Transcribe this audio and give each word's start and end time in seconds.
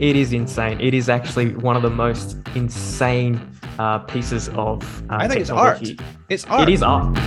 It 0.00 0.14
is 0.14 0.32
insane. 0.32 0.80
It 0.80 0.94
is 0.94 1.08
actually 1.08 1.56
one 1.56 1.74
of 1.74 1.82
the 1.82 1.90
most 1.90 2.36
insane 2.54 3.40
uh, 3.80 3.98
pieces 3.98 4.48
of. 4.50 5.02
Uh, 5.10 5.16
I 5.18 5.26
think 5.26 5.40
it's 5.40 5.50
art. 5.50 5.82
It's 6.28 6.44
art. 6.44 6.68
It 6.68 6.72
is 6.72 6.84
art. 6.84 7.18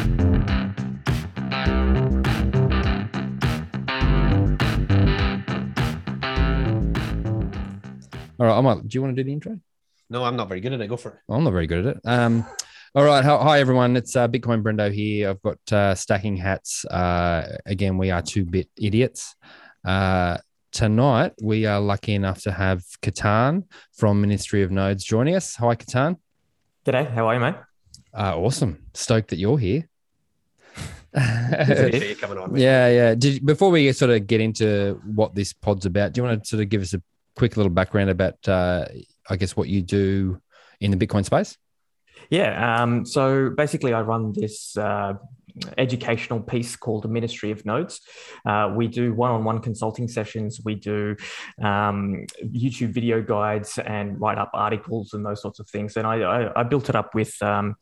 All 8.40 8.48
right, 8.48 8.58
I 8.58 8.62
might. 8.62 8.88
Do 8.88 8.96
you 8.96 9.02
want 9.02 9.18
to 9.18 9.22
do 9.22 9.26
the 9.26 9.34
intro? 9.34 9.60
No, 10.10 10.24
I'm 10.24 10.38
not 10.38 10.48
very 10.48 10.62
good 10.62 10.72
at 10.72 10.80
it. 10.80 10.88
Go 10.88 10.96
for 10.96 11.10
it. 11.10 11.16
Well, 11.28 11.40
I'm 11.40 11.44
not 11.44 11.52
very 11.52 11.68
good 11.68 11.86
at 11.86 11.98
it. 11.98 12.02
Um, 12.06 12.46
all 12.96 13.04
right. 13.04 13.22
Hi, 13.22 13.38
hi 13.44 13.60
everyone. 13.60 13.98
It's 13.98 14.16
uh, 14.16 14.30
Bitcoin 14.30 14.64
Brendo 14.64 14.90
here. 14.90 15.32
I've 15.32 15.42
got 15.42 15.74
uh, 15.74 15.94
stacking 15.94 16.38
hats. 16.38 16.86
Uh, 16.86 17.58
again, 17.66 17.98
we 17.98 18.12
are 18.12 18.22
two 18.22 18.46
bit 18.46 18.70
idiots. 18.78 19.36
Uh, 19.86 20.38
tonight, 20.72 21.34
we 21.42 21.66
are 21.66 21.80
lucky 21.80 22.16
enough 22.16 22.42
to 22.44 22.52
have 22.52 22.84
Ketan 23.02 23.66
from 23.94 24.22
Ministry 24.22 24.64
of 24.64 24.72
Nodes 24.72 25.04
joining 25.04 25.36
us. 25.36 25.56
Hi, 25.56 25.76
Ketan. 25.76 26.18
G'day. 26.86 27.12
How 27.12 27.28
are 27.28 27.34
you, 27.36 27.40
mate? 27.40 27.56
Uh, 28.14 28.38
awesome. 28.38 28.84
Stoked 28.94 29.30
that 29.30 29.38
you're 29.38 29.58
here. 29.58 29.88
Coming 31.14 32.38
on. 32.38 32.56
yeah, 32.56 32.88
yeah. 32.88 33.16
Did, 33.16 33.46
before 33.46 33.70
we 33.70 33.92
sort 33.92 34.12
of 34.12 34.26
get 34.26 34.40
into 34.40 35.00
what 35.06 35.36
this 35.36 35.52
pod's 35.52 35.86
about, 35.86 36.14
do 36.14 36.22
you 36.22 36.28
want 36.28 36.44
to 36.44 36.48
sort 36.48 36.64
of 36.64 36.70
give 36.70 36.82
us 36.82 36.94
a 36.94 37.02
quick 37.36 37.58
little 37.58 37.72
background 37.72 38.10
about, 38.10 38.48
uh, 38.48 38.86
I 39.30 39.36
guess, 39.36 39.56
what 39.56 39.68
you 39.68 39.82
do 39.82 40.42
in 40.80 40.92
the 40.92 40.98
Bitcoin 40.98 41.26
space? 41.26 41.58
Yeah. 42.30 42.82
Um, 42.82 43.06
so 43.06 43.50
basically, 43.50 43.94
I 43.94 44.02
run 44.02 44.32
this 44.32 44.78
uh, 44.78 45.14
educational 45.78 46.40
piece 46.40 46.76
called 46.76 47.04
the 47.04 47.08
Ministry 47.08 47.52
of 47.52 47.66
Nodes. 47.66 48.02
Uh, 48.46 48.74
we 48.76 48.88
do 48.88 49.14
one-on-one 49.14 49.60
consulting 49.60 50.08
sessions. 50.08 50.62
We 50.64 50.76
do 50.76 51.16
um, 51.62 52.26
YouTube 52.44 52.94
video 52.94 53.22
guides 53.22 53.78
and 53.78 54.20
write 54.20 54.38
up 54.38 54.52
articles 54.54 55.14
and 55.14 55.26
those 55.26 55.42
sorts 55.42 55.60
of 55.60 55.70
things. 55.70 55.98
And 55.98 56.08
I, 56.08 56.22
I, 56.22 56.62
I 56.62 56.64
built 56.64 56.90
it 56.90 56.96
up 56.96 57.16
with 57.16 57.42
um, 57.42 57.76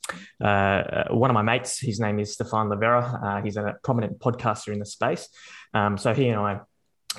uh, 0.43 1.05
one 1.09 1.29
of 1.29 1.33
my 1.33 1.41
mates. 1.41 1.79
His 1.79 1.99
name 1.99 2.19
is 2.19 2.33
Stephan 2.33 2.69
Livera. 2.69 3.23
Uh, 3.23 3.41
he's 3.41 3.57
a 3.57 3.75
prominent 3.83 4.19
podcaster 4.19 4.73
in 4.73 4.79
the 4.79 4.85
space. 4.85 5.29
Um, 5.73 5.97
so 5.97 6.13
he 6.13 6.29
and 6.29 6.39
I 6.39 6.59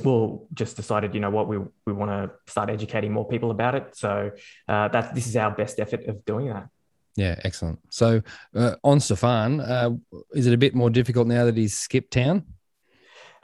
well 0.05 0.47
just 0.55 0.77
decided 0.77 1.15
you 1.15 1.21
know 1.21 1.31
what 1.31 1.49
we 1.49 1.59
we 1.87 1.93
want 1.93 2.11
to 2.11 2.31
start 2.51 2.71
educating 2.71 3.13
more 3.13 3.27
people 3.27 3.51
about 3.51 3.75
it 3.75 3.97
so 3.97 4.31
uh, 4.69 4.89
that 4.89 5.15
this 5.15 5.27
is 5.27 5.37
our 5.37 5.51
best 5.51 5.81
effort 5.81 6.07
of 6.07 6.25
doing 6.25 6.47
that 6.49 6.69
Yeah, 7.17 7.37
excellent. 7.45 7.81
So 7.91 8.23
uh, 8.55 8.77
on 8.85 9.01
Stephan, 9.01 9.61
uh, 9.61 9.91
is 10.33 10.47
it 10.47 10.55
a 10.55 10.59
bit 10.59 10.75
more 10.75 10.91
difficult 10.91 11.27
now 11.27 11.45
that 11.45 11.57
he's 11.57 11.77
skipped 11.77 12.13
town? 12.13 12.45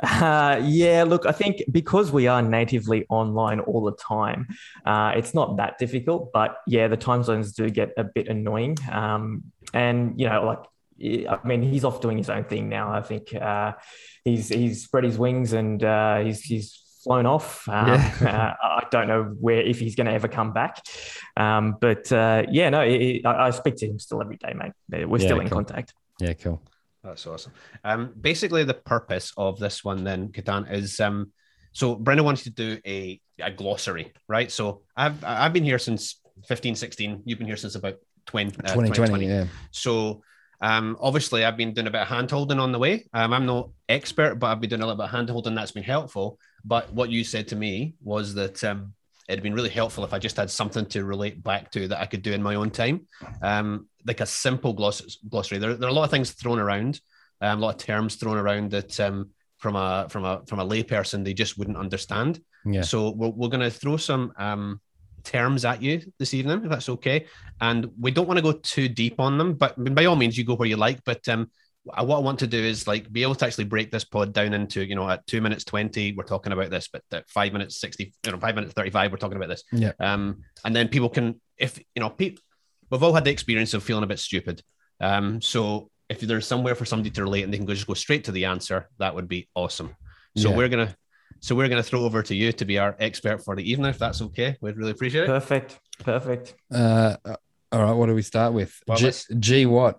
Uh, 0.03 0.61
yeah, 0.65 1.05
look, 1.05 1.25
I 1.27 1.33
think 1.33 1.63
because 1.71 2.13
we 2.13 2.27
are 2.27 2.43
natively 2.43 3.07
online 3.09 3.61
all 3.61 3.83
the 3.83 3.97
time, 3.97 4.47
uh, 4.85 5.13
it's 5.17 5.35
not 5.35 5.57
that 5.57 5.79
difficult. 5.79 6.33
But 6.33 6.59
yeah, 6.67 6.89
the 6.89 6.97
time 6.97 7.23
zones 7.23 7.53
do 7.53 7.69
get 7.71 7.93
a 7.97 8.05
bit 8.05 8.29
annoying. 8.29 8.77
Um, 8.93 9.45
and 9.73 10.19
you 10.21 10.29
know, 10.29 10.45
like, 10.45 11.29
I 11.29 11.47
mean, 11.47 11.63
he's 11.63 11.85
off 11.85 12.01
doing 12.01 12.19
his 12.19 12.31
own 12.31 12.45
thing 12.45 12.69
now. 12.69 12.93
I 12.93 13.03
think 13.03 13.35
uh, 13.35 13.73
he's 14.25 14.49
he's 14.49 14.85
spread 14.85 15.05
his 15.05 15.19
wings 15.19 15.53
and 15.53 15.83
uh, 15.83 16.19
he's 16.21 16.43
he's 16.43 16.83
flown 17.07 17.25
off. 17.25 17.69
Um, 17.69 17.91
uh, 17.91 17.95
I 18.63 18.83
don't 18.91 19.07
know 19.07 19.25
where 19.41 19.61
if 19.63 19.79
he's 19.79 19.95
going 19.95 20.09
to 20.09 20.13
ever 20.13 20.27
come 20.29 20.53
back. 20.53 20.83
Um, 21.37 21.77
but 21.81 22.11
uh, 22.13 22.43
yeah, 22.51 22.69
no, 22.71 22.81
it, 22.83 23.01
it- 23.01 23.27
I, 23.27 23.47
I 23.47 23.51
speak 23.51 23.77
to 23.77 23.87
him 23.87 23.99
still 23.99 24.21
every 24.21 24.37
day, 24.37 24.53
mate. 24.55 24.73
We're 25.09 25.19
Yeah, 25.21 25.27
still 25.27 25.41
in 25.41 25.49
cool. 25.49 25.59
contact. 25.65 25.95
Yeah, 26.21 26.33
cool. 26.35 26.61
That's 27.05 27.25
awesome. 27.27 27.53
Um, 27.85 28.13
basically, 28.21 28.65
the 28.65 28.75
purpose 28.75 29.33
of 29.37 29.61
this 29.61 29.85
one 29.85 30.03
then, 30.03 30.29
Ketan, 30.31 30.71
is 30.73 30.99
um, 30.99 31.31
so 31.73 31.95
Brendan 31.95 32.25
wants 32.27 32.43
to 32.45 32.51
do 32.51 32.79
a, 32.85 33.21
a 33.41 33.53
glossary, 33.53 34.13
right? 34.29 34.51
So 34.51 34.83
I've 34.97 35.23
I've 35.25 35.53
been 35.53 35.63
here 35.65 35.79
since 35.79 36.21
15, 36.49 36.75
16. 36.75 37.23
You've 37.25 37.39
been 37.39 37.47
here 37.47 37.57
since 37.57 37.77
about 37.77 37.95
20, 38.27 38.57
uh, 38.65 38.75
2020, 38.75 39.27
yeah. 39.29 39.45
So 39.71 40.23
um, 40.61 40.97
obviously, 41.01 41.45
I've 41.45 41.57
been 41.57 41.75
doing 41.75 41.87
a 41.87 41.91
bit 41.91 42.01
of 42.01 42.09
hand 42.09 42.31
holding 42.31 42.59
on 42.59 42.73
the 42.73 42.79
way. 42.81 43.07
Um, 43.13 43.33
I'm 43.33 43.47
no 43.47 43.73
expert, 43.89 44.37
but 44.37 44.47
I've 44.49 44.61
been 44.61 44.71
doing 44.71 44.83
a 44.83 44.87
little 44.87 44.97
bit 44.97 45.05
of 45.05 45.11
hand 45.11 45.29
holding. 45.31 45.55
That's 45.55 45.71
been 45.73 45.85
helpful. 45.85 46.39
But 46.67 46.93
what 46.93 47.11
you 47.11 47.25
said 47.25 47.49
to 47.49 47.57
me 47.57 47.95
was 48.03 48.35
that 48.35 48.63
um, 48.65 48.93
it'd 49.29 49.43
been 49.43 49.55
really 49.55 49.71
helpful 49.71 50.05
if 50.05 50.13
I 50.13 50.19
just 50.19 50.37
had 50.37 50.51
something 50.51 50.87
to 50.87 51.05
relate 51.05 51.43
back 51.43 51.71
to 51.73 51.89
that 51.89 52.01
I 52.01 52.07
could 52.07 52.23
do 52.23 52.33
in 52.33 52.43
my 52.43 52.57
own 52.57 52.71
time, 52.71 53.07
um, 53.43 53.89
like 54.07 54.21
a 54.21 54.27
simple 54.27 54.73
gloss- 54.73 55.19
glossary. 55.29 55.59
There, 55.59 55.75
there 55.75 55.89
are 55.89 55.93
a 55.93 55.95
lot 55.95 56.05
of 56.05 56.11
things 56.11 56.33
thrown 56.33 56.59
around, 56.59 57.01
um, 57.41 57.59
a 57.59 57.63
lot 57.63 57.75
of 57.77 57.81
terms 57.81 58.17
thrown 58.17 58.37
around 58.37 58.73
that 58.73 58.99
um, 59.01 59.31
from 59.59 59.77
a 59.77 60.09
from 60.11 60.25
a 60.25 60.43
from 60.47 60.59
a 60.59 60.67
layperson 60.67 61.25
they 61.25 61.35
just 61.35 61.57
wouldn't 61.57 61.77
understand. 61.77 62.41
Yeah. 62.65 62.83
So 62.83 63.11
we're, 63.11 63.29
we're 63.29 63.49
going 63.49 63.61
to 63.61 63.71
throw 63.71 63.97
some 63.97 64.33
um, 64.37 64.81
terms 65.23 65.65
at 65.65 65.83
you 65.83 66.01
this 66.19 66.35
evening, 66.35 66.63
if 66.65 66.71
that's 66.71 66.89
okay. 66.89 67.27
And 67.61 67.91
we 68.01 68.11
don't 68.11 68.27
want 68.27 68.39
to 68.39 68.43
go 68.43 68.53
too 68.53 68.89
deep 68.89 69.21
on 69.21 69.39
them, 69.39 69.55
but 69.55 69.77
by 69.95 70.07
all 70.07 70.17
means, 70.17 70.37
you 70.37 70.45
go 70.45 70.55
where 70.55 70.69
you 70.69 70.77
like. 70.77 71.03
But 71.05 71.29
um, 71.29 71.51
what 71.87 72.17
I 72.17 72.21
want 72.21 72.41
to 72.41 72.47
do 72.47 72.59
is 72.59 72.87
like 72.87 73.11
be 73.13 73.23
able 73.23 73.35
to 73.37 73.47
actually 73.47 73.65
break 73.65 73.91
this 73.91 74.05
pod 74.05 74.33
down 74.33 74.53
into, 74.55 74.85
you 74.85 74.95
know, 74.95 75.09
at 75.09 75.27
two 75.27 75.41
minutes 75.41 75.65
twenty, 75.65 76.13
we're 76.13 76.25
talking 76.25 76.53
about 76.53 76.71
this, 76.71 76.89
but 76.89 77.03
at 77.13 77.29
five 77.29 77.53
minutes 77.53 77.81
sixty, 77.81 78.13
you 78.25 78.33
know, 78.33 78.39
five 78.39 78.55
minutes 78.55 78.75
thirty-five, 78.75 79.11
we're 79.13 79.19
talking 79.19 79.37
about 79.37 79.49
this. 79.49 79.63
Yeah. 79.73 79.93
Um, 80.01 80.43
and 80.65 80.75
then 80.75 80.89
people 80.89 81.09
can, 81.09 81.41
if 81.57 81.79
you 81.79 82.01
know, 82.01 82.11
pe- 82.11 82.37
we've 82.91 83.03
all 83.03 83.15
had 83.15 83.25
the 83.25 83.31
experience 83.31 83.73
of 83.75 83.83
feeling 83.83 84.05
a 84.05 84.07
bit 84.09 84.19
stupid. 84.19 84.63
Um, 85.01 85.41
so 85.41 85.91
if 86.09 86.21
there's 86.21 86.47
somewhere 86.47 86.75
for 86.75 86.85
somebody 86.85 87.11
to 87.11 87.23
relate 87.23 87.45
and 87.45 87.53
they 87.53 87.57
can 87.57 87.67
go 87.67 87.75
just 87.75 87.87
go 87.87 87.95
straight 87.95 88.25
to 88.25 88.33
the 88.33 88.45
answer, 88.45 88.89
that 88.99 89.15
would 89.15 89.29
be 89.29 89.49
awesome. 89.55 89.95
So 90.37 90.51
Yeah. 90.51 90.57
we're 90.57 90.69
gonna, 90.69 90.97
so 91.41 91.55
we're 91.55 91.69
gonna 91.69 91.83
throw 91.83 92.03
over 92.05 92.23
to 92.23 92.35
you 92.35 92.53
to 92.53 92.65
be 92.65 92.79
our 92.79 92.97
expert 92.99 93.45
for 93.45 93.57
the 93.57 93.69
evening, 93.71 93.91
if 93.91 93.99
that's 93.99 94.23
okay. 94.23 94.57
We'd 94.61 94.77
really 94.77 94.93
appreciate 94.93 95.25
it. 95.25 95.27
Perfect. 95.29 95.79
Perfect. 96.01 96.55
Uh, 96.73 97.17
uh, 97.25 97.37
all 97.73 97.83
right, 97.83 97.93
what 97.93 98.07
do 98.07 98.15
we 98.15 98.23
start 98.23 98.53
with? 98.53 98.73
Well, 98.87 98.97
G, 98.99 99.11
G 99.39 99.67
what? 99.67 99.99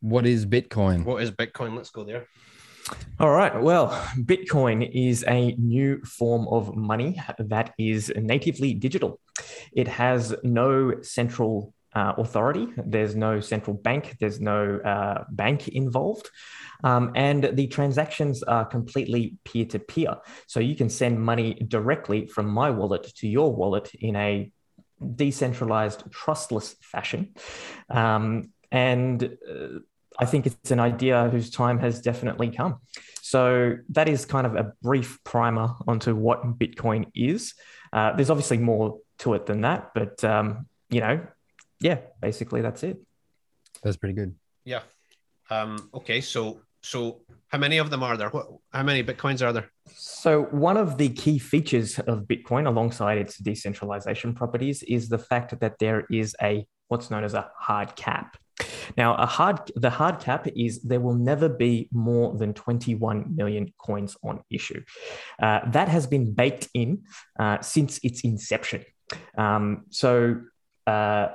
What 0.00 0.26
is 0.26 0.46
Bitcoin? 0.46 1.04
What 1.04 1.22
is 1.22 1.30
Bitcoin? 1.30 1.76
Let's 1.76 1.90
go 1.90 2.04
there. 2.04 2.26
All 3.18 3.30
right. 3.30 3.60
Well, 3.60 3.90
Bitcoin 4.16 4.88
is 4.92 5.24
a 5.26 5.52
new 5.52 6.00
form 6.04 6.46
of 6.48 6.76
money 6.76 7.20
that 7.38 7.74
is 7.78 8.12
natively 8.16 8.74
digital. 8.74 9.20
It 9.72 9.88
has 9.88 10.34
no 10.44 11.02
central 11.02 11.74
uh, 11.96 12.12
authority, 12.18 12.68
there's 12.76 13.16
no 13.16 13.40
central 13.40 13.74
bank, 13.74 14.16
there's 14.20 14.38
no 14.38 14.78
uh, 14.84 15.24
bank 15.30 15.68
involved. 15.68 16.28
Um, 16.84 17.12
and 17.16 17.50
the 17.54 17.66
transactions 17.68 18.42
are 18.42 18.66
completely 18.66 19.36
peer 19.44 19.64
to 19.64 19.78
peer. 19.78 20.16
So 20.46 20.60
you 20.60 20.76
can 20.76 20.90
send 20.90 21.18
money 21.18 21.54
directly 21.54 22.26
from 22.26 22.48
my 22.48 22.68
wallet 22.70 23.04
to 23.16 23.26
your 23.26 23.54
wallet 23.54 23.90
in 23.94 24.14
a 24.14 24.52
decentralized, 25.14 26.04
trustless 26.10 26.76
fashion. 26.82 27.34
Um, 27.88 28.50
and 28.70 29.22
uh, 29.24 29.78
I 30.18 30.24
think 30.24 30.46
it's 30.46 30.70
an 30.70 30.80
idea 30.80 31.28
whose 31.28 31.50
time 31.50 31.78
has 31.80 32.00
definitely 32.00 32.50
come. 32.50 32.80
So 33.22 33.76
that 33.90 34.08
is 34.08 34.24
kind 34.24 34.46
of 34.46 34.54
a 34.54 34.72
brief 34.82 35.18
primer 35.24 35.74
onto 35.86 36.14
what 36.14 36.58
Bitcoin 36.58 37.10
is. 37.14 37.54
Uh, 37.92 38.14
there's 38.14 38.30
obviously 38.30 38.58
more 38.58 39.00
to 39.18 39.34
it 39.34 39.46
than 39.46 39.62
that, 39.62 39.92
but 39.94 40.22
um, 40.24 40.66
you 40.90 41.00
know, 41.00 41.26
yeah, 41.80 41.98
basically 42.20 42.62
that's 42.62 42.82
it. 42.82 42.98
That's 43.82 43.96
pretty 43.96 44.14
good. 44.14 44.34
Yeah. 44.64 44.82
Um, 45.50 45.90
okay. 45.94 46.20
So, 46.20 46.60
so 46.82 47.20
how 47.48 47.58
many 47.58 47.78
of 47.78 47.90
them 47.90 48.02
are 48.02 48.16
there? 48.16 48.30
What, 48.30 48.46
how 48.72 48.82
many 48.82 49.02
Bitcoins 49.02 49.46
are 49.46 49.52
there? 49.52 49.70
So, 49.94 50.44
one 50.44 50.76
of 50.76 50.98
the 50.98 51.08
key 51.08 51.38
features 51.38 51.98
of 52.00 52.24
Bitcoin, 52.24 52.66
alongside 52.66 53.18
its 53.18 53.38
decentralization 53.38 54.34
properties, 54.34 54.82
is 54.82 55.08
the 55.08 55.18
fact 55.18 55.58
that 55.60 55.78
there 55.78 56.06
is 56.10 56.34
a 56.42 56.66
what's 56.88 57.10
known 57.10 57.24
as 57.24 57.34
a 57.34 57.50
hard 57.58 57.94
cap. 57.96 58.36
Now, 58.96 59.14
a 59.14 59.26
hard 59.26 59.70
the 59.74 59.90
hard 59.90 60.20
cap 60.20 60.46
is 60.54 60.82
there 60.82 61.00
will 61.00 61.14
never 61.14 61.48
be 61.48 61.88
more 61.92 62.36
than 62.36 62.54
21 62.54 63.36
million 63.36 63.72
coins 63.78 64.16
on 64.22 64.42
issue. 64.50 64.82
Uh, 65.40 65.60
that 65.70 65.88
has 65.88 66.06
been 66.06 66.32
baked 66.32 66.68
in 66.74 67.04
uh, 67.38 67.60
since 67.60 67.98
its 68.02 68.20
inception. 68.22 68.84
Um, 69.36 69.84
so 69.90 70.40
uh, 70.86 71.28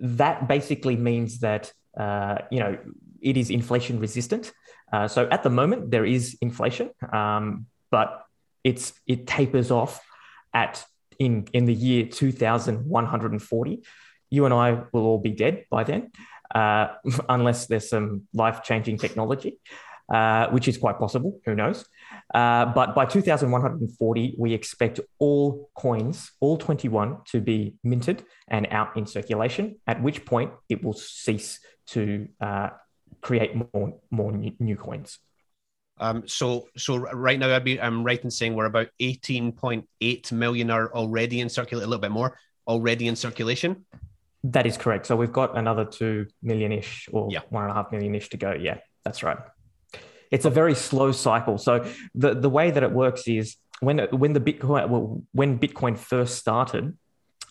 that 0.00 0.48
basically 0.48 0.96
means 0.96 1.40
that 1.40 1.72
uh, 1.96 2.38
you 2.50 2.60
know 2.60 2.78
it 3.20 3.36
is 3.36 3.50
inflation 3.50 3.98
resistant. 4.00 4.52
Uh, 4.92 5.08
so 5.08 5.28
at 5.30 5.42
the 5.42 5.50
moment 5.50 5.90
there 5.90 6.04
is 6.04 6.36
inflation, 6.40 6.90
um, 7.12 7.66
but 7.90 8.24
it's 8.62 8.92
it 9.06 9.26
tapers 9.26 9.70
off 9.70 10.00
at 10.54 10.84
in 11.18 11.46
in 11.52 11.66
the 11.66 11.74
year 11.74 12.06
2140. 12.06 13.82
You 14.28 14.44
and 14.44 14.52
I 14.52 14.82
will 14.92 15.06
all 15.06 15.18
be 15.18 15.30
dead 15.30 15.66
by 15.70 15.84
then, 15.84 16.10
uh, 16.54 16.88
unless 17.28 17.66
there's 17.66 17.88
some 17.88 18.22
life 18.32 18.62
changing 18.62 18.98
technology, 18.98 19.58
uh, 20.12 20.48
which 20.48 20.68
is 20.68 20.78
quite 20.78 20.98
possible. 20.98 21.40
Who 21.44 21.54
knows? 21.54 21.84
Uh, 22.34 22.66
but 22.66 22.94
by 22.94 23.06
2140, 23.06 24.34
we 24.38 24.52
expect 24.52 25.00
all 25.18 25.70
coins, 25.74 26.32
all 26.40 26.56
21, 26.56 27.18
to 27.26 27.40
be 27.40 27.76
minted 27.84 28.24
and 28.48 28.66
out 28.70 28.96
in 28.96 29.06
circulation. 29.06 29.76
At 29.86 30.02
which 30.02 30.24
point 30.24 30.52
it 30.68 30.82
will 30.82 30.92
cease 30.94 31.60
to 31.88 32.28
uh, 32.40 32.70
create 33.20 33.54
more 33.72 33.94
more 34.10 34.32
new, 34.32 34.52
new 34.58 34.76
coins. 34.76 35.18
Um, 35.98 36.28
so 36.28 36.68
so 36.76 36.96
right 36.96 37.38
now 37.38 37.54
I'd 37.54 37.64
be 37.64 37.80
I'm 37.80 38.04
right 38.04 38.22
in 38.22 38.30
saying 38.30 38.54
we're 38.54 38.66
about 38.66 38.88
18.8 39.00 40.32
million 40.32 40.70
are 40.70 40.92
already 40.92 41.40
in 41.40 41.48
circulation, 41.48 41.86
a 41.86 41.88
little 41.88 42.02
bit 42.02 42.10
more 42.10 42.36
already 42.66 43.08
in 43.08 43.16
circulation. 43.16 43.86
That 44.52 44.66
is 44.66 44.76
correct. 44.76 45.06
So 45.06 45.16
we've 45.16 45.32
got 45.32 45.56
another 45.56 45.84
two 45.84 46.26
million 46.42 46.72
ish 46.72 47.08
or 47.12 47.28
Yeah. 47.30 47.40
one 47.50 47.64
and 47.64 47.72
a 47.72 47.74
half 47.74 47.90
million 47.90 48.14
ish 48.14 48.28
to 48.30 48.36
go. 48.36 48.52
Yeah, 48.52 48.78
that's 49.04 49.22
right. 49.22 49.38
It's 50.30 50.44
a 50.44 50.50
very 50.50 50.74
slow 50.74 51.12
cycle. 51.12 51.58
So 51.58 51.84
the, 52.14 52.34
the 52.34 52.50
way 52.50 52.70
that 52.70 52.82
it 52.82 52.92
works 52.92 53.26
is 53.26 53.56
when 53.80 53.98
when 54.10 54.32
the 54.32 54.40
Bitcoin 54.40 54.88
well, 54.88 55.22
when 55.32 55.58
Bitcoin 55.58 55.96
first 55.98 56.36
started, 56.36 56.96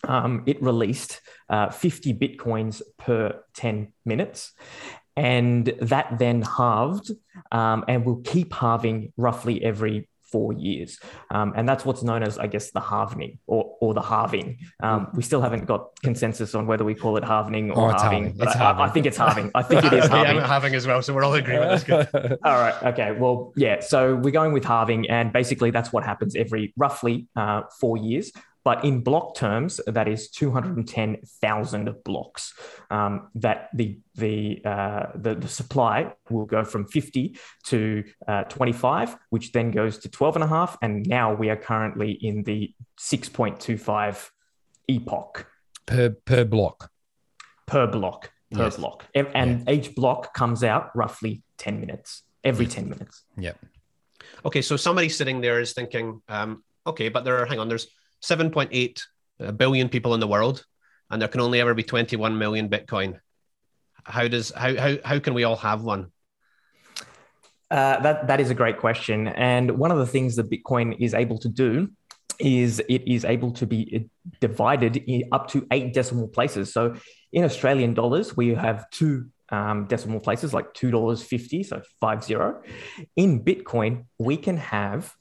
um, 0.06 0.42
it 0.46 0.62
released 0.62 1.20
uh, 1.48 1.70
50 1.70 2.14
Bitcoins 2.14 2.82
per 2.98 3.42
10 3.54 3.92
minutes. 4.04 4.52
And 5.16 5.66
that 5.80 6.18
then 6.18 6.42
halved 6.42 7.10
um, 7.50 7.84
and 7.88 8.04
will 8.04 8.20
keep 8.22 8.52
halving 8.52 9.12
roughly 9.16 9.64
every 9.64 10.08
four 10.36 10.52
years. 10.52 10.98
Um, 11.30 11.54
and 11.56 11.66
that's 11.66 11.84
what's 11.86 12.02
known 12.02 12.22
as, 12.22 12.36
I 12.38 12.46
guess, 12.46 12.70
the 12.72 12.80
halvening 12.80 13.38
or, 13.46 13.62
or 13.80 13.94
the 13.94 14.02
halving. 14.02 14.58
Um, 14.82 15.08
we 15.14 15.22
still 15.22 15.40
haven't 15.40 15.64
got 15.64 15.82
consensus 16.02 16.54
on 16.54 16.66
whether 16.66 16.84
we 16.84 16.94
call 16.94 17.16
it 17.16 17.24
halvening 17.24 17.70
or 17.74 17.78
Oh, 17.86 17.90
it's 17.90 18.02
halving. 18.02 18.24
halving. 18.24 18.40
It's 18.46 18.56
I, 18.56 18.84
I 18.84 18.88
think 18.90 19.06
it's 19.06 19.16
halving. 19.16 19.50
I 19.54 19.62
think 19.62 19.84
it 19.84 19.92
is 20.00 20.04
Yeah, 20.10 20.16
halving. 20.16 20.36
I'm 20.42 20.48
having 20.56 20.74
as 20.74 20.86
well, 20.86 21.00
so 21.00 21.14
we're 21.14 21.24
all 21.24 21.32
in 21.34 21.42
agreement. 21.44 21.88
All 22.44 22.58
right. 22.64 22.76
Okay. 22.92 23.12
Well, 23.12 23.52
yeah. 23.56 23.80
So 23.80 24.16
we're 24.16 24.30
going 24.40 24.52
with 24.52 24.64
halving, 24.64 25.08
and 25.08 25.32
basically 25.32 25.70
that's 25.70 25.90
what 25.94 26.04
happens 26.04 26.36
every 26.36 26.74
roughly 26.76 27.28
uh, 27.34 27.62
four 27.80 27.96
years. 27.96 28.30
But 28.66 28.84
in 28.84 29.00
block 29.00 29.36
terms, 29.36 29.80
that 29.86 30.08
is 30.08 30.28
210,000 30.30 31.94
blocks. 32.04 32.52
Um, 32.90 33.28
that 33.36 33.68
the 33.72 34.00
the, 34.16 34.60
uh, 34.64 35.06
the 35.14 35.36
the 35.36 35.46
supply 35.46 36.12
will 36.30 36.46
go 36.46 36.64
from 36.64 36.84
50 36.88 37.38
to 37.66 38.02
uh, 38.26 38.42
25, 38.44 39.16
which 39.30 39.52
then 39.52 39.70
goes 39.70 39.98
to 39.98 40.08
12 40.08 40.34
and 40.34 40.42
a 40.44 40.48
half, 40.48 40.76
and 40.82 41.06
now 41.06 41.32
we 41.32 41.48
are 41.48 41.56
currently 41.56 42.10
in 42.10 42.42
the 42.42 42.74
6.25 42.98 44.30
epoch 44.88 45.46
per 45.86 46.10
per 46.10 46.44
block. 46.44 46.90
per 47.66 47.86
block 47.86 48.32
per 48.50 48.64
Yes. 48.64 48.76
block, 48.78 49.06
and, 49.14 49.28
and 49.34 49.70
each 49.70 49.94
block 49.94 50.34
comes 50.34 50.64
out 50.64 50.90
roughly 50.96 51.42
10 51.58 51.78
minutes 51.80 52.24
every 52.42 52.66
10 52.66 52.88
minutes. 52.88 53.22
Yeah. 53.38 53.52
Okay, 54.44 54.62
so 54.62 54.76
somebody 54.76 55.08
sitting 55.08 55.40
there 55.40 55.60
is 55.60 55.72
thinking, 55.72 56.20
um, 56.28 56.64
okay, 56.84 57.08
but 57.10 57.24
there 57.24 57.36
are, 57.38 57.46
hang 57.46 57.60
on, 57.60 57.68
there's 57.68 57.86
7.8 58.26 59.02
uh, 59.40 59.88
people 59.88 60.14
in 60.14 60.20
the 60.20 60.26
world, 60.26 60.64
and 61.10 61.20
there 61.20 61.28
can 61.28 61.40
only 61.40 61.60
ever 61.60 61.74
be 61.74 61.82
21 61.82 62.36
million 62.36 62.68
Bitcoin. 62.68 63.18
How 64.04 64.28
does 64.28 64.50
how 64.50 64.76
how 64.76 64.96
how 65.04 65.18
can 65.18 65.34
we 65.34 65.44
all 65.44 65.56
have 65.56 65.82
one? 65.82 66.12
Uh, 67.70 68.00
that 68.00 68.28
that 68.28 68.40
is 68.40 68.50
a 68.50 68.54
great 68.54 68.78
question, 68.78 69.28
and 69.28 69.78
one 69.78 69.90
of 69.90 69.98
the 69.98 70.06
things 70.06 70.36
that 70.36 70.50
Bitcoin 70.50 70.96
is 71.00 71.14
able 71.14 71.38
to 71.38 71.48
do 71.48 71.90
is 72.38 72.80
it 72.88 73.02
is 73.08 73.24
able 73.24 73.50
to 73.52 73.66
be 73.66 74.08
divided 74.40 74.96
in 74.96 75.24
up 75.32 75.48
to 75.48 75.66
eight 75.70 75.92
decimal 75.94 76.28
places. 76.28 76.72
So 76.72 76.94
in 77.32 77.44
Australian 77.44 77.94
dollars, 77.94 78.36
we 78.36 78.54
have 78.54 78.88
two 78.90 79.30
um, 79.48 79.86
decimal 79.86 80.20
places, 80.20 80.52
like 80.54 80.72
two 80.74 80.90
dollars 80.90 81.22
fifty, 81.22 81.62
so 81.62 81.82
five 82.00 82.22
zero. 82.22 82.62
In 83.16 83.44
Bitcoin, 83.44 84.06
we 84.18 84.36
can 84.36 84.56
have 84.58 85.14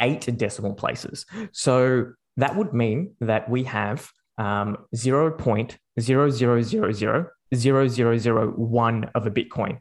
eight 0.00 0.28
decimal 0.36 0.74
places. 0.74 1.26
So 1.52 2.12
that 2.36 2.56
would 2.56 2.72
mean 2.72 3.14
that 3.20 3.48
we 3.48 3.64
have 3.64 4.10
um, 4.38 4.76
zero 4.94 5.30
point 5.30 5.78
zero 5.98 6.30
zero 6.30 6.62
zero 6.62 6.92
zero 6.92 7.30
zero 7.54 7.88
zero 7.88 8.18
zero 8.18 8.50
one 8.50 9.10
of 9.14 9.26
a 9.26 9.30
Bitcoin. 9.30 9.80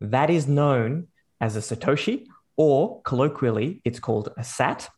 That 0.00 0.30
is 0.30 0.46
known 0.46 1.08
as 1.40 1.56
a 1.56 1.60
Satoshi, 1.60 2.26
or 2.56 3.02
colloquially, 3.02 3.80
it's 3.84 3.98
called 3.98 4.32
a 4.36 4.44
SAT. 4.44 4.88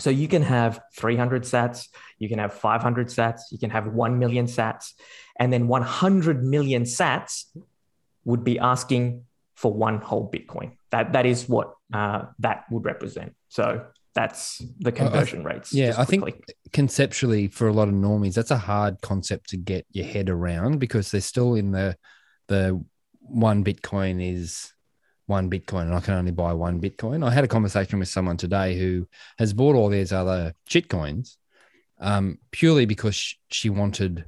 So 0.00 0.10
you 0.10 0.28
can 0.28 0.42
have 0.42 0.80
300 0.96 1.42
sats, 1.42 1.88
you 2.18 2.28
can 2.28 2.38
have 2.38 2.54
500 2.54 3.08
sats, 3.08 3.40
you 3.50 3.58
can 3.58 3.70
have 3.70 3.88
1 3.88 4.18
million 4.18 4.46
sats, 4.46 4.92
and 5.40 5.52
then 5.52 5.66
100 5.66 6.44
million 6.44 6.84
sats 6.84 7.46
would 8.24 8.44
be 8.44 8.58
asking 8.60 9.24
for 9.56 9.72
one 9.72 9.98
whole 9.98 10.30
Bitcoin. 10.30 10.76
That, 10.90 11.14
that 11.14 11.26
is 11.26 11.48
what 11.48 11.74
uh, 11.92 12.26
that 12.38 12.64
would 12.70 12.84
represent. 12.84 13.34
So 13.48 13.86
that's 14.18 14.60
the 14.80 14.90
conversion 14.90 15.44
rates. 15.44 15.72
yeah, 15.72 15.94
I 15.96 16.04
think- 16.04 16.24
conceptually 16.72 17.48
for 17.48 17.68
a 17.68 17.72
lot 17.72 17.88
of 17.88 17.94
normies 17.94 18.34
that's 18.34 18.50
a 18.50 18.58
hard 18.58 19.00
concept 19.00 19.50
to 19.50 19.56
get 19.56 19.86
your 19.90 20.04
head 20.04 20.28
around 20.28 20.78
because 20.80 21.10
they're 21.10 21.20
still 21.20 21.54
in 21.54 21.70
the 21.70 21.96
the 22.48 22.82
one 23.20 23.64
bitcoin 23.64 24.16
is 24.34 24.72
one 25.26 25.48
bitcoin 25.50 25.82
and 25.82 25.94
i 25.94 26.00
can 26.00 26.14
only 26.14 26.30
buy 26.32 26.52
one 26.52 26.80
bitcoin 26.80 27.24
i 27.26 27.30
had 27.30 27.44
a 27.44 27.48
conversation 27.56 27.98
with 27.98 28.08
someone 28.08 28.36
today 28.36 28.76
who 28.78 29.06
has 29.38 29.52
bought 29.52 29.76
all 29.76 29.88
these 29.88 30.12
other 30.12 30.52
shit 30.66 30.88
coins 30.88 31.38
um, 32.00 32.38
purely 32.52 32.86
because 32.86 33.14
sh- 33.14 33.34
she 33.50 33.70
wanted 33.70 34.24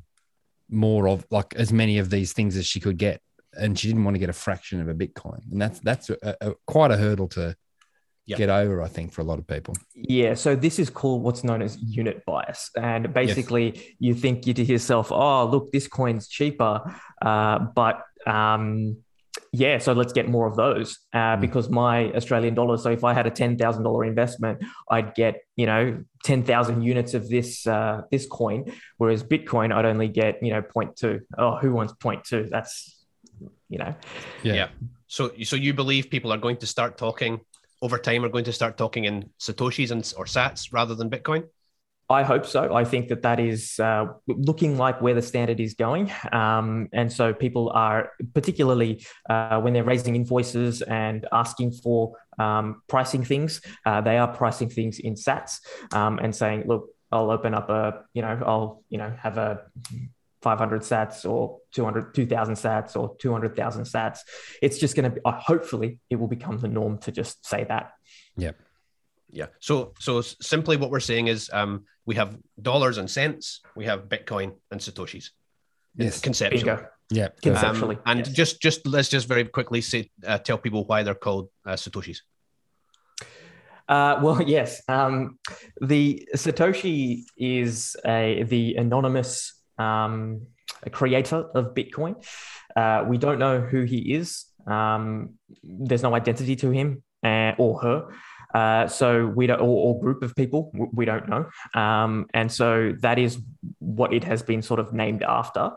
more 0.69 1.09
of 1.09 1.27
like 1.31 1.55
as 1.57 1.73
many 1.73 1.99
of 1.99 2.11
these 2.11 2.33
things 2.33 2.57
as 2.57 2.67
she 2.67 2.81
could 2.81 2.99
get 2.99 3.21
and 3.55 3.79
she 3.79 3.89
didn't 3.89 4.05
want 4.05 4.15
to 4.15 4.19
get 4.19 4.29
a 4.29 4.35
fraction 4.45 4.81
of 4.81 4.89
a 4.89 4.95
bitcoin 4.95 5.41
and 5.51 5.61
that's 5.61 5.79
that's 5.81 6.11
a, 6.11 6.37
a, 6.41 6.55
quite 6.67 6.91
a 6.91 6.97
hurdle 6.97 7.29
to 7.29 7.55
Yeah. 8.27 8.37
get 8.37 8.51
over 8.51 8.81
i 8.83 8.87
think 8.89 9.13
for 9.13 9.23
a 9.23 9.25
lot 9.25 9.39
of 9.39 9.47
people 9.47 9.75
Yeah, 9.95 10.35
so 10.35 10.55
this 10.55 10.79
is 10.79 10.89
called 10.91 11.23
what's 11.23 11.43
known 11.43 11.63
as 11.63 11.77
unit 11.83 12.25
bias. 12.27 12.71
And 12.77 13.13
basically, 13.13 13.67
you 13.99 14.15
think 14.15 14.47
you 14.47 14.55
to 14.55 14.65
yourself, 14.65 15.11
oh, 15.11 15.47
look, 15.47 15.73
this 15.73 15.87
coin's 15.89 16.29
cheaper. 16.29 16.81
Uh, 17.21 17.59
but 17.75 17.97
um, 18.27 18.97
yeah, 19.53 19.79
so 19.79 19.93
let's 19.93 20.13
get 20.13 20.29
more 20.29 20.47
of 20.47 20.55
those 20.57 20.89
uh, 21.13 21.37
Mm. 21.37 21.41
because 21.41 21.69
my 21.69 22.13
Australian 22.13 22.55
dollar. 22.55 22.77
So 22.79 22.91
if 22.91 23.03
I 23.05 23.13
had 23.15 23.27
a 23.27 23.31
$10,000 23.31 24.07
investment, 24.07 24.63
I'd 24.89 25.15
get, 25.15 25.35
you 25.57 25.67
know, 25.67 25.83
10,000 26.25 26.83
units 26.83 27.15
of 27.15 27.29
this 27.29 27.67
uh, 27.67 28.03
this 28.13 28.27
coin. 28.27 28.61
Whereas 28.99 29.23
Bitcoin, 29.25 29.69
I'd 29.75 29.87
only 29.93 30.09
get, 30.09 30.33
you 30.43 30.53
know, 30.55 30.63
0.2. 30.63 31.21
Oh, 31.37 31.57
who 31.61 31.73
wants 31.73 31.93
0.2? 31.95 32.49
That's, 32.51 33.05
you 33.69 33.79
know, 33.79 33.95
yeah, 34.43 34.55
Yeah. 34.55 34.69
So 35.07 35.33
so 35.51 35.57
you 35.57 35.73
believe 35.75 36.11
people 36.11 36.31
are 36.33 36.39
going 36.47 36.59
to 36.59 36.67
start 36.67 36.97
talking 36.97 37.41
over 37.83 37.99
time 37.99 38.25
are 38.25 38.29
going 38.29 38.45
to 38.45 38.53
start 38.53 38.77
talking 38.77 39.05
in 39.05 39.31
satoshis 39.39 39.91
and 39.91 40.03
or 40.17 40.25
sats 40.25 40.73
rather 40.73 40.95
than 40.95 41.11
Bitcoin? 41.11 41.45
I 42.11 42.25
hope 42.25 42.45
so. 42.45 42.75
I 42.75 42.85
think 42.85 43.07
that 43.09 43.23
that 43.23 43.39
is 43.39 43.79
uh, 43.79 44.07
looking 44.27 44.77
like 44.77 45.01
where 45.01 45.15
the 45.15 45.23
standard 45.23 45.61
is 45.61 45.75
going. 45.75 46.11
Um, 46.33 46.89
and 46.93 47.11
so 47.13 47.33
people 47.33 47.71
are, 47.73 48.11
particularly 48.35 49.07
uh, 49.29 49.61
when 49.61 49.73
they're 49.75 49.85
raising 49.85 50.17
invoices 50.17 50.83
and 50.83 51.29
asking 51.31 51.71
for 51.71 52.17
um, 52.37 52.83
pricing 52.89 53.23
things, 53.23 53.61
uh, 53.87 54.01
they 54.01 54.19
are 54.19 54.27
pricing 54.27 54.69
things 54.69 54.99
in 54.99 55.15
sats 55.15 55.61
um, 55.93 56.19
and 56.19 56.35
saying, 56.35 56.65
look, 56.67 56.89
I'll 57.13 57.31
open 57.31 57.55
up 57.55 57.71
a, 57.71 58.03
you 58.13 58.23
know, 58.23 58.43
I'll, 58.45 58.83
you 58.89 58.99
know, 58.99 59.15
have 59.17 59.39
a 59.39 59.63
500 60.43 60.83
sats 60.83 61.29
or 61.29 61.59
200, 61.73 62.15
2000 62.15 62.55
sats 62.55 62.97
or 62.97 63.17
200,000 63.19 63.85
sats. 63.85 64.21
It's 64.63 64.79
just 64.79 64.97
going 64.97 65.05
to 65.05 65.11
be, 65.11 65.21
uh, 65.25 65.33
hopefully, 65.39 65.99
it 66.09 66.17
will 66.17 66.29
become 66.29 66.59
the 66.59 66.69
norm 66.69 66.99
to 66.99 67.13
just 67.13 67.45
say 67.47 67.65
that. 67.65 67.93
Yeah. 68.37 68.53
Yeah 69.33 69.47
so 69.61 69.93
so 70.01 70.21
simply 70.23 70.77
what 70.77 70.91
we're 70.91 70.99
saying 71.01 71.29
is 71.29 71.51
um, 71.53 71.85
we 72.05 72.17
have 72.17 72.37
dollars 72.61 72.99
and 72.99 73.09
cents, 73.09 73.61
we 73.77 73.85
have 73.85 74.09
Bitcoin 74.09 74.55
and 74.73 74.81
satoshis. 74.81 75.31
Yes. 75.97 76.21
Conceptually. 76.21 76.65
Bingo. 76.65 76.87
yeah 77.11 77.29
Concept- 77.29 77.47
Um, 77.47 77.53
Conceptually, 77.53 77.99
and 78.07 78.19
yes. 78.21 78.29
just 78.31 78.61
just 78.63 78.87
let's 78.87 79.09
just 79.09 79.29
very 79.29 79.45
quickly 79.45 79.81
say 79.83 80.11
uh, 80.27 80.39
tell 80.39 80.59
people 80.59 80.85
why 80.85 81.03
they're 81.05 81.15
called 81.27 81.49
uh, 81.67 81.75
satoshis. 81.77 82.19
Uh, 83.89 84.21
well, 84.23 84.41
yes. 84.47 84.83
Um, 84.89 85.39
the 85.81 86.27
Satoshi 86.35 87.25
is 87.37 87.97
a 88.07 88.45
the 88.45 88.77
anonymous 88.77 89.60
um, 89.81 90.47
a 90.83 90.91
creator 90.91 91.47
of 91.55 91.75
Bitcoin. 91.75 92.15
Uh, 92.77 93.05
we 93.07 93.19
don't 93.19 93.39
know 93.39 93.61
who 93.61 93.83
he 93.83 94.15
is. 94.15 94.47
Um, 94.67 95.35
there's 95.63 96.03
no 96.03 96.15
identity 96.15 96.57
to 96.57 96.71
him 96.71 97.03
uh, 97.25 97.53
or 97.59 97.81
her. 97.81 98.09
Uh, 98.55 98.87
so 98.89 99.27
we 99.27 99.47
don't, 99.47 99.61
or, 99.61 99.95
or 99.95 100.01
group 100.01 100.23
of 100.23 100.35
people, 100.35 100.73
we 100.93 101.05
don't 101.05 101.29
know. 101.29 101.47
Um, 101.81 102.27
and 102.35 102.51
so 102.51 102.93
that 103.01 103.19
is 103.19 103.39
what 103.79 104.13
it 104.13 104.25
has 104.25 104.43
been 104.43 104.63
sort 104.63 104.81
of 104.81 104.93
named 104.93 105.23
after. 105.23 105.71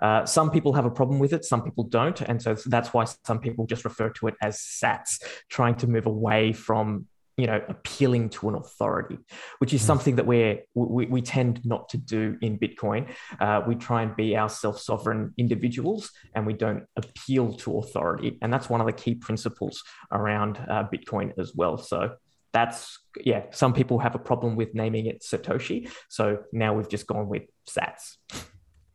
Uh, 0.00 0.26
some 0.26 0.50
people 0.50 0.72
have 0.72 0.84
a 0.84 0.90
problem 0.90 1.18
with 1.18 1.32
it, 1.32 1.44
some 1.44 1.62
people 1.62 1.84
don't. 1.84 2.20
And 2.20 2.42
so 2.42 2.56
that's 2.66 2.92
why 2.92 3.04
some 3.24 3.38
people 3.38 3.66
just 3.66 3.84
refer 3.84 4.10
to 4.10 4.26
it 4.26 4.34
as 4.42 4.58
SATs, 4.58 5.22
trying 5.48 5.76
to 5.76 5.86
move 5.86 6.06
away 6.06 6.52
from 6.52 7.06
you 7.36 7.46
know 7.46 7.60
appealing 7.68 8.28
to 8.30 8.48
an 8.48 8.54
authority 8.54 9.18
which 9.58 9.74
is 9.74 9.82
Mm. 9.82 9.86
something 9.86 10.16
that 10.16 10.26
we're 10.26 10.60
we, 10.74 11.06
we 11.06 11.22
tend 11.22 11.64
not 11.64 11.88
to 11.90 11.98
do 11.98 12.36
in 12.40 12.58
bitcoin. 12.58 13.08
Uh, 13.38 13.60
we 13.66 13.74
try 13.74 14.02
and 14.02 14.16
be 14.16 14.36
our 14.36 14.48
self-sovereign 14.48 15.34
individuals 15.36 16.10
and 16.34 16.46
we 16.46 16.54
don't 16.54 16.84
appeal 16.96 17.52
to 17.54 17.78
authority. 17.78 18.38
And 18.42 18.52
that's 18.52 18.68
one 18.70 18.80
of 18.80 18.86
the 18.86 18.92
key 18.92 19.14
principles 19.14 19.82
around 20.10 20.58
uh, 20.58 20.84
bitcoin 20.92 21.32
as 21.38 21.52
well. 21.54 21.76
So 21.76 22.16
that's 22.52 22.98
yeah 23.30 23.42
some 23.50 23.72
people 23.74 23.98
have 23.98 24.14
a 24.14 24.18
problem 24.18 24.56
with 24.56 24.74
naming 24.74 25.06
it 25.06 25.22
satoshi. 25.22 25.90
So 26.08 26.38
now 26.52 26.74
we've 26.74 26.88
just 26.88 27.06
gone 27.06 27.28
with 27.28 27.42
sats. 27.68 28.16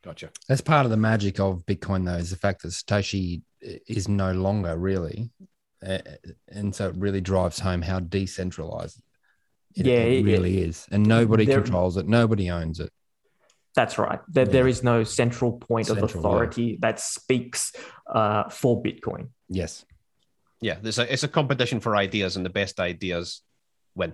Gotcha. 0.03 0.31
That's 0.47 0.61
part 0.61 0.85
of 0.85 0.91
the 0.91 0.97
magic 0.97 1.39
of 1.39 1.63
Bitcoin, 1.67 2.05
though, 2.05 2.15
is 2.15 2.31
the 2.31 2.35
fact 2.35 2.63
that 2.63 2.69
Satoshi 2.69 3.43
is 3.61 4.07
no 4.07 4.31
longer 4.31 4.75
really 4.75 5.29
and 5.81 6.75
so 6.75 6.89
it 6.89 6.95
really 6.97 7.21
drives 7.21 7.59
home 7.59 7.81
how 7.81 7.99
decentralized 7.99 9.01
it, 9.75 9.85
Yeah, 9.85 9.93
it 9.99 10.19
it- 10.19 10.25
really 10.25 10.59
is, 10.61 10.87
and 10.91 11.03
nobody 11.07 11.45
there- 11.45 11.61
controls 11.61 11.97
it, 11.97 12.07
nobody 12.07 12.49
owns 12.49 12.79
it. 12.79 12.91
That's 13.73 13.97
right. 13.97 14.19
There, 14.27 14.45
there 14.45 14.67
is 14.67 14.83
no 14.83 15.05
central 15.05 15.53
point 15.53 15.89
of 15.89 15.97
Central, 15.97 16.11
yeah. 16.23 16.29
authority 16.29 16.77
that 16.81 16.99
speaks 16.99 17.71
uh, 18.05 18.49
for 18.49 18.83
Bitcoin. 18.83 19.29
Yes, 19.47 19.85
Yeah, 20.59 20.77
there's 20.81 20.99
a 20.99 21.11
it's 21.11 21.23
a 21.23 21.29
competition 21.29 21.79
for 21.79 21.95
ideas, 21.95 22.35
and 22.35 22.45
the 22.45 22.49
best 22.49 22.79
ideas 22.81 23.41
win. 23.95 24.13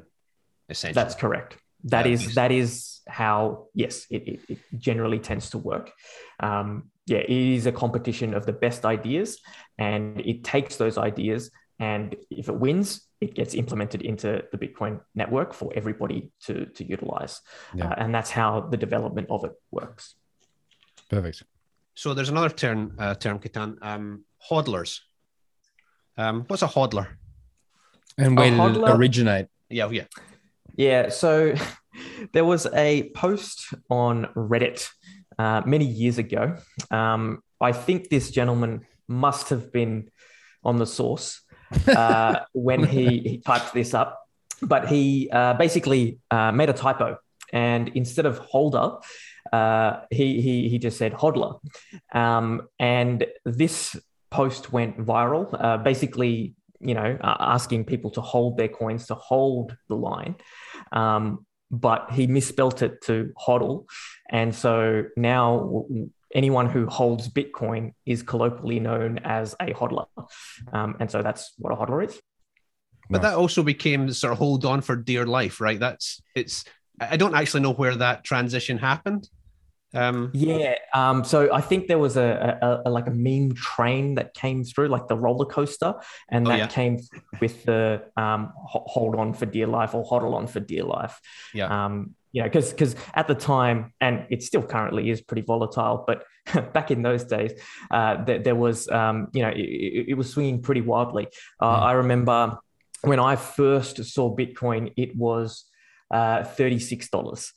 Essentially, 0.69 1.01
That's 1.03 1.15
correct. 1.15 1.57
That 1.85 2.05
Yeah, 2.05 2.13
is 2.13 2.23
yes. 2.25 2.35
that 2.35 2.51
is 2.51 3.01
how 3.07 3.67
yes, 3.73 4.05
it, 4.11 4.27
it, 4.27 4.39
it 4.49 4.59
generally 4.77 5.19
tends 5.19 5.49
to 5.51 5.57
work. 5.57 5.91
Um, 6.39 6.91
yeah, 7.07 7.19
it 7.19 7.29
is 7.57 7.65
a 7.65 7.71
competition 7.71 8.33
of 8.33 8.45
the 8.45 8.53
best 8.53 8.85
ideas, 8.85 9.39
and 9.77 10.19
it 10.21 10.43
takes 10.43 10.75
those 10.77 10.97
ideas, 10.97 11.49
and 11.79 12.15
if 12.29 12.49
it 12.49 12.57
wins, 12.59 13.07
it 13.21 13.33
gets 13.33 13.53
implemented 13.55 14.01
into 14.01 14.43
the 14.51 14.57
Bitcoin 14.57 14.99
network 15.15 15.53
for 15.53 15.71
everybody 15.79 16.29
to 16.45 16.53
to 16.77 16.83
utilize, 16.95 17.41
Yeah. 17.73 17.89
uh, 17.89 17.95
and 18.01 18.13
that's 18.15 18.31
how 18.39 18.51
the 18.71 18.77
development 18.77 19.27
of 19.29 19.43
it 19.45 19.53
works. 19.71 20.15
perfect. 21.09 21.43
So 21.95 22.13
there's 22.13 22.29
another 22.29 22.49
term, 22.63 22.79
uh, 22.99 23.15
term, 23.15 23.39
Ketan, 23.39 23.77
um, 23.81 24.23
hodlers. 24.49 24.99
Um, 26.17 26.43
what's 26.47 26.61
a 26.61 26.67
hodler? 26.67 27.07
And 28.17 28.37
where 28.37 28.51
did 28.51 28.83
it 28.83 28.89
originate? 28.99 29.47
Yeah, 29.69 29.89
yeah. 29.91 30.05
Yeah, 30.75 31.09
so 31.09 31.53
there 32.33 32.45
was 32.45 32.67
a 32.73 33.09
post 33.15 33.73
on 33.89 34.25
Reddit 34.35 34.89
uh, 35.39 35.61
many 35.65 35.85
years 35.85 36.17
ago. 36.17 36.57
Um, 36.91 37.41
I 37.59 37.71
think 37.71 38.09
this 38.09 38.31
gentleman 38.31 38.85
must 39.07 39.49
have 39.49 39.71
been 39.71 40.09
on 40.63 40.77
the 40.77 40.85
source 40.85 41.41
uh, 41.87 42.39
when 42.53 42.83
he, 42.83 43.19
he 43.19 43.37
typed 43.39 43.73
this 43.73 43.93
up, 43.93 44.19
but 44.61 44.87
he 44.87 45.29
uh, 45.31 45.53
basically 45.53 46.19
uh, 46.31 46.51
made 46.51 46.69
a 46.69 46.73
typo. 46.73 47.17
And 47.53 47.89
instead 47.89 48.25
of 48.25 48.37
holder, 48.39 48.97
uh, 49.53 50.01
he, 50.11 50.41
he, 50.41 50.69
he 50.69 50.79
just 50.79 50.97
said 50.97 51.13
hodler. 51.13 51.59
Um, 52.11 52.67
and 52.79 53.25
this 53.45 53.95
post 54.29 54.73
went 54.73 54.97
viral, 54.97 55.55
uh, 55.59 55.77
basically, 55.77 56.55
you 56.79 56.93
know, 56.93 57.17
uh, 57.21 57.37
asking 57.39 57.85
people 57.85 58.11
to 58.11 58.21
hold 58.21 58.57
their 58.57 58.67
coins, 58.67 59.07
to 59.07 59.15
hold 59.15 59.75
the 59.87 59.95
line. 59.95 60.35
Um, 60.91 61.45
but 61.71 62.11
he 62.11 62.27
misspelt 62.27 62.81
it 62.81 63.01
to 63.03 63.33
hodl. 63.37 63.85
And 64.29 64.53
so 64.53 65.05
now 65.15 65.85
anyone 66.33 66.69
who 66.69 66.85
holds 66.87 67.29
Bitcoin 67.29 67.93
is 68.05 68.23
colloquially 68.23 68.79
known 68.79 69.19
as 69.19 69.55
a 69.61 69.67
hodler. 69.73 70.07
Um, 70.73 70.97
and 70.99 71.09
so 71.09 71.21
that's 71.21 71.53
what 71.57 71.71
a 71.73 71.75
hodler 71.75 72.05
is. 72.05 72.19
But 73.09 73.21
that 73.21 73.35
also 73.35 73.63
became 73.63 74.11
sort 74.11 74.33
of 74.33 74.37
hold 74.39 74.65
on 74.65 74.81
for 74.81 74.95
dear 74.97 75.25
life, 75.25 75.61
right? 75.61 75.79
That's 75.79 76.21
it's. 76.35 76.65
I 76.99 77.13
I 77.13 77.17
don't 77.17 77.35
actually 77.35 77.61
know 77.61 77.73
where 77.73 77.95
that 77.95 78.25
transition 78.25 78.77
happened. 78.79 79.29
Um, 79.93 80.31
Yeah. 80.33 80.75
Um, 80.93 81.23
so 81.23 81.53
I 81.53 81.61
think 81.61 81.87
there 81.87 81.99
was 81.99 82.17
a, 82.17 82.59
a, 82.61 82.81
a 82.85 82.91
like 82.91 83.07
a 83.07 83.11
meme 83.11 83.55
train 83.55 84.15
that 84.15 84.33
came 84.33 84.65
through, 84.65 84.89
like 84.89 85.07
the 85.07 85.15
roller 85.15 85.45
coaster, 85.45 85.93
and 86.29 86.45
Oh, 86.45 86.49
that 86.49 86.57
yeah. 86.57 86.67
came 86.67 86.99
with 87.39 87.63
the 87.63 88.03
um, 88.17 88.51
hold 88.57 89.15
on 89.15 89.33
for 89.33 89.45
dear 89.45 89.67
life 89.67 89.95
or 89.95 90.03
hodl 90.05 90.33
on 90.33 90.45
for 90.47 90.59
dear 90.59 90.83
life. 90.83 91.21
Yeah. 91.53 91.85
Um, 91.85 92.15
you 92.31 92.41
know, 92.41 92.47
because 92.47 92.71
because 92.71 92.95
at 93.13 93.27
the 93.27 93.35
time, 93.35 93.93
and 94.01 94.25
it 94.29 94.43
still 94.43 94.61
currently 94.61 95.09
is 95.09 95.21
pretty 95.21 95.41
volatile, 95.41 96.03
but 96.05 96.23
back 96.73 96.91
in 96.91 97.01
those 97.01 97.23
days, 97.23 97.53
uh, 97.91 98.23
there, 98.23 98.39
there 98.39 98.55
was 98.55 98.87
um, 98.89 99.27
you 99.33 99.41
know 99.41 99.49
it, 99.49 100.09
it, 100.09 100.13
was 100.15 100.29
swinging 100.29 100.61
pretty 100.61 100.81
wildly. 100.81 101.27
Uh, 101.59 101.79
Mm. 101.79 101.83
I 101.83 101.91
remember 101.93 102.57
when 103.01 103.19
I 103.19 103.35
first 103.35 104.03
saw 104.05 104.35
Bitcoin, 104.35 104.93
it 104.97 105.15
was 105.15 105.65
uh, 106.11 106.43
thirty 106.43 106.79
six 106.79 107.09
dollars 107.09 107.53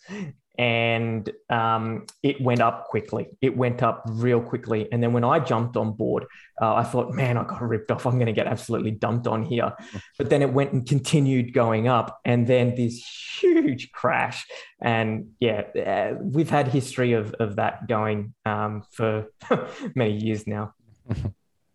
and 0.58 1.30
um, 1.48 2.06
it 2.22 2.40
went 2.40 2.60
up 2.60 2.88
quickly. 2.88 3.28
It 3.40 3.56
went 3.56 3.82
up 3.82 4.02
real 4.06 4.40
quickly. 4.40 4.88
And 4.92 5.02
then 5.02 5.12
when 5.12 5.24
I 5.24 5.38
jumped 5.38 5.76
on 5.76 5.92
board, 5.92 6.26
uh, 6.60 6.74
I 6.74 6.82
thought, 6.82 7.12
man, 7.14 7.36
I 7.38 7.44
got 7.44 7.62
ripped 7.62 7.90
off. 7.90 8.06
I'm 8.06 8.14
going 8.14 8.26
to 8.26 8.32
get 8.32 8.46
absolutely 8.46 8.90
dumped 8.90 9.26
on 9.26 9.42
here. 9.42 9.72
But 10.18 10.28
then 10.28 10.42
it 10.42 10.52
went 10.52 10.72
and 10.72 10.86
continued 10.86 11.54
going 11.54 11.88
up. 11.88 12.20
And 12.26 12.46
then 12.46 12.74
this 12.74 13.02
huge 13.40 13.90
crash. 13.92 14.46
And 14.82 15.30
yeah, 15.40 15.62
uh, 15.74 16.18
we've 16.20 16.50
had 16.50 16.68
history 16.68 17.14
of, 17.14 17.32
of 17.34 17.56
that 17.56 17.88
going 17.88 18.34
um, 18.44 18.82
for 18.90 19.28
many 19.94 20.12
years 20.12 20.46
now. 20.46 20.74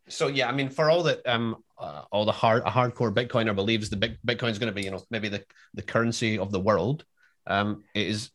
so 0.08 0.28
yeah, 0.28 0.48
I 0.48 0.52
mean, 0.52 0.70
for 0.70 0.92
all 0.92 1.02
that, 1.04 1.26
um, 1.26 1.56
uh, 1.80 2.04
all 2.12 2.26
the 2.26 2.32
hard 2.32 2.64
hardcore 2.66 3.12
Bitcoiner 3.12 3.56
believes 3.56 3.90
the 3.90 3.98
Bit- 3.98 4.24
Bitcoin 4.26 4.52
is 4.52 4.60
going 4.60 4.72
to 4.72 4.76
be, 4.76 4.84
you 4.84 4.92
know, 4.92 5.04
maybe 5.10 5.28
the 5.28 5.44
the 5.74 5.82
currency 5.82 6.38
of 6.38 6.52
the 6.52 6.60
world. 6.60 7.04
Um, 7.48 7.84
it 7.94 8.08
is 8.08 8.32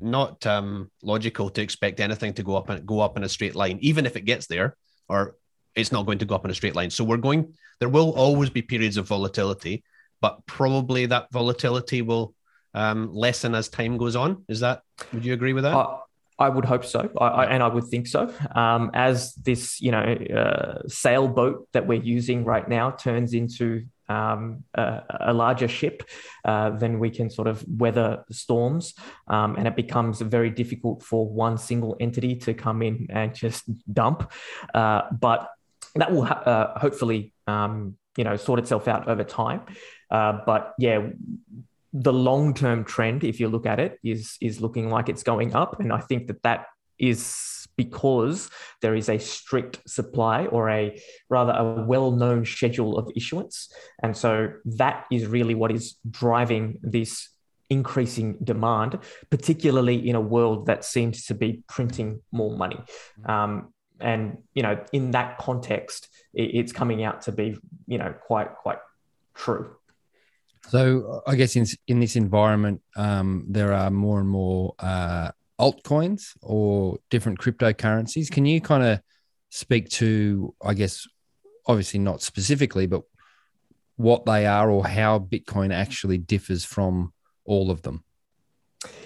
not 0.00 0.46
um 0.46 0.90
logical 1.02 1.50
to 1.50 1.60
expect 1.62 2.00
anything 2.00 2.32
to 2.34 2.42
go 2.42 2.56
up 2.56 2.68
and 2.68 2.86
go 2.86 3.00
up 3.00 3.16
in 3.16 3.24
a 3.24 3.28
straight 3.28 3.54
line, 3.54 3.78
even 3.80 4.06
if 4.06 4.16
it 4.16 4.22
gets 4.22 4.46
there, 4.46 4.76
or 5.08 5.36
it's 5.74 5.92
not 5.92 6.06
going 6.06 6.18
to 6.18 6.24
go 6.24 6.34
up 6.34 6.44
in 6.44 6.50
a 6.50 6.54
straight 6.54 6.74
line. 6.74 6.90
So 6.90 7.04
we're 7.04 7.16
going. 7.16 7.54
There 7.80 7.88
will 7.88 8.12
always 8.12 8.50
be 8.50 8.62
periods 8.62 8.96
of 8.96 9.06
volatility, 9.06 9.84
but 10.20 10.44
probably 10.46 11.06
that 11.06 11.30
volatility 11.32 12.02
will 12.02 12.34
um, 12.74 13.12
lessen 13.14 13.54
as 13.54 13.68
time 13.68 13.96
goes 13.96 14.16
on. 14.16 14.44
Is 14.48 14.60
that? 14.60 14.82
Would 15.12 15.24
you 15.24 15.32
agree 15.32 15.52
with 15.52 15.64
that? 15.64 15.74
I, 15.76 15.98
I 16.40 16.48
would 16.48 16.64
hope 16.64 16.84
so, 16.84 17.10
I, 17.20 17.26
I, 17.26 17.44
and 17.46 17.62
I 17.62 17.68
would 17.68 17.84
think 17.84 18.06
so. 18.06 18.32
Um, 18.54 18.90
as 18.94 19.34
this, 19.34 19.80
you 19.80 19.90
know, 19.90 19.98
uh, 19.98 20.82
sailboat 20.86 21.68
that 21.72 21.86
we're 21.86 22.02
using 22.02 22.44
right 22.44 22.68
now 22.68 22.92
turns 22.92 23.34
into 23.34 23.86
um, 24.08 24.64
a, 24.74 25.02
a 25.20 25.32
larger 25.32 25.68
ship, 25.68 26.02
uh, 26.44 26.70
then 26.70 26.98
we 26.98 27.10
can 27.10 27.30
sort 27.30 27.48
of 27.48 27.64
weather 27.68 28.24
storms, 28.30 28.94
um, 29.28 29.56
and 29.56 29.66
it 29.66 29.76
becomes 29.76 30.20
very 30.20 30.50
difficult 30.50 31.02
for 31.02 31.26
one 31.26 31.58
single 31.58 31.96
entity 32.00 32.36
to 32.36 32.54
come 32.54 32.82
in 32.82 33.06
and 33.10 33.34
just 33.34 33.64
dump. 33.92 34.30
Uh, 34.74 35.02
but 35.20 35.50
that 35.94 36.12
will 36.12 36.24
ha- 36.24 36.42
uh, 36.46 36.78
hopefully, 36.78 37.32
um, 37.46 37.96
you 38.16 38.24
know, 38.24 38.36
sort 38.36 38.58
itself 38.58 38.88
out 38.88 39.08
over 39.08 39.24
time. 39.24 39.62
Uh, 40.10 40.40
but 40.46 40.74
yeah, 40.78 41.08
the 41.92 42.12
long-term 42.12 42.84
trend, 42.84 43.24
if 43.24 43.40
you 43.40 43.48
look 43.48 43.66
at 43.66 43.80
it, 43.80 43.98
is 44.04 44.36
is 44.40 44.60
looking 44.60 44.90
like 44.90 45.08
it's 45.08 45.22
going 45.22 45.54
up, 45.54 45.80
and 45.80 45.92
I 45.92 46.00
think 46.00 46.26
that 46.26 46.42
that 46.42 46.66
is 46.98 47.66
because 47.76 48.50
there 48.82 48.94
is 48.94 49.08
a 49.08 49.18
strict 49.18 49.88
supply 49.88 50.46
or 50.46 50.68
a 50.68 51.00
rather 51.28 51.52
a 51.52 51.84
well-known 51.84 52.44
schedule 52.44 52.98
of 52.98 53.10
issuance, 53.16 53.72
and 54.02 54.16
so 54.16 54.52
that 54.64 55.06
is 55.10 55.26
really 55.26 55.54
what 55.54 55.70
is 55.70 55.96
driving 56.10 56.78
this 56.82 57.30
increasing 57.70 58.38
demand, 58.42 58.98
particularly 59.30 60.08
in 60.08 60.16
a 60.16 60.20
world 60.20 60.66
that 60.66 60.84
seems 60.84 61.26
to 61.26 61.34
be 61.34 61.62
printing 61.68 62.20
more 62.32 62.56
money. 62.56 62.80
Um, 63.26 63.72
and 64.00 64.38
you 64.54 64.62
know, 64.62 64.82
in 64.92 65.10
that 65.12 65.38
context, 65.38 66.08
it, 66.34 66.54
it's 66.54 66.72
coming 66.72 67.04
out 67.04 67.22
to 67.22 67.32
be 67.32 67.56
you 67.86 67.98
know 67.98 68.14
quite 68.26 68.54
quite 68.54 68.78
true. 69.34 69.74
So 70.68 71.22
I 71.26 71.36
guess 71.36 71.56
in 71.56 71.66
in 71.86 72.00
this 72.00 72.16
environment, 72.16 72.82
um, 72.96 73.46
there 73.48 73.72
are 73.72 73.90
more 73.90 74.20
and 74.20 74.28
more 74.28 74.74
uh, 74.78 75.30
altcoins 75.60 76.36
or 76.40 76.98
different 77.10 77.38
cryptocurrencies. 77.38 78.30
Can 78.30 78.46
you 78.46 78.60
kind 78.60 78.84
of 78.84 79.00
speak 79.50 79.88
to, 79.90 80.54
I 80.62 80.74
guess, 80.74 81.06
obviously 81.66 82.00
not 82.00 82.22
specifically, 82.22 82.86
but 82.86 83.02
what 83.96 84.24
they 84.24 84.46
are 84.46 84.70
or 84.70 84.86
how 84.86 85.18
Bitcoin 85.18 85.74
actually 85.74 86.18
differs 86.18 86.64
from 86.64 87.12
all 87.44 87.70
of 87.70 87.82
them? 87.82 88.04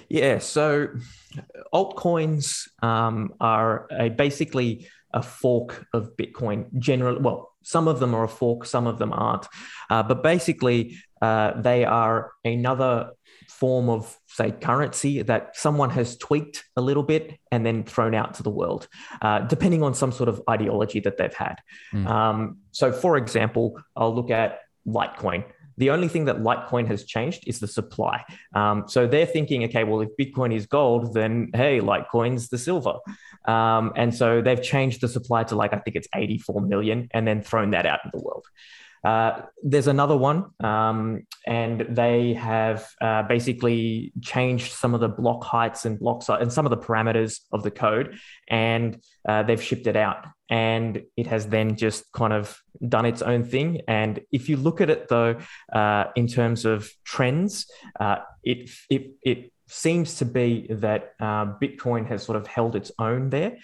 Yeah, 0.09 0.39
so 0.39 0.89
altcoins 1.73 2.69
um, 2.83 3.35
are 3.41 3.87
a, 3.91 4.11
basically 4.11 4.87
a 5.15 5.23
fork 5.23 5.87
of 5.95 6.17
Bitcoin. 6.17 6.67
Generally, 6.79 7.21
well, 7.23 7.55
some 7.63 7.89
of 7.89 8.01
them 8.01 8.15
are 8.15 8.25
a 8.25 8.29
fork, 8.29 8.67
some 8.67 8.87
of 8.87 8.99
them 8.99 9.13
aren't. 9.13 9.47
Uh, 9.89 10.03
but 10.03 10.23
basically, 10.23 10.99
uh, 11.23 11.61
they 11.61 11.85
are 11.85 12.33
another 12.45 13.13
form 13.49 13.89
of, 13.89 14.17
say, 14.27 14.51
currency 14.51 15.23
that 15.23 15.57
someone 15.57 15.91
has 15.91 16.17
tweaked 16.17 16.65
a 16.77 16.81
little 16.81 17.03
bit 17.03 17.39
and 17.51 17.65
then 17.65 17.85
thrown 17.85 18.15
out 18.15 18.35
to 18.35 18.43
the 18.43 18.51
world, 18.51 18.89
uh, 19.21 19.41
depending 19.41 19.83
on 19.83 19.95
some 19.95 20.13
sort 20.13 20.29
of 20.29 20.43
ideology 20.49 21.01
that 21.01 21.17
they've 21.17 21.35
had. 21.35 21.57
Mm. 21.93 22.07
Um, 22.07 22.57
so, 22.71 22.93
for 22.93 23.17
example, 23.17 23.81
I'll 23.97 24.15
look 24.15 24.31
at 24.31 24.61
Litecoin. 24.87 25.45
The 25.79 25.91
only 25.91 26.09
thing 26.09 26.27
that 26.27 26.39
Litecoin 26.39 26.87
has 26.89 27.05
changed 27.05 27.45
is 27.47 27.61
the 27.61 27.67
supply. 27.67 28.25
Um, 28.55 28.85
so 28.87 29.07
they're 29.07 29.27
thinking, 29.27 29.65
okay, 29.65 29.85
well, 29.85 30.01
if 30.01 30.11
Bitcoin 30.21 30.55
is 30.55 30.67
gold, 30.67 31.15
then 31.15 31.51
hey, 31.55 31.81
Litecoin's 31.81 32.49
the 32.51 32.59
silver. 32.59 32.95
Um, 33.47 33.93
and 33.97 34.15
so 34.15 34.43
they've 34.43 34.63
changed 34.63 35.01
the 35.01 35.09
supply 35.09 35.45
to 35.45 35.57
like, 35.57 35.73
I 35.73 35.79
think 35.79 35.97
it's 35.97 36.09
84 36.15 36.61
million 36.61 37.09
and 37.13 37.27
then 37.27 37.43
thrown 37.43 37.71
that 37.71 37.87
out 37.87 38.01
in 38.05 38.11
the 38.13 38.23
world. 38.23 38.47
Uh, 39.05 39.43
there's 39.63 39.89
another 39.89 40.17
one, 40.17 40.51
um, 40.63 41.27
and 41.47 41.87
they 41.89 42.35
have 42.35 42.89
uh, 43.01 43.23
basically 43.25 44.13
changed 44.23 44.73
some 44.73 44.95
of 44.95 45.01
the 45.01 45.09
block 45.09 45.43
heights 45.43 45.85
and 45.85 45.99
block 45.99 46.23
size 46.23 46.41
and 46.41 46.53
some 46.53 46.65
of 46.67 46.71
the 46.71 46.77
parameters 46.77 47.41
of 47.53 47.63
the 47.63 47.71
code, 47.71 48.17
and 48.49 49.03
uh, 49.29 49.43
they've 49.43 49.63
shipped 49.63 49.87
it 49.87 49.97
out. 49.97 50.25
And 50.49 51.03
it 51.17 51.27
has 51.27 51.47
then 51.47 51.77
just 51.77 52.13
kind 52.13 52.33
of 52.33 52.61
done 52.87 53.07
its 53.07 53.23
own 53.23 53.43
thing. 53.43 53.81
And 53.89 54.21
if 54.31 54.49
you 54.49 54.57
look 54.57 54.81
at 54.81 54.91
it 54.91 55.09
though, 55.09 55.37
uh, 55.73 56.05
in 56.15 56.29
terms 56.29 56.65
of 56.65 56.91
trends, 57.05 57.67
uh, 57.99 58.19
it 58.45 58.71
it 58.91 59.13
it 59.23 59.53
seems 59.67 60.17
to 60.17 60.27
be 60.27 60.67
that 60.69 61.19
Bitcoin 61.19 62.07
has 62.07 62.23
sort 62.23 62.37
of 62.37 62.47
held 62.47 62.77
its 62.77 62.93
own 62.99 63.31
there. 63.31 63.57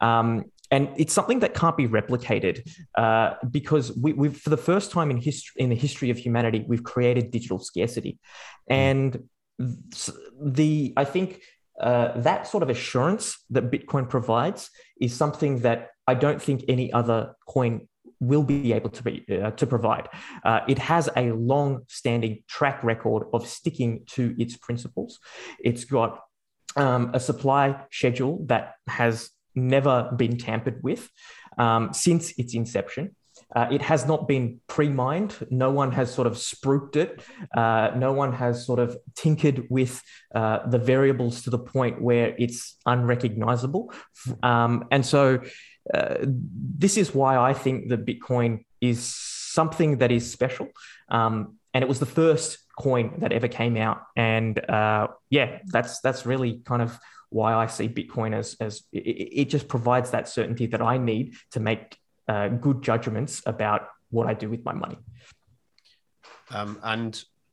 Um, 0.00 0.44
and 0.70 0.88
it's 0.96 1.12
something 1.12 1.40
that 1.40 1.54
can't 1.54 1.76
be 1.76 1.86
replicated 1.86 2.68
uh, 2.96 3.34
because 3.50 3.96
we, 3.96 4.12
have 4.28 4.36
for 4.36 4.50
the 4.50 4.56
first 4.56 4.90
time 4.90 5.10
in 5.10 5.16
history 5.16 5.62
in 5.62 5.70
the 5.70 5.76
history 5.76 6.10
of 6.10 6.18
humanity 6.18 6.64
we've 6.68 6.84
created 6.84 7.30
digital 7.30 7.58
scarcity. 7.58 8.18
And 8.68 9.28
the 9.58 10.92
i 10.96 11.04
think 11.04 11.40
uh, 11.80 12.20
that 12.20 12.46
sort 12.46 12.62
of 12.62 12.68
assurance 12.68 13.38
that 13.48 13.70
bitcoin 13.70 14.08
provides 14.08 14.68
is 15.00 15.14
something 15.14 15.60
that 15.60 15.88
i 16.06 16.12
don't 16.12 16.42
think 16.42 16.62
any 16.68 16.92
other 16.92 17.34
coin 17.48 17.88
will 18.20 18.42
be 18.42 18.72
able 18.72 18.90
to 18.90 19.02
be 19.02 19.24
uh, 19.30 19.50
to 19.52 19.66
provide. 19.66 20.08
Uh, 20.44 20.60
it 20.68 20.78
has 20.78 21.08
a 21.16 21.32
long 21.32 21.82
standing 21.88 22.42
track 22.48 22.82
record 22.82 23.24
of 23.32 23.46
sticking 23.46 24.04
to 24.06 24.34
its 24.38 24.56
principles. 24.56 25.18
It's 25.60 25.84
got 25.84 26.20
um, 26.76 27.10
a 27.12 27.20
supply 27.20 27.84
schedule 27.90 28.44
that 28.46 28.74
has 28.86 29.30
never 29.56 30.12
been 30.16 30.36
tampered 30.38 30.82
with 30.82 31.08
um, 31.58 31.92
since 31.92 32.38
its 32.38 32.54
inception. 32.54 33.16
Uh, 33.54 33.68
it 33.70 33.80
has 33.80 34.06
not 34.06 34.26
been 34.26 34.60
pre-mined. 34.66 35.34
No 35.50 35.70
one 35.70 35.92
has 35.92 36.12
sort 36.12 36.26
of 36.26 36.34
spruiked 36.34 36.96
it. 36.96 37.22
Uh, 37.56 37.90
no 37.96 38.12
one 38.12 38.32
has 38.32 38.66
sort 38.66 38.80
of 38.80 38.96
tinkered 39.14 39.66
with 39.70 40.02
uh, 40.34 40.66
the 40.68 40.78
variables 40.78 41.42
to 41.42 41.50
the 41.50 41.58
point 41.58 42.02
where 42.02 42.34
it's 42.38 42.76
unrecognizable. 42.86 43.92
Um, 44.42 44.86
and 44.90 45.06
so, 45.06 45.40
uh, 45.94 46.16
this 46.22 46.96
is 46.96 47.14
why 47.14 47.36
I 47.36 47.52
think 47.54 47.88
that 47.90 48.04
Bitcoin 48.04 48.64
is 48.80 49.14
something 49.14 49.98
that 49.98 50.10
is 50.10 50.30
special. 50.30 50.68
Um, 51.08 51.58
and 51.72 51.84
it 51.84 51.88
was 51.88 52.00
the 52.00 52.06
first 52.06 52.58
coin 52.76 53.20
that 53.20 53.32
ever 53.32 53.48
came 53.48 53.76
out. 53.76 54.02
And 54.16 54.58
uh, 54.68 55.08
yeah, 55.30 55.58
that's 55.66 56.00
that's 56.00 56.26
really 56.26 56.62
kind 56.64 56.82
of 56.82 56.98
why 57.36 57.50
I 57.54 57.66
see 57.66 57.88
Bitcoin 58.00 58.34
as 58.34 58.56
as 58.66 58.72
it, 58.92 59.04
it 59.40 59.46
just 59.54 59.68
provides 59.68 60.08
that 60.10 60.28
certainty 60.28 60.66
that 60.72 60.82
I 60.92 60.96
need 61.10 61.34
to 61.54 61.60
make 61.60 61.98
uh, 62.32 62.48
good 62.48 62.82
judgments 62.82 63.42
about 63.46 63.80
what 64.10 64.26
I 64.26 64.34
do 64.42 64.48
with 64.48 64.64
my 64.64 64.72
money. 64.72 64.98
Um, 66.50 66.78
and 66.82 67.12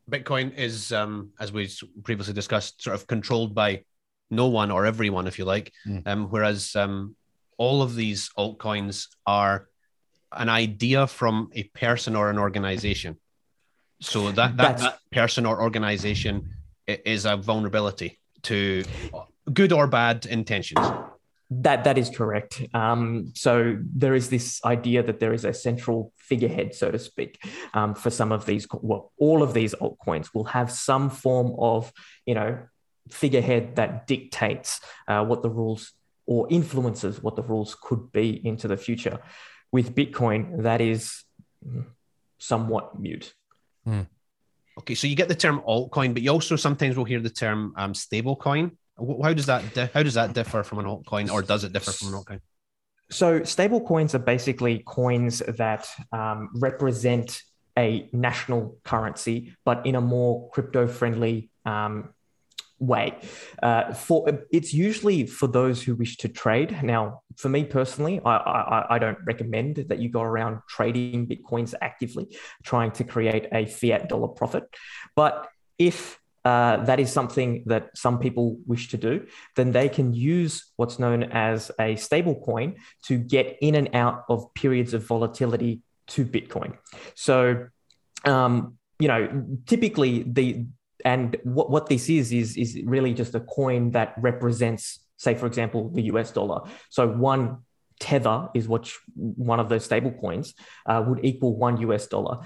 Bitcoin 0.10 0.48
is, 0.58 0.92
um, 0.92 1.32
as 1.40 1.52
we 1.52 1.70
previously 2.04 2.34
discussed, 2.34 2.84
sort 2.84 2.96
of 2.96 3.08
controlled 3.08 3.54
by 3.54 3.84
no 4.30 4.48
one 4.48 4.72
or 4.72 4.86
everyone, 4.86 5.28
if 5.28 5.38
you 5.40 5.46
like. 5.46 5.72
Mm. 5.88 6.08
Um, 6.08 6.22
whereas 6.30 6.75
um, 6.75 7.16
all 7.58 7.82
of 7.82 7.96
these 7.96 8.30
altcoins 8.38 9.08
are 9.25 9.68
an 10.32 10.50
idea 10.50 11.08
from 11.08 11.50
a 11.54 11.63
person 11.63 12.16
or 12.16 12.30
an 12.30 12.40
organization. 12.40 13.18
So 14.02 14.32
that 14.32 14.58
that, 14.58 14.78
that 14.78 15.00
person 15.12 15.46
or 15.46 15.62
organization 15.62 16.54
is 16.88 17.25
a 17.25 17.36
vulnerability 17.38 18.20
to 18.44 18.84
good 19.52 19.72
or 19.72 19.88
bad 19.88 20.26
intentions. 20.26 20.86
That 21.50 21.84
that 21.84 21.98
is 21.98 22.10
correct. 22.10 22.64
Um, 22.74 23.32
so 23.36 23.78
there 23.96 24.16
is 24.16 24.30
this 24.30 24.64
idea 24.66 25.04
that 25.04 25.20
there 25.20 25.34
is 25.34 25.46
a 25.46 25.54
central 25.54 26.12
figurehead, 26.18 26.74
so 26.74 26.90
to 26.90 26.98
speak, 26.98 27.44
um, 27.74 27.94
for 27.94 28.10
some 28.10 28.32
of 28.32 28.46
these. 28.46 28.66
Well, 28.72 29.12
all 29.18 29.44
of 29.44 29.54
these 29.54 29.76
altcoins 29.76 30.34
will 30.34 30.46
have 30.46 30.72
some 30.72 31.10
form 31.10 31.54
of, 31.60 31.92
you 32.26 32.34
know, 32.34 32.60
figurehead 33.10 33.76
that 33.76 34.08
dictates 34.08 34.80
uh, 35.08 35.24
what 35.26 35.44
the 35.44 35.50
rules 35.50 35.92
or 36.26 36.48
influences 36.50 37.22
what 37.22 37.36
the 37.36 37.44
rules 37.44 37.76
could 37.82 38.12
be 38.12 38.46
into 38.46 38.68
the 38.68 38.78
future. 38.78 39.20
With 39.72 39.96
Bitcoin, 39.96 40.64
that 40.64 40.82
is 40.82 41.24
somewhat 42.38 43.00
mute. 43.00 43.34
Hmm. 43.86 44.02
Okay, 44.80 44.96
so 44.96 45.08
you 45.08 45.16
get 45.16 45.28
the 45.28 45.36
term 45.36 45.62
altcoin, 45.68 46.14
but 46.14 46.24
you 46.24 46.32
also 46.32 46.56
sometimes 46.56 46.96
will 46.96 47.04
hear 47.04 47.20
the 47.20 47.30
term 47.30 47.74
um, 47.78 47.94
stablecoin. 47.94 48.72
How 48.98 49.34
does 49.34 49.48
that 49.48 49.74
di- 49.74 49.90
how 49.94 50.04
does 50.04 50.14
that 50.14 50.34
differ 50.34 50.64
from 50.64 50.80
an 50.80 50.86
altcoin, 50.86 51.32
or 51.32 51.42
does 51.42 51.64
it 51.64 51.74
differ 51.74 51.92
from 51.92 52.14
an 52.14 52.14
altcoin? 52.14 52.42
So 53.12 53.44
stable 53.44 53.82
coins 53.82 54.15
are 54.15 54.20
basically 54.20 54.84
coins 54.86 55.39
that 55.39 55.88
um, 56.12 56.50
represent 56.56 57.41
a 57.78 58.10
national 58.13 58.78
currency, 58.84 59.56
but 59.65 59.86
in 59.86 59.96
a 59.96 60.02
more 60.02 60.50
crypto 60.52 60.88
friendly 60.88 61.50
um, 61.65 62.13
way. 62.80 63.17
Uh, 63.62 63.94
for 63.94 64.46
it's 64.52 64.74
usually 64.74 65.26
for 65.26 65.48
those 65.48 65.82
who 65.82 65.96
wish 65.96 66.17
to 66.17 66.28
trade. 66.28 66.84
Now, 66.84 67.22
for 67.38 67.50
me 67.50 67.63
personally, 67.63 68.22
I, 68.24 68.36
I, 68.36 68.96
I 68.96 69.00
don't 69.00 69.17
recommend 69.26 69.78
that 69.89 70.00
you 70.00 70.10
go 70.10 70.22
around 70.22 70.60
trading 70.67 71.28
bitcoins 71.28 71.74
actively, 71.82 72.36
trying 72.63 72.91
to 72.94 73.04
create 73.04 73.48
a 73.52 73.65
fiat 73.65 74.10
dollar 74.10 74.28
profit. 74.28 74.63
But 75.15 75.48
if 75.78 76.20
uh, 76.45 76.84
that 76.84 76.99
is 76.99 77.12
something 77.12 77.63
that 77.67 77.89
some 77.95 78.19
people 78.19 78.58
wish 78.65 78.89
to 78.89 78.97
do, 78.97 79.25
then 79.56 79.71
they 79.71 79.88
can 79.88 80.13
use 80.13 80.71
what's 80.75 80.99
known 80.99 81.23
as 81.23 81.71
a 81.79 81.95
stable 81.95 82.36
coin 82.36 82.75
to 83.03 83.17
get 83.17 83.58
in 83.62 83.75
and 83.75 83.89
out 83.93 84.25
of 84.29 84.53
periods 84.53 84.93
of 84.93 85.06
volatility 85.06 85.82
to 86.08 86.25
Bitcoin. 86.25 86.77
So, 87.15 87.67
um, 88.25 88.77
you 88.99 89.08
know, 89.08 89.45
typically 89.65 90.23
the 90.23 90.65
and 91.06 91.36
what, 91.43 91.69
what 91.69 91.88
this 91.88 92.10
is 92.10 92.32
is 92.32 92.58
is 92.58 92.79
really 92.86 93.13
just 93.13 93.36
a 93.36 93.39
coin 93.39 93.91
that 93.91 94.13
represents, 94.17 94.99
say, 95.17 95.36
for 95.36 95.45
example, 95.45 95.89
the 95.89 96.03
US 96.03 96.32
dollar. 96.32 96.69
So 96.89 97.08
one 97.08 97.60
tether 97.99 98.49
is 98.53 98.67
what 98.67 98.91
one 99.15 99.60
of 99.60 99.69
those 99.69 99.86
stable 99.86 100.12
coins 100.12 100.53
uh, 100.86 101.03
would 101.08 101.23
equal 101.23 101.56
one 101.56 101.77
US 101.82 102.08
dollar 102.08 102.39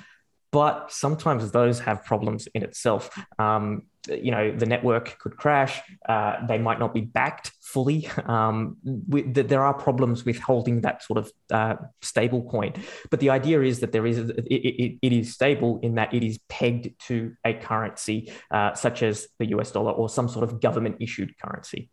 but 0.51 0.91
sometimes 0.91 1.51
those 1.51 1.79
have 1.79 2.03
problems 2.05 2.47
in 2.53 2.63
itself. 2.63 3.09
Um, 3.37 3.83
you 4.09 4.31
know, 4.31 4.55
the 4.55 4.65
network 4.65 5.19
could 5.19 5.35
crash. 5.35 5.81
Uh, 6.07 6.45
they 6.47 6.57
might 6.57 6.79
not 6.79 6.93
be 6.93 7.01
backed 7.01 7.51
fully. 7.61 8.09
Um, 8.25 8.77
we, 8.83 9.21
there 9.23 9.63
are 9.63 9.73
problems 9.73 10.25
with 10.25 10.39
holding 10.39 10.81
that 10.81 11.03
sort 11.03 11.19
of 11.19 11.31
uh, 11.51 11.75
stable 12.01 12.49
coin. 12.49 12.73
But 13.09 13.19
the 13.19 13.29
idea 13.29 13.61
is 13.61 13.79
that 13.81 13.91
there 13.91 14.05
is 14.05 14.17
it, 14.17 14.45
it, 14.45 14.99
it 15.01 15.13
is 15.13 15.33
stable 15.33 15.79
in 15.81 15.95
that 15.95 16.13
it 16.13 16.23
is 16.23 16.39
pegged 16.49 16.99
to 17.07 17.33
a 17.45 17.53
currency 17.53 18.31
uh, 18.51 18.73
such 18.73 19.03
as 19.03 19.27
the 19.39 19.47
US 19.57 19.71
dollar 19.71 19.91
or 19.91 20.09
some 20.09 20.29
sort 20.29 20.43
of 20.43 20.61
government 20.61 20.97
issued 20.99 21.37
currency. 21.37 21.89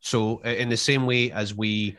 So, 0.00 0.40
in 0.40 0.68
the 0.68 0.76
same 0.76 1.06
way 1.06 1.30
as 1.30 1.54
we, 1.54 1.96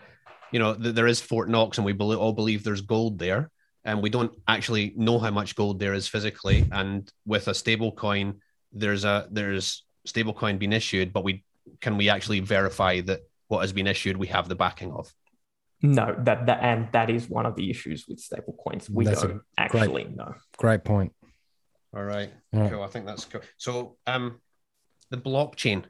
you 0.52 0.60
know, 0.60 0.74
there 0.74 1.08
is 1.08 1.22
Fort 1.22 1.50
Knox, 1.50 1.78
and 1.78 1.86
we 1.86 1.94
all 1.94 2.34
believe 2.34 2.64
there's 2.64 2.82
gold 2.82 3.18
there 3.18 3.50
and 3.86 4.02
we 4.02 4.10
don't 4.10 4.34
actually 4.48 4.94
know 4.96 5.20
how 5.20 5.32
much 5.32 5.56
gold 5.56 5.80
there 5.80 5.94
is 5.94 6.08
physically. 6.08 6.66
And 6.72 7.12
with 7.26 7.48
a 7.48 7.54
stable 7.54 7.92
coin, 7.92 8.40
there's 8.72 9.04
a 9.04 9.28
there's 9.32 9.84
stable 10.06 10.34
coin 10.34 10.58
being 10.58 10.74
issued, 10.74 11.14
but 11.14 11.24
we 11.24 11.44
can 11.82 11.98
we 11.98 12.10
actually 12.10 12.40
verify 12.40 13.02
that 13.02 13.22
what 13.48 13.62
has 13.62 13.74
been 13.74 13.88
issued 13.88 14.18
we 14.18 14.28
have 14.28 14.48
the 14.48 14.56
backing 14.56 14.92
of? 14.92 15.14
No, 15.82 16.16
that 16.20 16.46
that 16.46 16.64
and 16.64 16.88
that 16.94 17.10
is 17.10 17.30
one 17.30 17.46
of 17.46 17.56
the 17.56 17.70
issues 17.70 18.06
with 18.08 18.20
stable 18.20 18.56
coins. 18.64 18.90
We 18.90 19.06
that's 19.06 19.22
don't 19.22 19.42
actually 19.58 20.04
great, 20.04 20.16
know. 20.16 20.34
Great 20.58 20.84
point. 20.84 21.14
All 21.96 22.04
right. 22.04 22.32
Yeah. 22.52 22.70
Cool. 22.70 22.84
I 22.84 22.88
think 22.88 23.06
that's 23.06 23.26
cool. 23.26 23.42
So 23.58 23.98
um 24.08 24.40
the 25.10 25.18
blockchain. 25.18 25.84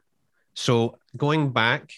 So 0.55 0.97
going 1.15 1.51
back 1.51 1.91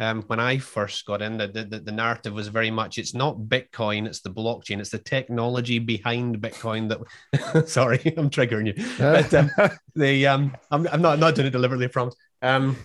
um, 0.00 0.22
when 0.22 0.38
I 0.38 0.58
first 0.58 1.04
got 1.06 1.22
in, 1.22 1.38
the, 1.38 1.48
the, 1.48 1.80
the 1.80 1.92
narrative 1.92 2.32
was 2.32 2.48
very 2.48 2.70
much 2.70 2.98
it's 2.98 3.14
not 3.14 3.36
Bitcoin, 3.36 4.06
it's 4.06 4.20
the 4.20 4.30
blockchain, 4.30 4.78
it's 4.78 4.90
the 4.90 4.98
technology 4.98 5.78
behind 5.78 6.40
Bitcoin 6.40 6.88
that. 6.88 7.68
sorry, 7.68 7.98
I'm 8.16 8.30
triggering 8.30 8.66
you. 8.66 8.96
But 8.98 9.34
um, 9.34 9.50
the 9.96 10.26
um, 10.26 10.56
I'm, 10.70 10.86
I'm 10.88 11.02
not 11.02 11.14
I'm 11.14 11.20
not 11.20 11.34
doing 11.34 11.48
it 11.48 11.50
deliberately, 11.50 11.86
I 11.86 11.88
promise. 11.88 12.14
Um, 12.42 12.76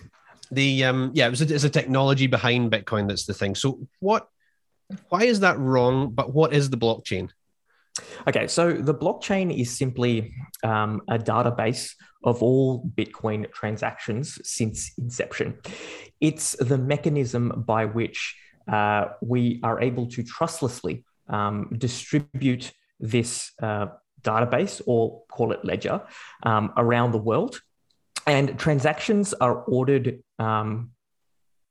the 0.50 0.84
um, 0.84 1.12
yeah, 1.14 1.26
it 1.26 1.30
was 1.30 1.42
a, 1.42 1.54
it's 1.54 1.64
a 1.64 1.70
technology 1.70 2.26
behind 2.26 2.72
Bitcoin 2.72 3.08
that's 3.08 3.26
the 3.26 3.34
thing. 3.34 3.54
So 3.54 3.86
what? 4.00 4.28
Why 5.08 5.22
is 5.22 5.40
that 5.40 5.58
wrong? 5.58 6.10
But 6.10 6.34
what 6.34 6.52
is 6.52 6.68
the 6.68 6.76
blockchain? 6.76 7.30
Okay, 8.26 8.48
so 8.48 8.72
the 8.72 8.94
blockchain 8.94 9.56
is 9.56 9.76
simply 9.76 10.34
um, 10.64 11.00
a 11.08 11.16
database 11.16 11.94
of 12.24 12.42
all 12.42 12.84
Bitcoin 12.96 13.50
transactions 13.52 14.38
since 14.42 14.92
inception. 14.98 15.58
It's 16.20 16.56
the 16.56 16.78
mechanism 16.78 17.64
by 17.66 17.84
which 17.84 18.36
uh, 18.66 19.06
we 19.20 19.60
are 19.62 19.80
able 19.80 20.06
to 20.08 20.22
trustlessly 20.22 21.04
um, 21.28 21.70
distribute 21.76 22.72
this 22.98 23.52
uh, 23.62 23.86
database 24.22 24.80
or 24.86 25.22
call 25.30 25.52
it 25.52 25.64
ledger 25.64 26.02
um, 26.42 26.72
around 26.76 27.12
the 27.12 27.18
world. 27.18 27.60
And 28.26 28.58
transactions 28.58 29.34
are 29.34 29.56
ordered 29.64 30.22
um, 30.38 30.92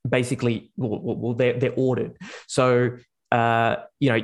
basically, 0.08 0.72
well, 0.78 1.00
well 1.02 1.34
they're, 1.34 1.58
they're 1.60 1.74
ordered. 1.76 2.16
So, 2.48 2.98
uh, 3.32 3.78
you 4.00 4.10
know, 4.10 4.22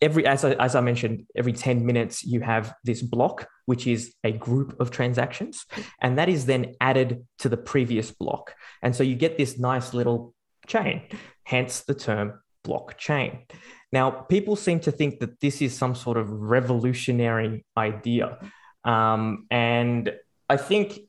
every 0.00 0.26
as 0.26 0.44
I, 0.44 0.52
as 0.52 0.74
I 0.74 0.80
mentioned, 0.80 1.26
every 1.36 1.52
10 1.52 1.84
minutes 1.84 2.24
you 2.24 2.40
have 2.40 2.74
this 2.84 3.02
block, 3.02 3.48
which 3.66 3.86
is 3.86 4.14
a 4.24 4.32
group 4.32 4.78
of 4.80 4.90
transactions, 4.90 5.66
and 6.00 6.18
that 6.18 6.28
is 6.28 6.46
then 6.46 6.74
added 6.80 7.26
to 7.38 7.48
the 7.48 7.56
previous 7.56 8.10
block. 8.10 8.54
And 8.82 8.94
so 8.94 9.02
you 9.02 9.14
get 9.14 9.36
this 9.36 9.58
nice 9.58 9.94
little 9.94 10.34
chain, 10.66 11.02
hence 11.44 11.80
the 11.80 11.94
term 11.94 12.40
blockchain. 12.64 13.40
Now, 13.92 14.10
people 14.10 14.56
seem 14.56 14.80
to 14.80 14.92
think 14.92 15.20
that 15.20 15.40
this 15.40 15.60
is 15.60 15.76
some 15.76 15.94
sort 15.94 16.16
of 16.16 16.30
revolutionary 16.30 17.64
idea. 17.76 18.38
Um, 18.84 19.46
and 19.50 20.12
I 20.48 20.56
think 20.56 21.00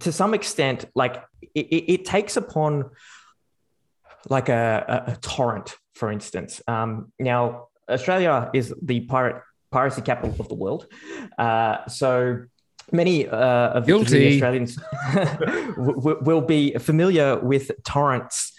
to 0.00 0.12
some 0.12 0.34
extent, 0.34 0.84
like 0.94 1.22
it, 1.54 1.60
it 1.60 2.04
takes 2.04 2.36
upon 2.36 2.90
like 4.28 4.48
a, 4.48 5.04
a, 5.06 5.16
torrent, 5.20 5.76
for 5.94 6.10
instance. 6.10 6.60
Um, 6.66 7.12
now, 7.18 7.68
Australia 7.88 8.50
is 8.54 8.74
the 8.82 9.00
pirate 9.00 9.42
piracy 9.70 10.02
capital 10.02 10.34
of 10.38 10.48
the 10.48 10.54
world. 10.54 10.86
Uh, 11.38 11.86
so 11.86 12.44
many 12.92 13.28
uh, 13.28 13.78
of 13.78 13.86
Guilty. 13.86 14.18
the 14.18 14.34
Australians 14.34 14.78
w- 15.76 16.18
will 16.22 16.40
be 16.40 16.74
familiar 16.74 17.38
with 17.38 17.70
torrents. 17.84 18.52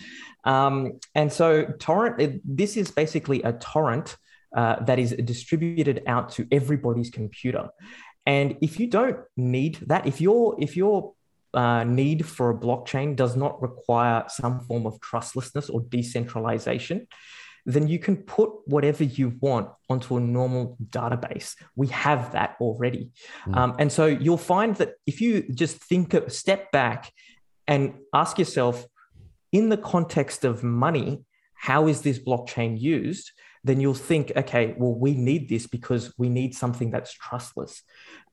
Um, 0.43 0.99
and 1.15 1.31
so, 1.31 1.65
torrent, 1.79 2.41
this 2.45 2.77
is 2.77 2.91
basically 2.91 3.41
a 3.43 3.53
torrent 3.53 4.17
uh, 4.55 4.83
that 4.83 4.99
is 4.99 5.11
distributed 5.23 6.03
out 6.07 6.31
to 6.31 6.47
everybody's 6.51 7.09
computer. 7.09 7.69
And 8.25 8.57
if 8.61 8.79
you 8.79 8.87
don't 8.87 9.19
need 9.35 9.79
that, 9.87 10.05
if 10.05 10.19
your 10.21 10.55
if 10.59 10.75
your 10.75 11.13
uh, 11.53 11.83
need 11.83 12.25
for 12.25 12.49
a 12.49 12.57
blockchain 12.57 13.15
does 13.15 13.35
not 13.35 13.61
require 13.61 14.25
some 14.27 14.59
form 14.61 14.85
of 14.85 14.99
trustlessness 14.99 15.69
or 15.69 15.81
decentralization, 15.81 17.07
then 17.67 17.87
you 17.87 17.99
can 17.99 18.15
put 18.15 18.49
whatever 18.65 19.03
you 19.03 19.33
want 19.41 19.69
onto 19.89 20.15
a 20.15 20.21
normal 20.21 20.77
database. 20.89 21.55
We 21.75 21.87
have 21.87 22.31
that 22.31 22.55
already. 22.61 23.11
Mm. 23.45 23.57
Um, 23.57 23.75
and 23.77 23.91
so 23.91 24.05
you'll 24.05 24.37
find 24.37 24.75
that 24.77 24.93
if 25.05 25.19
you 25.19 25.43
just 25.53 25.83
think 25.83 26.13
of 26.13 26.31
step 26.31 26.71
back 26.71 27.11
and 27.67 27.95
ask 28.13 28.39
yourself, 28.39 28.85
in 29.51 29.69
the 29.69 29.77
context 29.77 30.45
of 30.45 30.63
money, 30.63 31.23
how 31.55 31.87
is 31.87 32.01
this 32.01 32.19
blockchain 32.19 32.79
used? 32.79 33.31
Then 33.63 33.81
you'll 33.81 33.93
think, 33.93 34.31
okay, 34.35 34.73
well, 34.77 34.93
we 34.93 35.13
need 35.13 35.49
this 35.49 35.67
because 35.67 36.13
we 36.17 36.29
need 36.29 36.55
something 36.55 36.91
that's 36.91 37.13
trustless. 37.13 37.81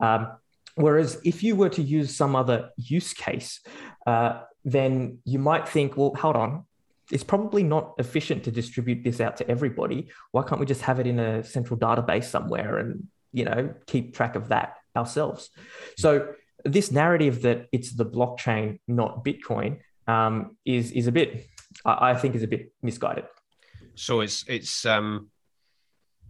Um, 0.01 0.29
whereas 0.77 1.21
if 1.25 1.43
you 1.43 1.57
were 1.57 1.71
to 1.71 1.83
use 1.83 2.15
some 2.15 2.37
other 2.37 2.71
use 2.77 3.13
case, 3.15 3.61
uh, 4.07 4.43
then 4.65 5.19
you 5.25 5.39
might 5.39 5.69
think, 5.69 5.97
well, 5.97 6.15
hold 6.15 6.37
on, 6.37 6.67
it's 7.11 7.25
probably 7.25 7.63
not 7.63 7.95
efficient 7.99 8.45
to 8.45 8.51
distribute 8.51 9.05
this 9.05 9.21
out 9.21 9.37
to 9.39 9.49
everybody. 9.49 10.09
Why 10.33 10.43
can't 10.43 10.61
we 10.61 10.67
just 10.67 10.83
have 10.83 11.01
it 11.01 11.07
in 11.07 11.19
a 11.19 11.45
central 11.45 11.79
database 11.79 12.25
somewhere 12.25 12.79
and 12.79 13.09
you 13.33 13.45
know 13.45 13.75
keep 13.87 14.15
track 14.15 14.37
of 14.37 14.49
that 14.49 14.77
ourselves? 14.97 15.51
So 15.99 16.35
this 16.65 16.91
narrative 16.91 17.43
that 17.43 17.67
it's 17.73 17.93
the 17.93 18.07
blockchain, 18.07 18.79
not 18.89 19.25
Bitcoin, 19.25 19.81
um, 20.07 20.57
is 20.65 20.93
is 20.93 21.07
a 21.07 21.13
bit, 21.13 21.47
I, 21.85 22.15
think, 22.15 22.35
is 22.35 22.43
a 22.43 22.49
bit 22.49 22.73
misguided. 22.83 23.25
So 23.95 24.21
it's 24.21 24.45
it's 24.49 24.87
um, 24.87 25.29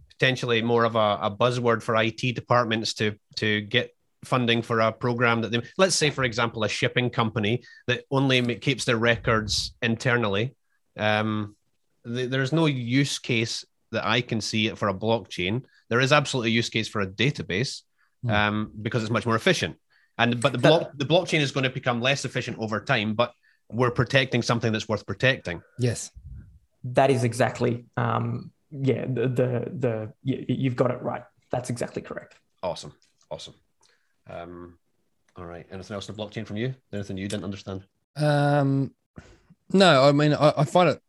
potentially 0.09 0.61
more 0.61 0.83
of 0.83 0.95
a, 0.95 1.19
a 1.21 1.31
buzzword 1.31 1.81
for 1.81 1.95
IT 1.95 2.35
departments 2.35 2.93
to 2.95 3.15
to 3.37 3.61
get 3.61 3.91
funding 4.23 4.61
for 4.61 4.79
a 4.79 4.91
program 4.91 5.41
that 5.41 5.51
they 5.51 5.61
let's 5.77 5.95
say 5.95 6.09
for 6.09 6.23
example 6.23 6.63
a 6.63 6.69
shipping 6.69 7.11
company 7.11 7.63
that 7.85 8.03
only 8.09 8.55
keeps 8.55 8.83
their 8.83 8.97
records 8.97 9.75
internally 9.83 10.55
um, 10.97 11.55
th- 12.05 12.29
there's 12.29 12.53
no 12.53 12.65
use 12.65 13.19
case 13.19 13.65
that 13.91 14.05
i 14.05 14.21
can 14.21 14.41
see 14.41 14.69
for 14.69 14.87
a 14.89 14.93
blockchain 14.93 15.63
there 15.89 15.99
is 15.99 16.11
absolutely 16.11 16.49
a 16.51 16.53
use 16.53 16.69
case 16.69 16.87
for 16.87 17.01
a 17.01 17.07
database 17.07 17.81
Hmm. 18.23 18.31
um, 18.31 18.71
because 18.81 19.03
it's 19.03 19.11
much 19.11 19.25
more 19.25 19.35
efficient 19.35 19.75
and 20.17 20.41
but 20.41 20.51
the 20.53 20.57
block 20.57 20.91
the 20.95 21.05
blockchain 21.05 21.41
is 21.41 21.51
going 21.51 21.63
to 21.65 21.69
become 21.69 22.01
less 22.01 22.25
efficient 22.25 22.57
over 22.59 22.79
time 22.79 23.13
but 23.13 23.33
we're 23.71 23.91
protecting 23.91 24.41
something 24.41 24.71
that's 24.71 24.87
worth 24.87 25.05
protecting 25.05 25.61
Yes. 25.79 26.11
That 26.85 27.09
is 27.09 27.23
exactly, 27.23 27.85
um, 27.97 28.51
yeah, 28.69 29.05
the 29.07 29.27
the 29.27 29.49
the 29.83 30.13
you, 30.23 30.45
you've 30.47 30.75
got 30.75 30.91
it 30.91 31.01
right. 31.01 31.23
That's 31.51 31.71
exactly 31.71 32.01
correct. 32.03 32.35
Awesome. 32.61 32.93
Awesome. 33.31 33.55
Um, 34.29 34.77
all 35.35 35.45
right. 35.45 35.65
Anything 35.71 35.95
else 35.95 36.07
on 36.09 36.15
the 36.15 36.21
blockchain 36.23 36.45
from 36.45 36.57
you? 36.57 36.75
Anything 36.93 37.17
you 37.17 37.27
didn't 37.27 37.43
understand? 37.43 37.85
Um, 38.15 38.93
no, 39.73 40.03
I 40.07 40.11
mean, 40.11 40.33
I, 40.33 40.53
I 40.57 40.63
find 40.65 40.89
it 40.89 40.99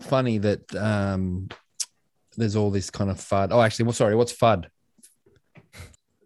funny 0.00 0.38
that 0.38 0.74
um, 0.76 1.48
there's 2.36 2.56
all 2.56 2.70
this 2.70 2.90
kind 2.90 3.10
of 3.10 3.16
FUD. 3.18 3.48
Oh, 3.50 3.60
actually, 3.60 3.84
well, 3.86 3.92
sorry, 3.92 4.14
what's 4.14 4.32
FUD? 4.32 4.66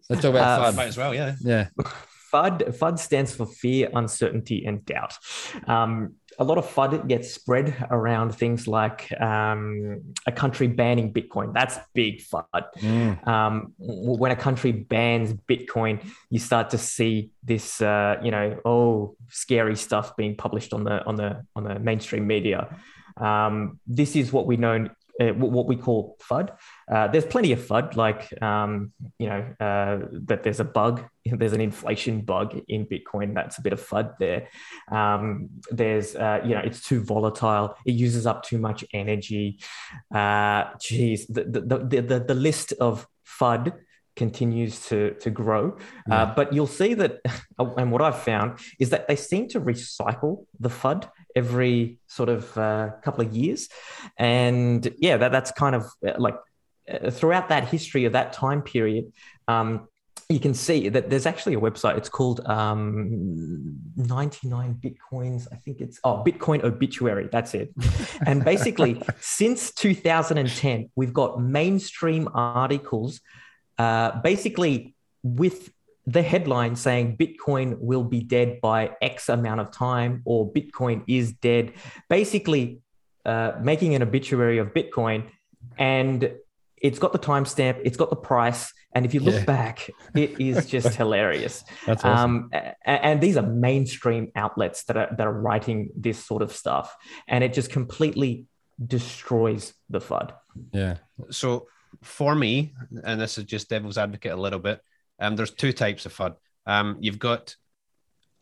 Let's 0.09 0.21
talk 0.21 0.31
about 0.31 0.61
Uh, 0.61 0.71
FUD. 0.71 0.75
Might 0.75 0.87
as 0.87 0.97
well, 0.97 1.13
yeah. 1.13 1.35
Yeah. 1.41 1.67
FUD 2.35 2.77
FUD 2.77 2.99
stands 2.99 3.33
for 3.33 3.45
fear, 3.45 3.89
uncertainty, 3.93 4.65
and 4.65 4.85
doubt. 4.85 5.17
Um, 5.67 6.15
a 6.37 6.43
lot 6.43 6.57
of 6.57 6.65
FUD 6.65 7.07
gets 7.07 7.31
spread 7.31 7.87
around 7.89 8.35
things 8.35 8.67
like 8.67 9.09
um, 9.21 10.01
a 10.27 10.31
country 10.31 10.67
banning 10.67 11.13
Bitcoin. 11.13 11.53
That's 11.53 11.77
big 11.93 12.21
FUD. 12.21 12.65
Mm. 12.79 13.27
um, 13.27 13.73
when 13.77 14.31
a 14.31 14.35
country 14.35 14.71
bans 14.71 15.33
Bitcoin, 15.33 16.05
you 16.29 16.39
start 16.39 16.69
to 16.71 16.77
see 16.77 17.31
this, 17.43 17.81
uh, 17.81 18.17
you 18.21 18.31
know, 18.31 18.59
oh, 18.65 19.15
scary 19.29 19.75
stuff 19.75 20.15
being 20.17 20.35
published 20.35 20.73
on 20.73 20.83
the 20.83 21.03
on 21.05 21.15
the 21.15 21.45
on 21.55 21.63
the 21.63 21.79
mainstream 21.79 22.27
media. 22.27 22.77
Um, 23.17 23.79
this 23.87 24.15
is 24.15 24.33
what 24.33 24.45
we 24.45 24.57
know, 24.57 24.89
uh, 25.19 25.27
what 25.27 25.67
we 25.67 25.75
call 25.75 26.17
FUD. 26.29 26.51
Uh, 26.91 27.07
there's 27.07 27.25
plenty 27.25 27.51
of 27.51 27.59
FUD, 27.59 27.95
like 27.95 28.41
um, 28.41 28.91
you 29.17 29.27
know 29.27 29.45
uh, 29.59 30.07
that 30.25 30.43
there's 30.43 30.59
a 30.59 30.65
bug, 30.65 31.03
there's 31.25 31.53
an 31.53 31.61
inflation 31.61 32.21
bug 32.21 32.59
in 32.67 32.85
Bitcoin. 32.85 33.33
That's 33.33 33.57
a 33.57 33.61
bit 33.61 33.73
of 33.73 33.81
FUD 33.81 34.17
there. 34.19 34.49
Um, 34.91 35.49
there's 35.71 36.15
uh, 36.15 36.41
you 36.43 36.55
know 36.55 36.61
it's 36.61 36.81
too 36.81 37.01
volatile. 37.01 37.75
It 37.85 37.93
uses 37.93 38.25
up 38.25 38.43
too 38.43 38.57
much 38.57 38.83
energy. 38.93 39.59
Uh, 40.13 40.65
geez, 40.79 41.27
the 41.27 41.43
the, 41.43 42.01
the 42.01 42.19
the 42.19 42.35
list 42.35 42.73
of 42.73 43.07
FUD 43.39 43.73
continues 44.15 44.85
to 44.87 45.11
to 45.15 45.29
grow. 45.29 45.77
Yeah. 46.07 46.23
Uh, 46.23 46.35
but 46.35 46.53
you'll 46.53 46.67
see 46.67 46.93
that, 46.95 47.21
and 47.59 47.91
what 47.91 48.01
I've 48.01 48.21
found 48.21 48.59
is 48.79 48.89
that 48.89 49.07
they 49.07 49.15
seem 49.15 49.47
to 49.49 49.61
recycle 49.61 50.45
the 50.59 50.69
FUD 50.69 51.09
every 51.35 51.99
sort 52.07 52.29
of 52.29 52.57
uh, 52.57 52.91
couple 53.03 53.25
of 53.25 53.35
years, 53.35 53.69
and 54.17 54.93
yeah, 54.97 55.17
that 55.17 55.31
that's 55.31 55.51
kind 55.51 55.75
of 55.75 55.83
uh, 56.05 56.13
like 56.17 56.37
uh, 56.89 57.09
throughout 57.11 57.49
that 57.49 57.67
history 57.67 58.05
of 58.05 58.13
that 58.13 58.33
time 58.33 58.61
period. 58.61 59.11
Um, 59.47 59.87
you 60.29 60.39
can 60.39 60.55
see 60.55 60.89
that 60.89 61.09
there's 61.09 61.27
actually 61.27 61.53
a 61.53 61.59
website. 61.59 61.97
It's 61.97 62.09
called 62.09 62.41
um, 62.47 63.77
99 63.95 64.81
Bitcoins. 64.83 65.47
I 65.51 65.57
think 65.57 65.81
it's, 65.81 65.99
oh, 66.03 66.23
Bitcoin 66.25 66.63
Obituary. 66.63 67.29
That's 67.31 67.53
it. 67.53 67.71
And 68.25 68.43
basically, 68.43 69.01
since 69.19 69.71
2010, 69.73 70.89
we've 70.95 71.13
got 71.13 71.39
mainstream 71.39 72.27
articles 72.33 73.21
uh, 73.77 74.19
basically 74.21 74.95
with 75.21 75.71
the 76.07 76.21
headline 76.21 76.75
saying 76.75 77.17
Bitcoin 77.17 77.77
will 77.79 78.03
be 78.03 78.21
dead 78.21 78.59
by 78.61 78.91
X 79.01 79.27
amount 79.29 79.59
of 79.61 79.71
time 79.71 80.21
or 80.25 80.51
Bitcoin 80.51 81.03
is 81.07 81.33
dead, 81.33 81.73
basically 82.09 82.81
uh, 83.25 83.53
making 83.61 83.95
an 83.95 84.03
obituary 84.03 84.59
of 84.59 84.73
Bitcoin. 84.73 85.27
And 85.77 86.31
it's 86.81 86.99
got 86.99 87.11
the 87.11 87.19
timestamp, 87.19 87.81
it's 87.83 87.97
got 87.97 88.09
the 88.11 88.15
price. 88.15 88.71
And 88.93 89.05
if 89.05 89.13
you 89.15 89.19
look 89.19 89.33
Yeah. 89.35 89.45
back, 89.45 89.89
it 90.13 90.39
is 90.39 90.65
just 90.75 90.95
hilarious. 90.95 91.63
That's 91.87 92.05
awesome. 92.05 92.49
Um, 92.53 92.71
and 92.85 93.19
these 93.19 93.35
are 93.35 93.41
mainstream 93.45 94.31
outlets 94.35 94.83
that 94.85 94.95
are, 94.95 95.09
that 95.17 95.25
are 95.25 95.33
writing 95.33 95.89
this 95.97 96.23
sort 96.23 96.41
of 96.43 96.51
stuff. 96.51 96.95
And 97.27 97.43
it 97.43 97.53
just 97.53 97.71
completely 97.71 98.45
destroys 98.85 99.73
the 99.89 99.99
FUD. 99.99 100.31
yeah. 100.71 100.97
So 101.31 101.67
for 102.03 102.35
me, 102.35 102.73
and 103.03 103.19
this 103.19 103.37
is 103.37 103.45
just 103.45 103.69
devil's 103.69 103.97
advocate 103.97 104.33
a 104.33 104.35
little 104.35 104.59
bit, 104.59 104.81
um, 105.19 105.35
there's 105.35 105.51
two 105.51 105.73
types 105.73 106.05
of 106.05 106.13
FUD. 106.13 106.35
Um, 106.65 106.97
you've 106.99 107.19
got 107.19 107.55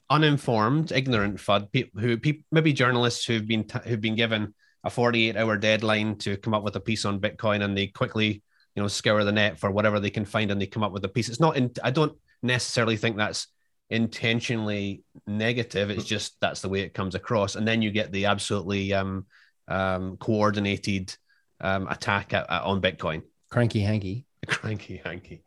uninformed, 0.10 0.92
ignorant 0.92 1.38
FUD, 1.38 1.72
pe- 1.72 1.90
who 1.96 2.18
maybe 2.52 2.74
journalists 2.74 3.26
who've 3.26 3.48
been 3.48 3.66
t- 3.66 3.80
who've 3.86 4.02
been 4.02 4.16
given 4.16 4.54
a 4.84 4.90
48 4.90 5.38
hour 5.38 5.58
deadline 5.58 6.18
to 6.18 6.38
come 6.38 6.54
up 6.54 6.64
with 6.64 6.76
a 6.76 6.80
piece 6.80 7.06
on 7.06 7.20
Bitcoin, 7.20 7.64
and 7.64 7.78
they 7.78 7.88
quickly, 7.88 8.44
you 8.76 8.82
know, 8.82 8.88
scour 8.88 9.24
the 9.24 9.32
net 9.32 9.60
for 9.60 9.72
whatever 9.72 10.00
they 10.00 10.10
can 10.10 10.26
find, 10.26 10.52
and 10.52 10.62
they 10.62 10.68
come 10.68 10.84
up 10.84 10.92
with 10.92 11.06
a 11.06 11.10
piece. 11.10 11.30
It's 11.30 11.40
not. 11.40 11.58
In- 11.58 11.72
I 11.84 11.92
don't 11.92 12.18
necessarily 12.42 12.98
think 12.98 13.18
that's 13.18 13.48
intentionally 13.90 15.04
negative. 15.28 15.90
It's 15.90 16.06
just 16.06 16.36
that's 16.42 16.62
the 16.62 16.70
way 16.70 16.82
it 16.82 16.94
comes 16.94 17.16
across, 17.16 17.56
and 17.56 17.68
then 17.68 17.82
you 17.82 17.92
get 17.92 18.12
the 18.12 18.26
absolutely 18.26 18.94
um, 18.94 19.26
um, 19.68 20.18
coordinated 20.18 21.16
um, 21.62 21.88
attack 21.88 22.34
at, 22.34 22.50
at, 22.50 22.64
on 22.64 22.82
Bitcoin. 22.82 23.24
Cranky 23.50 23.82
hanky. 23.82 24.26
Cranky 24.48 25.02
hanky. 25.04 25.44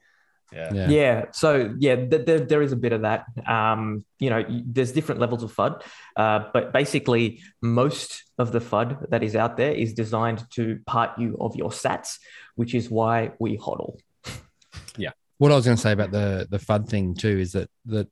Yeah. 0.52 0.72
Yeah. 0.72 0.88
Yeah. 0.88 1.24
So 1.32 1.74
yeah, 1.78 1.96
th- 1.96 2.26
there, 2.26 2.40
there 2.40 2.62
is 2.62 2.72
a 2.72 2.76
bit 2.76 2.92
of 2.92 3.02
that. 3.02 3.24
Um, 3.46 4.04
you 4.18 4.30
know, 4.30 4.44
there's 4.48 4.92
different 4.92 5.20
levels 5.20 5.42
of 5.42 5.52
FUD, 5.54 5.82
uh, 6.16 6.44
but 6.52 6.72
basically 6.72 7.42
most 7.60 8.24
of 8.38 8.52
the 8.52 8.60
FUD 8.60 9.10
that 9.10 9.22
is 9.22 9.34
out 9.34 9.56
there 9.56 9.72
is 9.72 9.92
designed 9.92 10.44
to 10.52 10.78
part 10.86 11.18
you 11.18 11.36
of 11.40 11.56
your 11.56 11.70
Sats, 11.70 12.18
which 12.54 12.74
is 12.74 12.90
why 12.90 13.32
we 13.38 13.58
hodl. 13.58 13.98
Yeah. 14.98 15.10
What 15.38 15.52
I 15.52 15.56
was 15.56 15.64
going 15.64 15.76
to 15.76 15.82
say 15.82 15.92
about 15.92 16.12
the 16.12 16.46
the 16.50 16.58
FUD 16.58 16.88
thing 16.88 17.14
too 17.14 17.38
is 17.38 17.52
that 17.52 17.68
that 17.86 18.08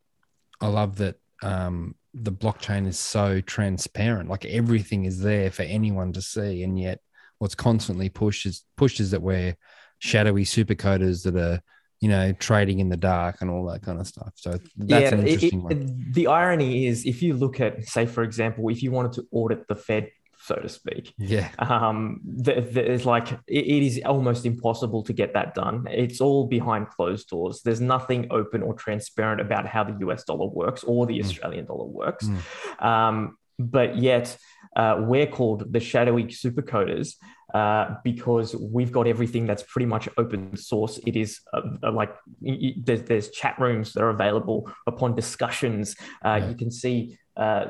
I 0.60 0.68
love 0.68 0.96
that 0.96 1.16
um, 1.42 1.94
the 2.14 2.32
blockchain 2.32 2.86
is 2.86 2.98
so 2.98 3.40
transparent. 3.40 4.28
Like 4.28 4.44
everything 4.44 5.04
is 5.04 5.20
there 5.20 5.50
for 5.50 5.62
anyone 5.62 6.12
to 6.14 6.22
see, 6.22 6.62
and 6.62 6.78
yet 6.78 7.00
what's 7.38 7.54
constantly 7.54 8.08
pushed 8.08 8.46
is 8.46 8.64
pushed 8.76 9.00
is 9.00 9.10
that 9.10 9.22
we're 9.22 9.56
shadowy 9.98 10.44
supercoders 10.44 11.24
that 11.24 11.36
are 11.36 11.60
you 12.00 12.08
know 12.08 12.32
trading 12.32 12.80
in 12.80 12.88
the 12.88 12.96
dark 12.96 13.36
and 13.40 13.50
all 13.50 13.64
that 13.66 13.82
kind 13.82 14.00
of 14.00 14.06
stuff. 14.06 14.32
So 14.36 14.58
that's 14.76 15.12
an 15.12 15.26
interesting 15.26 15.60
it- 15.60 15.62
one. 15.64 16.04
The 16.12 16.26
irony 16.26 16.86
is, 16.86 17.06
if 17.06 17.22
you 17.22 17.34
look 17.34 17.60
at, 17.60 17.84
say, 17.84 18.06
for 18.06 18.22
example, 18.22 18.68
if 18.68 18.82
you 18.82 18.90
wanted 18.90 19.12
to 19.14 19.26
audit 19.30 19.66
the 19.68 19.76
Fed, 19.76 20.10
so 20.46 20.56
to 20.56 20.68
speak, 20.68 21.14
Yeah, 21.16 21.48
um, 21.58 22.20
th- 22.44 22.66
there's 22.74 23.06
like 23.06 23.32
it, 23.32 23.64
it 23.76 23.82
is 23.86 24.00
almost 24.04 24.44
impossible 24.44 25.02
to 25.04 25.12
get 25.14 25.32
that 25.32 25.54
done. 25.54 25.86
It's 25.90 26.20
all 26.20 26.46
behind 26.46 26.90
closed 26.90 27.28
doors. 27.30 27.62
There's 27.64 27.80
nothing 27.80 28.26
open 28.30 28.62
or 28.62 28.74
transparent 28.74 29.40
about 29.40 29.66
how 29.66 29.84
the 29.84 29.96
US 30.06 30.24
dollar 30.24 30.46
works 30.48 30.84
or 30.84 31.06
the 31.06 31.18
Mm. 31.18 31.24
Australian 31.24 31.64
dollar 31.64 31.86
works. 31.86 32.26
Mm. 32.26 32.84
Um, 32.84 33.38
but 33.58 33.96
yet, 33.96 34.36
uh, 34.76 34.96
we're 35.06 35.28
called 35.28 35.72
the 35.72 35.80
shadowy 35.80 36.24
supercoders 36.24 37.14
uh, 37.54 37.94
because 38.02 38.56
we've 38.56 38.90
got 38.90 39.06
everything 39.06 39.46
that's 39.46 39.62
pretty 39.62 39.86
much 39.86 40.08
open 40.18 40.56
source. 40.56 40.98
It 41.06 41.16
is 41.16 41.40
uh, 41.52 41.62
uh, 41.84 41.92
like 41.92 42.12
there's, 42.40 43.02
there's 43.02 43.30
chat 43.30 43.58
rooms 43.60 43.92
that 43.92 44.02
are 44.02 44.10
available 44.10 44.70
upon 44.86 45.14
discussions. 45.14 45.96
Uh, 46.24 46.40
Yeah. 46.40 46.48
You 46.48 46.56
can 46.56 46.70
see 46.70 47.16
uh, 47.36 47.64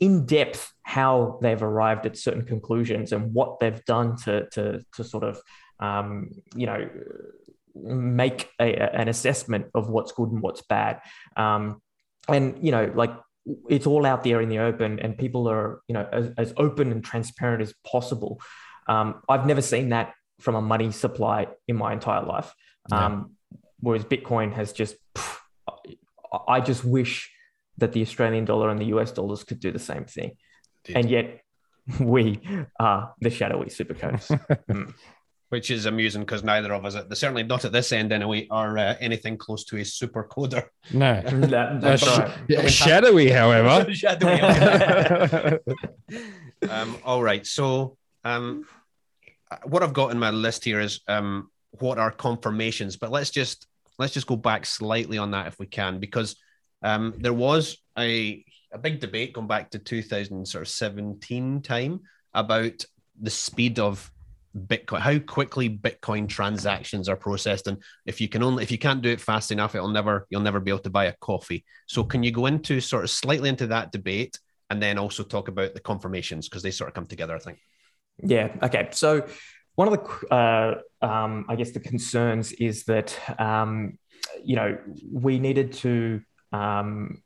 in 0.00 0.26
depth 0.26 0.72
how 0.82 1.38
they've 1.42 1.62
arrived 1.62 2.06
at 2.06 2.16
certain 2.16 2.44
conclusions 2.44 3.12
and 3.12 3.32
what 3.34 3.60
they've 3.60 3.84
done 3.84 4.16
to 4.24 4.48
to, 4.50 4.84
to 4.94 5.04
sort 5.04 5.24
of 5.24 5.38
um, 5.80 6.30
you 6.54 6.66
know 6.66 6.88
make 7.74 8.48
a, 8.58 8.74
an 9.00 9.08
assessment 9.08 9.66
of 9.74 9.90
what's 9.90 10.12
good 10.12 10.30
and 10.30 10.40
what's 10.42 10.62
bad. 10.62 11.00
Um, 11.36 11.82
and 12.28 12.58
you 12.64 12.72
know, 12.72 12.90
like 12.94 13.12
it's 13.68 13.86
all 13.86 14.06
out 14.06 14.24
there 14.24 14.40
in 14.40 14.48
the 14.48 14.58
open, 14.58 14.98
and 15.00 15.16
people 15.16 15.48
are 15.48 15.80
you 15.88 15.94
know 15.94 16.08
as, 16.12 16.30
as 16.38 16.54
open 16.56 16.90
and 16.90 17.04
transparent 17.04 17.62
as 17.62 17.74
possible. 17.84 18.40
Um, 18.88 19.22
I've 19.28 19.46
never 19.46 19.62
seen 19.62 19.88
that 19.90 20.14
from 20.40 20.54
a 20.54 20.62
money 20.62 20.90
supply 20.92 21.48
in 21.68 21.76
my 21.76 21.92
entire 21.92 22.22
life. 22.24 22.52
Yeah. 22.90 23.06
Um, 23.06 23.32
whereas 23.80 24.04
Bitcoin 24.04 24.52
has 24.52 24.72
just, 24.72 24.96
pff, 25.14 25.38
I 26.46 26.60
just 26.60 26.84
wish 26.84 27.30
that 27.78 27.92
the 27.92 28.02
Australian 28.02 28.44
dollar 28.44 28.70
and 28.70 28.80
the 28.80 28.86
US 28.86 29.12
dollars 29.12 29.44
could 29.44 29.60
do 29.60 29.70
the 29.70 29.78
same 29.78 30.04
thing. 30.04 30.36
Indeed. 30.86 30.96
And 31.00 31.10
yet 31.10 31.40
we 32.00 32.40
are 32.78 33.14
the 33.20 33.30
shadowy 33.30 33.66
supercoders. 33.66 34.28
Which 35.48 35.70
is 35.70 35.86
amusing 35.86 36.22
because 36.22 36.42
neither 36.42 36.72
of 36.74 36.84
us, 36.84 36.96
at, 36.96 37.16
certainly 37.16 37.44
not 37.44 37.64
at 37.64 37.70
this 37.70 37.92
end 37.92 38.12
anyway, 38.12 38.48
are 38.50 38.76
uh, 38.76 38.96
anything 38.98 39.36
close 39.38 39.64
to 39.66 39.76
a 39.76 39.84
super 39.84 40.24
coder. 40.24 40.64
no. 40.92 41.22
That- 41.24 41.80
that's 41.80 42.02
sh- 42.02 42.18
right. 42.18 42.30
yeah, 42.48 42.66
shadowy, 42.66 43.30
however. 43.30 43.92
Shadowy. 43.94 44.40
um, 46.68 46.96
all 47.04 47.22
right. 47.22 47.46
So, 47.46 47.96
um, 48.26 48.66
uh, 49.50 49.58
what 49.64 49.82
I've 49.82 49.92
got 49.92 50.10
in 50.10 50.18
my 50.18 50.30
list 50.30 50.64
here 50.64 50.80
is 50.80 51.00
um, 51.06 51.48
what 51.70 51.98
are 51.98 52.10
confirmations, 52.10 52.96
but 52.96 53.12
let's 53.12 53.30
just 53.30 53.66
let's 53.98 54.12
just 54.12 54.26
go 54.26 54.36
back 54.36 54.66
slightly 54.66 55.16
on 55.16 55.30
that 55.30 55.46
if 55.46 55.58
we 55.58 55.66
can, 55.66 56.00
because 56.00 56.36
um, 56.82 57.14
there 57.18 57.32
was 57.32 57.78
a 57.96 58.44
a 58.72 58.78
big 58.78 59.00
debate 59.00 59.32
going 59.32 59.46
back 59.46 59.70
to 59.70 59.78
2017 59.78 61.62
time 61.62 62.00
about 62.34 62.84
the 63.22 63.30
speed 63.30 63.78
of 63.78 64.10
Bitcoin, 64.56 65.00
how 65.00 65.18
quickly 65.20 65.70
Bitcoin 65.70 66.28
transactions 66.28 67.08
are 67.08 67.16
processed, 67.16 67.68
and 67.68 67.78
if 68.06 68.20
you 68.20 68.28
can 68.28 68.42
only 68.42 68.64
if 68.64 68.72
you 68.72 68.78
can't 68.78 69.02
do 69.02 69.10
it 69.10 69.20
fast 69.20 69.52
enough, 69.52 69.76
it'll 69.76 69.88
never 69.88 70.26
you'll 70.30 70.40
never 70.40 70.58
be 70.58 70.72
able 70.72 70.80
to 70.80 70.90
buy 70.90 71.04
a 71.04 71.16
coffee. 71.20 71.64
So 71.86 72.02
can 72.02 72.24
you 72.24 72.32
go 72.32 72.46
into 72.46 72.80
sort 72.80 73.04
of 73.04 73.10
slightly 73.10 73.48
into 73.48 73.68
that 73.68 73.92
debate, 73.92 74.40
and 74.68 74.82
then 74.82 74.98
also 74.98 75.22
talk 75.22 75.46
about 75.46 75.74
the 75.74 75.80
confirmations 75.80 76.48
because 76.48 76.64
they 76.64 76.72
sort 76.72 76.88
of 76.88 76.94
come 76.94 77.06
together, 77.06 77.36
I 77.36 77.38
think. 77.38 77.58
Yeah. 78.22 78.54
Okay. 78.62 78.88
So 78.92 79.26
one 79.74 79.88
of 79.88 79.94
the, 79.94 80.34
uh, 80.34 81.04
um, 81.04 81.46
I 81.48 81.56
guess, 81.56 81.72
the 81.72 81.80
concerns 81.80 82.52
is 82.52 82.84
that 82.84 83.18
um, 83.38 83.98
you 84.44 84.56
know 84.56 84.78
we 85.12 85.38
needed 85.38 85.72
to 85.74 86.22
um, 86.52 87.22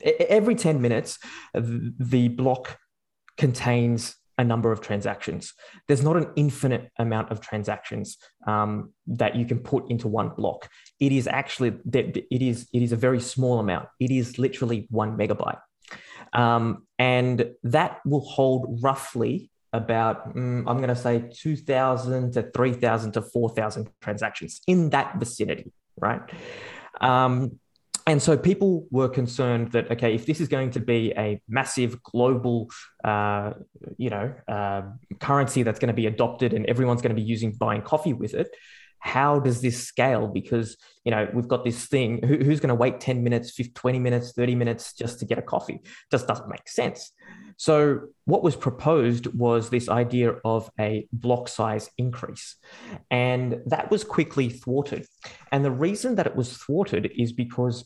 every 0.00 0.54
ten 0.54 0.80
minutes 0.80 1.18
the, 1.52 1.92
the 1.98 2.28
block 2.28 2.78
contains 3.36 4.16
a 4.38 4.44
number 4.44 4.72
of 4.72 4.80
transactions. 4.80 5.52
There's 5.88 6.02
not 6.02 6.16
an 6.16 6.28
infinite 6.36 6.90
amount 6.98 7.30
of 7.30 7.40
transactions 7.40 8.16
um, 8.46 8.92
that 9.06 9.36
you 9.36 9.44
can 9.44 9.58
put 9.58 9.90
into 9.90 10.08
one 10.08 10.30
block. 10.30 10.68
It 11.00 11.12
is 11.12 11.26
actually 11.26 11.70
that 11.86 12.16
it 12.16 12.42
is 12.42 12.68
it 12.72 12.82
is 12.82 12.92
a 12.92 12.96
very 12.96 13.20
small 13.20 13.58
amount. 13.58 13.88
It 14.00 14.10
is 14.10 14.38
literally 14.38 14.86
one 14.90 15.16
megabyte, 15.16 15.60
um, 16.32 16.86
and 16.98 17.52
that 17.64 18.00
will 18.06 18.20
hold 18.24 18.78
roughly 18.82 19.50
about 19.72 20.34
mm, 20.34 20.64
I'm 20.66 20.76
going 20.76 20.88
to 20.88 20.96
say 20.96 21.30
2,000 21.32 22.32
to 22.32 22.42
3,000 22.54 23.12
to 23.12 23.22
4,000 23.22 23.90
transactions 24.00 24.60
in 24.66 24.90
that 24.90 25.16
vicinity, 25.18 25.72
right? 25.96 26.20
Um, 27.00 27.58
and 28.06 28.20
so 28.20 28.36
people 28.36 28.86
were 28.90 29.08
concerned 29.08 29.72
that 29.72 29.90
okay, 29.92 30.14
if 30.14 30.26
this 30.26 30.40
is 30.40 30.48
going 30.48 30.72
to 30.72 30.80
be 30.80 31.12
a 31.16 31.40
massive 31.48 32.02
global, 32.02 32.68
uh, 33.04 33.52
you 33.96 34.10
know, 34.10 34.34
uh, 34.48 34.82
currency 35.20 35.62
that's 35.62 35.78
going 35.78 35.88
to 35.88 35.94
be 35.94 36.06
adopted 36.06 36.52
and 36.52 36.66
everyone's 36.66 37.00
going 37.00 37.14
to 37.14 37.20
be 37.20 37.26
using 37.26 37.52
buying 37.52 37.82
coffee 37.82 38.12
with 38.12 38.34
it, 38.34 38.48
how 39.02 39.40
does 39.40 39.60
this 39.60 39.84
scale? 39.84 40.28
Because 40.28 40.76
you 41.04 41.10
know 41.10 41.28
we've 41.34 41.48
got 41.48 41.64
this 41.64 41.86
thing. 41.86 42.22
Who, 42.24 42.36
who's 42.36 42.60
going 42.60 42.68
to 42.68 42.74
wait 42.76 43.00
ten 43.00 43.24
minutes, 43.24 43.50
50, 43.50 43.72
20 43.72 43.98
minutes, 43.98 44.32
thirty 44.32 44.54
minutes 44.54 44.94
just 44.94 45.18
to 45.18 45.26
get 45.26 45.38
a 45.38 45.42
coffee? 45.42 45.80
Just 46.10 46.28
doesn't 46.28 46.48
make 46.48 46.68
sense. 46.68 47.10
So 47.56 48.02
what 48.26 48.44
was 48.44 48.54
proposed 48.54 49.26
was 49.26 49.70
this 49.70 49.88
idea 49.88 50.36
of 50.44 50.70
a 50.78 51.08
block 51.12 51.48
size 51.48 51.90
increase, 51.98 52.54
and 53.10 53.60
that 53.66 53.90
was 53.90 54.04
quickly 54.04 54.48
thwarted. 54.48 55.04
And 55.50 55.64
the 55.64 55.72
reason 55.72 56.14
that 56.14 56.28
it 56.28 56.36
was 56.36 56.56
thwarted 56.56 57.10
is 57.16 57.32
because 57.32 57.84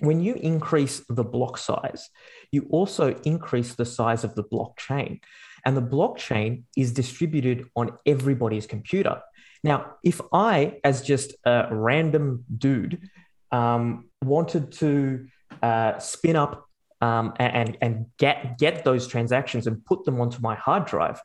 when 0.00 0.20
you 0.20 0.34
increase 0.34 1.02
the 1.08 1.24
block 1.24 1.56
size, 1.56 2.10
you 2.52 2.66
also 2.70 3.14
increase 3.24 3.74
the 3.74 3.86
size 3.86 4.24
of 4.24 4.34
the 4.34 4.44
blockchain. 4.44 5.20
And 5.64 5.76
the 5.76 5.82
blockchain 5.82 6.64
is 6.76 6.92
distributed 6.92 7.66
on 7.76 7.92
everybody's 8.06 8.66
computer. 8.66 9.20
Now, 9.62 9.96
if 10.02 10.20
I, 10.32 10.78
as 10.84 11.02
just 11.02 11.34
a 11.44 11.68
random 11.70 12.44
dude, 12.56 13.08
um, 13.52 14.08
wanted 14.22 14.72
to 14.72 15.26
uh, 15.62 15.98
spin 15.98 16.36
up 16.36 16.66
um, 17.00 17.34
and, 17.38 17.76
and 17.80 18.06
get, 18.18 18.58
get 18.58 18.84
those 18.84 19.06
transactions 19.06 19.66
and 19.66 19.84
put 19.84 20.04
them 20.04 20.20
onto 20.20 20.40
my 20.40 20.54
hard 20.54 20.86
drive, 20.86 21.20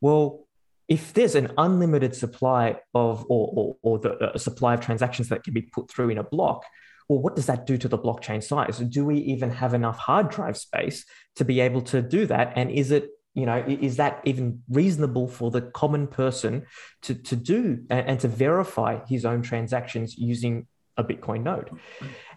well, 0.00 0.46
if 0.88 1.14
there's 1.14 1.34
an 1.34 1.50
unlimited 1.56 2.14
supply 2.14 2.76
of 2.94 3.24
or, 3.28 3.50
or, 3.54 3.76
or 3.82 3.98
the 3.98 4.34
a 4.34 4.38
supply 4.38 4.74
of 4.74 4.80
transactions 4.80 5.28
that 5.30 5.42
can 5.42 5.54
be 5.54 5.62
put 5.62 5.90
through 5.90 6.10
in 6.10 6.18
a 6.18 6.22
block, 6.22 6.64
well, 7.08 7.20
what 7.20 7.36
does 7.36 7.46
that 7.46 7.66
do 7.66 7.76
to 7.78 7.88
the 7.88 7.98
blockchain 7.98 8.42
size? 8.42 8.78
Do 8.78 9.04
we 9.04 9.18
even 9.18 9.50
have 9.50 9.74
enough 9.74 9.98
hard 9.98 10.30
drive 10.30 10.56
space 10.56 11.04
to 11.36 11.44
be 11.44 11.60
able 11.60 11.82
to 11.82 12.02
do 12.02 12.26
that? 12.26 12.52
And 12.56 12.70
is 12.70 12.90
it, 12.90 13.08
you 13.34 13.46
know, 13.46 13.64
is 13.66 13.96
that 13.96 14.20
even 14.24 14.62
reasonable 14.68 15.28
for 15.28 15.50
the 15.50 15.60
common 15.60 16.06
person 16.06 16.66
to, 17.02 17.14
to 17.14 17.36
do 17.36 17.84
and, 17.90 18.08
and 18.08 18.20
to 18.20 18.28
verify 18.28 19.04
his 19.06 19.24
own 19.24 19.42
transactions 19.42 20.16
using 20.16 20.66
a 20.96 21.04
Bitcoin 21.04 21.42
node? 21.42 21.70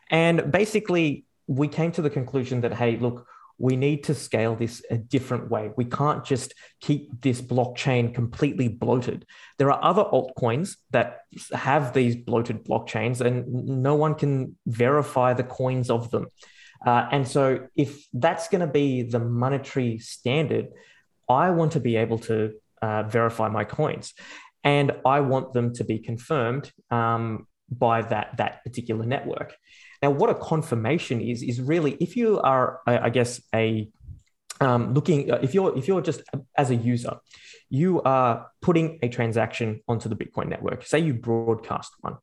And 0.09 0.51
basically, 0.51 1.25
we 1.45 1.67
came 1.67 1.91
to 1.93 2.01
the 2.01 2.09
conclusion 2.09 2.61
that, 2.61 2.73
hey, 2.73 2.97
look, 2.97 3.27
we 3.59 3.75
need 3.75 4.03
to 4.03 4.13
scale 4.13 4.55
this 4.55 4.83
a 4.91 4.97
different 4.97 5.49
way. 5.49 5.71
We 5.75 5.85
can't 5.85 6.23
just 6.23 6.53
keep 6.79 7.21
this 7.21 7.41
blockchain 7.41 8.13
completely 8.13 8.67
bloated. 8.67 9.25
There 9.57 9.71
are 9.71 9.83
other 9.83 10.03
altcoins 10.03 10.75
that 10.91 11.21
have 11.53 11.93
these 11.93 12.15
bloated 12.15 12.63
blockchains, 12.63 13.21
and 13.21 13.47
no 13.47 13.95
one 13.95 14.15
can 14.15 14.57
verify 14.67 15.33
the 15.33 15.43
coins 15.43 15.89
of 15.89 16.11
them. 16.11 16.27
Uh, 16.85 17.07
and 17.11 17.27
so, 17.27 17.67
if 17.75 18.05
that's 18.13 18.47
going 18.47 18.61
to 18.61 18.71
be 18.71 19.03
the 19.03 19.19
monetary 19.19 19.99
standard, 19.99 20.67
I 21.29 21.49
want 21.51 21.73
to 21.73 21.79
be 21.79 21.95
able 21.95 22.19
to 22.19 22.53
uh, 22.81 23.03
verify 23.03 23.49
my 23.49 23.63
coins, 23.63 24.13
and 24.63 24.91
I 25.05 25.21
want 25.21 25.53
them 25.53 25.73
to 25.75 25.83
be 25.83 25.99
confirmed 25.99 26.71
um, 26.91 27.47
by 27.71 28.01
that 28.03 28.37
that 28.37 28.63
particular 28.63 29.05
network. 29.05 29.55
Now, 30.01 30.11
what 30.11 30.29
a 30.29 30.35
confirmation 30.35 31.21
is 31.21 31.41
is 31.41 31.59
really 31.59 31.97
if 31.99 32.15
you 32.15 32.39
are, 32.39 32.79
I 32.85 33.09
guess, 33.09 33.41
a 33.53 33.89
um, 34.61 34.93
looking 34.93 35.31
uh, 35.31 35.39
if 35.41 35.53
you're 35.53 35.77
if 35.77 35.87
you're 35.87 36.01
just 36.01 36.21
as 36.57 36.71
a 36.71 36.75
user 36.75 37.19
you 37.69 38.01
are 38.03 38.47
putting 38.61 38.97
a 39.01 39.09
transaction 39.09 39.81
onto 39.89 40.07
the 40.07 40.15
bitcoin 40.15 40.47
network. 40.47 40.85
Say 40.85 40.99
you 40.99 41.13
broadcast 41.13 41.91
one. 41.99 42.15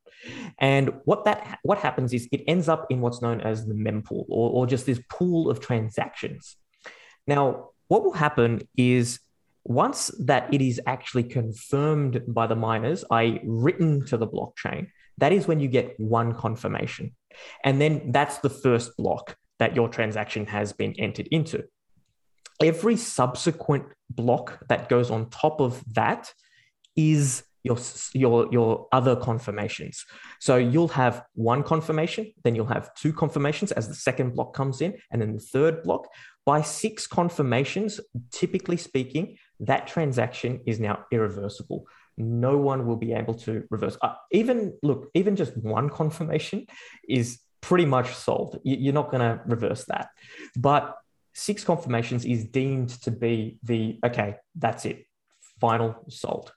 And 0.59 0.93
what 1.05 1.25
that 1.25 1.59
what 1.61 1.77
happens 1.77 2.13
is 2.13 2.27
it 2.31 2.41
ends 2.47 2.67
up 2.67 2.87
in 2.89 2.99
what's 2.99 3.21
known 3.21 3.41
as 3.41 3.67
the 3.67 3.75
mempool 3.75 4.25
or, 4.27 4.49
or 4.51 4.67
just 4.67 4.87
this 4.87 4.99
pool 5.09 5.49
of 5.49 5.59
transactions. 5.59 6.57
Now 7.27 7.69
what 7.87 8.03
will 8.03 8.13
happen 8.13 8.67
is 8.75 9.19
once 9.63 10.09
that 10.19 10.51
it 10.53 10.61
is 10.61 10.81
actually 10.87 11.23
confirmed 11.23 12.21
by 12.27 12.45
the 12.45 12.55
miners 12.55 13.03
i 13.09 13.39
written 13.43 14.05
to 14.05 14.15
the 14.15 14.27
blockchain 14.27 14.87
that 15.17 15.31
is 15.31 15.47
when 15.47 15.59
you 15.59 15.67
get 15.67 15.99
one 15.99 16.33
confirmation. 16.33 17.15
And 17.63 17.79
then 17.79 18.11
that's 18.11 18.39
the 18.39 18.49
first 18.49 18.97
block 18.97 19.37
that 19.59 19.75
your 19.75 19.87
transaction 19.87 20.45
has 20.47 20.73
been 20.73 20.93
entered 20.99 21.27
into 21.31 21.63
every 22.61 22.97
subsequent 22.97 23.85
block 24.09 24.59
that 24.69 24.89
goes 24.89 25.11
on 25.11 25.29
top 25.29 25.59
of 25.59 25.83
that 25.93 26.33
is 26.95 27.43
your, 27.63 27.77
your, 28.13 28.47
your 28.51 28.87
other 28.91 29.15
confirmations. 29.15 30.05
So 30.39 30.57
you'll 30.57 30.89
have 30.89 31.23
one 31.33 31.63
confirmation, 31.63 32.31
then 32.43 32.53
you'll 32.55 32.67
have 32.67 32.93
two 32.93 33.11
confirmations 33.11 33.71
as 33.71 33.87
the 33.87 33.95
second 33.95 34.35
block 34.35 34.53
comes 34.53 34.81
in, 34.81 34.95
and 35.11 35.21
then 35.21 35.33
the 35.33 35.39
third 35.39 35.81
block. 35.83 36.07
By 36.45 36.61
six 36.61 37.07
confirmations, 37.07 37.99
typically 38.31 38.77
speaking, 38.77 39.37
that 39.61 39.87
transaction 39.87 40.61
is 40.67 40.79
now 40.79 41.05
irreversible. 41.11 41.87
No 42.17 42.57
one 42.57 42.85
will 42.85 42.97
be 42.97 43.13
able 43.13 43.33
to 43.33 43.63
reverse. 43.71 43.97
Uh, 43.99 44.13
even 44.31 44.77
look, 44.83 45.09
even 45.15 45.35
just 45.35 45.57
one 45.57 45.89
confirmation 45.89 46.67
is 47.09 47.39
pretty 47.61 47.85
much 47.85 48.13
solved. 48.13 48.59
You're 48.63 48.93
not 48.93 49.09
going 49.09 49.21
to 49.21 49.41
reverse 49.47 49.85
that. 49.85 50.09
But 50.55 50.95
six 51.35 51.63
confirmations 51.63 52.25
is 52.25 52.45
deemed 52.45 52.89
to 53.01 53.11
be 53.11 53.59
the 53.61 53.99
okay, 54.03 54.37
that's 54.55 54.85
it, 54.85 55.05
final 55.59 55.95
sold. 56.09 56.51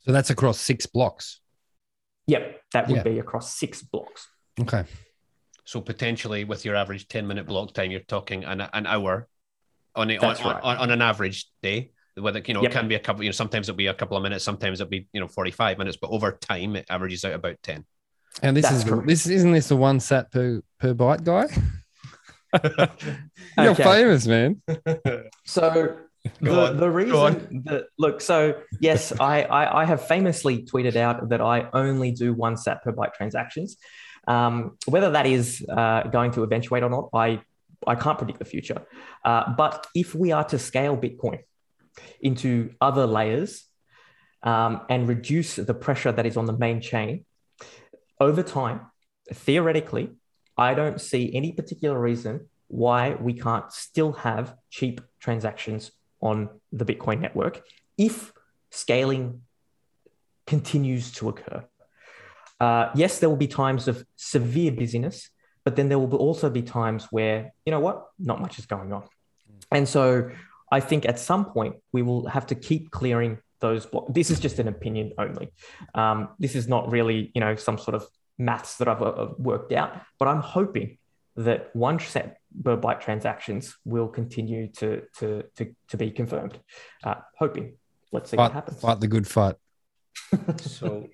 So 0.00 0.12
that's 0.12 0.30
across 0.30 0.58
six 0.58 0.86
blocks. 0.86 1.40
Yep, 2.26 2.62
that 2.72 2.88
would 2.88 2.98
yeah. 2.98 3.02
be 3.02 3.18
across 3.18 3.54
six 3.54 3.82
blocks. 3.82 4.28
Okay. 4.58 4.84
So 5.64 5.80
potentially, 5.80 6.44
with 6.44 6.64
your 6.64 6.76
average 6.76 7.08
ten 7.08 7.26
minute 7.26 7.46
block 7.46 7.74
time, 7.74 7.90
you're 7.90 8.00
talking 8.00 8.44
an, 8.44 8.60
an 8.60 8.86
hour 8.86 9.28
on, 9.94 10.10
a, 10.10 10.16
on, 10.18 10.36
right. 10.36 10.62
on, 10.62 10.76
on, 10.78 10.90
an 10.90 11.02
average 11.02 11.50
day. 11.62 11.92
Whether 12.16 12.42
you 12.46 12.54
know 12.54 12.62
yep. 12.62 12.70
it 12.70 12.74
can 12.74 12.88
be 12.88 12.94
a 12.94 12.98
couple, 12.98 13.22
you 13.22 13.28
know, 13.28 13.32
sometimes 13.32 13.68
it'll 13.68 13.76
be 13.76 13.86
a 13.88 13.94
couple 13.94 14.16
of 14.16 14.22
minutes, 14.22 14.44
sometimes 14.44 14.80
it'll 14.80 14.90
be 14.90 15.08
you 15.12 15.20
know 15.20 15.28
forty 15.28 15.50
five 15.50 15.78
minutes, 15.78 15.98
but 16.00 16.10
over 16.10 16.32
time 16.32 16.76
it 16.76 16.86
averages 16.88 17.24
out 17.24 17.34
about 17.34 17.56
ten. 17.62 17.84
And 18.42 18.56
this 18.56 18.64
That's 18.64 18.76
is 18.76 18.84
true. 18.84 19.02
this 19.04 19.26
isn't 19.26 19.52
this 19.52 19.70
a 19.70 19.76
one 19.76 20.00
sat 20.00 20.30
per 20.30 20.62
per 20.78 20.94
byte 20.94 21.24
guy? 21.24 21.46
You're 23.58 23.74
famous, 23.74 24.26
man. 24.26 24.62
So 25.44 25.98
the, 26.40 26.72
the 26.72 26.90
reason 26.90 27.62
that 27.64 27.86
look, 27.98 28.20
so 28.20 28.60
yes, 28.80 29.12
I, 29.18 29.42
I, 29.42 29.82
I 29.82 29.84
have 29.84 30.06
famously 30.06 30.64
tweeted 30.64 30.96
out 30.96 31.28
that 31.30 31.40
I 31.40 31.68
only 31.72 32.12
do 32.12 32.34
one 32.34 32.56
sat 32.56 32.82
per 32.82 32.92
byte 32.92 33.14
transactions. 33.14 33.76
Um, 34.28 34.76
whether 34.86 35.10
that 35.10 35.26
is 35.26 35.64
uh, 35.68 36.02
going 36.04 36.32
to 36.32 36.42
eventuate 36.42 36.82
or 36.82 36.90
not, 36.90 37.08
I 37.14 37.40
I 37.86 37.94
can't 37.94 38.18
predict 38.18 38.38
the 38.38 38.44
future. 38.44 38.82
Uh, 39.24 39.54
but 39.56 39.86
if 39.94 40.14
we 40.14 40.32
are 40.32 40.44
to 40.44 40.58
scale 40.58 40.96
Bitcoin 40.96 41.40
into 42.20 42.74
other 42.80 43.06
layers 43.06 43.64
um, 44.42 44.82
and 44.88 45.08
reduce 45.08 45.56
the 45.56 45.74
pressure 45.74 46.12
that 46.12 46.26
is 46.26 46.36
on 46.36 46.46
the 46.46 46.52
main 46.52 46.80
chain 46.80 47.24
over 48.20 48.42
time, 48.42 48.82
theoretically, 49.32 50.10
I 50.60 50.74
don't 50.74 51.00
see 51.00 51.34
any 51.34 51.52
particular 51.52 51.98
reason 51.98 52.48
why 52.68 53.14
we 53.14 53.32
can't 53.32 53.72
still 53.72 54.12
have 54.12 54.54
cheap 54.68 55.00
transactions 55.18 55.90
on 56.20 56.50
the 56.70 56.84
Bitcoin 56.84 57.20
network 57.20 57.62
if 57.96 58.32
scaling 58.70 59.40
continues 60.46 61.12
to 61.12 61.30
occur. 61.30 61.64
Uh, 62.60 62.90
yes, 62.94 63.18
there 63.18 63.30
will 63.30 63.44
be 63.48 63.48
times 63.48 63.88
of 63.88 64.04
severe 64.16 64.70
busyness, 64.70 65.30
but 65.64 65.76
then 65.76 65.88
there 65.88 65.98
will 65.98 66.14
also 66.16 66.50
be 66.50 66.60
times 66.60 67.06
where, 67.10 67.54
you 67.64 67.70
know 67.72 67.80
what, 67.80 68.08
not 68.18 68.38
much 68.38 68.58
is 68.58 68.66
going 68.66 68.92
on. 68.92 69.04
And 69.72 69.88
so 69.88 70.30
I 70.70 70.80
think 70.80 71.06
at 71.06 71.18
some 71.18 71.46
point 71.46 71.76
we 71.90 72.02
will 72.02 72.26
have 72.26 72.46
to 72.48 72.54
keep 72.54 72.90
clearing 72.90 73.38
those 73.60 73.86
blocks. 73.86 74.12
This 74.12 74.30
is 74.30 74.38
just 74.40 74.58
an 74.58 74.68
opinion 74.68 75.12
only. 75.16 75.52
Um, 75.94 76.28
this 76.38 76.54
is 76.54 76.68
not 76.68 76.90
really, 76.90 77.30
you 77.34 77.40
know, 77.40 77.56
some 77.56 77.78
sort 77.78 77.94
of 77.94 78.06
maths 78.40 78.76
that 78.78 78.88
I've 78.88 79.02
uh, 79.02 79.28
worked 79.38 79.72
out, 79.72 80.00
but 80.18 80.26
I'm 80.26 80.40
hoping 80.40 80.98
that 81.36 81.70
one 81.74 81.98
sat 82.00 82.38
per 82.64 82.76
byte 82.76 83.00
transactions 83.00 83.76
will 83.84 84.08
continue 84.08 84.68
to 84.72 85.02
to 85.18 85.44
to, 85.56 85.74
to 85.88 85.96
be 85.96 86.10
confirmed. 86.10 86.58
Uh, 87.04 87.16
hoping. 87.38 87.74
Let's 88.12 88.30
see 88.30 88.36
fight, 88.36 88.44
what 88.44 88.52
happens. 88.52 88.80
Fight 88.80 89.00
the 89.00 89.06
good 89.06 89.28
fight. 89.28 89.54
so, 90.56 91.06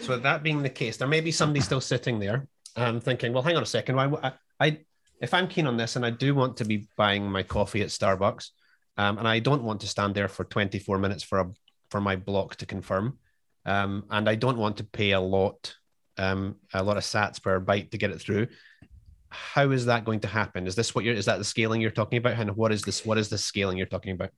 so 0.00 0.16
that 0.18 0.44
being 0.44 0.62
the 0.62 0.70
case, 0.70 0.96
there 0.96 1.08
may 1.08 1.20
be 1.20 1.32
somebody 1.32 1.60
still 1.60 1.80
sitting 1.80 2.20
there 2.20 2.46
um, 2.76 3.00
thinking, 3.00 3.32
well, 3.32 3.42
hang 3.42 3.56
on 3.56 3.64
a 3.64 3.66
second. 3.66 3.98
I, 3.98 4.32
I, 4.60 4.78
if 5.20 5.34
I'm 5.34 5.48
keen 5.48 5.66
on 5.66 5.76
this 5.76 5.96
and 5.96 6.06
I 6.06 6.10
do 6.10 6.34
want 6.34 6.56
to 6.58 6.64
be 6.64 6.86
buying 6.96 7.28
my 7.28 7.42
coffee 7.42 7.82
at 7.82 7.88
Starbucks, 7.88 8.50
um, 8.96 9.18
and 9.18 9.26
I 9.26 9.40
don't 9.40 9.64
want 9.64 9.80
to 9.80 9.88
stand 9.88 10.14
there 10.14 10.28
for 10.28 10.44
24 10.44 10.98
minutes 10.98 11.24
for 11.24 11.40
a 11.40 11.50
for 11.90 12.00
my 12.00 12.16
block 12.16 12.56
to 12.56 12.66
confirm, 12.66 13.18
um, 13.66 14.04
and 14.10 14.28
I 14.28 14.36
don't 14.36 14.58
want 14.58 14.76
to 14.78 14.84
pay 14.84 15.12
a 15.12 15.20
lot 15.20 15.74
um, 16.18 16.56
a 16.72 16.82
lot 16.82 16.96
of 16.96 17.02
sats 17.02 17.42
per 17.42 17.60
byte 17.60 17.90
to 17.90 17.98
get 17.98 18.10
it 18.10 18.20
through. 18.20 18.48
How 19.28 19.70
is 19.70 19.86
that 19.86 20.04
going 20.04 20.20
to 20.20 20.28
happen? 20.28 20.66
Is 20.66 20.76
this 20.76 20.94
what 20.94 21.04
you're? 21.04 21.14
Is 21.14 21.24
that 21.26 21.38
the 21.38 21.44
scaling 21.44 21.80
you're 21.80 21.90
talking 21.90 22.18
about? 22.18 22.34
And 22.34 22.56
what 22.56 22.72
is 22.72 22.82
this? 22.82 23.04
What 23.04 23.18
is 23.18 23.28
the 23.28 23.38
scaling 23.38 23.76
you're 23.76 23.86
talking 23.86 24.12
about? 24.12 24.30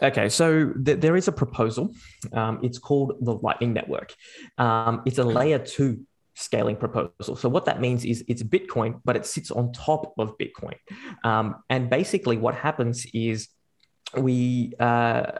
Okay, 0.00 0.28
so 0.28 0.72
th- 0.72 1.00
there 1.00 1.16
is 1.16 1.26
a 1.26 1.32
proposal. 1.32 1.92
Um, 2.32 2.60
it's 2.62 2.78
called 2.78 3.16
the 3.20 3.34
Lightning 3.34 3.72
Network. 3.72 4.14
Um, 4.56 5.02
it's 5.06 5.18
a 5.18 5.24
layer 5.24 5.58
two 5.58 6.06
scaling 6.34 6.76
proposal. 6.76 7.34
So 7.34 7.48
what 7.48 7.64
that 7.64 7.80
means 7.80 8.04
is 8.04 8.24
it's 8.28 8.44
Bitcoin, 8.44 9.00
but 9.04 9.16
it 9.16 9.26
sits 9.26 9.50
on 9.50 9.72
top 9.72 10.14
of 10.18 10.38
Bitcoin. 10.38 10.76
Um, 11.24 11.56
and 11.68 11.90
basically, 11.90 12.36
what 12.36 12.54
happens 12.54 13.06
is 13.12 13.48
we 14.16 14.72
uh, 14.78 15.32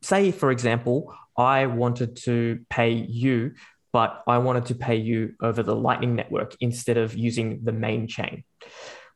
say, 0.00 0.32
for 0.32 0.50
example, 0.50 1.14
I 1.36 1.66
wanted 1.66 2.16
to 2.24 2.60
pay 2.70 2.92
you 2.92 3.52
but 3.92 4.22
I 4.26 4.38
wanted 4.38 4.66
to 4.66 4.74
pay 4.74 4.96
you 4.96 5.34
over 5.40 5.62
the 5.62 5.74
Lightning 5.74 6.14
Network 6.14 6.56
instead 6.60 6.96
of 6.96 7.14
using 7.14 7.60
the 7.64 7.72
main 7.72 8.06
chain. 8.06 8.44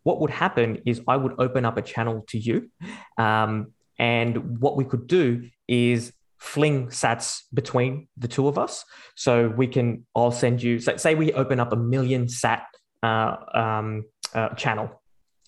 What 0.02 0.20
would 0.20 0.30
happen 0.30 0.82
is 0.86 1.00
I 1.06 1.16
would 1.16 1.34
open 1.38 1.64
up 1.64 1.76
a 1.76 1.82
channel 1.82 2.24
to 2.28 2.38
you. 2.38 2.70
Um, 3.18 3.72
and 3.98 4.58
what 4.58 4.76
we 4.76 4.84
could 4.84 5.06
do 5.06 5.48
is 5.68 6.12
fling 6.38 6.88
sats 6.88 7.42
between 7.54 8.08
the 8.16 8.26
two 8.26 8.48
of 8.48 8.58
us. 8.58 8.84
So 9.14 9.48
we 9.48 9.68
can, 9.68 10.06
I'll 10.16 10.32
send 10.32 10.62
you, 10.62 10.80
say 10.80 11.14
we 11.14 11.32
open 11.32 11.60
up 11.60 11.72
a 11.72 11.76
million 11.76 12.28
sat 12.28 12.66
uh, 13.02 13.36
um, 13.54 14.04
uh, 14.34 14.48
channel. 14.50 15.02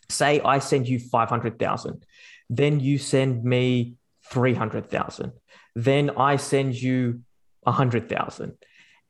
Say 0.08 0.40
I 0.40 0.60
send 0.60 0.86
you 0.86 1.00
500,000. 1.00 2.04
Then 2.48 2.78
you 2.78 2.98
send 2.98 3.42
me 3.42 3.94
300,000. 4.30 5.32
Then 5.74 6.10
I 6.10 6.36
send 6.36 6.80
you 6.80 7.22
100,000 7.62 8.56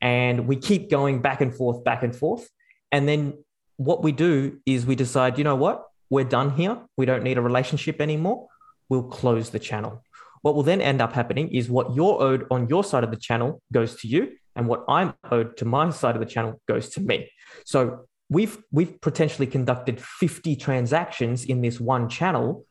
and 0.05 0.47
we 0.47 0.55
keep 0.55 0.91
going 0.91 1.23
back 1.23 1.41
and 1.41 1.53
forth, 1.53 1.83
back 1.83 2.03
and 2.03 2.15
forth. 2.15 2.47
And 2.93 3.09
then 3.09 3.43
what 3.77 4.03
we 4.03 4.13
do 4.13 4.61
is 4.67 4.85
we 4.85 4.95
decide, 4.95 5.39
you 5.39 5.45
know 5.45 5.57
what, 5.57 5.87
we're 6.11 6.25
done 6.25 6.51
here. 6.51 6.79
We 6.99 7.07
don't 7.07 7.25
need 7.25 7.39
a 7.39 7.41
relationship 7.41 8.03
anymore. 8.03 8.47
We'll 8.91 9.05
close 9.05 9.49
the 9.49 9.59
channel. 9.59 10.05
What 10.43 10.55
will 10.55 10.63
then 10.63 10.83
end 10.83 11.01
up 11.01 11.15
happening 11.15 11.49
is 11.49 11.71
what 11.71 11.97
you're 11.97 12.21
owed 12.21 12.47
on 12.51 12.69
your 12.69 12.85
side 12.85 13.03
of 13.03 13.11
the 13.11 13.17
channel 13.17 13.63
goes 13.73 13.97
to 14.03 14.07
you, 14.07 14.33
and 14.55 14.69
what 14.69 14.85
I'm 14.89 15.15
owed 15.33 15.57
to 15.57 15.65
my 15.65 15.89
side 15.89 16.15
of 16.15 16.21
the 16.21 16.27
channel 16.27 16.61
goes 16.69 16.91
to 16.91 17.01
me. 17.01 17.31
So 17.65 18.05
we've 18.29 18.59
we've 18.71 19.01
potentially 19.01 19.47
conducted 19.47 20.03
50 20.03 20.55
transactions 20.57 21.47
in 21.47 21.63
this 21.63 21.81
one 21.81 22.11
channel, 22.11 22.67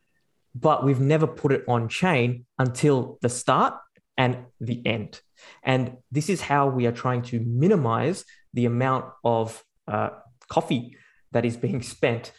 but 0.54 0.86
we've 0.86 1.00
never 1.00 1.26
put 1.26 1.52
it 1.52 1.64
on 1.68 1.90
chain 1.90 2.46
until 2.60 3.18
the 3.24 3.30
start 3.30 3.74
and 4.18 4.46
the 4.62 4.86
end. 4.86 5.20
And 5.64 5.98
this 6.12 6.30
is 6.30 6.42
how 6.42 6.70
we 6.70 6.86
are 6.86 6.92
trying 6.92 7.22
to 7.24 7.40
minimize 7.40 8.26
the 8.54 8.66
amount 8.66 9.06
of 9.24 9.64
uh, 9.88 10.10
coffee 10.48 10.98
that 11.32 11.46
is 11.46 11.58
being 11.58 11.82
spent 11.96 12.32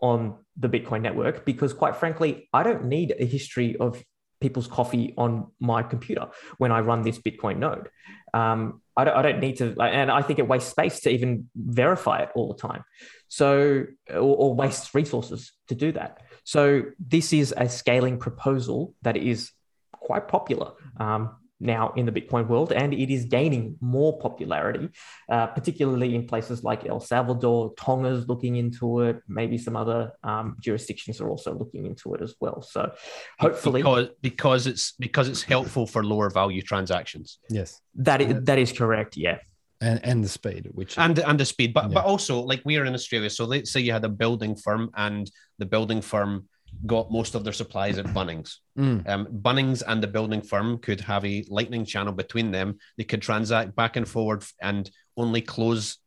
on 0.00 0.38
the 0.56 0.68
Bitcoin 0.68 1.02
network 1.02 1.44
because, 1.44 1.72
quite 1.72 1.96
frankly, 1.96 2.48
I 2.52 2.62
don't 2.62 2.86
need 2.86 3.14
a 3.18 3.26
history 3.26 3.76
of 3.76 4.02
people's 4.40 4.66
coffee 4.66 5.12
on 5.18 5.48
my 5.60 5.82
computer 5.82 6.28
when 6.58 6.72
I 6.72 6.80
run 6.80 7.02
this 7.02 7.18
Bitcoin 7.18 7.58
node. 7.58 7.88
Um, 8.32 8.80
I, 8.96 9.04
don't, 9.04 9.16
I 9.16 9.22
don't 9.22 9.40
need 9.40 9.58
to, 9.58 9.78
and 9.80 10.10
I 10.10 10.22
think 10.22 10.38
it 10.38 10.48
wastes 10.48 10.70
space 10.70 11.00
to 11.00 11.10
even 11.10 11.50
verify 11.54 12.20
it 12.22 12.30
all 12.34 12.48
the 12.48 12.58
time. 12.58 12.84
So, 13.28 13.84
or, 14.08 14.16
or 14.18 14.54
wastes 14.54 14.94
resources 14.94 15.52
to 15.68 15.74
do 15.74 15.92
that. 15.92 16.22
So, 16.44 16.82
this 16.98 17.32
is 17.32 17.52
a 17.56 17.68
scaling 17.68 18.18
proposal 18.18 18.94
that 19.02 19.16
is 19.16 19.50
quite 19.92 20.28
popular. 20.28 20.72
Um, 20.96 21.36
now 21.60 21.92
in 21.96 22.06
the 22.06 22.12
Bitcoin 22.12 22.48
world, 22.48 22.72
and 22.72 22.92
it 22.94 23.10
is 23.12 23.26
gaining 23.26 23.76
more 23.80 24.18
popularity, 24.18 24.88
uh, 25.30 25.46
particularly 25.48 26.14
in 26.14 26.26
places 26.26 26.64
like 26.64 26.86
El 26.86 27.00
Salvador. 27.00 27.74
Tonga's 27.74 28.26
looking 28.28 28.56
into 28.56 29.00
it. 29.00 29.20
Maybe 29.28 29.58
some 29.58 29.76
other 29.76 30.12
um, 30.24 30.56
jurisdictions 30.60 31.20
are 31.20 31.28
also 31.28 31.54
looking 31.54 31.86
into 31.86 32.14
it 32.14 32.22
as 32.22 32.34
well. 32.40 32.62
So, 32.62 32.92
hopefully, 33.38 33.82
because, 33.82 34.08
because 34.22 34.66
it's 34.66 34.92
because 34.92 35.28
it's 35.28 35.42
helpful 35.42 35.86
for 35.86 36.02
lower 36.04 36.30
value 36.30 36.62
transactions. 36.62 37.38
Yes, 37.48 37.80
that 37.96 38.20
is, 38.20 38.42
that 38.44 38.58
is 38.58 38.72
correct. 38.72 39.16
Yeah. 39.16 39.38
And, 39.82 40.04
and 40.04 40.22
the 40.22 40.28
speed, 40.28 40.68
which 40.72 40.98
and 40.98 41.18
and 41.20 41.40
the 41.40 41.46
speed, 41.46 41.72
but 41.72 41.84
Yeah. 41.84 41.94
but 41.94 42.04
also 42.04 42.40
like 42.42 42.60
we 42.66 42.76
are 42.76 42.84
in 42.84 42.92
Australia. 42.92 43.30
So 43.30 43.46
let's 43.46 43.72
say 43.72 43.80
you 43.80 43.92
had 43.92 44.04
a 44.04 44.10
building 44.10 44.54
firm, 44.54 44.90
and 44.94 45.30
the 45.58 45.64
building 45.64 46.02
firm 46.02 46.49
got 46.86 47.10
most 47.10 47.34
of 47.34 47.44
their 47.44 47.52
supplies 47.52 47.98
at 47.98 48.06
Bunnings. 48.06 48.56
Mm, 48.78 49.08
Um, 49.08 49.26
Bunnings 49.26 49.82
and 49.86 50.02
the 50.02 50.06
building 50.06 50.40
firm 50.40 50.78
could 50.78 51.00
have 51.02 51.24
a 51.24 51.44
lightning 51.48 51.84
channel 51.84 52.12
between 52.12 52.50
them. 52.50 52.78
They 52.96 53.04
could 53.04 53.22
transact 53.22 53.76
back 53.76 53.96
and 53.96 54.08
forward 54.08 54.44
and 54.62 54.90
only 55.16 55.40
close 55.42 55.98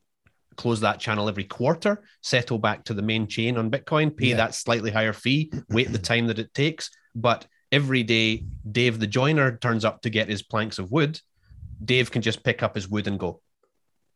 close 0.55 0.81
that 0.81 0.99
channel 0.99 1.27
every 1.27 1.45
quarter, 1.45 2.03
settle 2.21 2.59
back 2.59 2.83
to 2.83 2.93
the 2.93 3.01
main 3.01 3.25
chain 3.25 3.57
on 3.57 3.71
Bitcoin, 3.71 4.15
pay 4.15 4.27
Yeah. 4.27 4.37
that 4.37 4.53
slightly 4.53 4.91
higher 4.91 5.11
fee, 5.11 5.51
wait 5.69 5.91
the 5.91 5.97
time 5.97 6.27
that 6.27 6.37
it 6.37 6.53
takes. 6.53 6.91
But 7.15 7.47
every 7.71 8.03
day 8.03 8.45
Dave 8.71 8.99
the 8.99 9.07
joiner 9.07 9.57
turns 9.57 9.83
up 9.83 10.01
to 10.03 10.11
get 10.11 10.29
his 10.29 10.43
planks 10.43 10.77
of 10.77 10.91
wood, 10.91 11.19
Dave 11.83 12.11
can 12.11 12.21
just 12.21 12.43
pick 12.43 12.61
up 12.61 12.75
his 12.75 12.87
wood 12.87 13.07
and 13.07 13.19
go. 13.19 13.41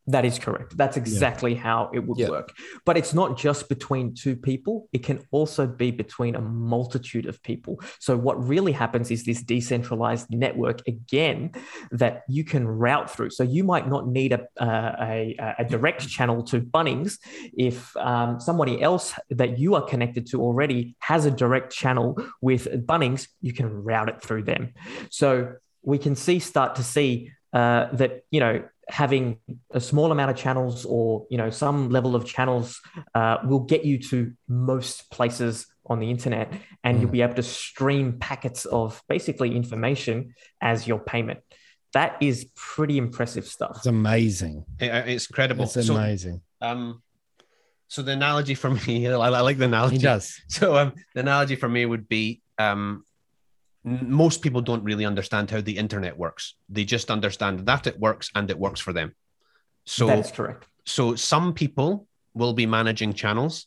That 0.08 0.24
is 0.24 0.38
correct. 0.38 0.74
That's 0.74 0.96
exactly 0.96 1.54
how 1.54 1.90
it 1.92 2.00
would 2.06 2.18
Yeah. 2.18 2.30
work. 2.30 2.54
But 2.86 2.96
it's 2.96 3.12
not 3.12 3.36
just 3.36 3.68
between 3.68 4.14
two 4.14 4.36
people, 4.36 4.88
it 4.90 5.02
can 5.04 5.18
also 5.32 5.66
be 5.66 5.90
between 5.90 6.34
a 6.34 6.40
multitude 6.40 7.26
of 7.26 7.42
people. 7.42 7.78
So, 8.00 8.16
what 8.16 8.42
really 8.42 8.72
happens 8.72 9.10
is 9.10 9.24
this 9.24 9.42
decentralized 9.42 10.30
network 10.30 10.80
again 10.88 11.52
that 11.92 12.22
you 12.26 12.42
can 12.42 12.66
route 12.66 13.10
through. 13.10 13.30
So, 13.30 13.42
you 13.44 13.64
might 13.64 13.86
not 13.86 14.08
need 14.08 14.32
a, 14.32 14.46
a, 14.58 15.36
a, 15.38 15.54
a 15.58 15.64
direct 15.64 16.08
channel 16.08 16.42
to 16.44 16.62
Bunnings 16.62 17.18
if 17.52 17.94
um, 17.98 18.40
somebody 18.40 18.80
else 18.80 19.12
that 19.28 19.58
you 19.58 19.74
are 19.74 19.82
connected 19.82 20.26
to 20.30 20.40
already 20.40 20.96
has 21.00 21.26
a 21.26 21.30
direct 21.30 21.70
channel 21.70 22.16
with 22.40 22.66
Bunnings, 22.86 23.28
you 23.42 23.52
can 23.52 23.66
route 23.84 24.08
it 24.08 24.22
through 24.22 24.44
them. 24.44 24.72
So, 25.10 25.52
we 25.82 25.98
can 25.98 26.16
see, 26.16 26.38
start 26.38 26.76
to 26.76 26.82
see 26.82 27.30
uh, 27.52 27.88
that, 27.92 28.24
you 28.30 28.40
know, 28.40 28.62
having 28.88 29.38
a 29.72 29.80
small 29.80 30.10
amount 30.12 30.30
of 30.30 30.36
channels 30.36 30.84
or 30.86 31.26
you 31.30 31.36
know 31.36 31.50
some 31.50 31.90
level 31.90 32.14
of 32.16 32.24
channels 32.24 32.80
uh, 33.14 33.36
will 33.44 33.60
get 33.60 33.84
you 33.84 33.98
to 33.98 34.32
most 34.48 35.10
places 35.10 35.66
on 35.86 36.00
the 36.00 36.10
internet 36.10 36.52
and 36.84 36.96
Mm. 36.96 37.00
you'll 37.02 37.10
be 37.10 37.22
able 37.22 37.34
to 37.34 37.42
stream 37.42 38.18
packets 38.18 38.64
of 38.66 39.02
basically 39.08 39.54
information 39.56 40.34
as 40.60 40.86
your 40.86 40.98
payment 40.98 41.40
that 41.92 42.16
is 42.20 42.46
pretty 42.54 42.98
impressive 42.98 43.46
stuff 43.46 43.76
it's 43.76 43.86
amazing. 43.86 44.64
It- 44.78 45.08
it's 45.08 45.26
incredible. 45.30 45.64
It's 45.64 45.86
So, 45.86 45.94
amazing. 45.96 46.42
um, 46.60 47.02
so 47.88 48.02
the 48.02 48.12
analogy 48.12 48.54
for 48.54 48.70
me, 48.86 49.06
I, 49.08 49.14
I 49.14 49.40
like 49.40 49.56
the 49.56 49.64
analogy. 49.64 49.96
He 49.96 50.02
does. 50.02 50.38
So 50.48 50.76
um, 50.76 50.92
the 51.14 51.20
analogy 51.20 51.56
for 51.56 51.68
me 51.68 51.86
would 51.86 52.06
be 52.06 52.42
um, 52.58 52.82
n- 52.88 53.04
most 53.84 54.42
people 54.42 54.60
don't 54.60 54.84
really 54.84 55.04
understand 55.04 55.50
how 55.50 55.60
the 55.60 55.78
internet 55.78 56.18
works. 56.18 56.54
They 56.68 56.84
just 56.84 57.10
understand 57.10 57.60
that 57.66 57.86
it 57.86 57.98
works 57.98 58.30
and 58.34 58.50
it 58.50 58.58
works 58.58 58.80
for 58.80 58.92
them. 58.92 59.14
So 59.84 60.06
that's 60.06 60.30
correct 60.30 60.66
so 60.88 61.14
some 61.14 61.52
people 61.52 62.08
will 62.34 62.54
be 62.54 62.66
managing 62.66 63.12
channels, 63.12 63.66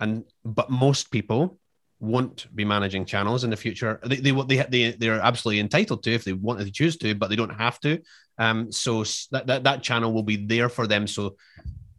and 0.00 0.24
but 0.44 0.70
most 0.70 1.10
people 1.10 1.58
won't 1.98 2.46
be 2.54 2.64
managing 2.64 3.04
channels 3.04 3.44
in 3.44 3.50
the 3.50 3.56
future. 3.56 4.00
They 4.04 4.16
they 4.16 4.32
they 4.32 4.66
they 4.68 4.90
they're 4.92 5.20
absolutely 5.20 5.60
entitled 5.60 6.02
to 6.04 6.12
if 6.12 6.24
they 6.24 6.32
want 6.32 6.60
to 6.60 6.70
choose 6.70 6.96
to, 6.98 7.14
but 7.14 7.28
they 7.28 7.36
don't 7.36 7.60
have 7.60 7.78
to. 7.80 8.00
Um, 8.38 8.72
so 8.72 9.04
that 9.32 9.46
that, 9.46 9.64
that 9.64 9.82
channel 9.82 10.12
will 10.12 10.22
be 10.22 10.36
there 10.36 10.68
for 10.68 10.86
them. 10.86 11.06
So. 11.06 11.36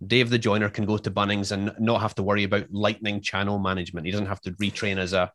Dave 0.06 0.30
the 0.30 0.38
joiner 0.38 0.70
can 0.70 0.86
go 0.86 1.00
to 1.00 1.10
Bunnings 1.10 1.52
and 1.52 1.74
not 1.80 2.02
have 2.02 2.14
to 2.14 2.22
worry 2.22 2.44
about 2.44 2.72
lightning 2.72 3.20
channel 3.20 3.58
management. 3.58 4.06
He 4.06 4.12
doesn't 4.12 4.28
have 4.28 4.42
to 4.42 4.52
retrain 4.52 5.00
as 5.00 5.12
a 5.12 5.32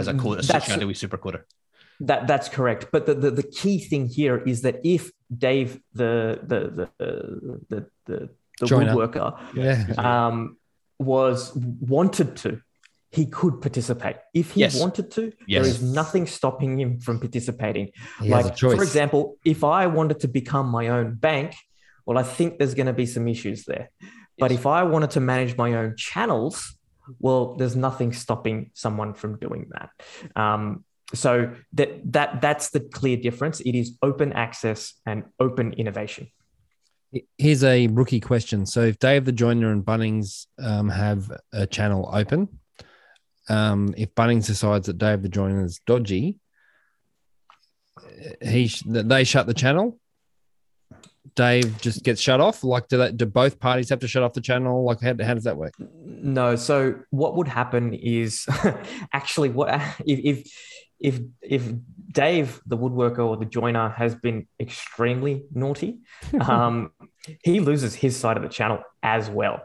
as 0.00 0.08
a 0.08 0.14
code, 0.22 0.38
a 0.40 0.42
That's- 0.42 0.66
shadowy 0.70 0.94
supercoder. 1.04 1.42
that 2.10 2.20
that's 2.30 2.48
correct 2.56 2.82
but 2.94 3.02
the, 3.08 3.14
the, 3.24 3.30
the 3.40 3.48
key 3.60 3.76
thing 3.90 4.04
here 4.18 4.36
is 4.52 4.58
that 4.66 4.76
if 4.96 5.02
dave 5.46 5.70
the 6.00 6.12
the 6.50 6.58
the 6.76 6.86
the 7.70 7.78
the, 8.06 8.18
the 8.60 8.66
woodworker 8.66 9.28
Yeah. 9.54 9.76
um, 10.10 10.36
was 11.14 11.38
wanted 11.96 12.30
to, 12.42 12.50
he 13.18 13.24
could 13.38 13.54
participate. 13.66 14.16
If 14.42 14.46
he 14.52 14.60
Yes. 14.64 14.74
wanted 14.82 15.06
to, 15.16 15.22
Yes. 15.52 15.56
there 15.62 15.70
is 15.74 15.78
nothing 16.00 16.24
stopping 16.38 16.72
him 16.82 16.90
from 17.06 17.16
participating. 17.26 17.86
He 18.22 18.28
like, 18.36 18.48
for 18.58 18.82
example, 18.88 19.22
if 19.54 19.60
I 19.80 19.82
wanted 19.98 20.18
to 20.24 20.28
become 20.40 20.66
my 20.78 20.84
own 20.96 21.08
bank, 21.28 21.50
well, 22.06 22.18
I 22.18 22.26
think 22.36 22.48
there's 22.58 22.74
going 22.80 22.90
to 22.94 22.98
be 23.04 23.06
some 23.16 23.26
issues 23.34 23.58
there. 23.70 23.86
But 24.42 24.50
if 24.58 24.64
I 24.78 24.80
wanted 24.92 25.10
to 25.16 25.20
manage 25.32 25.52
my 25.64 25.70
own 25.80 25.90
channels, 26.08 26.56
well, 27.18 27.54
there's 27.56 27.76
nothing 27.76 28.12
stopping 28.12 28.70
someone 28.74 29.14
from 29.14 29.38
doing 29.38 29.70
that. 29.70 29.90
Um, 30.36 30.84
so 31.14 31.52
that 31.72 32.12
that 32.12 32.40
that's 32.40 32.70
the 32.70 32.80
clear 32.80 33.16
difference. 33.16 33.60
It 33.60 33.74
is 33.74 33.96
open 34.02 34.32
access 34.32 34.94
and 35.06 35.24
open 35.38 35.72
innovation. 35.72 36.28
Here's 37.36 37.64
a 37.64 37.88
rookie 37.88 38.20
question. 38.20 38.66
So, 38.66 38.82
if 38.82 38.98
Dave 39.00 39.24
the 39.24 39.32
Joiner 39.32 39.72
and 39.72 39.84
Bunnings 39.84 40.46
um, 40.58 40.88
have 40.88 41.30
a 41.52 41.66
channel 41.66 42.08
open, 42.12 42.48
um, 43.48 43.92
if 43.96 44.14
Bunnings 44.14 44.46
decides 44.46 44.86
that 44.86 44.98
Dave 44.98 45.22
the 45.22 45.28
Joiner 45.28 45.64
is 45.64 45.80
dodgy, 45.84 46.38
he 48.40 48.70
they 48.86 49.24
shut 49.24 49.46
the 49.46 49.54
channel. 49.54 49.98
Dave 51.34 51.80
just 51.80 52.02
gets 52.02 52.20
shut 52.20 52.40
off. 52.40 52.64
Like, 52.64 52.88
do 52.88 52.98
that? 52.98 53.16
Do 53.16 53.26
both 53.26 53.58
parties 53.58 53.88
have 53.90 54.00
to 54.00 54.08
shut 54.08 54.22
off 54.22 54.32
the 54.32 54.40
channel? 54.40 54.84
Like, 54.84 55.00
how, 55.00 55.14
how 55.22 55.34
does 55.34 55.44
that 55.44 55.56
work? 55.56 55.74
No. 55.78 56.56
So 56.56 56.96
what 57.10 57.36
would 57.36 57.48
happen 57.48 57.94
is 57.94 58.46
actually 59.12 59.50
what 59.50 59.74
if 60.06 60.18
if 60.18 60.52
if 61.00 61.20
if 61.42 61.72
Dave, 62.12 62.60
the 62.66 62.76
woodworker 62.76 63.26
or 63.26 63.36
the 63.36 63.44
joiner, 63.44 63.90
has 63.90 64.14
been 64.14 64.46
extremely 64.58 65.44
naughty, 65.52 65.98
um, 66.40 66.90
he 67.42 67.60
loses 67.60 67.94
his 67.94 68.16
side 68.16 68.36
of 68.36 68.42
the 68.42 68.48
channel 68.48 68.82
as 69.02 69.30
well. 69.30 69.62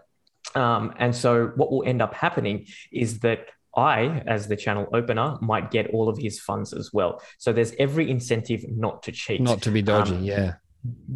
Um, 0.54 0.94
and 0.98 1.16
so 1.16 1.52
what 1.56 1.72
will 1.72 1.84
end 1.86 2.02
up 2.02 2.14
happening 2.14 2.68
is 2.92 3.20
that 3.20 3.48
I, 3.76 4.24
as 4.26 4.48
the 4.48 4.56
channel 4.56 4.88
opener, 4.94 5.38
might 5.42 5.70
get 5.70 5.88
all 5.88 6.08
of 6.08 6.18
his 6.18 6.40
funds 6.40 6.72
as 6.72 6.92
well. 6.94 7.22
So 7.38 7.52
there's 7.52 7.74
every 7.78 8.10
incentive 8.10 8.64
not 8.70 9.04
to 9.04 9.12
cheat. 9.12 9.42
Not 9.42 9.62
to 9.64 9.72
be 9.72 9.82
dodgy. 9.82 10.16
Um, 10.16 10.24
yeah. 10.24 10.54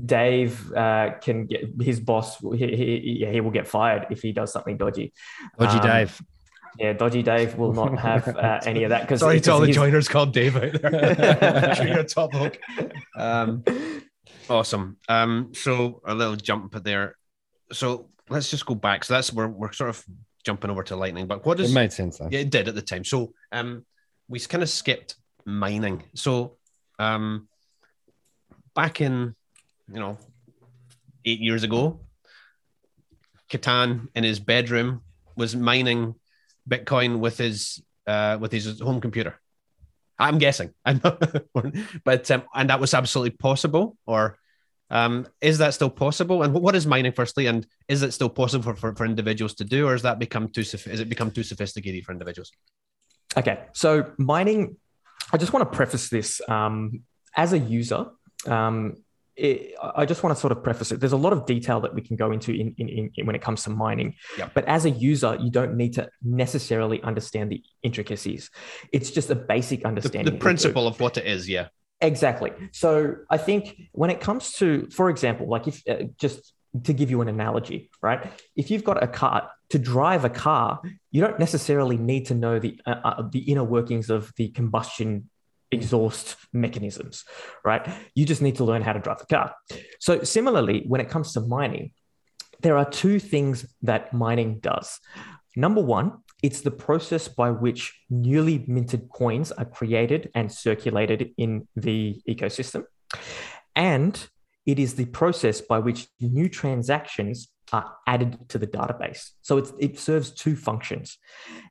Dave 0.06 0.72
uh, 0.74 1.12
can 1.22 1.46
get 1.46 1.70
his 1.82 2.00
boss. 2.00 2.38
He, 2.40 2.58
he, 2.58 3.28
he 3.32 3.42
will 3.42 3.52
get 3.52 3.68
fired 3.68 4.08
if 4.10 4.22
he 4.22 4.32
does 4.32 4.52
something 4.52 4.78
dodgy. 4.78 5.14
Dodgy 5.60 5.78
um, 5.80 5.88
Dave. 5.88 6.22
Yeah, 6.78 6.94
Dodgy 6.94 7.24
Dave 7.24 7.56
will 7.56 7.74
not 7.74 7.98
have 8.10 8.28
uh, 8.28 8.60
any 8.66 8.84
of 8.84 8.90
that 8.92 9.02
because 9.02 9.20
Sorry 9.20 9.42
to 9.42 9.52
all 9.52 9.60
the 9.60 9.68
he's- 9.68 9.76
joiners 9.76 10.08
called 10.08 10.34
Dave 10.34 10.56
out 10.56 10.82
there. 10.82 11.76
Sure 11.76 11.88
you're 11.88 12.00
a 12.00 12.04
top 12.06 12.34
hook. 12.34 12.58
Um, 13.16 13.64
awesome. 14.50 14.98
Um, 15.08 15.52
so 15.54 16.02
a 16.06 16.14
little 16.16 16.36
jump 16.36 16.82
there. 16.84 17.16
So 17.72 18.10
let's 18.30 18.50
just 18.50 18.66
go 18.66 18.76
back. 18.76 19.04
So 19.04 19.14
that's 19.16 19.34
where 19.34 19.48
we're 19.48 19.72
sort 19.74 19.90
of 19.90 20.04
jumping 20.46 20.72
over 20.72 20.84
to 20.84 20.96
lightning. 20.96 21.28
But 21.28 21.46
what 21.46 21.60
It 21.60 21.66
is 21.66 21.74
made 21.74 21.92
sense 21.92 22.18
though. 22.18 22.30
yeah, 22.32 22.40
it 22.40 22.50
did 22.50 22.68
at 22.68 22.76
the 22.76 22.82
time. 22.82 23.04
So 23.04 23.34
um, 23.52 23.86
we 24.28 24.40
kind 24.40 24.64
of 24.64 24.70
skipped 24.70 25.16
mining. 25.46 26.04
So 26.16 26.58
um, 26.98 27.48
back 28.76 29.02
in 29.02 29.36
you 29.94 30.00
know 30.00 30.18
eight 31.26 31.40
years 31.40 31.64
ago, 31.64 32.00
Ketan 33.50 34.08
in 34.16 34.24
his 34.24 34.40
bedroom 34.40 35.02
was 35.36 35.56
mining 35.56 36.16
Bitcoin 36.70 37.20
with 37.20 37.38
his 37.38 37.82
uh, 38.08 38.38
with 38.40 38.52
his 38.52 38.80
home 38.80 39.02
computer. 39.02 39.40
I'm 40.18 40.38
guessing, 40.38 40.74
but 40.84 42.32
um, 42.32 42.44
and 42.54 42.70
that 42.70 42.80
was 42.80 42.94
absolutely 42.94 43.32
possible. 43.32 43.98
Or 44.06 44.38
um, 44.90 45.28
is 45.40 45.60
that 45.60 45.74
still 45.74 45.90
possible? 45.90 46.44
And 46.44 46.54
what 46.54 46.76
is 46.76 46.86
mining, 46.86 47.14
firstly? 47.14 47.48
And 47.48 47.66
is 47.88 48.04
it 48.04 48.12
still 48.12 48.30
possible 48.30 48.64
for, 48.64 48.76
for, 48.76 48.96
for 48.96 49.06
individuals 49.06 49.54
to 49.56 49.64
do, 49.64 49.88
or 49.88 49.94
has 49.94 50.02
that 50.02 50.20
become 50.20 50.50
too 50.50 50.62
is 50.62 51.00
it 51.00 51.10
become 51.10 51.32
too 51.32 51.44
sophisticated 51.44 52.04
for 52.04 52.12
individuals? 52.12 52.52
Okay, 53.38 53.60
so 53.74 54.12
mining. 54.18 54.76
I 55.32 55.38
just 55.38 55.54
want 55.54 55.72
to 55.72 55.78
preface 55.78 56.10
this 56.10 56.42
um, 56.50 57.04
as 57.36 57.54
a 57.54 57.60
user. 57.60 58.08
Um, 58.48 58.96
it, 59.40 59.76
I 59.96 60.06
just 60.06 60.22
want 60.24 60.36
to 60.36 60.40
sort 60.40 60.52
of 60.52 60.64
preface 60.64 60.92
it. 60.92 61.00
There's 61.00 61.14
a 61.14 61.18
lot 61.18 61.34
of 61.34 61.46
detail 61.46 61.80
that 61.82 61.94
we 61.94 62.02
can 62.02 62.16
go 62.16 62.32
into 62.32 62.52
in, 62.52 62.76
in, 62.78 63.12
in 63.16 63.26
when 63.26 63.36
it 63.36 63.42
comes 63.42 63.64
to 63.64 63.70
mining. 63.70 64.16
Yep. 64.38 64.52
But 64.54 64.66
as 64.66 64.86
a 64.86 64.90
user, 64.90 65.38
you 65.40 65.50
don't 65.50 65.76
need 65.76 65.94
to 65.94 66.10
necessarily 66.24 67.02
understand 67.02 67.52
the 67.52 67.64
intricacies. 67.84 68.52
It's 68.92 69.12
just 69.12 69.30
a 69.30 69.36
basic 69.36 69.86
understanding. 69.86 70.26
the 70.26 70.32
do. 70.32 70.38
principle 70.38 70.88
of 70.88 71.00
what 71.00 71.18
it 71.18 71.26
is, 71.26 71.48
yeah. 71.48 71.68
Exactly. 72.02 72.52
So 72.72 73.16
I 73.30 73.38
think 73.38 73.82
when 73.92 74.10
it 74.10 74.22
comes 74.22 74.54
to, 74.54 74.88
for 74.92 75.10
example, 75.10 75.48
like 75.48 75.68
if 75.68 75.84
uh, 75.90 76.04
just 76.18 76.54
to 76.84 76.94
give 76.94 77.10
you 77.10 77.22
an 77.22 77.28
analogy, 77.28 77.90
right? 78.02 78.32
If 78.56 78.72
you've 78.72 78.84
got 78.84 79.02
a 79.04 79.08
car 79.08 79.50
to 79.70 79.80
drive 79.80 80.24
a 80.24 80.30
car, 80.30 80.82
you 81.12 81.22
don't 81.22 81.40
necessarily 81.40 81.98
need 81.98 82.28
to 82.28 82.36
know 82.36 82.60
the 82.60 82.80
uh, 82.86 82.96
uh, 83.04 83.24
the 83.30 83.40
inner 83.40 83.64
workings 83.64 84.10
of 84.10 84.32
the 84.38 84.50
combustion 84.50 85.30
exhaust 85.72 86.36
mechanisms, 86.54 87.26
right? 87.64 87.88
You 88.16 88.26
just 88.26 88.42
need 88.42 88.56
to 88.58 88.64
learn 88.64 88.82
how 88.82 88.94
to 88.94 89.00
drive 89.00 89.20
the 89.20 89.26
car. 89.26 89.56
So, 90.00 90.24
similarly, 90.24 90.84
when 90.88 91.02
it 91.02 91.10
comes 91.10 91.34
to 91.34 91.42
mining, 91.42 91.92
there 92.62 92.78
are 92.78 92.90
two 92.90 93.20
things 93.20 93.66
that 93.84 94.14
mining 94.14 94.60
does. 94.60 95.00
Number 95.56 95.82
one, 95.82 96.20
it's 96.42 96.62
the 96.62 96.72
process 96.72 97.28
by 97.28 97.52
which 97.52 97.94
newly 98.10 98.64
minted 98.68 99.10
coins 99.10 99.52
are 99.52 99.66
created 99.66 100.30
and 100.36 100.52
circulated 100.52 101.34
in 101.38 101.68
the 101.76 102.22
ecosystem. 102.28 102.86
And 103.76 104.30
it 104.66 104.80
is 104.80 104.96
the 104.96 105.06
process 105.06 105.62
by 105.62 105.80
which 105.80 106.08
new 106.20 106.48
transactions 106.48 107.50
are 107.72 107.96
added 108.08 108.50
to 108.50 108.58
the 108.58 108.68
database. 108.68 109.32
So 109.42 109.58
it 109.80 110.00
serves 110.00 110.32
two 110.32 110.56
functions. 110.56 111.18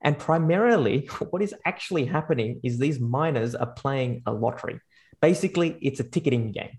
And 0.03 0.19
primarily, 0.19 1.09
what 1.31 1.43
is 1.43 1.55
actually 1.65 2.07
happening 2.07 2.61
is 2.63 2.79
these 2.79 3.01
miners 3.01 3.55
are 3.55 3.73
playing 3.73 4.23
a 4.27 4.33
lottery. 4.33 4.81
Basically, 5.21 5.77
it's 5.83 6.01
a 6.01 6.05
ticketing 6.05 6.53
game. 6.53 6.79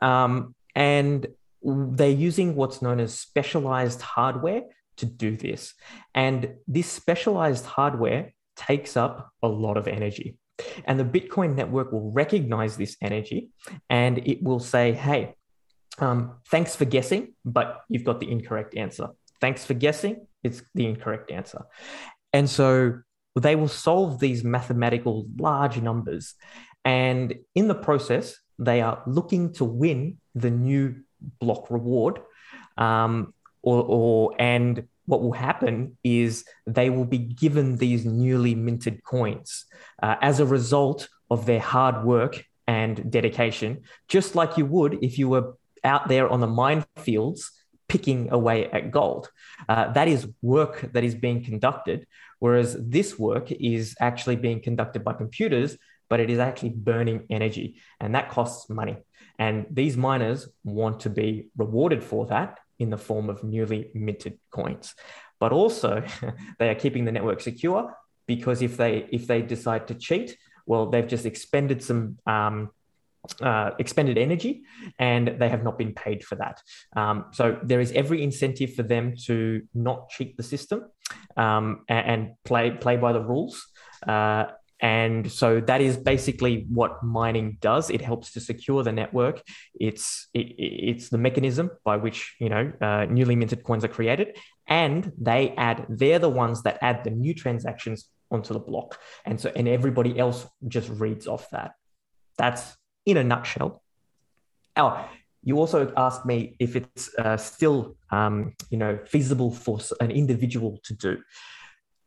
Um, 0.00 0.54
and 0.74 1.26
they're 1.62 2.10
using 2.10 2.54
what's 2.54 2.80
known 2.80 3.00
as 3.00 3.18
specialized 3.18 4.00
hardware 4.00 4.62
to 4.96 5.06
do 5.06 5.36
this. 5.36 5.74
And 6.14 6.54
this 6.66 6.90
specialized 6.90 7.66
hardware 7.66 8.32
takes 8.56 8.96
up 8.96 9.30
a 9.42 9.48
lot 9.48 9.76
of 9.76 9.86
energy. 9.88 10.36
And 10.84 10.98
the 10.98 11.04
Bitcoin 11.04 11.54
network 11.54 11.92
will 11.92 12.10
recognize 12.10 12.76
this 12.76 12.96
energy 13.00 13.50
and 13.88 14.18
it 14.18 14.42
will 14.42 14.58
say, 14.58 14.92
hey, 14.92 15.34
um, 16.02 16.36
thanks 16.50 16.74
for 16.76 16.84
guessing, 16.84 17.34
but 17.44 17.82
you've 17.88 18.04
got 18.04 18.20
the 18.20 18.30
incorrect 18.30 18.76
answer. 18.76 19.08
Thanks 19.40 19.64
for 19.64 19.74
guessing, 19.74 20.26
it's 20.42 20.62
the 20.74 20.86
incorrect 20.86 21.30
answer. 21.30 21.66
And 22.32 22.48
so 22.48 23.00
they 23.36 23.56
will 23.56 23.68
solve 23.68 24.20
these 24.20 24.44
mathematical 24.44 25.26
large 25.38 25.80
numbers. 25.80 26.34
And 26.84 27.34
in 27.54 27.68
the 27.68 27.74
process, 27.74 28.36
they 28.58 28.80
are 28.80 29.02
looking 29.06 29.52
to 29.54 29.64
win 29.64 30.18
the 30.34 30.50
new 30.50 30.96
block 31.40 31.70
reward. 31.70 32.20
Um, 32.76 33.34
or, 33.62 33.82
or 33.82 34.34
and 34.38 34.86
what 35.06 35.22
will 35.22 35.32
happen 35.32 35.96
is 36.04 36.44
they 36.66 36.90
will 36.90 37.04
be 37.04 37.18
given 37.18 37.76
these 37.76 38.04
newly 38.04 38.54
minted 38.54 39.02
coins 39.02 39.64
uh, 40.02 40.16
as 40.20 40.38
a 40.38 40.46
result 40.46 41.08
of 41.30 41.46
their 41.46 41.60
hard 41.60 42.04
work 42.04 42.44
and 42.66 43.10
dedication, 43.10 43.82
just 44.08 44.34
like 44.34 44.58
you 44.58 44.66
would 44.66 44.98
if 45.02 45.18
you 45.18 45.28
were 45.30 45.54
out 45.84 46.08
there 46.08 46.28
on 46.28 46.40
the 46.40 46.46
minefields 46.46 47.42
picking 47.88 48.30
away 48.30 48.66
at 48.70 48.90
gold. 48.90 49.30
Uh, 49.68 49.92
that 49.92 50.08
is 50.08 50.28
work 50.42 50.88
that 50.92 51.04
is 51.04 51.14
being 51.14 51.42
conducted, 51.42 52.06
whereas 52.38 52.76
this 52.78 53.18
work 53.18 53.50
is 53.50 53.96
actually 54.00 54.36
being 54.36 54.60
conducted 54.60 55.02
by 55.02 55.14
computers, 55.14 55.76
but 56.08 56.20
it 56.20 56.30
is 56.30 56.38
actually 56.38 56.70
burning 56.70 57.26
energy, 57.30 57.80
and 58.00 58.14
that 58.14 58.30
costs 58.30 58.68
money. 58.70 58.96
And 59.38 59.66
these 59.70 59.96
miners 59.96 60.48
want 60.64 61.00
to 61.00 61.10
be 61.10 61.48
rewarded 61.56 62.02
for 62.02 62.26
that 62.26 62.58
in 62.78 62.90
the 62.90 62.98
form 62.98 63.30
of 63.30 63.44
newly 63.44 63.90
minted 63.94 64.38
coins. 64.50 64.94
But 65.40 65.52
also, 65.52 66.04
they 66.58 66.68
are 66.68 66.74
keeping 66.74 67.04
the 67.04 67.12
network 67.12 67.40
secure 67.40 67.94
because 68.26 68.62
if 68.62 68.76
they 68.76 69.08
if 69.10 69.26
they 69.26 69.42
decide 69.42 69.88
to 69.88 69.94
cheat, 69.94 70.36
well, 70.66 70.90
they've 70.90 71.06
just 71.06 71.26
expended 71.26 71.82
some 71.82 72.18
um, 72.26 72.70
uh, 73.42 73.70
expended 73.78 74.18
energy 74.18 74.62
and 74.98 75.36
they 75.38 75.48
have 75.48 75.62
not 75.62 75.78
been 75.78 75.92
paid 75.92 76.24
for 76.24 76.36
that. 76.36 76.60
Um, 76.96 77.26
so 77.32 77.58
there 77.62 77.80
is 77.80 77.92
every 77.92 78.22
incentive 78.22 78.74
for 78.74 78.82
them 78.82 79.14
to 79.26 79.62
not 79.74 80.08
cheat 80.10 80.36
the 80.36 80.42
system 80.42 80.84
um, 81.36 81.84
and, 81.88 82.06
and, 82.06 82.30
play 82.44 82.70
play 82.70 82.96
by 82.96 83.12
the 83.12 83.20
rules. 83.20 83.66
Uh, 84.06 84.46
and 84.80 85.30
so 85.30 85.60
that 85.60 85.80
is 85.80 85.96
basically 85.96 86.66
what 86.72 87.02
mining 87.02 87.58
does. 87.60 87.90
It 87.90 88.00
helps 88.00 88.32
to 88.32 88.40
secure 88.40 88.82
the 88.84 88.92
network. 88.92 89.42
It's 89.74 90.28
it, 90.34 90.54
it's 90.56 91.08
the 91.08 91.18
mechanism 91.18 91.70
by 91.84 91.96
which 91.96 92.36
you 92.38 92.48
know 92.48 92.72
uh, 92.80 93.06
newly 93.06 93.34
minted 93.34 93.64
coins 93.64 93.84
are 93.84 93.88
created, 93.88 94.38
and 94.68 95.12
they 95.18 95.50
add. 95.56 95.86
They're 95.88 96.20
the 96.20 96.28
ones 96.28 96.62
that 96.62 96.78
add 96.80 97.02
the 97.02 97.10
new 97.10 97.34
transactions 97.34 98.08
onto 98.30 98.54
the 98.54 98.60
block, 98.60 98.98
and 99.24 99.40
so 99.40 99.50
and 99.56 99.66
everybody 99.66 100.16
else 100.16 100.46
just 100.68 100.88
reads 100.90 101.26
off 101.26 101.50
that. 101.50 101.72
That's 102.36 102.76
in 103.08 103.16
a 103.16 103.24
nutshell. 103.24 103.82
Oh, 104.76 105.08
you 105.42 105.58
also 105.58 105.92
asked 105.96 106.26
me 106.26 106.56
if 106.58 106.76
it's 106.76 107.14
uh, 107.18 107.38
still 107.38 107.96
um, 108.10 108.54
you 108.70 108.76
know 108.76 108.98
feasible 109.06 109.50
for 109.50 109.78
an 110.00 110.10
individual 110.10 110.78
to 110.84 110.94
do 110.94 111.16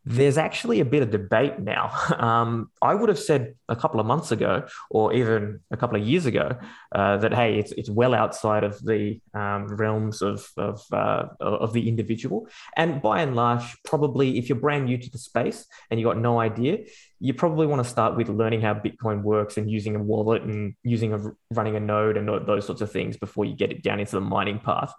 there's 0.04 0.38
actually 0.38 0.80
a 0.80 0.86
bit 0.86 1.04
of 1.04 1.12
debate 1.12 1.60
now. 1.60 1.92
Um, 2.22 2.70
I 2.82 2.94
would 2.94 3.10
have 3.10 3.18
said 3.18 3.56
a 3.68 3.76
couple 3.76 4.00
of 4.00 4.06
months 4.06 4.32
ago, 4.32 4.68
or 4.92 5.12
even 5.12 5.62
a 5.72 5.78
couple 5.78 6.00
of 6.00 6.08
years 6.08 6.28
ago, 6.28 6.58
uh, 6.92 7.18
that 7.18 7.34
hey, 7.34 7.58
it's 7.58 7.72
it's 7.72 7.90
well 7.90 8.14
outside 8.14 8.64
of 8.64 8.80
the 8.86 9.20
um, 9.34 9.68
realms 9.68 10.22
of 10.22 10.48
of 10.56 10.84
uh, 10.94 11.26
of 11.40 11.74
the 11.74 11.90
individual. 11.90 12.48
And 12.78 13.02
by 13.02 13.22
and 13.22 13.36
large, 13.36 13.64
probably 13.86 14.38
if 14.38 14.50
you're 14.50 14.60
brand 14.60 14.86
new 14.86 15.00
to 15.00 15.10
the 15.10 15.18
space 15.18 15.66
and 15.90 16.00
you 16.00 16.06
got 16.06 16.18
no 16.18 16.40
idea, 16.40 16.86
you 17.20 17.34
probably 17.34 17.66
want 17.66 17.84
to 17.84 17.90
start 17.90 18.16
with 18.16 18.30
learning 18.30 18.62
how 18.62 18.76
Bitcoin 18.76 19.24
works 19.24 19.58
and 19.58 19.70
using 19.70 19.96
a 19.96 20.04
wallet 20.04 20.44
and 20.44 20.76
using 20.84 21.14
a 21.14 21.20
running 21.52 21.76
a 21.76 21.80
node 21.80 22.18
and 22.18 22.28
those 22.28 22.66
sorts 22.68 22.82
of 22.82 22.92
things 22.92 23.18
before 23.18 23.46
you 23.46 23.56
get 23.56 23.72
it 23.72 23.82
down 23.82 24.00
into 24.00 24.12
the 24.12 24.22
mining 24.22 24.60
path. 24.60 24.94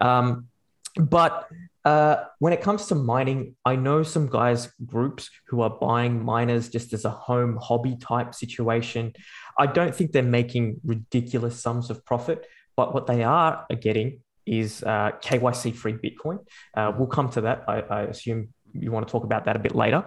Um, 0.00 0.46
but 0.96 1.48
uh, 1.84 2.24
when 2.38 2.52
it 2.52 2.60
comes 2.60 2.86
to 2.86 2.94
mining, 2.94 3.56
I 3.64 3.76
know 3.76 4.02
some 4.02 4.28
guys, 4.28 4.70
groups 4.84 5.30
who 5.46 5.62
are 5.62 5.70
buying 5.70 6.22
miners 6.22 6.68
just 6.68 6.92
as 6.92 7.04
a 7.04 7.10
home 7.10 7.58
hobby 7.60 7.96
type 7.96 8.34
situation. 8.34 9.12
I 9.58 9.66
don't 9.66 9.94
think 9.94 10.12
they're 10.12 10.22
making 10.22 10.80
ridiculous 10.84 11.60
sums 11.60 11.90
of 11.90 12.04
profit, 12.04 12.46
but 12.76 12.92
what 12.94 13.06
they 13.06 13.22
are 13.22 13.66
getting 13.80 14.20
is 14.46 14.82
uh, 14.82 15.12
KYC 15.22 15.74
free 15.74 15.94
Bitcoin. 15.94 16.38
Uh, 16.76 16.92
we'll 16.96 17.06
come 17.06 17.30
to 17.30 17.42
that. 17.42 17.64
I, 17.68 17.80
I, 17.80 18.02
assume 18.02 18.48
you 18.72 18.90
want 18.90 19.06
to 19.06 19.12
talk 19.12 19.24
about 19.24 19.44
that 19.44 19.54
a 19.56 19.58
bit 19.58 19.74
later. 19.74 20.04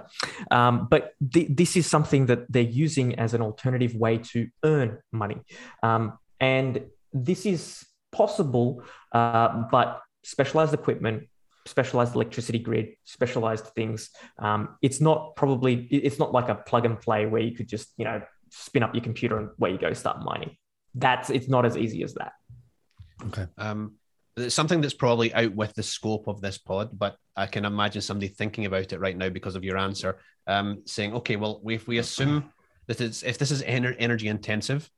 Um, 0.52 0.88
but 0.90 1.14
th- 1.34 1.50
this 1.50 1.78
is 1.78 1.88
something 1.88 2.26
that 2.28 2.52
they're 2.52 2.64
using 2.64 3.16
as 3.16 3.34
an 3.34 3.42
alternative 3.42 3.96
way 3.96 4.18
to 4.18 4.48
earn 4.64 5.00
money. 5.12 5.38
Um, 5.82 6.18
and 6.40 6.84
this 7.14 7.46
is 7.46 7.86
possible, 8.12 8.84
uh, 9.12 9.64
but 9.72 10.02
specialized 10.24 10.74
equipment 10.74 11.28
specialized 11.66 12.16
electricity 12.16 12.60
grid, 12.60 12.96
specialized 13.06 13.68
things. 13.68 14.10
Um, 14.40 14.76
it's 14.82 15.00
not 15.02 15.36
probably 15.36 15.76
it's 15.90 16.20
not 16.20 16.32
like 16.32 16.50
a 16.50 16.56
plug 16.56 16.86
and 16.86 17.00
play 17.00 17.26
where 17.26 17.42
you 17.42 17.56
could 17.56 17.68
just 17.68 17.94
you 17.98 18.06
know 18.06 18.22
spin 18.50 18.84
up 18.84 18.94
your 18.94 19.04
computer 19.04 19.38
and 19.38 19.50
where 19.58 19.72
you 19.72 19.78
go 19.78 19.94
start 19.94 20.24
mining. 20.24 20.58
That's 20.96 21.30
it's 21.30 21.48
not 21.48 21.66
as 21.66 21.78
easy 21.78 22.04
as 22.04 22.14
that. 22.16 22.34
Okay. 23.28 23.48
Um, 23.58 23.94
it's 24.36 24.56
something 24.56 24.82
that's 24.82 24.94
probably 24.94 25.34
out 25.34 25.54
with 25.54 25.74
the 25.76 25.84
scope 25.84 26.28
of 26.28 26.42
this 26.42 26.58
pod, 26.58 26.98
but 26.98 27.16
I 27.36 27.46
can 27.46 27.66
imagine 27.66 28.02
somebody 28.02 28.28
thinking 28.28 28.66
about 28.66 28.92
it 28.92 29.00
right 29.00 29.16
now 29.16 29.30
because 29.30 29.56
of 29.56 29.64
your 29.64 29.78
answer, 29.78 30.18
um, 30.48 30.82
saying, 30.86 31.14
okay, 31.14 31.36
well, 31.36 31.62
if 31.70 31.88
we 31.88 32.00
assume 32.00 32.52
that 32.88 33.00
it's 33.00 33.24
if 33.24 33.38
this 33.38 33.52
is 33.52 33.62
ener- 33.64 33.96
energy 34.00 34.28
intensive, 34.28 34.90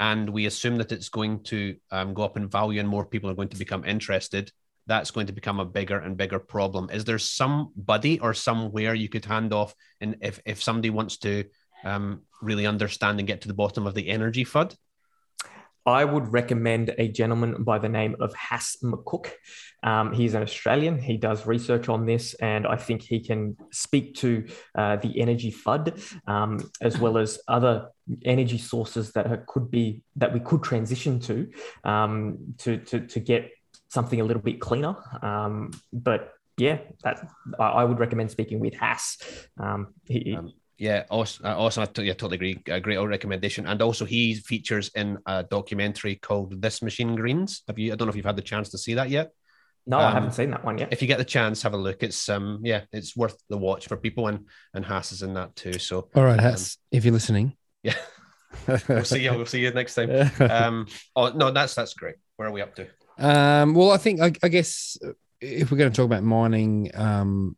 and 0.00 0.30
we 0.30 0.46
assume 0.46 0.76
that 0.78 0.92
it's 0.92 1.08
going 1.08 1.42
to 1.44 1.76
um, 1.90 2.14
go 2.14 2.22
up 2.22 2.36
in 2.36 2.48
value 2.48 2.80
and 2.80 2.88
more 2.88 3.04
people 3.04 3.30
are 3.30 3.34
going 3.34 3.48
to 3.50 3.58
become 3.58 3.84
interested, 3.84 4.50
that's 4.86 5.10
going 5.10 5.26
to 5.26 5.32
become 5.32 5.60
a 5.60 5.64
bigger 5.64 5.98
and 5.98 6.16
bigger 6.16 6.38
problem. 6.38 6.90
Is 6.90 7.04
there 7.04 7.18
somebody 7.18 8.18
or 8.20 8.34
somewhere 8.34 8.94
you 8.94 9.08
could 9.08 9.24
hand 9.24 9.52
off, 9.52 9.74
and 10.00 10.16
if 10.20 10.40
if 10.44 10.62
somebody 10.62 10.90
wants 10.90 11.18
to 11.18 11.44
um, 11.84 12.22
really 12.42 12.66
understand 12.66 13.18
and 13.18 13.28
get 13.28 13.42
to 13.42 13.48
the 13.48 13.54
bottom 13.54 13.86
of 13.86 13.94
the 13.94 14.08
energy 14.08 14.44
FUD? 14.44 14.74
I 15.86 16.04
would 16.04 16.30
recommend 16.32 16.94
a 16.98 17.08
gentleman 17.08 17.64
by 17.64 17.78
the 17.78 17.88
name 17.88 18.14
of 18.20 18.34
Hass 18.34 18.76
McCook. 18.82 19.30
Um, 19.82 20.12
he's 20.12 20.34
an 20.34 20.42
Australian. 20.42 20.98
He 20.98 21.16
does 21.16 21.46
research 21.46 21.88
on 21.88 22.04
this, 22.04 22.34
and 22.34 22.66
I 22.66 22.76
think 22.76 23.02
he 23.02 23.20
can 23.20 23.56
speak 23.72 24.14
to 24.16 24.46
uh, 24.74 24.96
the 24.96 25.20
energy 25.20 25.50
FUD 25.50 26.18
um, 26.26 26.70
as 26.82 26.98
well 26.98 27.16
as 27.16 27.38
other 27.48 27.88
energy 28.24 28.58
sources 28.58 29.12
that 29.12 29.46
could 29.46 29.70
be 29.70 30.02
that 30.16 30.34
we 30.34 30.40
could 30.40 30.62
transition 30.62 31.18
to 31.20 31.50
um, 31.84 32.54
to, 32.58 32.76
to 32.78 33.06
to 33.06 33.20
get 33.20 33.50
something 33.90 34.20
a 34.20 34.24
little 34.24 34.42
bit 34.42 34.60
cleaner. 34.60 34.96
Um, 35.22 35.72
but 35.92 36.32
yeah, 36.56 36.78
that 37.04 37.28
I, 37.58 37.64
I, 37.64 37.84
would 37.84 37.98
recommend 37.98 38.30
speaking 38.30 38.60
with 38.60 38.74
Hass. 38.74 39.18
Um, 39.58 39.94
he, 40.06 40.34
um, 40.36 40.52
yeah, 40.78 41.04
awesome. 41.10 41.44
Uh, 41.44 41.58
awesome. 41.58 41.82
I 41.82 41.86
t- 41.86 42.04
yeah, 42.04 42.14
totally 42.14 42.36
agree. 42.36 42.62
A 42.68 42.80
great 42.80 42.96
recommendation. 42.96 43.66
And 43.66 43.82
also, 43.82 44.04
he 44.04 44.34
features 44.34 44.90
in 44.94 45.18
a 45.26 45.42
documentary 45.42 46.16
called 46.16 46.62
"This 46.62 46.80
Machine 46.80 47.14
Greens." 47.16 47.62
Have 47.68 47.78
you? 47.78 47.92
I 47.92 47.96
don't 47.96 48.06
know 48.06 48.10
if 48.10 48.16
you've 48.16 48.24
had 48.24 48.36
the 48.36 48.42
chance 48.42 48.70
to 48.70 48.78
see 48.78 48.94
that 48.94 49.10
yet. 49.10 49.32
No, 49.86 49.98
um, 49.98 50.04
I 50.04 50.10
haven't 50.12 50.32
seen 50.32 50.50
that 50.50 50.64
one 50.64 50.78
yet. 50.78 50.92
If 50.92 51.02
you 51.02 51.08
get 51.08 51.18
the 51.18 51.24
chance, 51.24 51.62
have 51.62 51.74
a 51.74 51.78
look. 51.78 52.02
It's 52.02 52.28
um, 52.28 52.60
yeah, 52.62 52.82
it's 52.92 53.16
worth 53.16 53.36
the 53.48 53.58
watch 53.58 53.88
for 53.88 53.96
people, 53.96 54.28
and 54.28 54.46
and 54.74 54.84
Hass 54.84 55.12
is 55.12 55.22
in 55.22 55.34
that 55.34 55.56
too. 55.56 55.74
So, 55.74 56.08
all 56.14 56.24
right, 56.24 56.40
Hass, 56.40 56.76
um, 56.76 56.96
if 56.96 57.04
you're 57.04 57.14
listening, 57.14 57.56
yeah, 57.82 57.96
we'll 58.88 59.04
see 59.04 59.24
you. 59.24 59.32
We'll 59.32 59.46
see 59.46 59.60
you 59.60 59.72
next 59.72 59.94
time. 59.94 60.10
um, 60.40 60.86
oh 61.16 61.30
no, 61.30 61.50
that's 61.50 61.74
that's 61.74 61.94
great. 61.94 62.16
Where 62.36 62.48
are 62.48 62.52
we 62.52 62.62
up 62.62 62.74
to? 62.76 62.86
Um, 63.20 63.74
well, 63.74 63.90
I 63.90 63.98
think 63.98 64.20
I, 64.20 64.32
I, 64.42 64.48
guess 64.48 64.96
if 65.40 65.70
we're 65.70 65.76
going 65.76 65.92
to 65.92 65.96
talk 65.96 66.06
about 66.06 66.22
mining 66.22 66.90
um, 66.94 67.54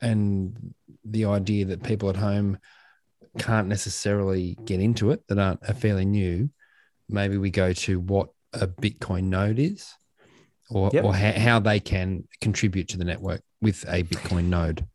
and 0.00 0.74
the 1.04 1.26
idea 1.26 1.66
that 1.66 1.82
people 1.82 2.08
at 2.08 2.16
home 2.16 2.58
can't 3.38 3.68
necessarily 3.68 4.56
get 4.64 4.80
into 4.80 5.10
it 5.10 5.22
that 5.28 5.38
aren't 5.38 5.62
are 5.68 5.74
fairly 5.74 6.06
new, 6.06 6.48
maybe 7.08 7.36
we 7.36 7.50
go 7.50 7.74
to 7.74 8.00
what 8.00 8.30
a 8.54 8.66
Bitcoin 8.66 9.24
node 9.24 9.58
is, 9.58 9.92
or 10.70 10.90
Yep. 10.92 11.04
or 11.04 11.14
how, 11.14 11.32
how 11.32 11.60
they 11.60 11.80
can 11.80 12.26
contribute 12.40 12.88
to 12.88 12.96
the 12.96 13.04
network 13.04 13.42
with 13.60 13.84
a 13.88 14.02
Bitcoin 14.02 14.44
node. 14.44 14.86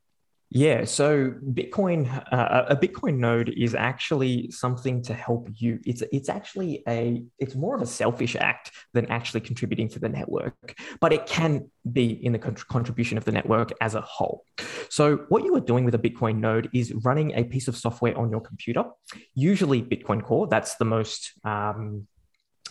Yeah, 0.56 0.86
so 0.86 1.32
Bitcoin, 1.32 2.08
uh, 2.32 2.66
a 2.70 2.76
Bitcoin 2.76 3.18
node 3.18 3.50
is 3.58 3.74
actually 3.74 4.52
something 4.52 5.02
to 5.02 5.14
help 5.16 5.50
you. 5.56 5.80
It's 5.84 6.04
it's 6.12 6.30
actually 6.30 6.84
a 6.88 7.24
it's 7.40 7.56
more 7.56 7.76
of 7.76 7.82
a 7.82 7.88
selfish 7.88 8.36
act 8.36 8.70
than 8.94 9.08
actually 9.08 9.42
contributing 9.42 9.90
to 9.90 10.00
the 10.00 10.10
network, 10.10 10.80
but 11.02 11.12
it 11.12 11.26
can 11.26 11.72
be 11.92 12.24
in 12.24 12.34
the 12.34 12.38
con- 12.38 12.56
contribution 12.70 13.18
of 13.18 13.26
the 13.26 13.32
network 13.32 13.72
as 13.82 13.96
a 13.96 14.02
whole. 14.02 14.46
So 14.90 15.26
what 15.30 15.44
you 15.44 15.56
are 15.56 15.60
doing 15.60 15.86
with 15.86 15.96
a 15.96 16.00
Bitcoin 16.00 16.38
node 16.38 16.70
is 16.72 16.94
running 17.04 17.32
a 17.34 17.44
piece 17.46 17.68
of 17.68 17.76
software 17.76 18.16
on 18.16 18.30
your 18.30 18.42
computer, 18.42 18.84
usually 19.34 19.82
Bitcoin 19.82 20.24
Core. 20.24 20.46
That's 20.48 20.76
the 20.76 20.86
most 20.86 21.32
um, 21.44 22.08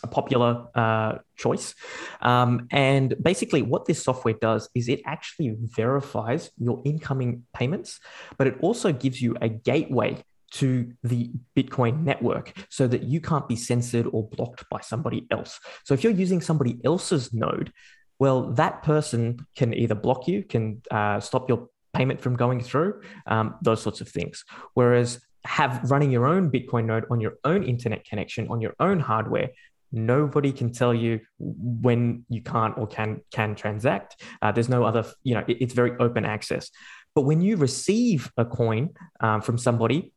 popular 0.09 0.67
uh, 0.75 1.19
choice. 1.37 1.75
Um, 2.21 2.67
and 2.71 3.15
basically, 3.23 3.63
what 3.63 3.87
this 3.87 4.03
software 4.03 4.35
does 4.35 4.69
is 4.75 4.89
it 4.89 5.01
actually 5.07 5.57
verifies 5.59 6.51
your 6.59 6.83
incoming 6.85 7.45
payments, 7.55 8.01
but 8.39 8.47
it 8.47 8.57
also 8.61 8.93
gives 8.93 9.21
you 9.21 9.37
a 9.41 9.49
gateway 9.49 10.23
to 10.53 10.93
the 11.03 11.31
Bitcoin 11.57 12.05
network 12.05 12.53
so 12.69 12.87
that 12.87 13.05
you 13.05 13.21
can't 13.21 13.49
be 13.49 13.57
censored 13.57 14.07
or 14.13 14.29
blocked 14.29 14.69
by 14.69 14.81
somebody 14.81 15.27
else. 15.31 15.59
So 15.85 15.95
if 15.95 16.05
you're 16.05 16.13
using 16.13 16.41
somebody 16.41 16.79
else's 16.85 17.33
node, 17.33 17.73
well, 18.19 18.53
that 18.53 18.83
person 18.83 19.47
can 19.57 19.73
either 19.75 19.95
block 19.95 20.29
you, 20.29 20.45
can 20.45 20.83
uh, 20.91 21.21
stop 21.21 21.49
your 21.49 21.69
payment 21.95 22.21
from 22.21 22.37
going 22.37 22.61
through, 22.61 23.01
um, 23.27 23.55
those 23.63 23.83
sorts 23.83 24.01
of 24.01 24.09
things. 24.09 24.45
Whereas 24.75 25.21
have 25.45 25.91
running 25.91 26.11
your 26.11 26.27
own 26.27 26.51
Bitcoin 26.51 26.85
node 26.85 27.05
on 27.11 27.21
your 27.21 27.35
own 27.45 27.65
internet 27.65 28.05
connection 28.05 28.49
on 28.49 28.61
your 28.61 28.75
own 28.79 29.01
hardware 29.01 29.51
nobody 29.93 30.53
can 30.53 30.73
tell 30.73 30.95
you 30.95 31.21
when 31.39 32.25
you 32.29 32.43
can't 32.43 32.77
or 32.79 32.87
can 32.87 33.21
can 33.31 33.55
transact. 33.55 34.23
Uh, 34.41 34.51
there's 34.53 34.69
no 34.69 34.85
other 34.85 35.05
you 35.23 35.35
know 35.35 35.45
it- 35.47 35.59
it's 35.61 35.75
very 35.75 35.93
open 36.01 36.25
access. 36.25 36.71
But 37.15 37.23
when 37.23 37.43
you 37.43 37.57
receive 37.57 38.33
a 38.39 38.45
coin 38.45 38.91
um, 39.21 39.43
from 39.43 39.59
somebody 39.59 40.13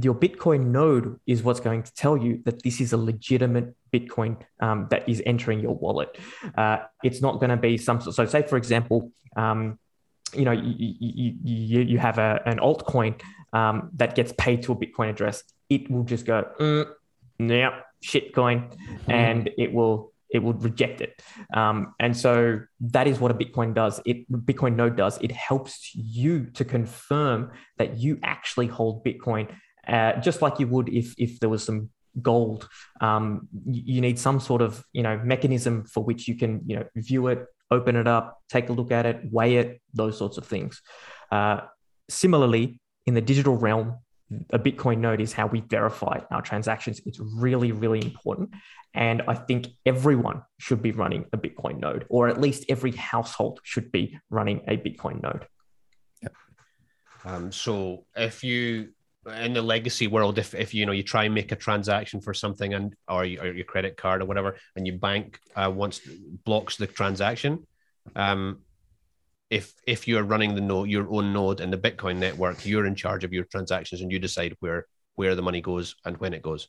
your 0.00 0.14
bitcoin 0.14 0.68
node 0.68 1.20
is 1.26 1.42
what's 1.42 1.60
going 1.60 1.82
to 1.82 1.92
tell 1.94 2.16
you 2.16 2.40
that 2.44 2.62
this 2.62 2.80
is 2.80 2.92
a 2.94 2.96
legitimate 2.96 3.74
bitcoin 3.92 4.38
um, 4.60 4.86
that 4.90 5.06
is 5.06 5.22
entering 5.26 5.60
your 5.60 5.74
wallet. 5.74 6.16
Uh, 6.56 6.78
it's 7.02 7.20
not 7.20 7.40
going 7.40 7.50
to 7.50 7.56
be 7.58 7.76
some 7.76 8.00
so 8.00 8.24
say 8.24 8.42
for 8.42 8.56
example 8.56 9.12
um, 9.36 9.78
you 10.34 10.44
know 10.46 10.52
you, 10.52 10.74
you, 10.78 11.34
you, 11.44 11.80
you 11.82 11.98
have 11.98 12.18
a, 12.18 12.40
an 12.46 12.58
altcoin 12.58 13.20
um, 13.52 13.90
that 13.94 14.14
gets 14.14 14.32
paid 14.38 14.62
to 14.62 14.72
a 14.72 14.76
bitcoin 14.76 15.10
address. 15.10 15.42
It 15.68 15.90
will 15.90 16.04
just 16.04 16.24
go 16.24 16.44
mm, 16.58 16.86
yeah 17.38 17.80
shitcoin 18.02 18.72
and 19.08 19.50
it 19.58 19.72
will 19.72 20.12
it 20.30 20.42
will 20.42 20.54
reject 20.54 21.02
it. 21.02 21.22
Um, 21.52 21.94
and 22.00 22.16
so 22.16 22.60
that 22.80 23.06
is 23.06 23.20
what 23.20 23.30
a 23.30 23.34
bitcoin 23.34 23.74
does. 23.74 24.00
It 24.06 24.30
bitcoin 24.30 24.76
node 24.76 24.96
does. 24.96 25.18
It 25.20 25.30
helps 25.30 25.94
you 25.94 26.46
to 26.54 26.64
confirm 26.64 27.52
that 27.76 27.98
you 27.98 28.18
actually 28.22 28.66
hold 28.66 29.04
bitcoin 29.04 29.48
uh, 29.86 30.20
just 30.20 30.42
like 30.42 30.60
you 30.60 30.66
would 30.68 30.88
if 30.88 31.14
if 31.18 31.40
there 31.40 31.48
was 31.48 31.64
some 31.64 31.90
gold. 32.20 32.68
Um, 33.00 33.48
you, 33.66 33.94
you 33.96 34.00
need 34.00 34.18
some 34.18 34.40
sort 34.40 34.62
of 34.62 34.84
you 34.92 35.02
know 35.02 35.20
mechanism 35.22 35.84
for 35.84 36.02
which 36.04 36.28
you 36.28 36.36
can 36.36 36.60
you 36.66 36.76
know 36.76 36.84
view 36.96 37.26
it 37.28 37.46
open 37.70 37.96
it 37.96 38.06
up 38.06 38.38
take 38.50 38.68
a 38.68 38.72
look 38.72 38.92
at 38.92 39.06
it 39.06 39.20
weigh 39.30 39.56
it 39.56 39.80
those 39.94 40.16
sorts 40.16 40.38
of 40.38 40.46
things. 40.46 40.80
Uh, 41.30 41.60
similarly 42.08 42.80
in 43.06 43.14
the 43.14 43.20
digital 43.20 43.56
realm 43.56 43.96
a 44.50 44.58
Bitcoin 44.58 44.98
node 44.98 45.20
is 45.20 45.32
how 45.32 45.46
we 45.46 45.60
verify 45.60 46.20
our 46.30 46.42
transactions. 46.42 47.00
It's 47.06 47.20
really, 47.20 47.72
really 47.72 48.02
important. 48.02 48.50
And 48.94 49.22
I 49.26 49.34
think 49.34 49.68
everyone 49.86 50.42
should 50.58 50.82
be 50.82 50.92
running 50.92 51.24
a 51.32 51.38
Bitcoin 51.38 51.80
node, 51.80 52.06
or 52.08 52.28
at 52.28 52.40
least 52.40 52.66
every 52.68 52.92
household 52.92 53.60
should 53.62 53.90
be 53.90 54.18
running 54.30 54.60
a 54.68 54.76
Bitcoin 54.76 55.22
node. 55.22 55.46
Um, 57.24 57.52
so 57.52 58.04
if 58.16 58.42
you 58.42 58.88
in 59.26 59.52
the 59.52 59.62
legacy 59.62 60.08
world, 60.08 60.38
if, 60.38 60.54
if 60.54 60.74
you 60.74 60.84
know 60.84 60.92
you 60.92 61.02
try 61.02 61.24
and 61.24 61.34
make 61.34 61.52
a 61.52 61.56
transaction 61.56 62.20
for 62.20 62.34
something 62.34 62.74
and 62.74 62.94
or, 63.08 63.24
you, 63.24 63.40
or 63.40 63.46
your 63.46 63.64
credit 63.64 63.96
card 63.96 64.20
or 64.20 64.24
whatever, 64.24 64.56
and 64.74 64.86
your 64.86 64.98
bank 64.98 65.38
uh, 65.54 65.70
once 65.72 66.00
blocks 66.44 66.76
the 66.76 66.86
transaction, 66.86 67.66
um, 68.16 68.62
if 69.58 69.64
if 69.94 70.00
you're 70.08 70.26
running 70.34 70.54
the 70.54 70.60
node, 70.70 70.88
your 70.88 71.06
own 71.16 71.26
node 71.32 71.60
in 71.64 71.70
the 71.70 71.78
Bitcoin 71.86 72.16
network, 72.26 72.56
you're 72.70 72.86
in 72.86 72.94
charge 73.04 73.22
of 73.26 73.32
your 73.36 73.44
transactions 73.54 74.00
and 74.02 74.10
you 74.12 74.18
decide 74.18 74.52
where 74.60 74.80
where 75.20 75.34
the 75.38 75.42
money 75.48 75.60
goes 75.60 75.86
and 76.06 76.16
when 76.22 76.32
it 76.34 76.42
goes. 76.42 76.62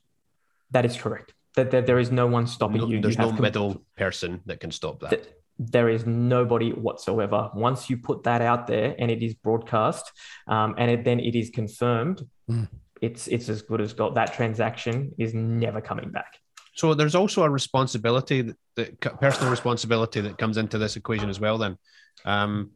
That 0.71 0.85
is 0.85 0.95
correct. 1.03 1.33
That, 1.55 1.71
that 1.71 1.85
there 1.89 1.99
is 1.99 2.11
no 2.11 2.25
one 2.37 2.45
stopping 2.47 2.81
No- 2.81 2.87
you. 2.87 2.99
there's 3.01 3.15
you 3.15 3.21
no 3.21 3.27
have 3.29 3.35
com- 3.37 3.43
middle 3.43 3.71
person 4.03 4.41
that 4.47 4.59
can 4.59 4.71
stop 4.71 4.99
that. 5.01 5.09
Th- 5.11 5.27
there 5.75 5.87
is 5.95 6.05
nobody 6.05 6.69
whatsoever. 6.87 7.39
Once 7.53 7.89
you 7.89 7.95
put 8.09 8.23
that 8.23 8.41
out 8.41 8.65
there 8.67 8.95
and 8.99 9.11
it 9.11 9.21
is 9.27 9.33
broadcast, 9.35 10.05
um, 10.47 10.73
and 10.79 10.89
it, 10.93 11.01
then 11.05 11.19
it 11.19 11.35
is 11.41 11.49
confirmed, 11.61 12.17
Mm. 12.51 12.67
it's 13.07 13.27
it's 13.35 13.47
as 13.49 13.61
good 13.69 13.81
as 13.85 13.93
gold. 13.93 14.15
That 14.15 14.33
transaction 14.33 14.95
is 15.25 15.33
never 15.33 15.79
coming 15.89 16.09
back. 16.11 16.31
So 16.75 16.93
there's 16.95 17.15
also 17.21 17.43
a 17.43 17.49
responsibility 17.49 18.41
that, 18.41 18.57
that 18.75 19.21
personal 19.21 19.49
responsibility 19.51 20.19
that 20.21 20.35
comes 20.39 20.57
into 20.57 20.77
this 20.79 20.95
equation 21.01 21.29
as 21.29 21.39
well. 21.39 21.57
Then, 21.59 21.77
um, 22.25 22.71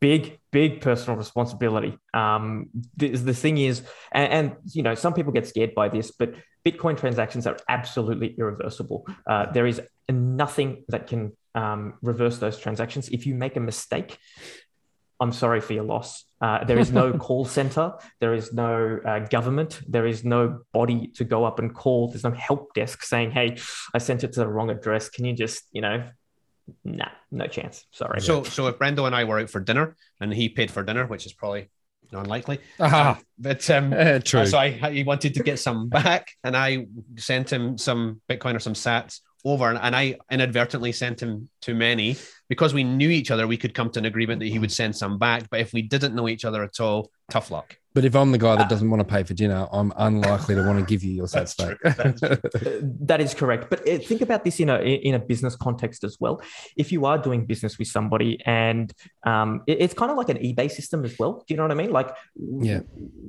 big 0.00 0.38
big 0.52 0.80
personal 0.80 1.16
responsibility. 1.16 1.98
Um 2.14 2.68
the, 2.96 3.08
the 3.08 3.34
thing 3.34 3.58
is 3.58 3.82
and, 4.12 4.32
and 4.32 4.56
you 4.72 4.82
know 4.82 4.94
some 4.94 5.14
people 5.14 5.32
get 5.32 5.46
scared 5.46 5.74
by 5.74 5.88
this 5.88 6.10
but 6.10 6.34
bitcoin 6.64 6.98
transactions 6.98 7.46
are 7.46 7.56
absolutely 7.68 8.34
irreversible. 8.38 9.06
Uh, 9.26 9.50
there 9.52 9.66
is 9.66 9.80
nothing 10.08 10.84
that 10.88 11.06
can 11.06 11.32
um, 11.54 11.94
reverse 12.02 12.38
those 12.38 12.58
transactions. 12.58 13.08
If 13.08 13.26
you 13.26 13.34
make 13.34 13.56
a 13.56 13.60
mistake 13.60 14.18
i'm 15.18 15.32
sorry 15.32 15.60
for 15.60 15.72
your 15.72 15.84
loss. 15.84 16.24
Uh, 16.42 16.62
there 16.64 16.78
is 16.78 16.92
no 16.92 17.12
call 17.26 17.46
center. 17.46 17.94
There 18.20 18.34
is 18.34 18.52
no 18.52 19.00
uh, 19.10 19.20
government. 19.20 19.80
There 19.88 20.06
is 20.06 20.24
no 20.24 20.60
body 20.74 21.06
to 21.16 21.24
go 21.24 21.46
up 21.46 21.58
and 21.58 21.74
call. 21.74 22.08
There's 22.08 22.24
no 22.24 22.32
help 22.32 22.74
desk 22.74 23.02
saying 23.02 23.30
hey 23.30 23.56
i 23.94 23.98
sent 23.98 24.24
it 24.24 24.32
to 24.34 24.40
the 24.40 24.48
wrong 24.48 24.70
address. 24.70 25.08
Can 25.08 25.24
you 25.24 25.32
just 25.32 25.62
you 25.72 25.80
know 25.80 25.96
nah 26.84 27.08
no 27.30 27.46
chance. 27.46 27.84
Sorry. 27.92 28.20
So 28.20 28.42
so 28.42 28.66
if 28.68 28.78
Brendo 28.78 29.06
and 29.06 29.14
I 29.14 29.24
were 29.24 29.38
out 29.40 29.50
for 29.50 29.60
dinner 29.60 29.96
and 30.20 30.32
he 30.32 30.48
paid 30.48 30.70
for 30.70 30.82
dinner, 30.82 31.06
which 31.06 31.26
is 31.26 31.32
probably 31.32 31.70
unlikely, 32.12 32.60
Ah, 32.80 33.18
but 33.38 33.68
um, 33.70 33.92
eh, 33.96 34.18
true. 34.20 34.46
so 34.46 34.58
I 34.58 34.70
he 34.70 35.02
wanted 35.04 35.34
to 35.34 35.42
get 35.42 35.58
some 35.58 35.88
back, 35.88 36.30
and 36.44 36.56
I 36.56 36.86
sent 37.16 37.52
him 37.52 37.78
some 37.78 38.20
Bitcoin 38.28 38.54
or 38.54 38.60
some 38.60 38.74
Sats 38.74 39.20
over, 39.44 39.70
and 39.72 39.94
I 39.94 40.16
inadvertently 40.30 40.92
sent 40.92 41.22
him 41.22 41.48
too 41.60 41.74
many 41.74 42.16
because 42.48 42.72
we 42.74 42.84
knew 42.84 43.10
each 43.10 43.30
other. 43.30 43.46
We 43.46 43.56
could 43.56 43.74
come 43.74 43.90
to 43.90 43.98
an 43.98 44.04
agreement 44.06 44.40
that 44.40 44.46
he 44.48 44.58
would 44.58 44.72
send 44.72 44.96
some 44.96 45.18
back, 45.18 45.48
but 45.50 45.60
if 45.60 45.72
we 45.72 45.82
didn't 45.82 46.14
know 46.14 46.28
each 46.28 46.44
other 46.44 46.62
at 46.62 46.80
all, 46.80 47.10
tough 47.30 47.50
luck. 47.50 47.76
But 47.94 48.04
if 48.04 48.14
I'm 48.14 48.30
the 48.30 48.36
guy 48.36 48.56
that 48.56 48.68
doesn't 48.68 48.90
want 48.90 49.00
to 49.00 49.06
pay 49.10 49.22
for 49.22 49.32
dinner, 49.32 49.66
I'm 49.72 49.90
unlikely 49.96 50.54
to 50.54 50.62
want 50.66 50.78
to 50.78 50.84
give 50.84 51.02
you 51.02 51.12
your 51.12 51.26
That's 51.28 51.54
sats 51.54 51.78
true. 51.80 52.30
back. 52.30 52.40
Uh, 52.66 52.80
That 53.00 53.22
is 53.22 53.32
correct. 53.32 53.70
But 53.70 53.88
uh, 53.88 53.98
think 53.98 54.20
about 54.20 54.44
this 54.44 54.60
in 54.60 54.68
a 54.68 54.76
in 54.80 55.14
a 55.14 55.18
business 55.18 55.56
context 55.56 56.04
as 56.04 56.18
well. 56.20 56.42
If 56.76 56.92
you 56.92 57.06
are 57.06 57.16
doing 57.16 57.46
business 57.46 57.78
with 57.78 57.88
somebody, 57.88 58.38
and 58.44 58.92
um, 59.24 59.62
it- 59.66 59.78
it's 59.80 59.94
kind 59.94 60.10
of 60.10 60.18
like 60.18 60.28
an 60.28 60.36
eBay 60.36 60.70
system 60.70 61.06
as 61.06 61.18
well. 61.18 61.42
Do 61.46 61.54
you 61.54 61.56
know 61.56 61.62
what 61.64 61.70
I 61.72 61.74
mean? 61.74 61.90
Like, 61.90 62.10
Yeah. 62.60 62.80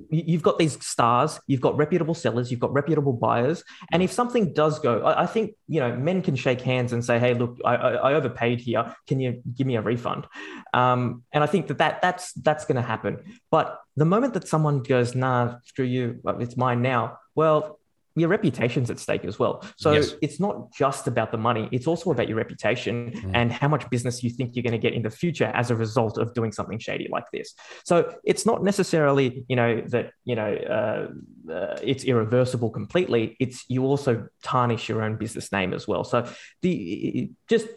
you've 0.10 0.44
got 0.44 0.60
these 0.60 0.84
stars, 0.86 1.40
you've 1.48 1.62
got 1.62 1.78
reputable 1.78 2.14
sellers, 2.14 2.52
you've 2.52 2.60
got 2.60 2.74
reputable 2.74 3.14
buyers, 3.14 3.64
and 3.94 4.04
if 4.04 4.12
something 4.12 4.52
does 4.54 4.80
go, 4.80 5.02
I, 5.02 5.24
I 5.24 5.26
think 5.28 5.54
you 5.70 5.80
know 5.80 5.96
men 5.96 6.22
can 6.22 6.36
shake 6.36 6.60
hands 6.60 6.92
and 6.92 7.04
say, 7.06 7.20
"Hey, 7.20 7.34
look, 7.36 7.58
I, 7.64 7.76
I, 7.76 7.92
I 7.94 8.14
overpaid 8.16 8.60
here. 8.60 8.94
Can 9.08 9.20
you 9.20 9.42
give 9.56 9.68
me 9.68 9.76
a 9.78 9.82
refund?" 9.82 10.28
Um, 10.74 11.24
and 11.34 11.44
I 11.44 11.48
think 11.48 11.68
that, 11.68 11.78
that 11.80 12.02
that's 12.02 12.34
that's 12.34 12.66
going 12.66 12.76
to 12.76 12.88
happen. 12.94 13.40
But 13.50 13.80
the 13.96 14.06
moment 14.06 14.34
that 14.34 14.48
someone 14.48 14.84
goes, 14.84 15.16
"Nah, 15.16 15.56
screw 15.66 15.86
you, 15.86 16.20
it's 16.40 16.58
mine 16.58 16.82
now," 16.82 17.18
well, 17.36 17.80
your 18.16 18.30
reputation's 18.30 18.90
at 18.90 18.98
stake 18.98 19.26
as 19.26 19.38
well. 19.38 19.64
So 19.78 19.92
Yes. 19.94 20.16
it's 20.24 20.40
not 20.40 20.74
just 20.74 21.06
about 21.08 21.32
the 21.32 21.38
money; 21.38 21.70
it's 21.72 21.86
also 21.86 22.10
about 22.12 22.28
your 22.28 22.38
reputation 22.38 23.12
Mm. 23.12 23.32
and 23.36 23.52
how 23.52 23.68
much 23.68 23.88
business 23.92 24.24
you 24.24 24.32
think 24.32 24.56
you're 24.56 24.64
going 24.64 24.80
to 24.82 24.86
get 24.88 24.94
in 24.94 25.04
the 25.04 25.12
future 25.12 25.52
as 25.54 25.70
a 25.70 25.76
result 25.76 26.18
of 26.18 26.34
doing 26.34 26.52
something 26.52 26.80
shady 26.80 27.08
like 27.12 27.26
this. 27.32 27.54
So 27.86 27.96
it's 28.24 28.44
not 28.44 28.64
necessarily, 28.64 29.46
you 29.48 29.56
know, 29.56 29.82
that 29.94 30.14
you 30.26 30.36
know 30.36 30.52
uh, 30.78 31.52
uh, 31.54 31.78
it's 31.84 32.04
irreversible 32.06 32.72
completely. 32.72 33.38
It's 33.40 33.64
you 33.70 33.86
also 33.86 34.28
tarnish 34.42 34.90
your 34.90 35.04
own 35.04 35.18
business 35.18 35.52
name 35.52 35.72
as 35.76 35.88
well. 35.88 36.04
So 36.04 36.18
the 36.64 37.30
just 37.48 37.68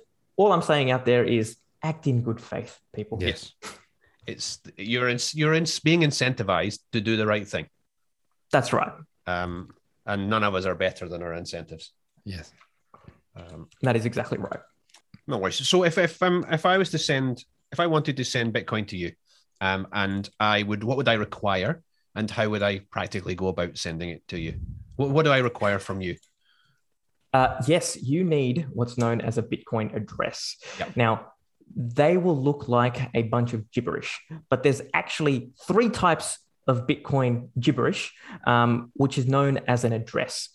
all 0.41 0.53
I'm 0.53 0.63
saying 0.63 0.91
out 0.91 1.05
there 1.05 1.23
is 1.23 1.57
act 1.83 2.07
in 2.07 2.23
good 2.23 2.41
faith, 2.41 2.81
people. 2.95 3.19
Yes, 3.21 3.53
it's 4.27 4.61
you're 4.79 5.09
in, 5.09 5.19
you're 5.35 5.53
in, 5.55 5.67
being 5.85 6.01
incentivized 6.01 6.81
to 6.93 7.01
do 7.03 7.17
the 7.19 7.27
right 7.27 7.47
thing, 7.47 7.67
That's 8.51 8.73
right. 8.73 8.93
um, 9.27 9.69
and 10.07 10.31
none 10.31 10.43
of 10.43 10.55
us 10.55 10.65
are 10.65 10.75
better 10.75 11.09
than 11.11 11.23
our 11.23 11.35
incentives. 11.35 11.93
yes. 12.25 12.53
Um, 13.37 13.69
That 13.83 13.97
is 13.97 14.07
exactly 14.07 14.39
right. 14.39 14.61
No 15.27 15.37
worries. 15.39 15.69
So 15.69 15.85
if 15.85 15.99
if 15.99 16.21
um 16.23 16.45
if 16.51 16.65
I 16.67 16.79
was 16.79 16.91
to 16.91 16.99
send 16.99 17.45
if 17.71 17.79
I 17.79 17.87
wanted 17.87 18.17
to 18.17 18.25
send 18.25 18.55
Bitcoin 18.55 18.89
to 18.89 18.97
you, 18.97 19.13
um, 19.61 19.87
and 19.93 20.29
I 20.41 20.63
would 20.65 20.83
what 20.83 20.97
would 20.97 21.09
I 21.09 21.15
require? 21.15 21.83
and 22.17 22.29
how 22.29 22.49
would 22.49 22.63
I 22.63 22.81
practically 22.91 23.37
go 23.37 23.47
about 23.49 23.79
sending 23.79 24.11
it 24.11 24.27
to 24.29 24.37
you? 24.39 24.55
What, 24.97 25.11
what 25.11 25.25
do 25.25 25.31
I 25.31 25.39
require 25.39 25.79
from 25.79 26.01
you? 26.01 26.17
Uh, 27.33 27.63
yes, 27.67 27.97
you 28.03 28.25
need 28.25 28.67
what's 28.73 28.99
known 28.99 29.21
as 29.21 29.39
a 29.39 29.43
Bitcoin 29.43 29.95
address. 29.95 30.57
Yep. 30.79 30.97
Now, 30.97 31.33
they 31.77 32.17
will 32.17 32.41
look 32.41 32.69
like 32.69 33.11
a 33.15 33.23
bunch 33.23 33.53
of 33.53 33.71
gibberish, 33.71 34.21
but 34.49 34.63
there's 34.63 34.83
actually 34.93 35.53
three 35.67 35.89
types 35.89 36.39
of 36.67 36.87
Bitcoin 36.87 37.49
gibberish, 37.59 38.13
um, 38.47 38.91
which 38.95 39.19
is 39.19 39.27
known 39.27 39.59
as 39.69 39.85
an 39.85 39.93
address. 39.93 40.49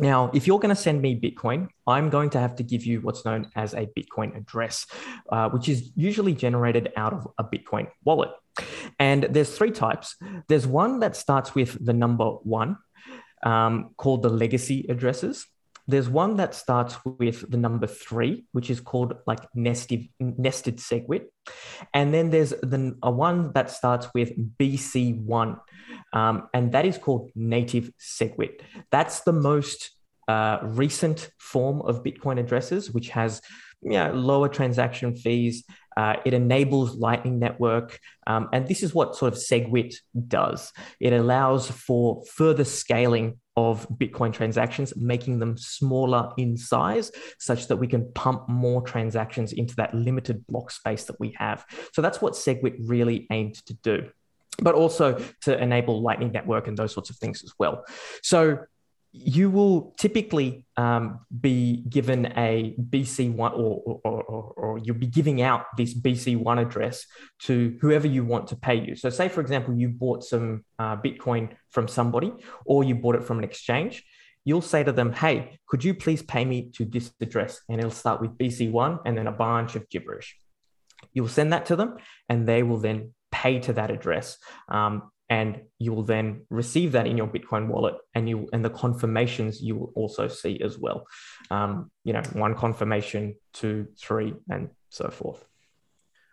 Now, 0.00 0.30
if 0.32 0.46
you're 0.46 0.58
going 0.58 0.74
to 0.74 0.80
send 0.80 1.02
me 1.02 1.20
Bitcoin, 1.20 1.68
I'm 1.86 2.08
going 2.08 2.30
to 2.30 2.38
have 2.38 2.56
to 2.56 2.62
give 2.62 2.84
you 2.84 3.00
what's 3.00 3.24
known 3.24 3.50
as 3.54 3.74
a 3.74 3.86
Bitcoin 3.86 4.36
address, 4.36 4.86
uh, 5.30 5.50
which 5.50 5.68
is 5.68 5.90
usually 5.96 6.34
generated 6.34 6.92
out 6.96 7.12
of 7.12 7.28
a 7.38 7.44
Bitcoin 7.44 7.88
wallet. 8.04 8.30
And 8.98 9.24
there's 9.24 9.54
three 9.56 9.70
types. 9.70 10.16
There's 10.48 10.66
one 10.66 11.00
that 11.00 11.16
starts 11.16 11.54
with 11.54 11.84
the 11.84 11.92
number 11.92 12.24
one, 12.24 12.78
um, 13.42 13.90
called 13.96 14.22
the 14.22 14.30
legacy 14.30 14.86
addresses. 14.88 15.46
There's 15.86 16.08
one 16.08 16.36
that 16.36 16.54
starts 16.54 16.96
with 17.04 17.50
the 17.50 17.56
number 17.56 17.86
three, 17.86 18.44
which 18.52 18.70
is 18.70 18.80
called 18.80 19.14
like 19.26 19.40
nested 19.54 20.08
nested 20.20 20.76
SegWit, 20.78 21.24
and 21.92 22.14
then 22.14 22.30
there's 22.30 22.50
the 22.50 22.96
a 23.02 23.10
one 23.10 23.52
that 23.54 23.70
starts 23.70 24.08
with 24.14 24.30
BC1, 24.58 25.60
um, 26.12 26.48
and 26.54 26.72
that 26.72 26.86
is 26.86 26.98
called 26.98 27.30
native 27.34 27.90
SegWit. 27.98 28.60
That's 28.90 29.20
the 29.20 29.32
most 29.32 29.90
uh, 30.28 30.58
recent 30.62 31.30
form 31.38 31.82
of 31.82 32.02
Bitcoin 32.02 32.38
addresses, 32.38 32.92
which 32.92 33.08
has 33.10 33.42
you 33.82 33.90
know, 33.90 34.12
lower 34.12 34.48
transaction 34.48 35.16
fees. 35.16 35.64
Uh, 35.96 36.16
it 36.24 36.32
enables 36.32 36.96
Lightning 36.96 37.38
Network. 37.38 37.98
Um, 38.26 38.48
and 38.52 38.66
this 38.66 38.82
is 38.82 38.94
what 38.94 39.14
sort 39.16 39.32
of 39.32 39.38
SegWit 39.38 39.94
does 40.28 40.72
it 41.00 41.12
allows 41.12 41.70
for 41.70 42.24
further 42.34 42.64
scaling 42.64 43.38
of 43.56 43.86
Bitcoin 43.90 44.32
transactions, 44.32 44.94
making 44.96 45.38
them 45.38 45.58
smaller 45.58 46.32
in 46.38 46.56
size 46.56 47.10
such 47.38 47.68
that 47.68 47.76
we 47.76 47.86
can 47.86 48.10
pump 48.14 48.48
more 48.48 48.80
transactions 48.80 49.52
into 49.52 49.76
that 49.76 49.94
limited 49.94 50.46
block 50.46 50.70
space 50.70 51.04
that 51.04 51.20
we 51.20 51.34
have. 51.36 51.64
So 51.92 52.00
that's 52.00 52.22
what 52.22 52.32
SegWit 52.32 52.76
really 52.86 53.26
aimed 53.30 53.56
to 53.66 53.74
do. 53.74 54.08
But 54.62 54.74
also 54.74 55.22
to 55.42 55.58
enable 55.60 56.02
Lightning 56.02 56.32
Network 56.32 56.68
and 56.68 56.76
those 56.76 56.92
sorts 56.92 57.10
of 57.10 57.16
things 57.16 57.42
as 57.42 57.52
well. 57.58 57.84
So 58.22 58.58
you 59.12 59.50
will 59.50 59.94
typically 59.98 60.64
um, 60.78 61.20
be 61.40 61.84
given 61.88 62.32
a 62.34 62.74
BC1 62.80 63.38
or, 63.38 64.00
or, 64.04 64.22
or, 64.22 64.42
or, 64.56 64.78
you'll 64.78 64.96
be 64.96 65.06
giving 65.06 65.42
out 65.42 65.66
this 65.76 65.92
BC1 65.92 66.62
address 66.62 67.04
to 67.40 67.76
whoever 67.82 68.06
you 68.06 68.24
want 68.24 68.46
to 68.48 68.56
pay 68.56 68.74
you. 68.74 68.96
So, 68.96 69.10
say, 69.10 69.28
for 69.28 69.42
example, 69.42 69.74
you 69.74 69.90
bought 69.90 70.24
some 70.24 70.64
uh, 70.78 70.96
Bitcoin 70.96 71.50
from 71.70 71.88
somebody 71.88 72.32
or 72.64 72.84
you 72.84 72.94
bought 72.94 73.16
it 73.16 73.24
from 73.24 73.36
an 73.38 73.44
exchange. 73.44 74.02
You'll 74.46 74.62
say 74.62 74.82
to 74.82 74.92
them, 74.92 75.12
Hey, 75.12 75.58
could 75.66 75.84
you 75.84 75.92
please 75.92 76.22
pay 76.22 76.46
me 76.46 76.70
to 76.76 76.86
this 76.86 77.12
address? 77.20 77.60
And 77.68 77.78
it'll 77.78 77.90
start 77.90 78.22
with 78.22 78.38
BC1 78.38 79.00
and 79.04 79.16
then 79.16 79.26
a 79.26 79.32
bunch 79.32 79.76
of 79.76 79.90
gibberish. 79.90 80.36
You'll 81.12 81.28
send 81.28 81.52
that 81.52 81.66
to 81.66 81.76
them 81.76 81.98
and 82.30 82.48
they 82.48 82.62
will 82.62 82.78
then 82.78 83.12
pay 83.30 83.58
to 83.60 83.74
that 83.74 83.90
address. 83.90 84.38
Um, 84.68 85.10
and 85.28 85.62
you 85.78 85.92
will 85.92 86.02
then 86.02 86.44
receive 86.50 86.92
that 86.92 87.06
in 87.06 87.16
your 87.16 87.26
Bitcoin 87.26 87.68
wallet, 87.68 87.94
and 88.14 88.28
you 88.28 88.48
and 88.52 88.64
the 88.64 88.70
confirmations 88.70 89.62
you 89.62 89.76
will 89.76 89.92
also 89.94 90.28
see 90.28 90.60
as 90.60 90.78
well. 90.78 91.06
Um, 91.50 91.90
you 92.04 92.12
know, 92.12 92.22
one 92.32 92.54
confirmation, 92.54 93.36
two, 93.52 93.88
three, 93.98 94.34
and 94.50 94.70
so 94.90 95.08
forth. 95.08 95.44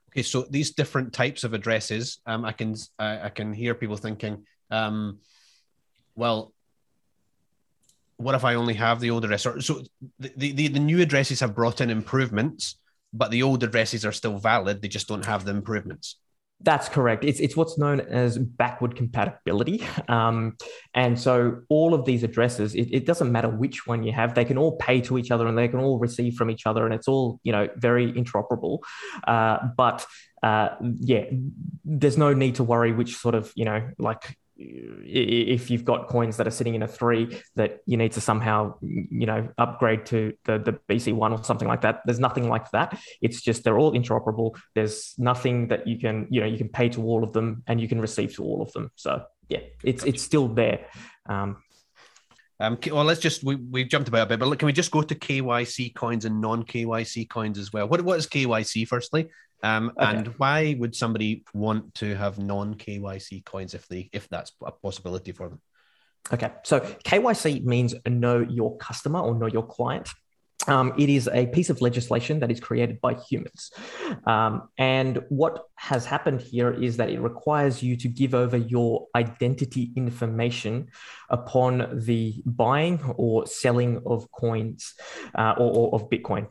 Okay, 0.10 0.24
so 0.24 0.42
these 0.50 0.72
different 0.72 1.14
types 1.14 1.44
of 1.44 1.54
addresses, 1.54 2.20
um, 2.26 2.44
I 2.44 2.52
can 2.52 2.76
uh, 2.98 3.20
I 3.24 3.30
can 3.30 3.54
hear 3.54 3.76
people 3.76 3.96
thinking, 3.96 4.46
um, 4.72 5.20
well, 6.16 6.52
what 8.18 8.36
if 8.36 8.44
I 8.44 8.56
only 8.56 8.74
have 8.74 9.00
the 9.00 9.12
old 9.12 9.24
address? 9.24 9.44
So 9.44 9.84
the, 10.20 10.52
the 10.52 10.68
the 10.68 10.80
new 10.80 11.00
addresses 11.00 11.40
have 11.40 11.56
brought 11.56 11.80
in 11.80 11.90
improvements, 11.90 12.80
but 13.14 13.32
the 13.32 13.44
old 13.44 13.64
addresses 13.64 14.04
are 14.04 14.12
still 14.12 14.38
valid. 14.38 14.82
They 14.82 14.88
just 14.88 15.08
don't 15.08 15.26
have 15.26 15.46
the 15.46 15.52
improvements. 15.52 16.18
That's 16.62 16.90
correct. 16.90 17.24
It's, 17.24 17.40
it's 17.40 17.56
what's 17.56 17.78
known 17.78 18.02
as 18.02 18.38
backward 18.38 18.96
compatibility. 18.96 19.86
Um, 20.10 20.58
and 20.94 21.18
so 21.18 21.62
all 21.70 21.94
of 21.94 22.04
these 22.04 22.24
addresses, 22.24 22.76
it, 22.76 22.90
it, 22.92 23.06
doesn't 23.06 23.32
matter 23.32 23.48
which 23.48 23.88
one 23.88 24.04
you 24.04 24.12
have, 24.12 24.34
they 24.34 24.44
can 24.44 24.58
all 24.58 24.76
pay 24.78 25.00
to 25.02 25.18
each 25.18 25.32
other 25.32 25.48
and 25.48 25.58
they 25.58 25.68
can 25.68 25.80
all 25.80 26.00
receive 26.00 26.34
from 26.34 26.50
each 26.50 26.66
other. 26.66 26.86
And 26.86 26.94
it's 26.94 27.08
all, 27.08 27.40
you 27.44 27.52
know, 27.52 27.70
very 27.78 28.12
interoperable. 28.12 28.80
Uh, 29.26 29.60
but 29.78 30.06
uh, 30.44 30.70
yeah, 30.82 31.26
there's 31.86 32.18
no 32.18 32.34
need 32.34 32.56
to 32.56 32.64
worry 32.64 32.92
which 32.92 33.16
sort 33.16 33.36
of, 33.36 33.52
you 33.56 33.66
know, 33.66 33.88
like 33.98 34.36
if 34.60 35.72
you've 35.72 35.86
got 35.86 36.08
coins 36.08 36.38
that 36.38 36.46
are 36.46 36.52
sitting 36.52 36.76
in 36.76 36.84
a 36.84 36.88
three 36.88 37.40
that 37.56 37.80
you 37.86 37.96
need 37.96 38.12
to 38.12 38.22
somehow 38.22 38.76
you 38.82 39.26
know 39.26 39.48
upgrade 39.58 40.06
to 40.06 40.34
the, 40.44 40.60
the 40.60 40.74
bc1 40.90 41.32
or 41.32 41.44
something 41.44 41.68
like 41.68 41.82
that 41.82 42.02
there's 42.06 42.20
nothing 42.20 42.50
like 42.50 42.70
that 42.72 43.00
it's 43.22 43.42
just 43.42 43.64
they're 43.64 43.80
all 43.80 43.94
interoperable 43.94 44.56
there's 44.76 45.14
nothing 45.18 45.70
that 45.70 45.88
you 45.88 45.98
can 45.98 46.28
you 46.30 46.42
know 46.42 46.48
you 46.48 46.58
can 46.58 46.68
pay 46.68 46.90
to 46.90 47.02
all 47.04 47.24
of 47.24 47.32
them 47.32 47.64
and 47.68 47.80
you 47.80 47.88
can 47.88 48.02
receive 48.02 48.36
to 48.36 48.44
all 48.44 48.62
of 48.62 48.72
them 48.74 48.92
so 48.96 49.24
yeah 49.48 49.60
it's 49.84 50.04
it's 50.04 50.22
still 50.22 50.48
there 50.50 50.86
um, 51.28 51.58
um, 52.62 52.78
well, 52.92 53.06
let's 53.06 53.22
just 53.22 53.42
we 53.42 53.56
we've 53.56 53.88
jumped 53.88 54.10
about 54.10 54.24
a 54.24 54.26
bit, 54.26 54.40
but 54.40 54.50
look, 54.50 54.60
can 54.60 54.66
we 54.66 54.74
just 54.74 54.92
go 54.92 55.02
to 55.02 55.16
KYC 55.16 55.96
coins 55.96 56.26
and 56.26 56.42
non 56.42 56.64
KYC 56.64 57.30
coins 57.30 57.58
as 57.58 57.72
well? 57.72 57.88
What 57.88 58.02
what 58.02 58.20
is 58.20 58.28
KYC 58.28 58.86
firstly? 58.86 59.30
Um, 59.64 59.92
okay. 60.00 60.18
And 60.18 60.28
why 60.38 60.76
would 60.80 60.96
somebody 60.96 61.44
want 61.54 61.96
to 61.96 62.16
have 62.16 62.40
non 62.40 62.76
KYC 62.76 63.44
coins 63.46 63.74
if 63.74 63.88
they 63.88 64.10
if 64.14 64.30
that's 64.30 64.52
a 64.66 64.72
possibility 64.72 65.32
for 65.32 65.50
them? 65.50 65.62
Okay, 66.32 66.52
so 66.64 66.80
KYC 66.80 67.64
means 67.64 67.96
know 68.08 68.40
your 68.40 68.78
customer 68.78 69.20
or 69.20 69.36
know 69.36 69.48
your 69.48 69.66
client. 69.66 70.10
Um, 70.68 70.94
it 70.98 71.10
is 71.10 71.28
a 71.32 71.48
piece 71.48 71.70
of 71.70 71.82
legislation 71.82 72.42
that 72.42 72.52
is 72.52 72.60
created 72.60 73.00
by 73.02 73.14
humans. 73.16 73.72
Um, 74.26 74.70
and 74.78 75.24
what 75.30 75.66
has 75.76 76.06
happened 76.06 76.42
here 76.42 76.72
is 76.72 76.98
that 76.98 77.10
it 77.10 77.20
requires 77.20 77.82
you 77.82 77.96
to 77.98 78.08
give 78.08 78.36
over 78.36 78.58
your 78.58 79.08
identity 79.16 79.92
information 79.96 80.90
upon 81.30 82.02
the 82.06 82.44
buying 82.46 83.02
or 83.16 83.48
selling 83.48 84.02
of 84.06 84.30
coins 84.32 84.94
uh, 85.34 85.56
or, 85.58 85.72
or, 85.78 85.96
of 85.96 86.10
Bitcoin. 86.10 86.48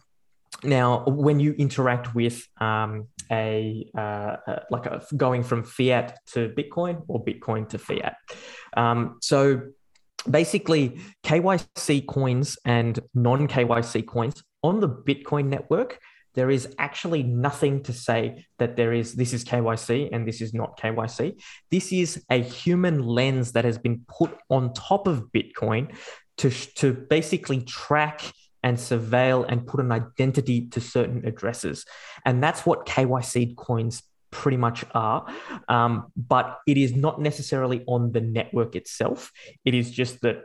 Now, 0.62 1.04
when 1.06 1.38
you 1.38 1.52
interact 1.52 2.14
with 2.14 2.44
um, 2.60 3.08
a 3.30 3.88
uh, 3.96 4.00
uh, 4.00 4.60
like 4.70 4.86
a, 4.86 5.04
going 5.16 5.44
from 5.44 5.62
fiat 5.62 6.18
to 6.32 6.48
Bitcoin 6.48 7.02
or 7.06 7.24
Bitcoin 7.24 7.68
to 7.68 7.78
fiat, 7.78 8.16
um, 8.76 9.18
so 9.22 9.62
basically 10.28 11.00
KYC 11.24 12.06
coins 12.06 12.58
and 12.64 12.98
non 13.14 13.46
KYC 13.46 14.06
coins 14.06 14.42
on 14.62 14.80
the 14.80 14.88
Bitcoin 14.88 15.46
network, 15.46 16.00
there 16.34 16.50
is 16.50 16.74
actually 16.78 17.22
nothing 17.22 17.82
to 17.84 17.92
say 17.92 18.44
that 18.58 18.76
there 18.76 18.92
is 18.92 19.14
this 19.14 19.32
is 19.32 19.44
KYC 19.44 20.10
and 20.12 20.26
this 20.26 20.40
is 20.40 20.54
not 20.54 20.78
KYC. 20.78 21.40
This 21.70 21.92
is 21.92 22.24
a 22.30 22.42
human 22.42 23.02
lens 23.02 23.52
that 23.52 23.64
has 23.64 23.78
been 23.78 24.02
put 24.08 24.36
on 24.48 24.72
top 24.72 25.06
of 25.06 25.30
Bitcoin 25.32 25.94
to, 26.38 26.50
to 26.76 26.92
basically 26.92 27.62
track 27.62 28.22
and 28.62 28.76
surveil 28.76 29.44
and 29.48 29.66
put 29.66 29.80
an 29.80 29.92
identity 29.92 30.66
to 30.68 30.80
certain 30.80 31.26
addresses. 31.26 31.84
And 32.24 32.42
that's 32.42 32.66
what 32.66 32.86
KYC 32.86 33.56
coins 33.56 34.02
pretty 34.30 34.56
much 34.56 34.84
are. 34.94 35.26
Um, 35.68 36.12
but 36.16 36.58
it 36.66 36.76
is 36.76 36.94
not 36.94 37.20
necessarily 37.20 37.84
on 37.86 38.12
the 38.12 38.20
network 38.20 38.76
itself. 38.76 39.32
It 39.64 39.74
is 39.74 39.90
just 39.90 40.20
that 40.22 40.42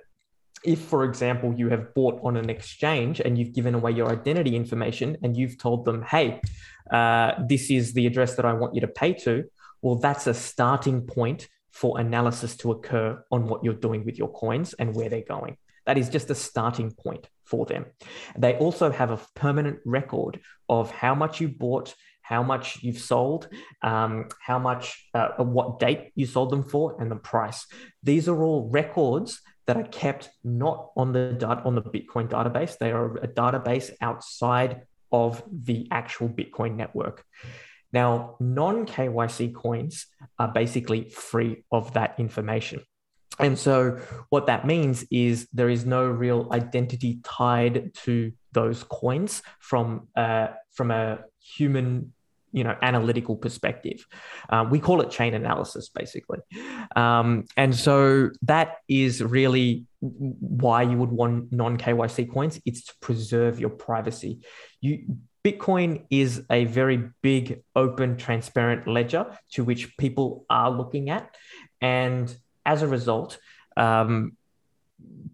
if, 0.63 0.79
for 0.79 1.03
example, 1.03 1.53
you 1.57 1.69
have 1.69 1.93
bought 1.93 2.19
on 2.23 2.37
an 2.37 2.49
exchange 2.49 3.19
and 3.19 3.37
you've 3.37 3.53
given 3.53 3.75
away 3.75 3.91
your 3.91 4.09
identity 4.09 4.55
information 4.55 5.17
and 5.21 5.35
you've 5.35 5.57
told 5.57 5.83
them, 5.83 6.01
hey, 6.03 6.39
uh, 6.91 7.33
this 7.47 7.69
is 7.69 7.93
the 7.93 8.07
address 8.07 8.35
that 8.35 8.45
I 8.45 8.53
want 8.53 8.73
you 8.73 8.81
to 8.81 8.87
pay 8.87 9.13
to, 9.13 9.43
well, 9.81 9.95
that's 9.95 10.27
a 10.27 10.33
starting 10.33 11.01
point 11.01 11.49
for 11.71 11.99
analysis 11.99 12.55
to 12.57 12.71
occur 12.71 13.21
on 13.31 13.47
what 13.47 13.63
you're 13.63 13.73
doing 13.73 14.05
with 14.05 14.17
your 14.17 14.31
coins 14.31 14.73
and 14.73 14.95
where 14.95 15.09
they're 15.09 15.21
going. 15.21 15.57
That 15.85 15.97
is 15.97 16.07
just 16.07 16.29
a 16.29 16.35
starting 16.35 16.91
point 16.91 17.27
for 17.45 17.65
them. 17.65 17.85
They 18.37 18.55
also 18.57 18.91
have 18.91 19.11
a 19.11 19.19
permanent 19.35 19.79
record 19.85 20.39
of 20.69 20.91
how 20.91 21.15
much 21.15 21.41
you 21.41 21.49
bought, 21.49 21.93
how 22.21 22.43
much 22.43 22.81
you've 22.81 22.99
sold, 22.99 23.49
um, 23.81 24.29
how 24.41 24.59
much, 24.59 25.09
uh, 25.13 25.29
what 25.37 25.79
date 25.79 26.11
you 26.15 26.25
sold 26.25 26.51
them 26.51 26.63
for, 26.63 26.95
and 26.99 27.11
the 27.11 27.15
price. 27.15 27.65
These 28.01 28.27
are 28.27 28.43
all 28.43 28.69
records 28.69 29.41
that 29.67 29.77
are 29.77 29.87
kept 29.87 30.29
not 30.43 30.91
on 30.97 31.13
the 31.13 31.61
on 31.63 31.75
the 31.75 31.81
Bitcoin 31.81 32.27
database. 32.29 32.77
They 32.77 32.91
are 32.91 33.17
a 33.17 33.27
database 33.27 33.91
outside 34.01 34.81
of 35.11 35.43
the 35.51 35.87
actual 35.91 36.27
Bitcoin 36.27 36.75
network. 36.75 37.23
Now, 37.93 38.35
non 38.39 38.85
KYC 38.85 39.53
coins 39.53 40.07
are 40.39 40.51
basically 40.51 41.09
free 41.09 41.63
of 41.71 41.93
that 41.93 42.15
information. 42.17 42.81
And 43.39 43.57
so, 43.57 43.99
what 44.29 44.47
that 44.47 44.65
means 44.65 45.05
is 45.11 45.47
there 45.53 45.69
is 45.69 45.85
no 45.85 46.05
real 46.05 46.49
identity 46.51 47.19
tied 47.23 47.93
to 48.03 48.31
those 48.51 48.83
coins 48.83 49.41
from 49.59 50.07
uh, 50.15 50.49
from 50.71 50.91
a 50.91 51.19
human 51.41 52.13
you 52.51 52.63
know 52.63 52.77
analytical 52.81 53.35
perspective. 53.35 54.05
Um, 54.49 54.69
we 54.69 54.79
call 54.79 55.01
it 55.01 55.09
chain 55.09 55.33
analysis, 55.33 55.89
basically, 55.89 56.39
um, 56.95 57.45
and 57.57 57.75
so 57.75 58.29
that 58.43 58.77
is 58.87 59.21
really 59.21 59.85
why 59.99 60.83
you 60.83 60.97
would 60.97 61.11
want 61.11 61.51
non 61.51 61.77
KYC 61.77 62.31
coins. 62.31 62.61
It's 62.65 62.85
to 62.85 62.93
preserve 63.01 63.59
your 63.59 63.71
privacy. 63.71 64.41
You 64.79 65.17
Bitcoin 65.43 66.05
is 66.09 66.45
a 66.49 66.63
very 66.63 67.09
big, 67.21 67.63
open, 67.75 68.15
transparent 68.15 68.87
ledger 68.87 69.37
to 69.51 69.63
which 69.65 69.97
people 69.97 70.45
are 70.49 70.71
looking 70.71 71.09
at, 71.09 71.35
and 71.81 72.33
as 72.65 72.81
a 72.81 72.87
result. 72.87 73.37
Um, 73.77 74.37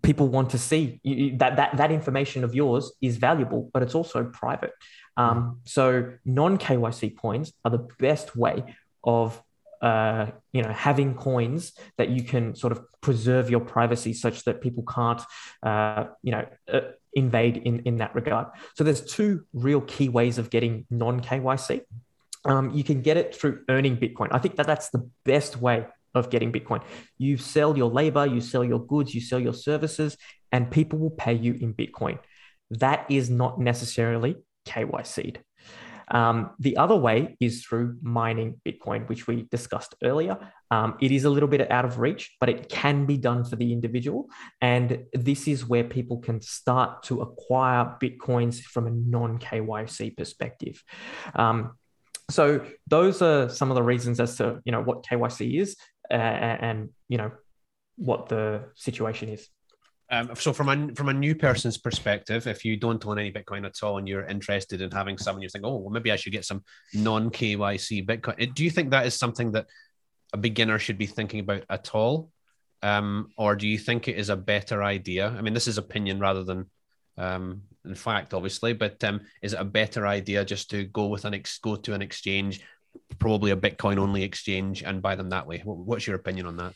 people 0.01 0.27
want 0.27 0.51
to 0.51 0.57
see 0.57 0.99
that 1.38 1.55
that 1.57 1.77
that 1.77 1.91
information 1.91 2.43
of 2.43 2.55
yours 2.55 2.91
is 3.01 3.17
valuable, 3.17 3.69
but 3.73 3.84
it's 3.84 3.95
also 3.95 4.23
private. 4.23 4.71
Um, 5.17 5.59
so 5.65 6.13
non 6.25 6.57
KYC 6.57 7.17
coins 7.17 7.53
are 7.65 7.71
the 7.71 7.88
best 7.99 8.36
way 8.36 8.63
of 9.03 9.41
uh, 9.82 10.27
you 10.51 10.61
know 10.61 10.71
having 10.71 11.15
coins 11.15 11.73
that 11.97 12.09
you 12.09 12.23
can 12.23 12.55
sort 12.55 12.71
of 12.71 12.82
preserve 13.01 13.49
your 13.49 13.59
privacy 13.61 14.13
such 14.13 14.43
that 14.45 14.61
people 14.61 14.84
can't 14.84 15.21
uh, 15.63 16.05
you 16.21 16.32
know 16.32 16.45
uh, 16.71 16.82
invade 17.13 17.57
in 17.57 17.82
in 17.82 17.97
that 17.97 18.15
regard. 18.15 18.47
So 18.75 18.84
there's 18.84 19.01
two 19.01 19.45
real 19.53 19.82
key 19.82 20.09
ways 20.09 20.38
of 20.38 20.49
getting 20.49 20.86
non 20.89 21.21
KYC. 21.21 21.82
Um, 22.45 22.71
you 22.71 22.86
can 22.86 23.01
get 23.01 23.17
it 23.17 23.36
through 23.36 23.63
earning 23.67 23.97
Bitcoin. 23.97 24.30
I 24.32 24.39
think 24.39 24.55
that 24.55 24.65
that's 24.65 24.89
the 24.89 25.09
best 25.25 25.57
way 25.57 25.86
of 26.14 26.30
getting 26.30 26.51
Bitcoin. 26.51 26.84
You 27.18 27.38
sell 27.38 27.78
your 27.78 27.89
labor, 27.89 28.26
you 28.26 28.41
sell 28.41 28.64
your 28.64 28.86
goods, 28.86 29.14
you 29.14 29.22
sell 29.22 29.39
your 29.39 29.53
services, 29.53 30.18
and 30.51 30.72
people 30.72 30.99
will 30.99 31.12
pay 31.12 31.34
you 31.34 31.53
in 31.53 31.74
Bitcoin. 31.74 32.20
That 32.72 33.05
is 33.10 33.30
not 33.30 33.60
necessarily 33.60 34.36
KYC'd. 34.68 35.39
Um, 36.12 36.51
the 36.60 36.78
other 36.78 36.95
way 36.95 37.38
is 37.39 37.64
through 37.64 37.97
mining 38.01 38.60
Bitcoin, 38.66 39.07
which 39.07 39.28
we 39.28 39.47
discussed 39.51 39.95
earlier. 40.03 40.38
Um, 40.72 40.97
it 41.01 41.12
is 41.12 41.26
a 41.26 41.30
little 41.30 41.49
bit 41.49 41.70
out 41.72 41.86
of 41.86 41.99
reach, 41.99 42.36
but 42.39 42.49
it 42.49 42.70
can 42.70 43.05
be 43.05 43.18
done 43.18 43.43
for 43.43 43.55
the 43.55 43.72
individual. 43.72 44.28
And 44.62 45.05
this 45.14 45.47
is 45.47 45.68
where 45.68 45.84
people 45.84 46.18
can 46.18 46.41
start 46.41 47.03
to 47.03 47.22
acquire 47.22 47.95
Bitcoins 48.01 48.62
from 48.62 48.88
a 48.88 48.91
non 48.91 49.38
KYC 49.38 50.18
perspective. 50.18 50.84
Um, 51.36 51.78
so 52.30 52.66
those 52.88 53.22
are 53.22 53.49
some 53.49 53.72
of 53.72 53.76
the 53.76 53.84
reasons 53.84 54.20
as 54.20 54.38
to 54.38 54.62
you 54.64 54.72
know 54.72 54.82
what 54.82 55.03
KYC 55.03 55.60
is 55.60 55.76
uh, 56.12 56.14
and 56.14 56.89
you 57.07 57.18
know 57.18 57.32
what 57.95 58.30
the 58.30 58.64
situation 58.76 59.30
is. 59.30 59.49
Um, 60.12 60.32
so 60.36 60.53
from 60.53 60.70
a 60.70 60.95
from 60.95 61.10
a 61.10 61.14
new 61.14 61.36
person's 61.36 61.78
perspective, 61.78 62.47
if 62.47 62.66
you 62.66 62.78
don't 62.78 63.05
own 63.05 63.20
any 63.20 63.32
Bitcoin 63.32 63.66
at 63.66 63.84
all 63.84 63.97
and 63.97 64.07
you're 64.07 64.26
interested 64.26 64.82
in 64.82 64.89
having 64.89 65.18
some, 65.18 65.39
you 65.39 65.49
think, 65.49 65.66
oh, 65.66 65.78
well, 65.78 65.91
maybe 65.91 66.12
I 66.12 66.16
should 66.16 66.34
get 66.34 66.45
some 66.45 66.64
non 66.93 67.30
KYC 67.30 68.07
Bitcoin. 68.07 68.53
Do 68.55 68.64
you 68.64 68.72
think 68.72 68.89
that 68.89 69.05
is 69.05 69.14
something 69.14 69.51
that 69.51 69.68
a 70.34 70.38
beginner 70.38 70.80
should 70.80 70.97
be 70.97 71.05
thinking 71.05 71.41
about 71.41 71.64
at 71.70 71.93
all, 71.93 72.32
um, 72.82 73.30
or 73.38 73.55
do 73.55 73.68
you 73.68 73.78
think 73.78 74.07
it 74.07 74.18
is 74.18 74.30
a 74.30 74.36
better 74.36 74.84
idea? 74.84 75.30
I 75.30 75.41
mean, 75.41 75.53
this 75.53 75.68
is 75.68 75.78
opinion 75.78 76.20
rather 76.20 76.43
than 76.43 76.66
um, 77.20 77.64
in 77.86 77.95
fact, 77.95 78.34
obviously, 78.34 78.74
but 78.74 79.03
um, 79.03 79.22
is 79.41 79.53
it 79.53 79.60
a 79.60 79.66
better 79.66 80.07
idea 80.07 80.45
just 80.45 80.70
to 80.72 80.86
go 80.86 81.07
with 81.07 81.26
an 81.26 81.34
ex- 81.34 81.60
go 81.60 81.76
to 81.76 81.93
an 81.93 82.01
exchange, 82.01 82.62
probably 83.19 83.51
a 83.51 83.55
Bitcoin 83.55 83.97
only 83.97 84.23
exchange, 84.23 84.83
and 84.83 85.01
buy 85.01 85.15
them 85.15 85.29
that 85.29 85.47
way? 85.47 85.61
What's 85.63 86.07
your 86.07 86.15
opinion 86.15 86.45
on 86.45 86.57
that? 86.57 86.73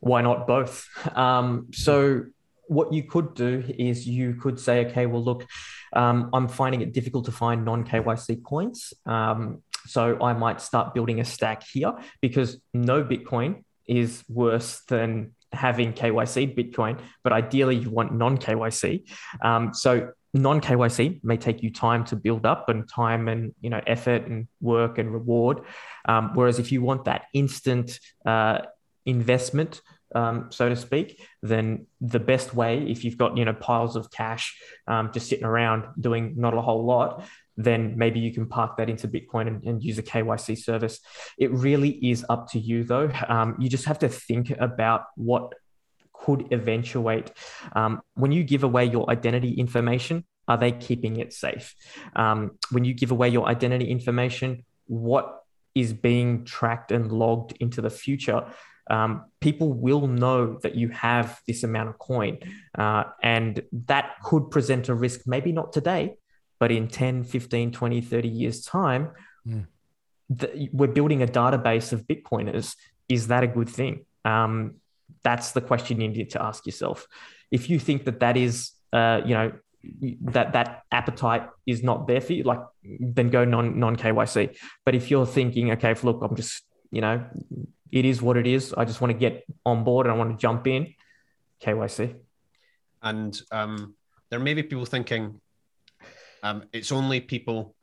why 0.00 0.22
not 0.22 0.46
both? 0.46 0.86
Um, 1.16 1.68
so 1.72 2.24
what 2.66 2.92
you 2.92 3.02
could 3.02 3.34
do 3.34 3.64
is 3.78 4.06
you 4.06 4.34
could 4.34 4.60
say, 4.60 4.86
okay, 4.86 5.06
well, 5.06 5.24
look, 5.24 5.46
um, 5.92 6.30
I'm 6.32 6.48
finding 6.48 6.82
it 6.82 6.92
difficult 6.92 7.24
to 7.26 7.32
find 7.32 7.64
non 7.64 7.84
KYC 7.84 8.42
coins. 8.42 8.92
Um, 9.06 9.62
so 9.86 10.20
I 10.22 10.34
might 10.34 10.60
start 10.60 10.94
building 10.94 11.20
a 11.20 11.24
stack 11.24 11.62
here 11.66 11.94
because 12.20 12.60
no 12.74 13.02
Bitcoin 13.02 13.64
is 13.86 14.22
worse 14.28 14.82
than 14.88 15.34
having 15.52 15.94
KYC 15.94 16.54
Bitcoin, 16.54 17.00
but 17.24 17.32
ideally 17.32 17.76
you 17.76 17.90
want 17.90 18.12
non 18.12 18.36
KYC. 18.36 19.08
Um, 19.42 19.72
so 19.72 20.10
non 20.42 20.60
KYC 20.60 21.22
may 21.22 21.36
take 21.36 21.62
you 21.62 21.72
time 21.72 22.04
to 22.06 22.16
build 22.16 22.46
up 22.46 22.68
and 22.68 22.88
time 22.88 23.28
and 23.28 23.54
you 23.60 23.70
know 23.70 23.80
effort 23.86 24.26
and 24.26 24.48
work 24.60 24.98
and 24.98 25.12
reward. 25.12 25.60
Um, 26.06 26.32
whereas 26.34 26.58
if 26.58 26.72
you 26.72 26.82
want 26.82 27.04
that 27.04 27.26
instant 27.32 27.98
uh, 28.24 28.60
investment, 29.04 29.80
um, 30.14 30.46
so 30.50 30.68
to 30.68 30.76
speak, 30.76 31.22
then 31.42 31.86
the 32.00 32.20
best 32.20 32.54
way, 32.54 32.78
if 32.90 33.04
you've 33.04 33.18
got 33.18 33.36
you 33.36 33.44
know 33.44 33.54
piles 33.54 33.96
of 33.96 34.10
cash 34.10 34.58
um, 34.86 35.10
just 35.12 35.28
sitting 35.28 35.44
around 35.44 35.84
doing 36.00 36.34
not 36.36 36.54
a 36.54 36.60
whole 36.60 36.84
lot, 36.84 37.24
then 37.56 37.98
maybe 37.98 38.20
you 38.20 38.32
can 38.32 38.46
park 38.46 38.76
that 38.76 38.88
into 38.88 39.08
Bitcoin 39.08 39.48
and, 39.48 39.64
and 39.64 39.82
use 39.82 39.98
a 39.98 40.02
KYC 40.02 40.56
service. 40.56 41.00
It 41.36 41.50
really 41.50 41.90
is 41.90 42.24
up 42.28 42.50
to 42.52 42.58
you 42.58 42.84
though. 42.84 43.10
Um, 43.28 43.56
you 43.58 43.68
just 43.68 43.84
have 43.86 43.98
to 44.00 44.08
think 44.08 44.50
about 44.50 45.06
what 45.16 45.52
could 46.18 46.52
eventuate. 46.52 47.30
Um, 47.74 48.02
when 48.14 48.32
you 48.32 48.44
give 48.44 48.64
away 48.64 48.84
your 48.86 49.08
identity 49.10 49.54
information, 49.54 50.24
are 50.46 50.56
they 50.56 50.72
keeping 50.72 51.18
it 51.18 51.32
safe? 51.32 51.74
Um, 52.16 52.58
when 52.70 52.84
you 52.84 52.94
give 52.94 53.10
away 53.10 53.28
your 53.28 53.46
identity 53.46 53.90
information, 53.90 54.64
what 54.86 55.42
is 55.74 55.92
being 55.92 56.44
tracked 56.44 56.90
and 56.90 57.12
logged 57.12 57.52
into 57.60 57.80
the 57.80 57.90
future 57.90 58.46
um, 58.90 59.26
people 59.40 59.72
will 59.72 60.06
know 60.06 60.58
that 60.62 60.74
you 60.74 60.88
have 60.88 61.40
this 61.46 61.62
amount 61.62 61.90
of 61.90 61.98
coin. 61.98 62.38
Uh, 62.76 63.04
and 63.22 63.62
that 63.86 64.16
could 64.22 64.50
present 64.50 64.88
a 64.88 64.94
risk, 64.94 65.22
maybe 65.26 65.52
not 65.52 65.72
today, 65.72 66.16
but 66.58 66.72
in 66.72 66.88
10, 66.88 67.24
15, 67.24 67.72
20, 67.72 68.00
30 68.00 68.28
years' 68.28 68.62
time. 68.62 69.10
Mm. 69.46 69.66
The, 70.30 70.68
we're 70.72 70.88
building 70.88 71.22
a 71.22 71.26
database 71.26 71.92
of 71.92 72.06
Bitcoiners. 72.06 72.74
Is 73.08 73.28
that 73.28 73.42
a 73.42 73.46
good 73.46 73.68
thing? 73.68 74.04
Um, 74.24 74.76
that's 75.22 75.52
the 75.52 75.60
question 75.60 76.00
you 76.00 76.08
need 76.08 76.30
to 76.30 76.42
ask 76.42 76.66
yourself. 76.66 77.06
If 77.50 77.70
you 77.70 77.78
think 77.78 78.04
that 78.04 78.20
that 78.20 78.36
is, 78.36 78.72
uh, 78.92 79.20
you 79.24 79.34
know, 79.34 79.52
that 80.22 80.52
that 80.52 80.82
appetite 80.90 81.48
is 81.66 81.82
not 81.82 82.06
there 82.06 82.20
for 82.20 82.32
you, 82.32 82.42
like 82.42 82.60
then 82.82 83.30
go 83.30 83.44
non 83.44 83.78
non 83.78 83.96
KYC. 83.96 84.56
But 84.84 84.94
if 84.94 85.10
you're 85.10 85.26
thinking, 85.26 85.70
okay, 85.72 85.92
if, 85.92 86.04
look, 86.04 86.20
I'm 86.22 86.36
just 86.36 86.62
you 86.90 87.00
know 87.00 87.24
it 87.90 88.04
is 88.04 88.20
what 88.20 88.36
it 88.36 88.46
is. 88.46 88.74
I 88.74 88.84
just 88.84 89.00
want 89.00 89.12
to 89.12 89.18
get 89.18 89.44
on 89.64 89.84
board 89.84 90.06
and 90.06 90.14
I 90.14 90.18
want 90.18 90.30
to 90.30 90.36
jump 90.40 90.66
in. 90.66 90.94
KYC. 91.62 92.14
And 93.02 93.40
um, 93.50 93.94
there 94.30 94.38
may 94.38 94.54
be 94.54 94.62
people 94.62 94.86
thinking 94.86 95.40
um, 96.42 96.64
it's 96.72 96.92
only 96.92 97.20
people 97.20 97.74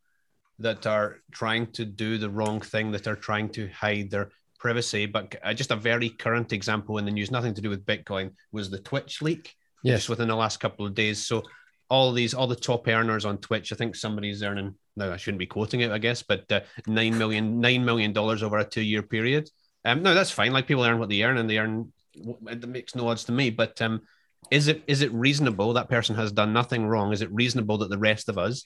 that 0.59 0.88
are 0.88 1.17
trying 1.32 1.67
to 1.73 1.86
do 1.86 2.17
the 2.17 2.30
wrong 2.30 2.61
thing 2.61 2.91
that 2.91 3.07
are 3.07 3.15
trying 3.15 3.49
to 3.49 3.67
hide 3.67 4.11
their 4.11 4.30
privacy. 4.66 5.05
But 5.05 5.36
uh, 5.43 5.53
just 5.53 5.70
a 5.70 5.76
very 5.91 6.09
current 6.09 6.51
example 6.51 6.97
in 6.97 7.05
the 7.05 7.11
news, 7.11 7.30
nothing 7.30 7.53
to 7.53 7.61
do 7.61 7.70
with 7.70 7.86
Bitcoin, 7.86 8.32
was 8.51 8.70
the 8.70 8.80
Twitch 8.80 9.22
leak. 9.22 9.53
Yes. 9.84 9.99
Just 9.99 10.09
within 10.09 10.30
the 10.30 10.36
last 10.36 10.57
couple 10.59 10.88
of 10.88 10.95
days. 10.95 11.28
So 11.28 11.43
all 11.88 12.11
these, 12.11 12.34
all 12.34 12.47
the 12.47 12.55
top 12.55 12.88
earners 12.88 13.26
on 13.26 13.38
Twitch, 13.38 13.72
I 13.72 13.76
think 13.76 13.95
somebody's 13.95 14.41
earning. 14.41 14.74
No, 14.95 15.13
I 15.13 15.18
shouldn't 15.18 15.45
be 15.45 15.45
quoting 15.45 15.82
it, 15.82 15.91
I 15.91 15.99
guess, 15.99 16.24
but 16.24 16.51
uh, 16.51 16.61
nine 16.88 17.16
million, 17.16 17.59
nine 17.59 17.86
million 17.86 18.11
dollars 18.11 18.41
over 18.41 18.57
a 18.57 18.66
two-year 18.66 19.03
period. 19.03 19.47
Um, 19.84 20.01
no, 20.01 20.16
that's 20.16 20.32
fine. 20.32 20.51
Like 20.51 20.66
people 20.66 20.84
earn 20.84 20.97
what 20.97 21.09
they 21.09 21.22
earn, 21.22 21.38
and 21.38 21.47
they 21.47 21.59
earn. 21.59 21.93
It 22.49 22.68
makes 22.68 22.95
no 22.95 23.07
odds 23.09 23.26
to 23.26 23.32
me. 23.32 23.51
But 23.51 23.80
um, 23.84 24.01
is 24.49 24.68
it 24.68 24.82
is 24.88 25.03
it 25.03 25.13
reasonable 25.13 25.74
that 25.74 25.89
person 25.89 26.16
has 26.16 26.32
done 26.32 26.53
nothing 26.53 26.88
wrong? 26.88 27.13
Is 27.13 27.22
it 27.22 27.32
reasonable 27.32 27.78
that 27.80 27.91
the 27.91 27.99
rest 27.99 28.30
of 28.30 28.39
us, 28.39 28.66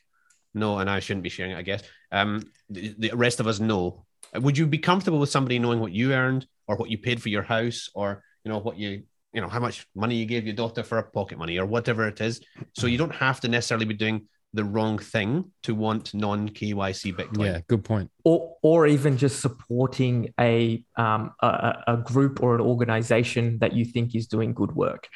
no, 0.54 0.80
and 0.80 0.90
I 0.90 1.02
shouldn't 1.02 1.24
be 1.24 1.30
sharing 1.30 1.52
it, 1.52 1.58
I 1.58 1.64
guess. 1.64 1.84
Um, 2.12 2.44
the, 2.70 2.96
the 2.98 3.12
rest 3.18 3.42
of 3.42 3.48
us 3.48 3.60
know. 3.60 4.06
Would 4.36 4.58
you 4.58 4.68
be 4.68 4.78
comfortable 4.78 5.20
with 5.20 5.30
somebody 5.30 5.60
knowing 5.60 5.80
what 5.80 5.92
you 5.92 6.14
earned, 6.14 6.48
or 6.68 6.76
what 6.76 6.90
you 6.90 6.98
paid 6.98 7.22
for 7.22 7.30
your 7.30 7.44
house, 7.44 7.90
or 7.94 8.24
you 8.44 8.52
know 8.52 8.60
what 8.60 8.78
you 8.78 9.04
you 9.34 9.42
know 9.42 9.48
how 9.48 9.60
much 9.60 9.88
money 9.96 10.16
you 10.16 10.26
gave 10.26 10.46
your 10.46 10.56
daughter 10.56 10.84
for 10.84 10.98
a 10.98 11.04
pocket 11.04 11.38
money, 11.38 11.58
or 11.58 11.66
whatever 11.66 12.08
it 12.08 12.22
is? 12.22 12.42
So 12.76 12.88
you 12.88 12.98
don't 12.98 13.16
have 13.16 13.42
to 13.42 13.48
necessarily 13.48 13.86
be 13.86 13.96
doing 13.96 14.28
the 14.54 14.64
wrong 14.64 14.98
thing 14.98 15.52
to 15.64 15.76
want 15.76 16.14
non 16.14 16.50
KYC 16.50 17.16
Bitcoin. 17.16 17.46
Yeah, 17.46 17.60
good 17.68 17.84
point. 17.84 18.10
Or, 18.24 18.56
or 18.64 18.88
even 18.88 19.18
just 19.18 19.42
supporting 19.42 20.34
a, 20.40 20.84
um, 20.96 21.34
a, 21.42 21.84
a 21.88 21.98
group 21.98 22.42
or 22.42 22.56
an 22.56 22.62
organization 22.62 23.60
that 23.60 23.74
you 23.74 23.86
think 23.86 24.16
is 24.16 24.28
doing 24.28 24.54
good 24.54 24.76
work. 24.76 25.08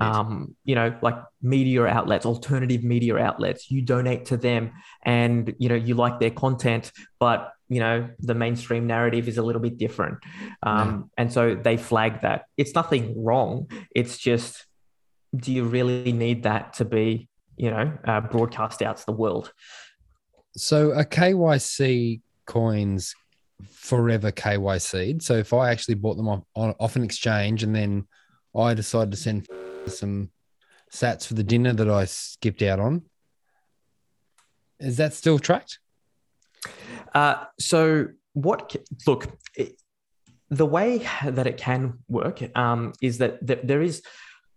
Um, 0.00 0.56
you 0.64 0.74
know, 0.74 0.96
like 1.02 1.16
media 1.42 1.84
outlets, 1.84 2.24
alternative 2.24 2.82
media 2.82 3.16
outlets. 3.16 3.70
You 3.70 3.82
donate 3.82 4.26
to 4.26 4.36
them, 4.36 4.72
and 5.04 5.54
you 5.58 5.68
know 5.68 5.74
you 5.74 5.94
like 5.94 6.18
their 6.18 6.30
content, 6.30 6.92
but 7.20 7.52
you 7.68 7.80
know 7.80 8.08
the 8.20 8.34
mainstream 8.34 8.86
narrative 8.86 9.28
is 9.28 9.38
a 9.38 9.42
little 9.42 9.62
bit 9.62 9.78
different, 9.78 10.18
um, 10.62 11.10
and 11.16 11.32
so 11.32 11.54
they 11.54 11.76
flag 11.76 12.22
that. 12.22 12.44
It's 12.56 12.74
nothing 12.74 13.22
wrong. 13.22 13.70
It's 13.94 14.18
just, 14.18 14.66
do 15.36 15.52
you 15.52 15.64
really 15.64 16.12
need 16.12 16.44
that 16.44 16.74
to 16.74 16.84
be 16.84 17.28
you 17.58 17.70
know, 17.70 17.92
uh, 18.04 18.20
broadcast 18.20 18.80
out 18.80 18.96
to 18.96 19.06
the 19.06 19.12
world. 19.12 19.52
So 20.56 20.92
a 20.92 21.04
KYC 21.04 22.22
coins 22.46 23.14
forever 23.70 24.32
KYC. 24.32 25.20
So 25.20 25.34
if 25.34 25.52
I 25.52 25.70
actually 25.70 25.96
bought 25.96 26.16
them 26.16 26.28
off, 26.28 26.44
off 26.54 26.96
an 26.96 27.02
exchange 27.02 27.62
and 27.64 27.74
then 27.74 28.06
I 28.56 28.74
decided 28.74 29.10
to 29.10 29.16
send 29.16 29.46
some 29.86 30.30
sats 30.92 31.26
for 31.26 31.34
the 31.34 31.42
dinner 31.42 31.72
that 31.74 31.90
I 31.90 32.04
skipped 32.06 32.62
out 32.62 32.80
on, 32.80 33.02
is 34.78 34.96
that 34.96 35.12
still 35.12 35.40
tracked? 35.40 35.80
Uh, 37.14 37.44
so 37.58 38.08
what? 38.32 38.74
Look, 39.06 39.26
it, 39.54 39.76
the 40.50 40.66
way 40.66 41.06
that 41.24 41.46
it 41.46 41.56
can 41.58 41.98
work 42.08 42.40
um, 42.56 42.92
is 43.02 43.18
that, 43.18 43.38
there 43.46 43.82
is, 43.82 44.02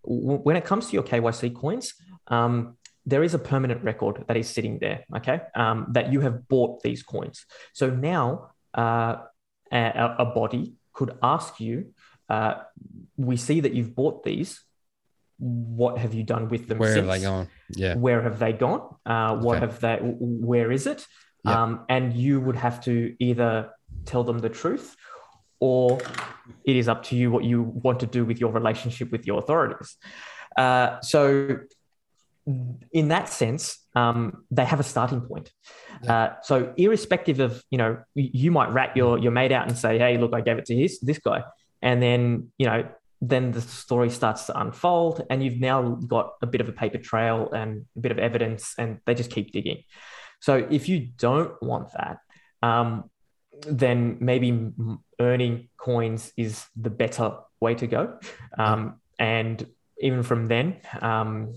w- 0.06 0.38
when 0.40 0.56
it 0.56 0.64
comes 0.64 0.88
to 0.88 0.94
your 0.94 1.04
KYC 1.04 1.54
coins, 1.56 1.94
um, 2.28 2.78
there 3.06 3.24
is 3.24 3.34
a 3.34 3.40
permanent 3.40 3.84
record 3.84 4.24
that 4.28 4.38
is 4.38 4.48
sitting 4.48 4.78
there. 4.80 5.04
Okay, 5.18 5.42
um, 5.56 5.88
that 5.92 6.12
you 6.14 6.22
have 6.22 6.48
bought 6.48 6.82
these 6.84 7.02
coins. 7.04 7.46
So 7.74 7.90
now 7.90 8.52
uh, 8.78 9.16
a, 9.72 10.16
a 10.20 10.26
body 10.26 10.76
could 10.94 11.18
ask 11.24 11.60
you, 11.60 11.94
uh, 12.30 12.56
"We 13.18 13.38
see 13.38 13.62
that 13.62 13.74
you've 13.74 13.96
bought 13.96 14.24
these. 14.24 14.62
What 15.40 15.98
have 15.98 16.14
you 16.14 16.24
done 16.24 16.48
with 16.50 16.68
them? 16.68 16.78
Where 16.78 16.94
have 16.94 17.08
they 17.08 17.22
gone? 17.22 17.48
Yeah. 17.70 17.96
where 17.96 18.22
have 18.22 18.38
they 18.38 18.54
gone 18.54 18.96
uh, 19.06 19.38
what 19.38 19.58
Okay. 19.58 19.66
have 19.66 19.80
they 19.80 19.98
where 20.02 20.72
is 20.72 20.86
it 20.86 21.08
Yep. 21.46 21.56
um, 21.56 21.86
and 21.90 22.14
you 22.14 22.40
would 22.40 22.56
have 22.56 22.84
to 22.86 23.16
either 23.20 23.72
tell 24.06 24.24
them 24.24 24.40
the 24.40 24.50
truth 24.50 24.96
or 25.60 26.00
it 26.66 26.76
is 26.76 26.88
up 26.88 27.04
to 27.04 27.16
you 27.16 27.32
what 27.32 27.44
you 27.44 27.62
want 27.62 28.00
to 28.02 28.06
do 28.06 28.26
with 28.26 28.40
your 28.40 28.52
relationship 28.52 29.12
with 29.12 29.26
your 29.26 29.40
authorities. 29.40 29.98
Uh, 30.58 31.00
so 31.02 31.58
in 32.92 33.08
that 33.10 33.30
sense 33.30 33.78
um, 33.96 34.44
they 34.50 34.66
have 34.66 34.80
a 34.80 34.84
starting 34.84 35.22
point. 35.22 35.52
Uh, 36.08 36.30
so 36.42 36.74
irrespective 36.78 37.40
of 37.40 37.64
you 37.70 37.78
know 37.78 37.98
you 38.16 38.52
might 38.52 38.72
rat 38.72 38.98
your 38.98 39.18
your 39.20 39.32
mate 39.32 39.52
out 39.52 39.68
and 39.68 39.78
say 39.78 40.00
hey 40.00 40.18
look 40.18 40.34
i 40.34 40.42
gave 40.42 40.58
it 40.58 40.66
to 40.66 40.76
his, 40.76 41.00
this 41.00 41.20
guy. 41.20 41.44
And 41.82 42.02
then 42.02 42.52
you 42.58 42.66
know 42.66 42.88
then 43.22 43.52
the 43.52 43.62
story 43.62 44.10
starts 44.10 44.48
to 44.48 44.60
unfold 44.60 45.24
and 45.30 45.44
you've 45.44 45.60
now 45.60 45.92
got 46.08 46.34
a 46.42 46.48
bit 46.48 46.60
of 46.60 46.68
a 46.68 46.72
paper 46.72 46.98
trail 46.98 47.52
and 47.52 47.86
a 47.96 48.00
bit 48.00 48.12
of 48.12 48.18
evidence 48.18 48.74
and 48.80 49.00
they 49.06 49.14
just 49.14 49.30
keep 49.30 49.52
digging 49.52 49.84
so 50.42 50.68
if 50.70 50.90
you 50.90 51.08
don't 51.18 51.54
want 51.62 51.92
that 51.94 52.18
um, 52.62 53.10
then 53.68 54.18
maybe 54.20 54.72
earning 55.20 55.70
coins 55.78 56.32
is 56.38 56.66
the 56.76 56.90
better 56.90 57.38
way 57.60 57.76
to 57.76 57.88
go. 57.88 58.20
Um, 58.58 59.00
and 59.20 59.66
even 60.00 60.24
from 60.24 60.48
then 60.48 60.78
um, 61.02 61.54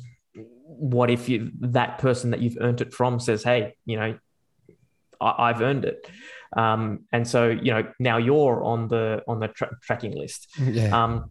what 0.66 1.10
if 1.10 1.28
you 1.28 1.50
that 1.60 1.98
person 1.98 2.30
that 2.30 2.40
you've 2.40 2.58
earned 2.60 2.80
it 2.80 2.92
from 2.92 3.20
says 3.20 3.42
hey 3.42 3.74
you 3.86 3.96
know 3.96 4.18
I, 5.20 5.50
i've 5.50 5.60
earned 5.62 5.84
it. 5.84 6.06
Um, 6.56 7.06
and 7.10 7.26
so 7.26 7.48
you 7.48 7.72
know 7.72 7.90
now 7.98 8.18
you're 8.18 8.62
on 8.62 8.88
the 8.88 9.22
on 9.26 9.40
the 9.40 9.48
tra- 9.48 9.76
tracking 9.82 10.16
list. 10.16 10.48
Yeah. 10.58 11.04
um, 11.04 11.30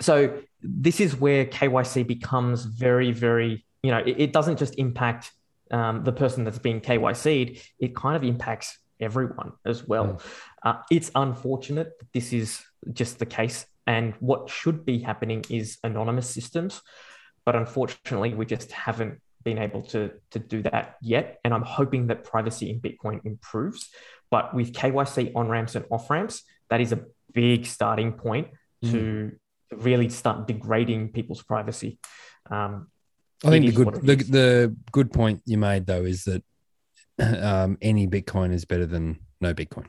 so 0.00 0.40
this 0.60 1.00
is 1.00 1.16
where 1.16 1.44
KYC 1.44 2.06
becomes 2.06 2.64
very, 2.64 3.12
very, 3.12 3.64
you 3.82 3.90
know, 3.90 3.98
it, 3.98 4.16
it 4.18 4.32
doesn't 4.32 4.58
just 4.58 4.78
impact 4.78 5.32
um, 5.70 6.04
the 6.04 6.12
person 6.12 6.44
that's 6.44 6.58
being 6.58 6.80
KYC'd, 6.80 7.60
it 7.78 7.94
kind 7.94 8.16
of 8.16 8.24
impacts 8.24 8.78
everyone 9.00 9.52
as 9.64 9.86
well. 9.86 10.20
Uh, 10.62 10.74
it's 10.90 11.10
unfortunate 11.14 11.92
that 11.98 12.12
this 12.12 12.32
is 12.32 12.62
just 12.92 13.18
the 13.18 13.26
case. 13.26 13.66
And 13.86 14.14
what 14.20 14.50
should 14.50 14.84
be 14.84 14.98
happening 14.98 15.44
is 15.48 15.78
anonymous 15.82 16.28
systems. 16.28 16.82
But 17.44 17.56
unfortunately, 17.56 18.34
we 18.34 18.44
just 18.44 18.70
haven't 18.72 19.20
been 19.44 19.58
able 19.58 19.82
to, 19.82 20.10
to 20.32 20.38
do 20.38 20.62
that 20.62 20.96
yet. 21.00 21.38
And 21.44 21.54
I'm 21.54 21.62
hoping 21.62 22.08
that 22.08 22.24
privacy 22.24 22.70
in 22.70 22.80
Bitcoin 22.80 23.24
improves. 23.24 23.88
But 24.30 24.54
with 24.54 24.72
KYC 24.72 25.32
on 25.34 25.48
ramps 25.48 25.74
and 25.74 25.86
off 25.90 26.10
ramps, 26.10 26.42
that 26.68 26.80
is 26.80 26.92
a 26.92 27.04
big 27.32 27.64
starting 27.64 28.12
point 28.12 28.48
to 28.82 29.32
really 29.72 30.08
start 30.08 30.46
degrading 30.46 31.08
people's 31.12 31.42
privacy. 31.42 31.98
Um, 32.50 32.88
I 33.44 33.50
think 33.50 33.66
the 33.66 33.84
good 33.84 33.94
the, 34.02 34.16
the 34.16 34.76
good 34.90 35.12
point 35.12 35.42
you 35.46 35.58
made 35.58 35.86
though 35.86 36.04
is 36.04 36.24
that 36.24 36.42
um, 37.42 37.78
any 37.80 38.06
Bitcoin 38.06 38.52
is 38.52 38.64
better 38.64 38.86
than 38.86 39.20
no 39.40 39.54
Bitcoin. 39.54 39.86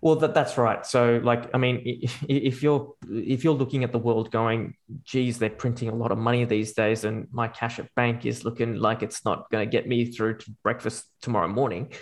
well, 0.00 0.16
that, 0.16 0.34
that's 0.34 0.58
right. 0.58 0.84
So, 0.84 1.20
like, 1.22 1.48
I 1.54 1.58
mean, 1.58 1.80
if 2.28 2.62
you're 2.62 2.94
if 3.08 3.44
you're 3.44 3.54
looking 3.54 3.84
at 3.84 3.92
the 3.92 3.98
world 3.98 4.30
going, 4.30 4.74
geez, 5.02 5.38
they're 5.38 5.50
printing 5.50 5.88
a 5.88 5.94
lot 5.94 6.12
of 6.12 6.18
money 6.18 6.44
these 6.44 6.72
days, 6.74 7.04
and 7.04 7.26
my 7.30 7.48
cash 7.48 7.78
at 7.78 7.94
bank 7.94 8.26
is 8.26 8.44
looking 8.44 8.76
like 8.76 9.02
it's 9.02 9.24
not 9.24 9.50
going 9.50 9.66
to 9.66 9.70
get 9.70 9.88
me 9.88 10.06
through 10.06 10.38
to 10.38 10.50
breakfast 10.62 11.04
tomorrow 11.22 11.48
morning, 11.48 11.92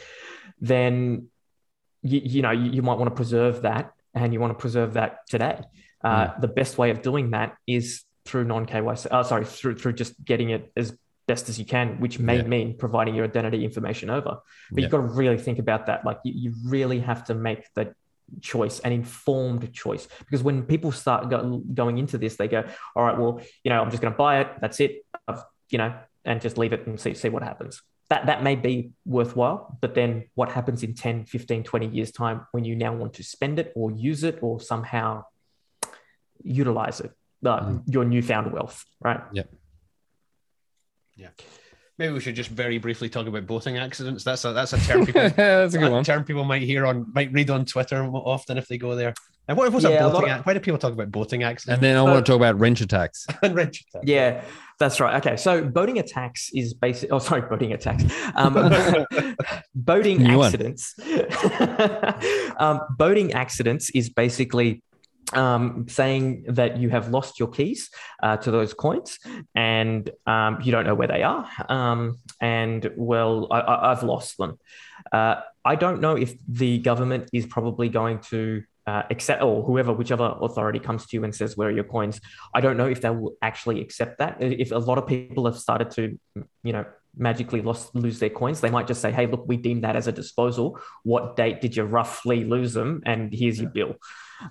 then 0.61 1.29
you, 2.03 2.21
you 2.25 2.43
know 2.43 2.51
you, 2.51 2.71
you 2.73 2.83
might 2.83 2.99
want 2.99 3.11
to 3.11 3.15
preserve 3.15 3.63
that, 3.63 3.93
and 4.15 4.33
you 4.33 4.41
want 4.41 4.53
to 4.53 4.61
preserve 4.61 4.95
that 4.95 5.19
today. 5.29 5.61
Uh, 6.05 6.33
The 6.41 6.49
best 6.49 6.79
way 6.79 6.91
of 6.91 7.03
doing 7.03 7.31
that 7.31 7.57
is 7.67 8.03
through 8.25 8.45
non 8.45 8.67
KYC. 8.67 9.07
Uh, 9.11 9.23
sorry, 9.23 9.45
through 9.45 9.77
through 9.77 9.95
just 9.95 10.23
getting 10.25 10.51
it 10.51 10.73
as 10.77 10.97
best 11.27 11.49
as 11.49 11.59
you 11.59 11.65
can, 11.65 12.01
which 12.01 12.19
may 12.19 12.39
Yeah. 12.39 12.43
mean 12.47 12.77
providing 12.77 13.15
your 13.15 13.25
identity 13.25 13.65
information 13.65 14.11
over. 14.11 14.39
But 14.71 14.79
Yeah. 14.79 14.83
you've 14.83 14.91
got 14.91 14.99
to 14.99 15.03
really 15.05 15.39
think 15.39 15.59
about 15.59 15.87
that. 15.87 16.05
Like 16.05 16.19
you, 16.25 16.33
you 16.35 16.55
really 16.67 17.01
have 17.01 17.25
to 17.27 17.35
make 17.35 17.65
the 17.75 17.95
choice, 18.41 18.81
an 18.81 18.93
informed 18.93 19.73
choice. 19.73 20.09
Because 20.21 20.43
when 20.43 20.63
people 20.65 20.91
start 20.91 21.31
go, 21.31 21.63
going 21.73 21.99
into 21.99 22.19
this, 22.19 22.37
they 22.37 22.49
go, 22.49 22.65
all 22.97 23.05
right, 23.05 23.17
well, 23.19 23.41
you 23.63 23.71
know, 23.71 23.81
I'm 23.81 23.91
just 23.91 24.03
going 24.03 24.13
to 24.13 24.19
buy 24.19 24.41
it. 24.41 24.49
That's 24.61 24.81
it. 24.81 25.05
I've, 25.29 25.43
you 25.71 25.79
know, 25.79 25.95
and 26.25 26.41
just 26.41 26.59
leave 26.59 26.73
it 26.73 26.87
and 26.87 26.99
see, 26.99 27.15
see 27.15 27.29
what 27.29 27.43
happens. 27.43 27.83
That, 28.11 28.27
that 28.27 28.43
may 28.43 28.57
be 28.57 28.93
worthwhile, 29.07 29.79
but 29.81 29.95
then 29.95 30.29
what 30.35 30.51
happens 30.51 30.83
in 30.83 30.95
10, 30.95 31.25
15, 31.27 31.63
20 31.63 31.87
years 31.89 32.11
time 32.11 32.47
when 32.53 32.65
you 32.65 32.75
now 32.75 32.95
want 32.95 33.15
to 33.15 33.23
spend 33.23 33.59
it 33.59 33.73
or 33.75 33.91
use 33.91 34.23
it 34.25 34.39
or 34.43 34.61
somehow 34.61 35.25
utilize 36.43 37.01
it, 37.01 37.13
uh, 37.45 37.61
Mm. 37.61 37.83
your 37.87 38.05
newfound 38.05 38.53
wealth, 38.53 38.85
right? 39.01 39.21
Yeah. 39.33 39.43
Yeah. 41.17 41.29
Maybe 41.99 42.15
we 42.15 42.21
should 42.21 42.35
just 42.35 42.51
very 42.51 42.79
briefly 42.79 43.09
talk 43.09 43.27
about 43.27 43.47
boating 43.47 43.77
accidents. 43.79 44.25
That's 44.25 44.45
a 44.45 44.53
that's 44.53 44.73
a 44.73 44.79
term 44.81 45.05
people 45.07 45.21
That's 45.37 45.75
a 45.75 45.79
good 45.79 45.89
a 45.89 45.91
one. 45.91 46.05
term 46.05 46.25
people 46.25 46.45
might 46.45 46.63
hear 46.63 46.87
on 46.87 47.07
might 47.15 47.31
read 47.33 47.51
on 47.51 47.65
Twitter 47.67 48.03
often 48.05 48.57
if 48.59 48.67
they 48.67 48.79
go 48.79 48.97
there. 48.97 49.13
And 49.49 49.59
what 49.59 49.71
was 49.73 49.85
Yeah, 49.85 49.91
a 49.91 50.07
a 50.07 50.09
lot 50.09 50.21
boating? 50.21 50.31
of- 50.31 50.47
Why 50.47 50.55
do 50.55 50.61
people 50.61 50.79
talk 50.79 50.93
about 50.93 51.11
boating 51.11 51.43
accidents? 51.43 51.75
And 51.77 51.83
then 51.83 51.97
I 51.97 52.03
want 52.03 52.25
to 52.25 52.31
talk 52.33 52.37
about 52.37 52.59
wrench 52.59 52.81
attacks. 52.81 53.27
And 53.43 53.55
wrench 53.55 53.85
attack? 53.89 54.03
Yeah, 54.07 54.43
that's 54.79 55.01
right. 55.01 55.17
Okay, 55.25 55.37
so 55.37 55.65
boating 55.65 55.99
attacks 55.99 56.51
is 56.55 56.75
basic. 56.75 57.13
Oh, 57.13 57.19
sorry, 57.19 57.43
boating 57.43 57.73
attacks. 57.73 58.05
Um, 58.37 58.55
boating 59.75 60.23
New 60.23 60.43
accidents. 60.43 60.95
um, 62.59 62.81
boating 62.97 63.33
accidents 63.33 63.91
is 63.91 64.09
basically 64.09 64.83
um, 65.33 65.87
saying 65.89 66.45
that 66.49 66.79
you 66.79 66.91
have 66.91 67.09
lost 67.09 67.39
your 67.39 67.49
keys 67.49 67.91
uh, 68.23 68.37
to 68.39 68.51
those 68.51 68.75
coins 68.75 69.19
and 69.55 70.11
um, 70.27 70.61
you 70.63 70.73
don't 70.73 70.87
know 70.87 70.95
where 70.95 71.09
they 71.09 71.23
are. 71.23 71.49
Um, 71.69 72.19
and 72.41 72.91
well, 72.97 73.49
I, 73.51 73.91
I've 73.93 74.03
lost 74.03 74.39
them. 74.39 74.59
Uh, 75.13 75.37
I 75.65 75.77
don't 75.77 76.01
know 76.01 76.17
if 76.17 76.35
the 76.49 76.79
government 76.79 77.31
is 77.33 77.47
probably 77.47 77.89
going 77.89 78.21
to 78.31 78.63
uh, 78.87 79.03
accept, 79.11 79.43
or 79.43 79.63
whoever, 79.63 79.93
whichever 79.93 80.37
authority 80.41 80.81
comes 80.81 81.07
to 81.07 81.17
you 81.17 81.25
and 81.25 81.35
says, 81.35 81.57
Where 81.57 81.69
are 81.69 81.73
your 81.73 81.85
coins? 81.85 82.21
I 82.53 82.61
don't 82.61 82.77
know 82.77 82.89
if 82.89 83.01
they 83.01 83.11
will 83.11 83.37
actually 83.41 83.81
accept 83.81 84.19
that. 84.19 84.39
If 84.41 84.73
a 84.73 84.79
lot 84.79 84.99
of 84.99 85.07
people 85.07 85.47
have 85.47 85.57
started 85.57 85.91
to, 85.93 86.19
you 86.65 86.73
know, 86.73 86.85
magically 87.17 87.61
lost 87.61 87.95
lose 87.95 88.19
their 88.19 88.31
coins, 88.31 88.61
they 88.61 88.71
might 88.71 88.87
just 88.87 89.01
say, 89.01 89.13
"Hey, 89.13 89.27
look, 89.27 89.45
we 89.47 89.57
deem 89.57 89.83
that 89.83 89.97
as 89.97 90.09
a 90.09 90.13
disposal. 90.13 90.81
What 91.05 91.37
date 91.37 91.61
did 91.61 91.77
you 91.77 91.85
roughly 91.85 92.45
lose 92.45 92.73
them? 92.73 93.03
And 93.05 93.33
here's 93.33 93.61
your 93.61 93.71
bill." 93.71 93.97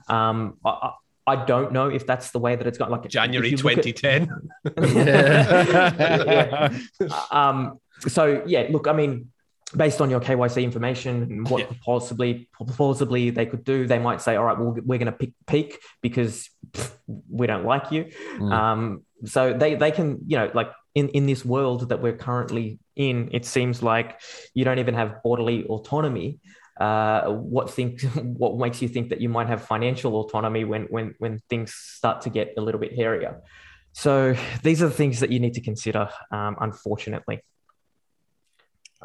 Um, 0.07 0.57
I, 0.65 0.69
I 0.69 0.91
I 1.27 1.35
don't 1.45 1.71
know 1.71 1.87
if 1.87 2.07
that's 2.07 2.31
the 2.31 2.39
way 2.39 2.55
that 2.55 2.65
it's 2.65 2.77
going. 2.79 2.89
Like 2.91 3.07
January 3.07 3.49
you 3.51 3.57
look 3.57 3.77
at- 3.77 3.83
2010. 3.83 4.49
Yeah. 5.05 6.69
um, 7.31 7.79
so 8.07 8.43
yeah, 8.45 8.67
look, 8.69 8.87
I 8.87 8.93
mean, 8.93 9.29
based 9.75 10.01
on 10.01 10.09
your 10.09 10.19
KYC 10.19 10.63
information 10.63 11.23
and 11.23 11.47
what 11.49 11.61
Yeah. 11.61 11.77
possibly 11.85 12.49
plausibly 12.75 13.29
they 13.29 13.45
could 13.45 13.63
do, 13.63 13.85
they 13.87 13.99
might 13.99 14.21
say, 14.21 14.35
all 14.35 14.45
right, 14.45 14.57
well, 14.57 14.75
we're 14.83 14.97
going 14.97 15.05
to 15.05 15.11
pick 15.11 15.31
peak 15.47 15.79
because 16.01 16.49
pff, 16.71 16.91
we 17.29 17.47
don't 17.47 17.65
like 17.65 17.91
you. 17.91 18.05
Mm. 18.37 18.51
Um, 18.51 19.03
so 19.25 19.53
they 19.53 19.75
they 19.75 19.91
can, 19.91 20.19
you 20.25 20.37
know, 20.37 20.49
like 20.53 20.71
in 20.95 21.09
in 21.09 21.27
this 21.27 21.45
world 21.45 21.89
that 21.89 22.01
we're 22.01 22.17
currently 22.17 22.79
in, 22.95 23.29
it 23.31 23.45
seems 23.45 23.81
like 23.83 24.19
you 24.55 24.65
don't 24.65 24.79
even 24.79 24.95
have 24.95 25.21
bodily 25.23 25.65
autonomy. 25.65 26.39
Uh, 26.81 27.29
what 27.55 27.69
think 27.69 28.01
what 28.41 28.57
makes 28.57 28.81
you 28.81 28.89
think 28.95 29.09
that 29.11 29.21
you 29.21 29.29
might 29.37 29.47
have 29.53 29.59
financial 29.75 30.11
autonomy 30.21 30.63
when 30.71 30.83
when 30.95 31.13
when 31.19 31.33
things 31.51 31.73
start 31.99 32.17
to 32.25 32.29
get 32.37 32.47
a 32.57 32.61
little 32.61 32.81
bit 32.85 32.91
hairier? 32.99 33.33
So 33.93 34.35
these 34.63 34.81
are 34.83 34.87
the 34.87 34.93
things 35.01 35.19
that 35.21 35.31
you 35.33 35.39
need 35.45 35.53
to 35.59 35.61
consider. 35.61 36.09
Um, 36.37 36.53
unfortunately. 36.67 37.37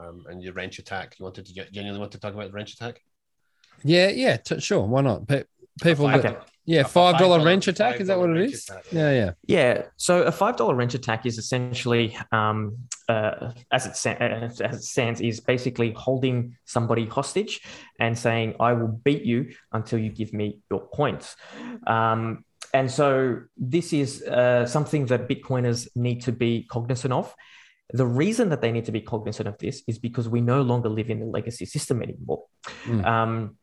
um, 0.03 0.25
and 0.31 0.43
your 0.45 0.53
wrench 0.59 0.79
attack. 0.79 1.09
You 1.19 1.25
wanted 1.25 1.45
to 1.47 1.53
genuinely 1.77 2.01
want 2.01 2.13
to 2.13 2.19
talk 2.19 2.35
about 2.35 2.47
the 2.51 2.53
wrench 2.53 2.73
attack? 2.75 3.03
yeah, 3.85 4.09
yeah, 4.09 4.37
t- 4.47 4.61
sure. 4.69 4.85
Why 4.93 5.01
not? 5.03 5.27
Pe- 5.29 5.45
people, 5.83 6.07
five- 6.07 6.23
that, 6.23 6.37
Okay. 6.37 6.47
Yeah, 6.67 6.83
five 6.83 7.19
dollar 7.19 7.45
wrench 7.45 7.69
attack. 7.69 8.01
Is 8.01 8.09
that 8.09 8.19
what 8.19 8.31
it 8.31 8.39
is? 8.39 8.69
attack. 8.69 8.85
Yeah, 8.91 9.13
yeah. 9.13 9.31
Yeah. 9.47 9.83
So 9.97 10.23
a 10.23 10.33
five 10.33 10.57
dollar 10.57 10.75
wrench 10.75 10.95
attack 10.95 11.25
is 11.25 11.39
essentially, 11.39 12.17
um, 12.33 12.77
uh, 13.09 13.53
as 13.73 13.87
it 13.87 14.21
uh, 14.21 14.25
as 14.25 14.61
it 14.61 14.83
stands, 14.83 15.21
is 15.21 15.41
basically 15.41 15.93
holding 15.93 16.57
somebody 16.65 17.07
hostage 17.07 17.63
and 18.01 18.19
saying, 18.19 18.57
"I 18.59 18.73
will 18.73 18.89
beat 18.89 19.23
you 19.23 19.53
until 19.73 20.01
you 20.01 20.11
give 20.11 20.33
me 20.33 20.59
your 20.69 20.89
coins." 20.89 21.37
Um, 21.87 22.45
and 22.75 22.91
so 22.91 23.43
this 23.57 23.93
is 23.93 24.23
uh, 24.23 24.67
something 24.67 25.07
that 25.07 25.29
Bitcoiners 25.29 25.89
need 25.95 26.23
to 26.23 26.33
be 26.33 26.65
cognizant 26.65 27.13
of. 27.13 27.35
The 27.93 28.07
reason 28.07 28.49
that 28.49 28.61
they 28.61 28.73
need 28.73 28.87
to 28.87 28.93
be 28.93 29.01
cognizant 29.01 29.47
of 29.49 29.57
this 29.59 29.83
is 29.87 29.99
because 29.99 30.29
we 30.29 30.41
no 30.41 30.63
longer 30.63 30.89
live 30.89 31.09
in 31.09 31.21
the 31.21 31.27
legacy 31.27 31.67
system 31.67 32.03
anymore. 32.03 32.45
Mm. 32.85 33.05
Um, 33.05 33.57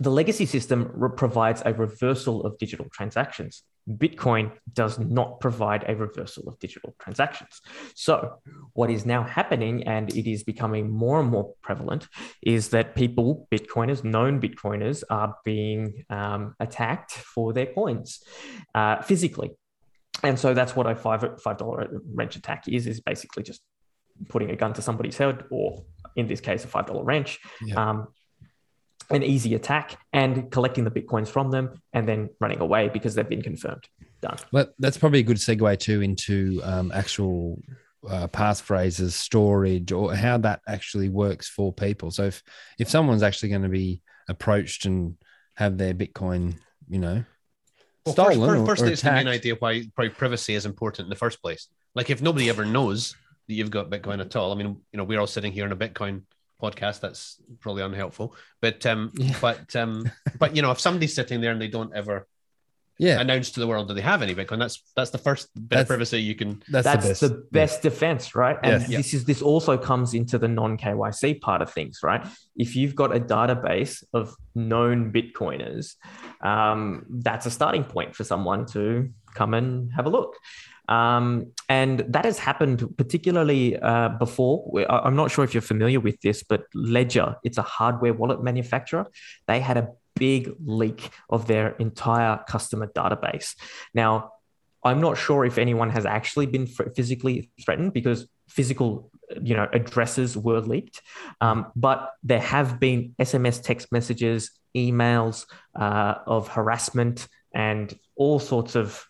the 0.00 0.10
legacy 0.10 0.46
system 0.46 0.90
re- 0.94 1.10
provides 1.14 1.62
a 1.64 1.74
reversal 1.74 2.44
of 2.44 2.58
digital 2.58 2.86
transactions. 2.90 3.62
Bitcoin 3.88 4.50
does 4.72 4.98
not 4.98 5.40
provide 5.40 5.84
a 5.86 5.94
reversal 5.94 6.48
of 6.48 6.58
digital 6.58 6.94
transactions. 6.98 7.60
So, 7.94 8.36
what 8.72 8.90
is 8.90 9.04
now 9.04 9.22
happening, 9.22 9.86
and 9.86 10.14
it 10.16 10.30
is 10.30 10.42
becoming 10.42 10.90
more 10.90 11.20
and 11.20 11.28
more 11.28 11.54
prevalent, 11.62 12.08
is 12.42 12.70
that 12.70 12.94
people, 12.94 13.46
Bitcoiners, 13.52 14.02
known 14.02 14.40
Bitcoiners, 14.40 15.02
are 15.10 15.36
being 15.44 16.04
um, 16.08 16.54
attacked 16.60 17.12
for 17.12 17.52
their 17.52 17.66
coins 17.66 18.22
uh, 18.74 19.02
physically. 19.02 19.50
And 20.22 20.38
so 20.38 20.54
that's 20.54 20.74
what 20.74 20.86
a 20.86 20.94
five 20.94 21.24
five 21.42 21.58
dollar 21.58 21.88
wrench 22.14 22.36
attack 22.36 22.68
is: 22.68 22.86
is 22.86 23.00
basically 23.00 23.42
just 23.42 23.60
putting 24.28 24.50
a 24.50 24.56
gun 24.56 24.72
to 24.74 24.82
somebody's 24.82 25.16
head, 25.16 25.44
or 25.50 25.84
in 26.16 26.26
this 26.26 26.40
case, 26.40 26.64
a 26.64 26.68
five 26.68 26.86
dollar 26.86 27.04
wrench. 27.04 27.38
Yeah. 27.64 27.90
Um, 27.90 28.08
an 29.10 29.22
easy 29.22 29.54
attack 29.54 29.98
and 30.12 30.50
collecting 30.50 30.84
the 30.84 30.90
bitcoins 30.90 31.28
from 31.28 31.50
them 31.50 31.80
and 31.92 32.08
then 32.08 32.30
running 32.40 32.60
away 32.60 32.88
because 32.88 33.14
they've 33.14 33.28
been 33.28 33.42
confirmed. 33.42 33.84
Done. 34.20 34.36
But 34.52 34.74
that's 34.78 34.98
probably 34.98 35.20
a 35.20 35.24
good 35.24 35.38
segue 35.38 35.78
too 35.78 36.02
into 36.02 36.60
um, 36.62 36.92
actual 36.94 37.58
uh, 38.08 38.28
passphrases, 38.28 39.12
storage, 39.12 39.92
or 39.92 40.14
how 40.14 40.38
that 40.38 40.60
actually 40.68 41.08
works 41.08 41.48
for 41.48 41.72
people. 41.72 42.10
So 42.10 42.24
if 42.24 42.42
if 42.78 42.88
someone's 42.88 43.22
actually 43.22 43.48
going 43.50 43.62
to 43.62 43.68
be 43.68 44.02
approached 44.28 44.84
and 44.84 45.16
have 45.54 45.78
their 45.78 45.94
Bitcoin, 45.94 46.56
you 46.88 46.98
know, 46.98 47.24
Well, 48.04 48.12
stolen 48.14 48.40
first, 48.40 48.60
or, 48.60 48.66
first 48.66 48.82
or 48.82 48.86
it's 48.88 49.02
the 49.02 49.10
main 49.10 49.26
attacked, 49.26 49.40
idea 49.40 49.54
why, 49.58 49.84
why 49.94 50.08
privacy 50.08 50.54
is 50.54 50.66
important 50.66 51.06
in 51.06 51.10
the 51.10 51.16
first 51.16 51.42
place. 51.42 51.68
Like 51.94 52.10
if 52.10 52.22
nobody 52.22 52.48
ever 52.48 52.64
knows 52.64 53.16
that 53.48 53.54
you've 53.54 53.70
got 53.70 53.90
Bitcoin 53.90 54.20
at 54.20 54.36
all, 54.36 54.52
I 54.52 54.54
mean, 54.54 54.76
you 54.92 54.96
know, 54.96 55.04
we're 55.04 55.20
all 55.20 55.26
sitting 55.26 55.52
here 55.52 55.66
in 55.66 55.72
a 55.72 55.76
Bitcoin 55.76 56.22
podcast. 56.60 57.00
That's 57.00 57.40
probably 57.60 57.82
unhelpful. 57.82 58.34
But 58.60 58.84
um, 58.86 59.10
Yeah. 59.16 59.36
but 59.40 59.74
um, 59.76 60.10
but 60.38 60.54
you 60.56 60.62
know, 60.62 60.70
if 60.70 60.80
somebody's 60.80 61.14
sitting 61.14 61.40
there 61.40 61.52
and 61.52 61.60
they 61.60 61.68
don't 61.68 61.94
ever 61.94 62.26
yeah, 62.98 63.18
announce 63.18 63.50
to 63.52 63.60
the 63.60 63.66
world 63.66 63.88
that 63.88 63.94
they 63.94 64.02
have 64.02 64.20
any 64.20 64.34
Bitcoin, 64.34 64.58
that's 64.58 64.82
that's 64.94 65.08
the 65.10 65.16
first 65.16 65.48
bit 65.54 65.70
That's- 65.70 65.84
of 65.84 65.88
privacy 65.88 66.20
you 66.20 66.34
can. 66.34 66.62
that's, 66.68 66.84
That's 66.84 67.20
the 67.20 67.28
the 67.28 67.34
best. 67.34 67.50
best, 67.52 67.82
defense, 67.82 68.34
right? 68.34 68.58
And 68.62 68.82
Yes. 68.82 68.90
Yeah. 68.90 68.96
this 68.98 69.14
is 69.14 69.24
this 69.24 69.40
also 69.40 69.78
comes 69.78 70.12
into 70.12 70.36
the 70.38 70.48
non 70.48 70.76
KYC 70.76 71.40
part 71.40 71.62
of 71.62 71.72
things, 71.72 72.00
right? 72.02 72.22
If 72.56 72.76
you've 72.76 72.94
got 72.94 73.16
a 73.16 73.20
database 73.20 74.04
of 74.12 74.34
known 74.54 75.12
Bitcoiners, 75.14 75.94
um, 76.42 77.06
that's 77.08 77.46
a 77.46 77.50
starting 77.50 77.84
point 77.84 78.14
for 78.14 78.24
someone 78.24 78.66
to 78.74 79.08
come 79.34 79.54
and 79.54 79.90
have 79.94 80.04
a 80.06 80.10
look. 80.10 80.36
Um, 80.90 81.52
and 81.68 82.00
that 82.08 82.24
has 82.24 82.38
happened 82.38 82.96
particularly 82.98 83.78
uh, 83.78 84.10
before. 84.10 84.84
I'm 84.90 85.16
not 85.16 85.30
sure 85.30 85.44
if 85.44 85.54
you're 85.54 85.62
familiar 85.62 86.00
with 86.00 86.20
this, 86.20 86.42
but 86.42 86.64
Ledger, 86.74 87.36
it's 87.44 87.58
a 87.58 87.62
hardware 87.62 88.12
wallet 88.12 88.42
manufacturer. 88.42 89.06
They 89.46 89.60
had 89.60 89.76
a 89.76 89.88
big 90.16 90.52
leak 90.64 91.10
of 91.30 91.46
their 91.46 91.70
entire 91.76 92.40
customer 92.48 92.88
database. 92.88 93.54
Now, 93.94 94.32
I'm 94.82 95.00
not 95.00 95.16
sure 95.16 95.44
if 95.44 95.58
anyone 95.58 95.90
has 95.90 96.06
actually 96.06 96.46
been 96.46 96.66
physically 96.66 97.50
threatened 97.64 97.92
because 97.92 98.26
physical, 98.48 99.10
you 99.40 99.54
know, 99.54 99.68
addresses 99.72 100.36
were 100.36 100.60
leaked. 100.60 101.02
Um, 101.40 101.66
but 101.76 102.12
there 102.22 102.40
have 102.40 102.80
been 102.80 103.14
SMS 103.20 103.62
text 103.62 103.92
messages, 103.92 104.50
emails 104.76 105.46
uh, 105.78 106.14
of 106.26 106.48
harassment, 106.48 107.28
and 107.54 107.96
all 108.16 108.38
sorts 108.38 108.74
of 108.74 109.04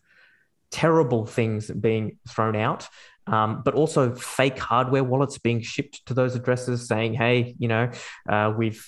terrible 0.70 1.26
things 1.26 1.70
being 1.70 2.18
thrown 2.28 2.56
out. 2.56 2.88
Um, 3.26 3.62
but 3.64 3.74
also 3.74 4.14
fake 4.14 4.58
hardware 4.58 5.04
wallets 5.04 5.38
being 5.38 5.60
shipped 5.60 6.04
to 6.06 6.14
those 6.14 6.34
addresses, 6.34 6.88
saying, 6.88 7.14
"Hey, 7.14 7.54
you 7.58 7.68
know, 7.68 7.90
uh, 8.28 8.52
we've." 8.56 8.84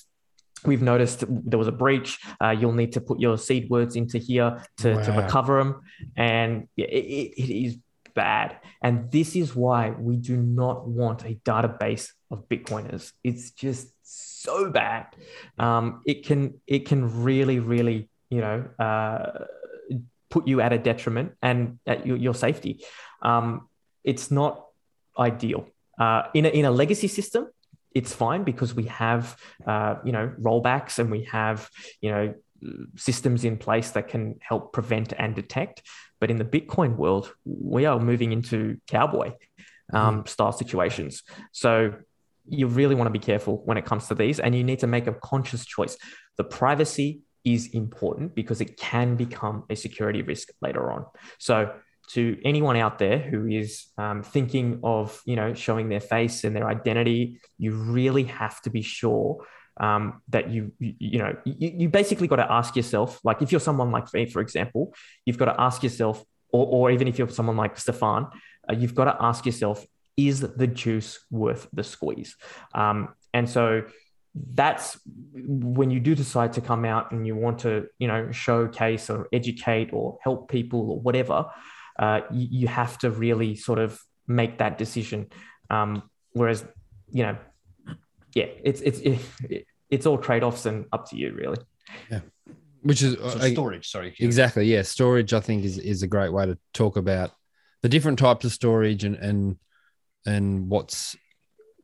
We've 0.64 0.80
noticed 0.80 1.24
there 1.28 1.59
was 1.59 1.66
a 1.66 1.72
breach. 1.72 2.20
Uh, 2.41 2.51
you'll 2.51 2.70
need 2.72 2.93
to 2.93 3.01
put 3.01 3.18
your 3.18 3.37
seed 3.37 3.68
words 3.68 3.97
into 3.97 4.18
here 4.18 4.64
to, 4.76 4.95
to 4.95 5.11
recover 5.24 5.59
them. 5.59 5.80
And 6.16 6.68
it, 6.76 6.83
it- 6.85 7.35
it 7.43 7.51
is 7.66 7.78
bad. 8.14 8.59
And 8.80 9.11
this 9.11 9.35
is 9.35 9.57
why 9.57 9.91
we 9.91 10.16
do 10.18 10.37
not 10.37 10.87
want 10.87 11.24
a 11.24 11.35
database 11.45 12.11
of 12.30 12.49
Bitcoiners. 12.49 13.11
It's 13.24 13.51
just 13.51 13.89
so 14.05 14.70
bad. 14.70 15.07
Um, 15.59 16.01
it 16.07 16.24
can 16.24 16.61
it 16.68 16.87
can 16.87 17.24
really 17.24 17.59
really 17.59 18.09
you 18.30 18.41
know 18.41 18.64
uh, 18.78 19.47
put 20.33 20.49
you 20.49 20.62
at 20.62 20.72
a 20.72 20.78
detriment 20.78 21.33
and 21.43 21.78
at 21.87 22.07
your, 22.07 22.16
your 22.16 22.35
safety. 22.35 22.83
Um, 23.20 23.68
it's 24.03 24.30
not 24.30 24.64
ideal. 25.18 25.68
Uh, 25.99 26.22
in 26.33 26.47
a, 26.47 26.49
in 26.49 26.64
a 26.64 26.70
legacy 26.70 27.09
system, 27.09 27.49
it's 27.95 28.14
fine 28.14 28.43
because 28.43 28.74
we 28.74 28.85
have 28.85 29.37
uh, 29.66 29.97
you 30.07 30.12
know 30.12 30.33
rollbacks 30.41 30.99
and 30.99 31.11
we 31.11 31.24
have 31.24 31.68
you 32.01 32.11
know 32.11 32.35
systems 32.97 33.45
in 33.45 33.59
place 33.59 33.91
that 33.91 34.09
can 34.09 34.39
help 34.41 34.72
prevent 34.72 35.12
and 35.18 35.35
detect. 35.35 35.83
But 36.18 36.30
in 36.30 36.39
the 36.39 36.45
Bitcoin 36.45 36.97
world, 36.97 37.35
we 37.45 37.85
are 37.85 37.99
moving 38.01 38.33
into 38.33 38.78
cowboy 38.87 39.33
um, 39.93 40.24
style 40.24 40.53
situations. 40.53 41.22
So 41.51 41.95
you 42.49 42.68
really 42.68 42.95
want 42.95 43.09
to 43.09 43.18
be 43.20 43.26
careful 43.33 43.61
when 43.66 43.76
it 43.76 43.85
comes 43.85 44.09
to 44.09 44.14
these, 44.14 44.41
and 44.41 44.55
you 44.55 44.64
need 44.64 44.78
to 44.78 44.87
make 44.87 45.07
a 45.07 45.12
conscious 45.12 45.66
choice. 45.66 45.97
The 46.39 46.45
privacy 46.45 47.20
is 47.45 47.68
important 47.68 48.34
because 48.34 48.61
it 48.61 48.76
can 48.76 49.16
become 49.16 49.64
a 49.70 49.76
security 49.76 50.22
risk 50.22 50.49
later 50.61 50.93
on. 50.93 51.07
So 51.38 51.72
to 52.11 52.38
anyone 52.45 52.76
out 52.76 52.99
there 52.99 53.18
who 53.18 53.47
is 53.47 53.86
um, 53.97 54.22
thinking 54.22 54.80
of 54.82 55.20
you 55.24 55.36
know 55.36 55.55
showing 55.55 55.88
their 55.88 56.01
face 56.01 56.45
and 56.45 56.55
their 56.55 56.68
identity, 56.68 57.40
you 57.59 57.74
really 57.74 58.24
have 58.24 58.61
to 58.62 58.70
be 58.70 58.82
sure 58.82 59.45
um, 59.80 60.20
that 60.28 60.51
you, 60.51 60.72
you 60.78 60.95
you 60.99 61.18
know 61.18 61.36
you, 61.45 61.72
you 61.76 61.88
basically 61.88 62.28
got 62.28 62.36
to 62.36 62.53
ask 62.53 62.76
yourself 62.76 63.20
like 63.24 63.40
if 63.40 63.51
you're 63.51 63.61
someone 63.61 63.90
like 63.90 64.12
me 64.12 64.26
for 64.26 64.40
example 64.40 64.95
you've 65.24 65.38
got 65.38 65.47
to 65.47 65.61
ask 65.61 65.82
yourself 65.82 66.22
or, 66.53 66.66
or 66.66 66.90
even 66.90 67.09
if 67.09 67.18
you're 67.18 67.28
someone 67.28 67.57
like 67.57 67.78
Stephan 67.78 68.26
uh, 68.68 68.74
you've 68.74 68.95
got 68.95 69.05
to 69.07 69.16
ask 69.18 69.47
yourself 69.47 69.84
is 70.16 70.40
the 70.40 70.66
juice 70.66 71.24
worth 71.30 71.68
the 71.72 71.82
squeeze 71.82 72.36
um, 72.74 73.14
and 73.32 73.49
so 73.49 73.84
that's 74.35 74.99
when 75.35 75.91
you 75.91 76.01
do 76.01 76.14
decide 76.14 76.55
to 76.55 76.61
come 76.61 76.85
out 76.85 77.12
and 77.12 77.26
you 77.26 77.37
want 77.37 77.59
to 77.61 77.87
you 77.99 78.09
know 78.09 78.30
showcase 78.33 79.11
or 79.11 79.28
educate 79.33 79.93
or 79.93 80.18
help 80.22 80.51
people 80.51 80.91
or 80.91 81.01
whatever 81.01 81.47
uh, 81.99 82.20
you, 82.30 82.49
you 82.51 82.68
have 82.68 82.97
to 82.99 83.11
really 83.11 83.55
sort 83.55 83.78
of 83.78 84.01
make 84.26 84.59
that 84.59 84.78
decision 84.78 85.28
um, 85.70 86.03
whereas 86.33 86.64
you 87.11 87.22
know 87.22 87.37
yeah 88.35 88.47
it's 88.64 88.80
it's 88.80 88.99
it, 89.01 89.66
it's 89.91 90.07
all 90.07 90.16
trade-offs 90.16 90.64
and 90.64 90.87
up 90.93 91.09
to 91.11 91.16
you 91.16 91.33
really 91.35 91.59
yeah 92.11 92.20
which 92.83 93.03
is 93.03 93.14
So 93.14 93.39
uh, 93.39 93.51
storage, 93.51 93.89
sorry. 93.89 94.14
exactly 94.18 94.64
yeah. 94.66 94.83
Storage, 94.83 95.33
I 95.33 95.41
think, 95.41 95.64
is 95.64 95.78
is 95.78 96.03
a 96.03 96.09
great 96.09 96.33
way 96.33 96.47
to 96.47 96.59
talk 96.72 96.97
about 96.97 97.30
the 97.83 97.89
different 97.89 98.18
types 98.18 98.45
of 98.45 98.53
storage 98.53 99.05
and 99.05 99.16
and 99.16 99.57
and 100.26 100.68
what's 100.68 101.16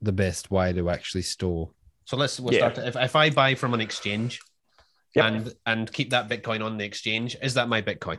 the 0.03 0.13
best 0.13 0.51
way 0.51 0.73
to 0.73 0.91
actually 0.91 1.23
store. 1.23 1.71
So 2.09 2.17
let's 2.17 2.41
we'll 2.41 2.55
Yeah. 2.55 2.73
start. 2.73 2.89
If, 2.89 2.97
if 2.97 3.15
I 3.15 3.29
buy 3.29 3.55
from 3.55 3.75
an 3.75 3.83
exchange 3.83 4.41
Yep. 5.15 5.25
and 5.27 5.53
and 5.67 5.93
keep 5.93 6.11
that 6.11 6.29
Bitcoin 6.31 6.65
on 6.65 6.79
the 6.79 6.85
exchange, 6.85 7.37
is 7.43 7.53
that 7.55 7.69
my 7.69 7.83
Bitcoin? 7.83 8.19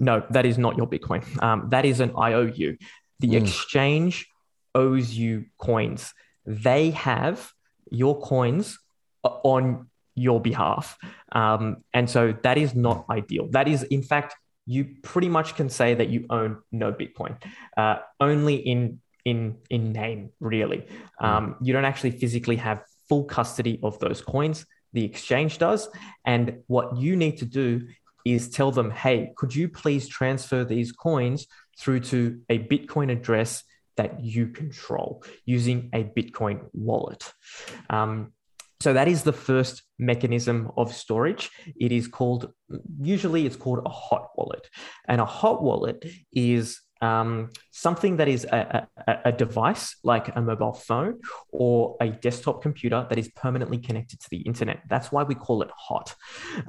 No, 0.00 0.24
that 0.30 0.46
is 0.46 0.58
not 0.58 0.76
your 0.76 0.88
Bitcoin. 0.88 1.22
Um, 1.40 1.68
that 1.70 1.84
is 1.84 2.00
an 2.00 2.10
IOU. 2.16 2.76
The 3.20 3.28
Mm. 3.28 3.36
exchange 3.42 4.26
owes 4.74 5.14
you 5.16 5.44
coins. 5.58 6.12
They 6.44 6.90
have 6.90 7.52
your 7.92 8.20
coins 8.20 8.78
on 9.22 9.88
your 10.16 10.40
behalf. 10.40 10.98
Um, 11.30 11.84
and 11.94 12.10
so 12.10 12.32
that 12.42 12.58
is 12.58 12.74
not 12.74 13.04
ideal. 13.10 13.46
That 13.50 13.68
is, 13.68 13.84
in 13.84 14.02
fact, 14.02 14.34
you 14.66 14.96
pretty 15.02 15.28
much 15.28 15.54
can 15.54 15.68
say 15.68 15.94
that 15.94 16.08
you 16.08 16.26
own 16.30 16.62
no 16.72 16.92
Bitcoin, 16.92 17.34
uh, 17.76 17.98
only 18.18 18.56
in 18.56 19.00
in 19.24 19.58
in 19.68 19.92
name, 19.92 20.30
really. 20.40 20.88
Um, 21.20 21.56
you 21.62 21.72
don't 21.74 21.84
actually 21.84 22.12
physically 22.12 22.56
have 22.56 22.82
full 23.10 23.24
custody 23.24 23.78
of 23.82 23.98
those 23.98 24.22
coins. 24.22 24.64
The 24.94 25.04
exchange 25.04 25.58
does, 25.58 25.88
and 26.24 26.44
what 26.66 26.96
you 26.96 27.14
need 27.16 27.36
to 27.38 27.44
do 27.44 27.88
is 28.24 28.48
tell 28.48 28.70
them, 28.72 28.90
hey, 28.90 29.32
could 29.36 29.54
you 29.54 29.68
please 29.68 30.08
transfer 30.08 30.64
these 30.64 30.92
coins 30.92 31.46
through 31.78 32.00
to 32.00 32.40
a 32.48 32.58
Bitcoin 32.58 33.10
address 33.10 33.64
that 33.96 34.22
you 34.24 34.48
control 34.48 35.22
using 35.44 35.90
a 35.92 36.04
Bitcoin 36.04 36.58
wallet. 36.72 37.32
Um, 37.90 38.32
so 38.80 38.94
that 38.94 39.08
is 39.08 39.24
the 39.24 39.32
first 39.32 39.82
mechanism 39.98 40.70
of 40.76 40.94
storage. 40.94 41.50
It 41.78 41.92
is 41.92 42.08
called, 42.08 42.52
usually 43.02 43.44
it's 43.44 43.56
called 43.56 43.80
a 43.84 43.90
hot 43.90 44.28
wallet. 44.36 44.70
And 45.06 45.20
a 45.20 45.26
hot 45.26 45.62
wallet 45.62 46.02
is 46.32 46.80
um, 47.00 47.50
something 47.70 48.16
that 48.18 48.28
is 48.28 48.44
a, 48.44 48.86
a, 49.06 49.18
a 49.26 49.32
device 49.32 49.96
like 50.02 50.34
a 50.36 50.40
mobile 50.40 50.72
phone 50.72 51.20
or 51.50 51.96
a 52.00 52.08
desktop 52.08 52.62
computer 52.62 53.06
that 53.08 53.18
is 53.18 53.28
permanently 53.28 53.78
connected 53.78 54.20
to 54.20 54.30
the 54.30 54.38
internet. 54.38 54.82
That's 54.88 55.10
why 55.10 55.22
we 55.22 55.34
call 55.34 55.62
it 55.62 55.70
hot. 55.76 56.14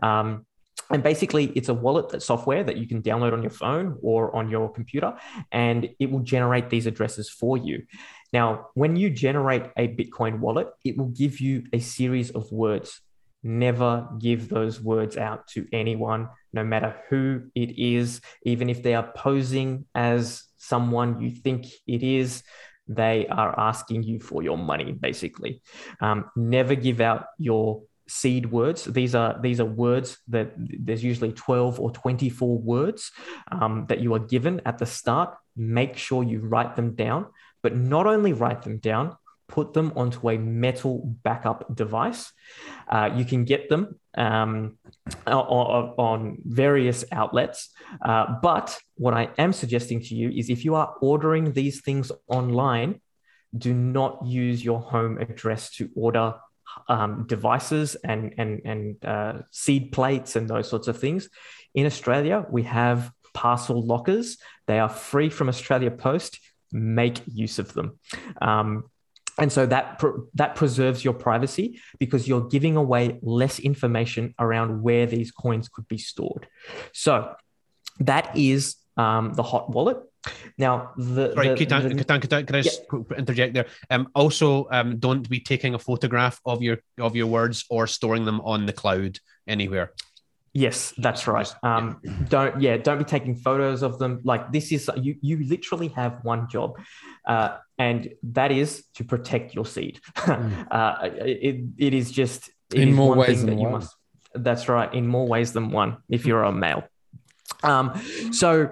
Um, 0.02 0.46
and 0.90 1.04
basically, 1.04 1.46
it's 1.56 1.70
a 1.70 1.74
wallet 1.74 2.10
that 2.10 2.22
software 2.22 2.64
that 2.64 2.78
you 2.78 2.88
can 2.88 3.02
download 3.02 3.34
on 3.34 3.42
your 3.42 3.52
phone 3.52 3.98
or 4.02 4.36
on 4.36 4.50
your 4.50 4.72
computer, 4.72 5.14
and 5.52 5.90
it 6.00 6.12
will 6.12 6.20
generate 6.20 6.70
these 6.70 6.86
addresses 6.86 7.30
for 7.30 7.58
you. 7.58 7.84
Now, 8.34 8.68
when 8.74 8.96
you 8.96 9.10
generate 9.10 9.64
a 9.78 9.88
Bitcoin 9.88 10.40
wallet, 10.40 10.68
it 10.84 10.98
will 10.98 11.08
give 11.08 11.40
you 11.40 11.64
a 11.72 11.80
series 11.80 12.32
of 12.32 12.52
words. 12.52 13.02
Never 13.44 14.08
give 14.20 14.50
those 14.50 14.82
words 14.82 15.18
out 15.18 15.48
to 15.50 15.66
anyone, 15.72 16.30
no 16.54 16.64
matter 16.64 16.96
who 17.10 17.44
it 17.56 17.78
is, 17.80 18.22
even 18.44 18.70
if 18.70 18.84
they 18.84 18.94
are 18.94 19.12
posing 19.16 19.86
as 19.96 20.44
someone 20.58 21.22
you 21.22 21.32
think 21.32 21.68
it 21.88 22.04
is. 22.04 22.44
They 22.88 23.28
are 23.28 23.58
asking 23.58 24.04
you 24.04 24.20
for 24.20 24.44
your 24.44 24.58
money, 24.58 24.92
basically. 24.92 25.62
Um, 26.02 26.30
never 26.36 26.76
give 26.76 27.00
out 27.00 27.26
your 27.38 27.84
seed 28.12 28.52
words. 28.52 28.84
These 28.84 29.16
are 29.16 29.40
these 29.42 29.60
are 29.62 29.66
words 29.66 30.18
that 30.28 30.52
there's 30.58 31.04
usually 31.04 31.32
12 31.32 31.80
or 31.80 31.92
24 31.92 32.58
words 32.58 33.12
um, 33.52 33.86
that 33.88 34.02
you 34.02 34.14
are 34.14 34.20
given 34.20 34.62
at 34.66 34.78
the 34.78 34.86
start. 34.86 35.36
Make 35.56 35.96
sure 35.96 36.24
you 36.24 36.40
write 36.42 36.76
them 36.76 36.96
down, 36.96 37.28
but 37.64 37.76
not 37.76 38.08
only 38.08 38.34
write 38.34 38.64
them 38.64 38.80
down, 38.80 39.16
put 39.48 39.74
them 39.74 39.94
onto 39.96 40.30
a 40.30 40.38
metal 40.38 41.16
backup 41.24 41.74
device. 41.74 42.32
Uh, 42.90 43.10
you 43.16 43.24
can 43.24 43.46
get 43.46 43.70
them 43.70 44.00
um, 44.18 44.78
on, 45.26 45.94
on, 45.98 46.38
various 46.44 47.06
outlets. 47.12 47.70
Uh, 48.02 48.36
but 48.42 48.78
what 48.96 49.14
I 49.14 49.30
am 49.38 49.54
suggesting 49.54 50.02
to 50.02 50.16
you 50.16 50.30
is 50.30 50.50
if 50.50 50.66
you 50.66 50.76
are 50.76 50.96
ordering 51.02 51.54
these 51.54 51.82
things 51.82 52.12
online, 52.28 53.02
do 53.58 53.74
not 53.74 54.26
use 54.26 54.64
your 54.64 54.80
home 54.80 55.18
address 55.18 55.72
to 55.76 55.90
order 55.96 56.36
um, 56.88 57.26
devices 57.28 57.96
and 57.96 58.34
and 58.38 58.62
and 58.66 59.06
uh, 59.06 59.34
seed 59.52 59.92
plates 59.92 60.36
and 60.36 60.50
those 60.50 60.70
sorts 60.70 60.88
of 60.88 61.00
things. 61.00 61.30
In 61.74 61.86
Australia, 61.86 62.46
we 62.50 62.64
have 62.64 63.12
parcel 63.34 63.86
lockers. 63.86 64.38
They 64.68 64.80
are 64.80 64.90
free 64.90 65.30
from 65.30 65.50
Australia 65.50 65.92
Post. 65.92 66.40
Make 66.72 67.22
use 67.28 67.60
of 67.60 67.74
them. 67.74 68.00
Um, 68.42 68.86
and 69.38 69.52
so 69.52 69.66
that 69.66 70.00
pr- 70.00 70.20
that 70.36 70.56
preserves 70.56 71.04
your 71.04 71.14
privacy 71.14 71.80
because 72.00 72.28
you're 72.28 72.48
giving 72.48 72.76
away 72.76 73.20
less 73.22 73.60
information 73.60 74.34
around 74.40 74.82
where 74.82 75.06
these 75.06 75.32
coins 75.32 75.70
could 75.70 75.88
be 75.88 75.98
stored. 75.98 76.48
So 76.94 77.34
that 78.00 78.36
is 78.38 78.76
um, 78.98 79.34
the 79.34 79.44
hot 79.44 79.70
wallet. 79.70 79.98
Now, 80.58 80.92
the 80.98 81.34
sorry, 81.34 81.50
the, 81.50 81.56
Ketan, 81.56 81.98
the, 81.98 82.04
Ketan, 82.04 82.22
Ketan, 82.22 82.48
can 82.48 82.56
I 82.56 82.62
just 82.62 82.82
yeah. 82.92 83.18
interject 83.18 83.54
there? 83.56 83.66
Um, 83.90 84.08
also, 84.14 84.68
um, 84.72 85.00
don't 85.00 85.28
be 85.28 85.40
taking 85.40 85.74
a 85.74 85.80
photograph 85.80 86.40
of 86.46 86.62
your 86.62 86.78
of 87.00 87.16
your 87.16 87.28
words 87.28 87.66
or 87.70 87.88
storing 87.88 88.26
them 88.26 88.42
on 88.42 88.66
the 88.66 88.74
cloud 88.74 89.18
anywhere. 89.48 89.94
Yes, 90.54 90.94
that's 90.98 91.28
right. 91.28 91.52
Um, 91.64 92.02
yeah. 92.04 92.12
Don't 92.28 92.62
yeah, 92.62 92.78
don't 92.78 92.98
be 92.98 93.06
taking 93.06 93.36
photos 93.36 93.84
of 93.84 94.00
them. 94.00 94.20
Like 94.24 94.52
this 94.52 94.72
is 94.72 94.90
you 94.98 95.16
you 95.22 95.46
literally 95.48 95.88
have 95.90 96.20
one 96.24 96.50
job, 96.50 96.78
uh, 97.26 97.58
and 97.82 98.14
that 98.22 98.52
is 98.52 98.84
to 98.94 99.04
protect 99.04 99.56
your 99.56 99.66
seed. 99.66 100.00
Mm. 100.18 100.68
uh, 100.72 100.96
it, 101.50 101.58
it 101.78 101.94
is 101.94 102.12
just 102.12 102.52
it 102.72 102.82
in 102.82 102.90
is 102.90 102.96
more 102.96 103.16
ways 103.16 103.44
than 103.44 103.58
one. 103.58 103.72
Must, 103.72 103.96
that's 104.36 104.70
right, 104.70 104.94
in 104.94 105.08
more 105.08 105.28
ways 105.28 105.52
than 105.54 105.72
one. 105.72 105.98
If 106.08 106.26
you're 106.28 106.44
a 106.44 106.52
male, 106.52 106.84
um, 107.64 108.00
so 108.32 108.70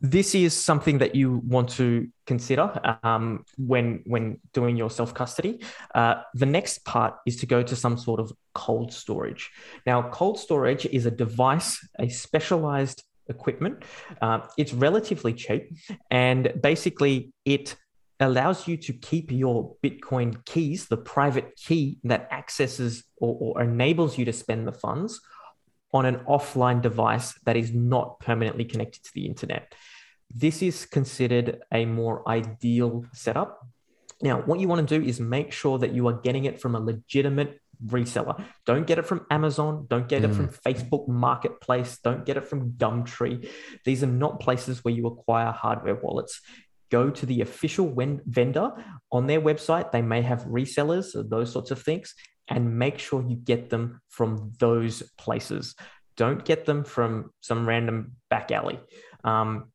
this 0.00 0.34
is 0.34 0.52
something 0.70 0.98
that 0.98 1.14
you 1.14 1.42
want 1.54 1.68
to 1.80 2.08
consider 2.26 2.66
um, 3.02 3.44
when 3.58 3.86
when 4.06 4.24
doing 4.54 4.74
your 4.76 4.90
self 4.90 5.12
custody. 5.12 5.60
Uh, 5.94 6.14
the 6.42 6.46
next 6.46 6.84
part 6.84 7.12
is 7.26 7.36
to 7.42 7.46
go 7.46 7.62
to 7.62 7.76
some 7.76 7.96
sort 7.98 8.20
of 8.20 8.32
cold 8.54 8.90
storage. 8.92 9.50
Now, 9.84 9.98
cold 10.20 10.38
storage 10.38 10.86
is 10.86 11.04
a 11.04 11.10
device, 11.10 11.70
a 11.98 12.08
specialized 12.08 13.04
equipment. 13.28 13.84
Uh, 14.22 14.40
it's 14.56 14.72
relatively 14.72 15.34
cheap, 15.34 15.62
and 16.10 16.42
basically 16.62 17.32
it 17.44 17.76
allows 18.20 18.66
you 18.66 18.76
to 18.76 18.92
keep 18.92 19.30
your 19.30 19.76
Bitcoin 19.82 20.44
keys, 20.44 20.86
the 20.86 20.96
private 20.96 21.56
key 21.56 21.98
that 22.04 22.28
accesses 22.32 23.04
or, 23.18 23.36
or 23.40 23.62
enables 23.62 24.16
you 24.16 24.24
to 24.24 24.32
spend 24.32 24.66
the 24.66 24.72
funds 24.72 25.20
on 25.92 26.06
an 26.06 26.16
offline 26.28 26.82
device 26.82 27.34
that 27.44 27.56
is 27.56 27.72
not 27.72 28.20
permanently 28.20 28.64
connected 28.64 29.02
to 29.04 29.10
the 29.14 29.26
internet. 29.26 29.74
This 30.34 30.62
is 30.62 30.86
considered 30.86 31.62
a 31.72 31.84
more 31.84 32.28
ideal 32.28 33.04
setup. 33.12 33.66
Now, 34.22 34.40
what 34.42 34.60
you 34.60 34.68
want 34.68 34.86
to 34.88 34.98
do 34.98 35.06
is 35.06 35.20
make 35.20 35.52
sure 35.52 35.78
that 35.78 35.92
you 35.92 36.08
are 36.08 36.14
getting 36.14 36.46
it 36.46 36.60
from 36.60 36.74
a 36.74 36.80
legitimate 36.80 37.60
reseller. 37.84 38.42
Don't 38.64 38.86
get 38.86 38.98
it 38.98 39.06
from 39.06 39.26
Amazon. 39.30 39.86
Don't 39.88 40.08
get 40.08 40.22
mm. 40.22 40.30
it 40.30 40.34
from 40.34 40.48
mm. 40.48 40.60
Facebook 40.62 41.08
Marketplace. 41.08 41.98
Don't 42.02 42.24
get 42.24 42.36
it 42.36 42.48
from 42.48 42.72
Gumtree. 42.72 43.48
These 43.84 44.02
are 44.02 44.08
not 44.08 44.40
places 44.40 44.82
where 44.82 44.94
you 44.94 45.06
acquire 45.06 45.52
hardware 45.52 45.96
wallets. 45.96 46.40
Go 46.90 47.10
to 47.10 47.26
the 47.26 47.40
official 47.40 47.94
vendor 48.26 48.72
on 49.10 49.26
their 49.26 49.40
website. 49.40 49.92
They 49.92 50.02
may 50.02 50.22
have 50.22 50.44
resellers, 50.44 51.14
those 51.28 51.52
sorts 51.52 51.70
of 51.70 51.82
things, 51.82 52.14
and 52.48 52.78
make 52.78 52.98
sure 52.98 53.24
you 53.28 53.36
get 53.36 53.70
them 53.70 54.00
from 54.08 54.52
those 54.58 55.02
places. 55.18 55.74
Don't 56.16 56.44
get 56.44 56.64
them 56.64 56.84
from 56.84 57.30
some 57.40 57.66
random 57.68 58.12
back 58.30 58.50
alley. 58.50 58.78
Um, 59.24 59.72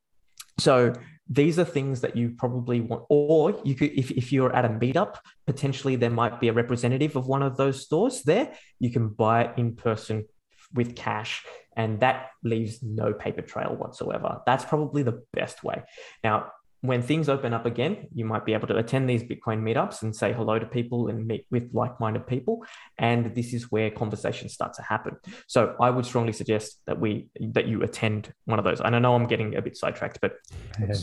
so 0.57 0.93
these 1.29 1.59
are 1.59 1.65
things 1.65 2.01
that 2.01 2.17
you 2.17 2.31
probably 2.37 2.81
want, 2.81 3.05
or 3.09 3.59
you 3.63 3.75
could, 3.75 3.91
if, 3.91 4.11
if 4.11 4.31
you're 4.33 4.53
at 4.55 4.65
a 4.65 4.69
meetup, 4.69 5.15
potentially 5.47 5.95
there 5.95 6.09
might 6.09 6.39
be 6.39 6.49
a 6.49 6.53
representative 6.53 7.15
of 7.15 7.27
one 7.27 7.41
of 7.41 7.57
those 7.57 7.83
stores 7.85 8.23
there. 8.23 8.53
You 8.79 8.89
can 8.89 9.09
buy 9.09 9.43
it 9.43 9.57
in 9.57 9.75
person 9.75 10.25
with 10.73 10.95
cash, 10.95 11.43
and 11.75 11.99
that 11.99 12.29
leaves 12.43 12.81
no 12.81 13.13
paper 13.13 13.41
trail 13.41 13.75
whatsoever. 13.75 14.41
That's 14.45 14.65
probably 14.65 15.03
the 15.03 15.23
best 15.33 15.63
way. 15.63 15.83
Now, 16.23 16.51
when 16.81 17.03
things 17.03 17.29
open 17.29 17.53
up 17.53 17.65
again, 17.65 18.07
you 18.13 18.25
might 18.25 18.43
be 18.43 18.53
able 18.53 18.67
to 18.67 18.77
attend 18.77 19.07
these 19.09 19.23
Bitcoin 19.23 19.61
meetups 19.61 20.01
and 20.01 20.15
say 20.15 20.33
hello 20.33 20.57
to 20.57 20.65
people 20.65 21.07
and 21.07 21.27
meet 21.27 21.45
with 21.51 21.69
like 21.73 21.99
minded 21.99 22.25
people. 22.25 22.65
And 22.97 23.35
this 23.35 23.53
is 23.53 23.71
where 23.71 23.91
conversations 23.91 24.53
start 24.53 24.73
to 24.73 24.81
happen. 24.81 25.17
So 25.47 25.75
I 25.79 25.91
would 25.91 26.05
strongly 26.05 26.33
suggest 26.33 26.81
that 26.87 26.99
we 26.99 27.27
that 27.39 27.67
you 27.67 27.83
attend 27.83 28.33
one 28.45 28.57
of 28.57 28.65
those. 28.65 28.81
And 28.81 28.95
I 28.95 28.99
know 28.99 29.13
I'm 29.13 29.27
getting 29.27 29.55
a 29.55 29.61
bit 29.61 29.77
sidetracked, 29.77 30.19
but 30.21 30.33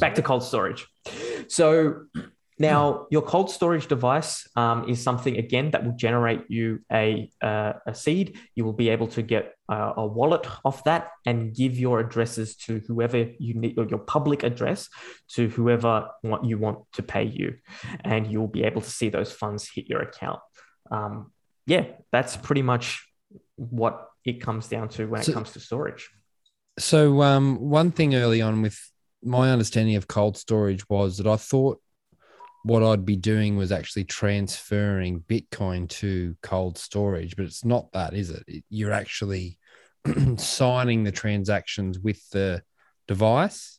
back 0.00 0.16
to 0.16 0.22
cold 0.22 0.42
storage. 0.42 0.86
So 1.46 2.06
now, 2.58 3.06
your 3.10 3.22
cold 3.22 3.50
storage 3.50 3.86
device 3.86 4.48
um, 4.56 4.88
is 4.88 5.02
something 5.02 5.36
again 5.36 5.70
that 5.70 5.84
will 5.84 5.92
generate 5.92 6.44
you 6.48 6.80
a, 6.92 7.30
uh, 7.40 7.74
a 7.86 7.94
seed. 7.94 8.38
You 8.54 8.64
will 8.64 8.72
be 8.72 8.88
able 8.88 9.06
to 9.08 9.22
get 9.22 9.54
uh, 9.68 9.92
a 9.96 10.06
wallet 10.06 10.46
off 10.64 10.82
that 10.84 11.10
and 11.24 11.54
give 11.54 11.78
your 11.78 12.00
addresses 12.00 12.56
to 12.56 12.80
whoever 12.86 13.30
you 13.38 13.54
need, 13.54 13.78
or 13.78 13.86
your 13.86 14.00
public 14.00 14.42
address 14.42 14.88
to 15.34 15.48
whoever 15.48 16.08
want, 16.24 16.44
you 16.44 16.58
want 16.58 16.80
to 16.94 17.02
pay 17.02 17.24
you, 17.24 17.56
and 18.04 18.26
you'll 18.26 18.48
be 18.48 18.64
able 18.64 18.80
to 18.80 18.90
see 18.90 19.08
those 19.08 19.32
funds 19.32 19.70
hit 19.72 19.86
your 19.88 20.00
account. 20.00 20.40
Um, 20.90 21.32
yeah, 21.66 21.84
that's 22.10 22.36
pretty 22.36 22.62
much 22.62 23.06
what 23.56 24.08
it 24.24 24.40
comes 24.40 24.68
down 24.68 24.88
to 24.88 25.06
when 25.06 25.22
so, 25.22 25.30
it 25.30 25.34
comes 25.34 25.52
to 25.52 25.60
storage. 25.60 26.10
So, 26.78 27.22
um, 27.22 27.56
one 27.56 27.92
thing 27.92 28.14
early 28.14 28.40
on 28.40 28.62
with 28.62 28.78
my 29.22 29.50
understanding 29.50 29.96
of 29.96 30.08
cold 30.08 30.36
storage 30.36 30.88
was 30.88 31.18
that 31.18 31.26
I 31.26 31.36
thought 31.36 31.80
what 32.62 32.82
I'd 32.82 33.06
be 33.06 33.16
doing 33.16 33.56
was 33.56 33.72
actually 33.72 34.04
transferring 34.04 35.20
Bitcoin 35.20 35.88
to 35.90 36.36
cold 36.42 36.78
storage, 36.78 37.36
but 37.36 37.44
it's 37.46 37.64
not 37.64 37.92
that, 37.92 38.14
is 38.14 38.30
it? 38.30 38.64
You're 38.68 38.92
actually 38.92 39.58
signing 40.36 41.04
the 41.04 41.12
transactions 41.12 41.98
with 41.98 42.28
the 42.30 42.62
device. 43.06 43.78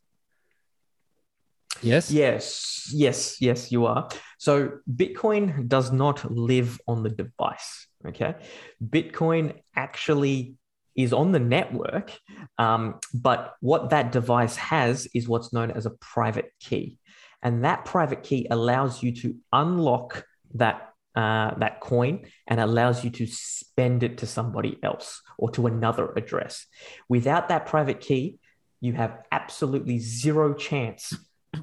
Yes. 1.81 2.11
Yes. 2.11 2.91
Yes. 2.93 3.41
Yes, 3.41 3.71
you 3.71 3.85
are. 3.85 4.09
So 4.37 4.79
Bitcoin 4.91 5.67
does 5.67 5.91
not 5.91 6.29
live 6.29 6.79
on 6.87 7.03
the 7.03 7.09
device. 7.09 7.87
Okay. 8.05 8.35
Bitcoin 8.83 9.53
actually 9.75 10.55
is 10.95 11.13
on 11.13 11.31
the 11.31 11.39
network, 11.39 12.11
um, 12.57 12.99
but 13.13 13.53
what 13.61 13.91
that 13.91 14.11
device 14.11 14.55
has 14.57 15.07
is 15.13 15.29
what's 15.29 15.53
known 15.53 15.71
as 15.71 15.85
a 15.85 15.91
private 15.91 16.51
key. 16.59 16.97
And 17.41 17.63
that 17.63 17.85
private 17.85 18.23
key 18.23 18.47
allows 18.49 19.01
you 19.01 19.13
to 19.17 19.35
unlock 19.51 20.25
that 20.55 20.93
uh, 21.15 21.53
that 21.55 21.81
coin 21.81 22.25
and 22.47 22.59
allows 22.59 23.03
you 23.03 23.09
to 23.09 23.25
spend 23.25 24.03
it 24.03 24.19
to 24.19 24.27
somebody 24.27 24.77
else 24.83 25.21
or 25.37 25.49
to 25.51 25.67
another 25.67 26.13
address. 26.15 26.65
Without 27.09 27.49
that 27.49 27.65
private 27.65 27.99
key, 27.99 28.37
you 28.79 28.93
have 28.93 29.17
absolutely 29.31 29.99
zero 29.99 30.53
chance 30.53 31.13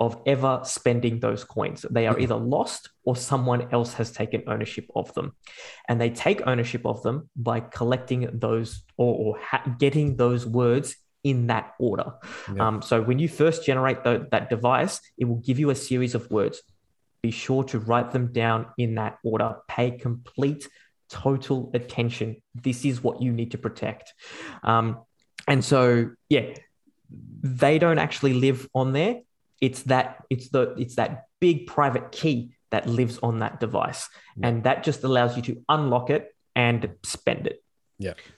of 0.00 0.20
ever 0.26 0.60
spending 0.64 1.20
those 1.20 1.44
coins. 1.44 1.86
They 1.90 2.06
are 2.06 2.18
either 2.18 2.34
lost 2.34 2.90
or 3.04 3.16
someone 3.16 3.68
else 3.72 3.94
has 3.94 4.10
taken 4.10 4.42
ownership 4.46 4.86
of 4.94 5.14
them. 5.14 5.32
And 5.88 6.00
they 6.00 6.10
take 6.10 6.46
ownership 6.46 6.84
of 6.84 7.02
them 7.02 7.30
by 7.36 7.60
collecting 7.60 8.28
those 8.32 8.82
or, 8.96 9.14
or 9.14 9.38
ha- 9.40 9.76
getting 9.78 10.16
those 10.16 10.44
words 10.44 10.96
in 11.30 11.48
that 11.48 11.74
order. 11.88 12.08
Yeah. 12.54 12.64
Um, 12.64 12.82
so 12.88 13.02
when 13.02 13.18
you 13.18 13.28
first 13.28 13.66
generate 13.66 14.04
the, 14.04 14.28
that 14.30 14.48
device, 14.48 15.00
it 15.18 15.24
will 15.28 15.42
give 15.48 15.58
you 15.58 15.70
a 15.70 15.74
series 15.74 16.14
of 16.14 16.30
words. 16.30 16.62
Be 17.20 17.32
sure 17.32 17.64
to 17.72 17.78
write 17.88 18.12
them 18.12 18.26
down 18.32 18.66
in 18.78 18.94
that 18.94 19.18
order. 19.24 19.56
Pay 19.66 19.88
complete, 20.08 20.68
total 21.10 21.58
attention. 21.74 22.28
This 22.54 22.84
is 22.84 23.02
what 23.02 23.20
you 23.20 23.32
need 23.32 23.50
to 23.50 23.58
protect. 23.58 24.14
Um, 24.62 24.86
and 25.48 25.64
so 25.64 26.10
yeah, 26.28 26.54
they 27.42 27.78
don't 27.84 27.98
actually 27.98 28.34
live 28.34 28.68
on 28.72 28.92
there. 28.92 29.22
It's 29.60 29.82
that 29.84 30.22
it's 30.30 30.48
the 30.50 30.74
it's 30.82 30.96
that 30.96 31.10
big 31.40 31.66
private 31.66 32.12
key 32.12 32.52
that 32.70 32.86
lives 32.86 33.18
on 33.22 33.38
that 33.40 33.58
device, 33.58 34.08
Yeah. 34.36 34.48
and 34.48 34.64
that 34.64 34.84
just 34.84 35.02
allows 35.02 35.36
you 35.36 35.42
to 35.50 35.54
unlock 35.68 36.10
it 36.10 36.22
and 36.54 36.80
spend 37.04 37.46
it. 37.46 37.62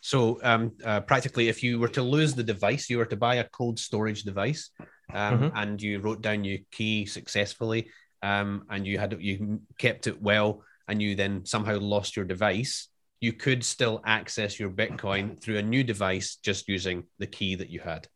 So, 0.01 0.41
um, 0.43 0.73
uh, 0.85 1.01
practically, 1.01 1.49
if 1.49 1.63
you 1.63 1.79
were 1.79 1.89
to 1.89 2.03
lose 2.03 2.35
the 2.35 2.45
device, 2.45 2.89
you 2.89 2.99
were 2.99 3.07
to 3.07 3.17
buy 3.17 3.37
a 3.37 3.49
cold 3.49 3.79
storage 3.79 4.23
device, 4.23 4.71
um, 5.13 5.41
Mhm. 5.41 5.53
and 5.55 5.83
you 5.83 6.01
wrote 6.01 6.23
down 6.23 6.45
your 6.45 6.59
key 6.71 7.07
successfully, 7.07 7.91
um, 8.23 8.65
and 8.71 8.87
you 8.87 8.99
had 8.99 9.17
you 9.21 9.61
kept 9.79 10.07
it 10.07 10.21
well, 10.21 10.63
and 10.87 11.03
you 11.03 11.15
then 11.15 11.45
somehow 11.45 11.79
lost 11.79 12.17
your 12.17 12.25
device. 12.25 12.89
You 13.21 13.33
could 13.33 13.65
still 13.65 14.01
access 14.05 14.61
your 14.61 14.71
Bitcoin 14.71 15.41
through 15.41 15.59
a 15.59 15.63
new 15.63 15.83
device 15.83 16.37
just 16.37 16.69
using 16.69 17.05
the 17.19 17.27
key 17.27 17.57
that 17.57 17.71
you 17.71 17.81
had. 17.81 18.07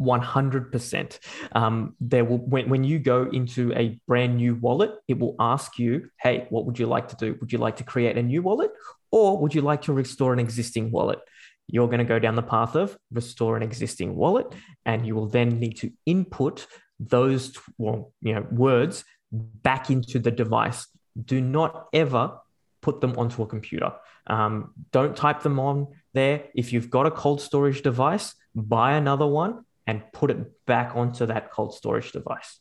100%. 0.00 1.18
Um, 1.52 1.94
there 2.00 2.24
will 2.24 2.38
when, 2.38 2.68
when 2.68 2.84
you 2.84 2.98
go 2.98 3.28
into 3.30 3.72
a 3.74 4.00
brand 4.06 4.36
new 4.36 4.54
wallet, 4.56 4.92
it 5.08 5.18
will 5.18 5.36
ask 5.38 5.78
you, 5.78 6.10
hey, 6.20 6.46
what 6.50 6.66
would 6.66 6.78
you 6.78 6.86
like 6.86 7.08
to 7.08 7.16
do? 7.16 7.36
Would 7.40 7.52
you 7.52 7.58
like 7.58 7.76
to 7.76 7.84
create 7.84 8.16
a 8.16 8.22
new 8.22 8.42
wallet 8.42 8.70
or 9.10 9.38
would 9.38 9.54
you 9.54 9.60
like 9.60 9.82
to 9.82 9.92
restore 9.92 10.32
an 10.32 10.38
existing 10.38 10.90
wallet? 10.90 11.20
You're 11.68 11.86
going 11.86 11.98
to 11.98 12.04
go 12.04 12.18
down 12.18 12.34
the 12.34 12.42
path 12.42 12.74
of 12.74 12.96
restore 13.10 13.56
an 13.56 13.62
existing 13.62 14.16
wallet, 14.16 14.52
and 14.84 15.06
you 15.06 15.14
will 15.14 15.28
then 15.28 15.60
need 15.60 15.78
to 15.78 15.90
input 16.04 16.66
those 17.00 17.56
well, 17.78 18.12
you 18.20 18.34
know, 18.34 18.46
words 18.50 19.04
back 19.32 19.90
into 19.90 20.18
the 20.18 20.30
device. 20.30 20.86
Do 21.24 21.40
not 21.40 21.88
ever 21.92 22.38
put 22.82 23.00
them 23.00 23.14
onto 23.16 23.42
a 23.42 23.46
computer. 23.46 23.92
Um, 24.26 24.72
don't 24.92 25.16
type 25.16 25.42
them 25.42 25.58
on 25.58 25.88
there. 26.12 26.44
If 26.54 26.72
you've 26.72 26.90
got 26.90 27.06
a 27.06 27.10
cold 27.10 27.40
storage 27.40 27.82
device, 27.82 28.34
buy 28.54 28.94
another 28.94 29.26
one 29.26 29.64
and 29.86 30.02
put 30.12 30.30
it 30.30 30.64
back 30.66 30.96
onto 30.96 31.26
that 31.26 31.50
cold 31.50 31.74
storage 31.74 32.12
device. 32.12 32.58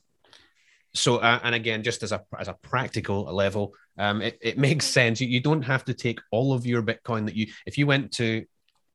So, 0.93 1.17
uh, 1.17 1.39
and 1.43 1.55
again, 1.55 1.81
just 1.81 2.03
as 2.03 2.11
a 2.11 2.23
as 2.37 2.47
a 2.47 2.53
practical 2.53 3.23
level, 3.23 3.73
um, 3.97 4.21
it, 4.21 4.37
it 4.41 4.57
makes 4.57 4.85
sense. 4.85 5.19
You, 5.19 5.27
you 5.27 5.39
don't 5.39 5.63
have 5.63 5.85
to 5.85 5.93
take 5.93 6.19
all 6.31 6.53
of 6.53 6.65
your 6.65 6.83
Bitcoin 6.83 7.25
that 7.25 7.35
you, 7.35 7.47
if 7.65 7.77
you 7.77 7.87
went 7.87 8.11
to 8.13 8.45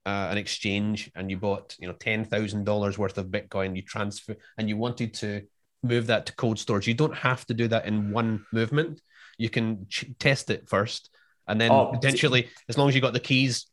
uh, 0.07 0.29
an 0.31 0.39
exchange 0.39 1.11
and 1.17 1.29
you 1.31 1.37
bought, 1.39 1.75
you 1.81 1.89
know, 1.89 1.95
ten 1.95 2.25
thousand 2.25 2.65
dollars 2.65 2.99
worth 2.99 3.19
of 3.19 3.27
Bitcoin, 3.27 3.75
you 3.75 3.83
transfer 3.83 4.37
and 4.57 4.69
you 4.69 4.77
wanted 4.77 5.15
to 5.15 5.43
move 5.83 6.07
that 6.07 6.27
to 6.27 6.35
cold 6.37 6.59
storage. 6.59 6.87
You 6.87 6.95
don't 6.95 7.17
have 7.17 7.45
to 7.47 7.55
do 7.55 7.67
that 7.69 7.87
in 7.87 8.13
one 8.13 8.45
movement. 8.53 9.01
You 9.37 9.51
can 9.51 9.87
ch- 9.89 10.07
test 10.19 10.51
it 10.51 10.69
first, 10.69 11.11
and 11.49 11.61
then 11.61 11.73
Oh, 11.73 11.87
potentially, 11.87 12.49
as 12.69 12.79
long 12.79 12.89
as 12.89 12.95
you 12.95 13.01
got 13.01 13.13
the 13.13 13.21
keys, 13.21 13.67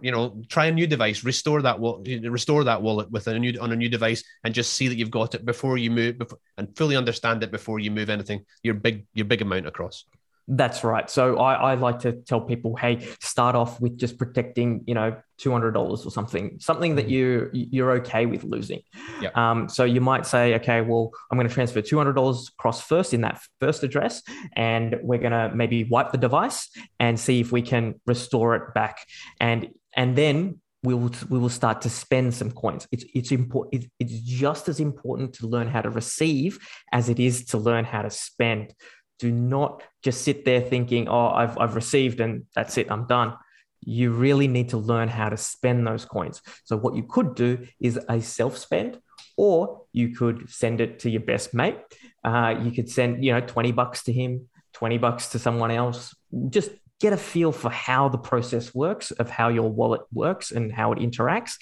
you 0.00 0.12
know, 0.12 0.42
try 0.48 0.66
a 0.66 0.72
new 0.72 0.86
device, 0.86 1.24
restore 1.24 1.62
that 1.62 1.78
wallet, 1.78 2.08
restore 2.30 2.64
that 2.64 2.82
wallet 2.82 3.10
with 3.10 3.26
a 3.26 3.38
new 3.38 3.58
on 3.60 3.72
a 3.72 3.76
new 3.76 3.88
device, 3.88 4.22
and 4.44 4.54
just 4.54 4.74
see 4.74 4.88
that 4.88 4.96
you've 4.96 5.10
got 5.10 5.34
it 5.34 5.44
before 5.44 5.78
you 5.78 5.90
move, 5.90 6.18
before, 6.18 6.38
and 6.58 6.76
fully 6.76 6.96
understand 6.96 7.42
it 7.42 7.50
before 7.50 7.78
you 7.78 7.90
move 7.90 8.10
anything. 8.10 8.44
Your 8.62 8.74
big, 8.74 9.06
your 9.14 9.26
big 9.26 9.42
amount 9.42 9.66
across. 9.66 10.04
That's 10.48 10.82
right. 10.82 11.08
So 11.08 11.38
I, 11.38 11.54
I 11.54 11.74
like 11.74 12.00
to 12.00 12.12
tell 12.12 12.40
people, 12.40 12.74
hey, 12.74 13.06
start 13.20 13.54
off 13.54 13.80
with 13.80 13.96
just 13.96 14.18
protecting, 14.18 14.82
you 14.86 14.94
know, 14.94 15.16
two 15.38 15.52
hundred 15.52 15.72
dollars 15.72 16.04
or 16.04 16.10
something, 16.10 16.58
something 16.58 16.96
that 16.96 17.08
you 17.08 17.48
you're 17.52 17.92
okay 17.92 18.26
with 18.26 18.42
losing. 18.42 18.80
Yeah. 19.20 19.30
Um, 19.34 19.68
so 19.68 19.84
you 19.84 20.00
might 20.00 20.26
say, 20.26 20.54
okay, 20.56 20.80
well, 20.80 21.12
I'm 21.30 21.38
going 21.38 21.48
to 21.48 21.54
transfer 21.54 21.80
two 21.80 21.96
hundred 21.96 22.14
dollars 22.14 22.50
across 22.58 22.80
first 22.80 23.14
in 23.14 23.20
that 23.20 23.40
first 23.60 23.84
address, 23.84 24.22
and 24.56 24.98
we're 25.02 25.20
going 25.20 25.32
to 25.32 25.52
maybe 25.54 25.84
wipe 25.84 26.10
the 26.10 26.18
device 26.18 26.68
and 26.98 27.18
see 27.18 27.40
if 27.40 27.52
we 27.52 27.62
can 27.62 28.00
restore 28.06 28.56
it 28.56 28.74
back, 28.74 29.06
and 29.40 29.68
and 29.94 30.16
then 30.16 30.60
we 30.82 30.94
will 30.94 31.12
we 31.28 31.38
will 31.38 31.48
start 31.48 31.82
to 31.82 31.90
spend 31.90 32.34
some 32.34 32.50
coins. 32.50 32.88
It's 32.90 33.04
it's 33.14 33.30
important. 33.30 33.86
It's 34.00 34.18
just 34.18 34.68
as 34.68 34.80
important 34.80 35.34
to 35.34 35.46
learn 35.46 35.68
how 35.68 35.82
to 35.82 35.90
receive 35.90 36.58
as 36.90 37.08
it 37.08 37.20
is 37.20 37.44
to 37.46 37.58
learn 37.58 37.84
how 37.84 38.02
to 38.02 38.10
spend 38.10 38.74
do 39.18 39.30
not 39.30 39.82
just 40.02 40.22
sit 40.22 40.44
there 40.44 40.60
thinking, 40.60 41.08
oh, 41.08 41.28
I've, 41.28 41.56
I've 41.58 41.74
received 41.74 42.20
and 42.20 42.44
that's 42.54 42.76
it, 42.78 42.90
I'm 42.90 43.06
done. 43.06 43.34
You 43.80 44.12
really 44.12 44.48
need 44.48 44.70
to 44.70 44.78
learn 44.78 45.08
how 45.08 45.28
to 45.28 45.36
spend 45.36 45.86
those 45.86 46.04
coins. 46.04 46.40
So, 46.64 46.76
what 46.76 46.94
you 46.94 47.02
could 47.02 47.34
do 47.34 47.66
is 47.80 47.98
a 48.08 48.20
self 48.20 48.56
spend, 48.56 49.00
or 49.36 49.82
you 49.92 50.14
could 50.14 50.48
send 50.48 50.80
it 50.80 51.00
to 51.00 51.10
your 51.10 51.22
best 51.22 51.52
mate. 51.52 51.78
Uh, 52.22 52.54
you 52.62 52.70
could 52.70 52.88
send, 52.88 53.24
you 53.24 53.32
know, 53.32 53.40
20 53.40 53.72
bucks 53.72 54.04
to 54.04 54.12
him, 54.12 54.48
20 54.74 54.98
bucks 54.98 55.28
to 55.30 55.38
someone 55.40 55.72
else. 55.72 56.14
Just 56.48 56.70
get 57.02 57.12
a 57.12 57.16
feel 57.18 57.52
for 57.52 57.70
how 57.70 58.08
the 58.08 58.18
process 58.30 58.74
works, 58.74 59.10
of 59.10 59.28
how 59.28 59.48
your 59.48 59.68
wallet 59.68 60.02
works 60.12 60.52
and 60.52 60.72
how 60.72 60.92
it 60.92 60.98
interacts 60.98 61.54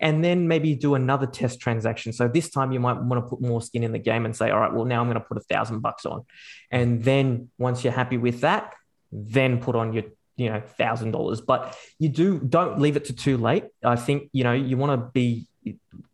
and 0.00 0.24
then 0.24 0.48
maybe 0.48 0.74
do 0.74 0.94
another 0.94 1.26
test 1.26 1.60
transaction. 1.60 2.12
So 2.12 2.28
this 2.28 2.50
time 2.50 2.72
you 2.72 2.80
might 2.80 3.00
want 3.00 3.24
to 3.24 3.28
put 3.28 3.40
more 3.40 3.60
skin 3.60 3.82
in 3.82 3.92
the 3.92 3.98
game 3.98 4.24
and 4.24 4.34
say, 4.34 4.50
all 4.50 4.60
right, 4.60 4.72
well, 4.72 4.84
now 4.84 5.00
I'm 5.00 5.06
going 5.06 5.20
to 5.20 5.26
put 5.26 5.36
a 5.36 5.42
thousand 5.42 5.80
bucks 5.80 6.06
on. 6.06 6.24
And 6.70 7.02
then 7.02 7.50
once 7.58 7.82
you're 7.82 7.92
happy 7.92 8.16
with 8.16 8.42
that, 8.42 8.74
then 9.10 9.58
put 9.60 9.74
on 9.74 9.92
your, 9.92 10.04
you 10.36 10.50
know, 10.50 10.60
thousand 10.60 11.10
dollars. 11.10 11.40
But 11.40 11.76
you 11.98 12.08
do 12.08 12.38
don't 12.38 12.78
leave 12.78 12.96
it 12.96 13.06
to 13.06 13.12
too 13.12 13.38
late. 13.38 13.64
I 13.82 13.96
think, 13.96 14.30
you 14.32 14.44
know, 14.44 14.52
you 14.52 14.76
want 14.76 15.00
to 15.00 15.10
be 15.12 15.48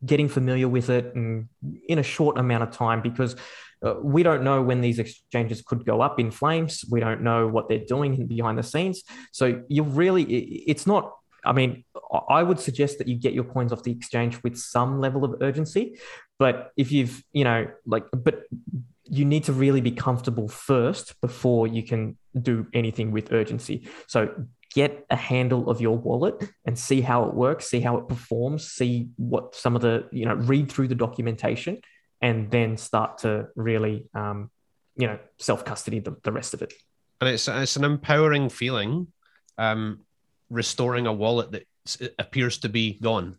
getting 0.04 0.28
familiar 0.28 0.68
with 0.68 0.88
it 0.88 1.14
and 1.14 1.48
in 1.86 1.98
a 1.98 2.02
short 2.02 2.38
amount 2.38 2.62
of 2.62 2.70
time 2.70 3.02
because 3.02 3.36
uh, 3.84 3.94
we 4.02 4.22
don't 4.22 4.42
know 4.42 4.62
when 4.62 4.80
these 4.80 4.98
exchanges 4.98 5.62
could 5.62 5.84
go 5.84 6.00
up 6.00 6.18
in 6.18 6.30
flames. 6.30 6.84
We 6.90 7.00
don't 7.00 7.22
know 7.22 7.46
what 7.46 7.68
they're 7.68 7.84
doing 7.84 8.26
behind 8.26 8.58
the 8.58 8.62
scenes. 8.62 9.02
So 9.32 9.62
you 9.68 9.82
really, 9.82 10.22
it's 10.24 10.86
not 10.86 11.12
I 11.44 11.52
mean, 11.52 11.84
I 12.28 12.42
would 12.42 12.58
suggest 12.58 12.98
that 12.98 13.08
you 13.08 13.16
get 13.16 13.34
your 13.34 13.44
coins 13.44 13.72
off 13.72 13.82
the 13.82 13.92
exchange 13.92 14.42
with 14.42 14.56
some 14.56 15.00
level 15.00 15.24
of 15.24 15.42
urgency. 15.42 15.98
But 16.38 16.72
if 16.76 16.90
you've, 16.90 17.22
you 17.32 17.44
know, 17.44 17.68
like, 17.86 18.04
but 18.12 18.44
you 19.04 19.24
need 19.24 19.44
to 19.44 19.52
really 19.52 19.80
be 19.80 19.90
comfortable 19.90 20.48
first 20.48 21.20
before 21.20 21.66
you 21.66 21.82
can 21.82 22.16
do 22.40 22.66
anything 22.72 23.12
with 23.12 23.32
urgency. 23.32 23.88
So 24.06 24.34
get 24.74 25.04
a 25.10 25.16
handle 25.16 25.70
of 25.70 25.80
your 25.80 25.96
wallet 25.96 26.42
and 26.64 26.78
see 26.78 27.00
how 27.00 27.24
it 27.24 27.34
works, 27.34 27.68
see 27.68 27.80
how 27.80 27.98
it 27.98 28.08
performs, 28.08 28.66
see 28.66 29.08
what 29.16 29.54
some 29.54 29.76
of 29.76 29.82
the, 29.82 30.08
you 30.10 30.24
know, 30.24 30.34
read 30.34 30.72
through 30.72 30.88
the 30.88 30.94
documentation 30.94 31.80
and 32.20 32.50
then 32.50 32.76
start 32.76 33.18
to 33.18 33.48
really, 33.56 34.08
um, 34.14 34.50
you 34.96 35.06
know, 35.06 35.18
self 35.38 35.64
custody 35.64 35.98
the, 35.98 36.16
the 36.22 36.32
rest 36.32 36.54
of 36.54 36.62
it. 36.62 36.72
And 37.20 37.30
it's, 37.30 37.48
it's 37.48 37.76
an 37.76 37.84
empowering 37.84 38.48
feeling. 38.48 39.08
Um, 39.56 40.00
restoring 40.50 41.06
a 41.06 41.12
wallet 41.12 41.52
that 41.52 41.66
appears 42.18 42.58
to 42.58 42.68
be 42.68 42.98
gone 43.00 43.38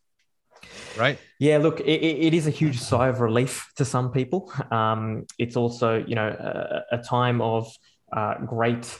right 0.97 1.19
yeah 1.39 1.57
look 1.57 1.79
it, 1.79 1.85
it 1.85 2.33
is 2.33 2.47
a 2.47 2.51
huge 2.51 2.79
sigh 2.79 3.07
of 3.07 3.21
relief 3.21 3.71
to 3.75 3.85
some 3.85 4.11
people 4.11 4.51
um, 4.71 5.25
it's 5.37 5.55
also 5.55 6.03
you 6.07 6.15
know 6.15 6.27
a, 6.27 6.95
a 6.95 6.97
time 6.97 7.41
of 7.41 7.71
uh, 8.13 8.35
great 8.45 8.99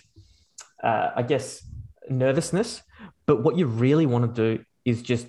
uh, 0.83 1.09
i 1.15 1.21
guess 1.21 1.65
nervousness 2.09 2.81
but 3.25 3.43
what 3.43 3.57
you 3.57 3.65
really 3.65 4.05
want 4.05 4.35
to 4.35 4.57
do 4.57 4.63
is 4.83 5.01
just 5.01 5.27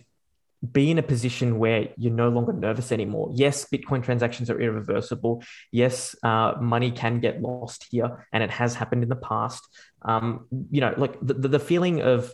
be 0.73 0.91
in 0.91 0.99
a 0.99 1.03
position 1.03 1.59
where 1.59 1.89
you're 1.97 2.13
no 2.13 2.29
longer 2.29 2.53
nervous 2.53 2.93
anymore. 2.93 3.31
Yes, 3.35 3.67
Bitcoin 3.73 4.03
transactions 4.03 4.51
are 4.51 4.61
irreversible. 4.61 5.43
Yes, 5.73 6.17
uh, 6.23 6.55
money 6.61 6.91
can 6.91 7.21
get 7.21 7.43
lost 7.43 7.87
here, 7.91 8.27
and 8.33 8.43
it 8.43 8.51
has 8.51 8.75
happened 8.75 9.03
in 9.03 9.09
the 9.09 9.17
past. 9.17 9.67
Um, 10.03 10.47
you 10.71 10.81
know, 10.81 10.95
like 10.97 11.17
the, 11.21 11.35
the 11.35 11.59
feeling 11.59 12.01
of 12.03 12.33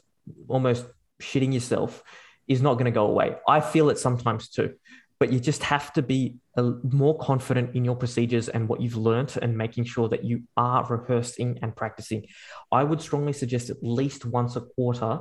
almost 0.49 0.87
shitting 1.21 1.53
yourself 1.53 2.03
is 2.49 2.63
not 2.63 2.75
going 2.75 2.87
to 2.87 2.91
go 2.91 3.07
away. 3.07 3.37
I 3.49 3.61
feel 3.61 3.91
it 3.91 3.99
sometimes 3.99 4.49
too, 4.49 4.75
but 5.19 5.33
you 5.33 5.41
just 5.41 5.63
have 5.65 5.93
to 5.95 6.03
be 6.03 6.37
a, 6.57 6.63
more 6.63 7.17
confident 7.19 7.75
in 7.75 7.85
your 7.85 7.97
procedures 7.97 8.49
and 8.49 8.69
what 8.69 8.81
you've 8.81 8.97
learned 8.97 9.37
and 9.41 9.57
making 9.57 9.85
sure 9.85 10.09
that 10.09 10.25
you 10.25 10.43
are 10.57 10.85
rehearsing 10.87 11.59
and 11.63 11.75
practicing. 11.75 12.27
I 12.71 12.85
would 12.85 13.01
strongly 13.01 13.33
suggest 13.33 13.71
at 13.71 13.77
least 13.83 14.25
once 14.25 14.57
a 14.57 14.61
quarter 14.61 15.21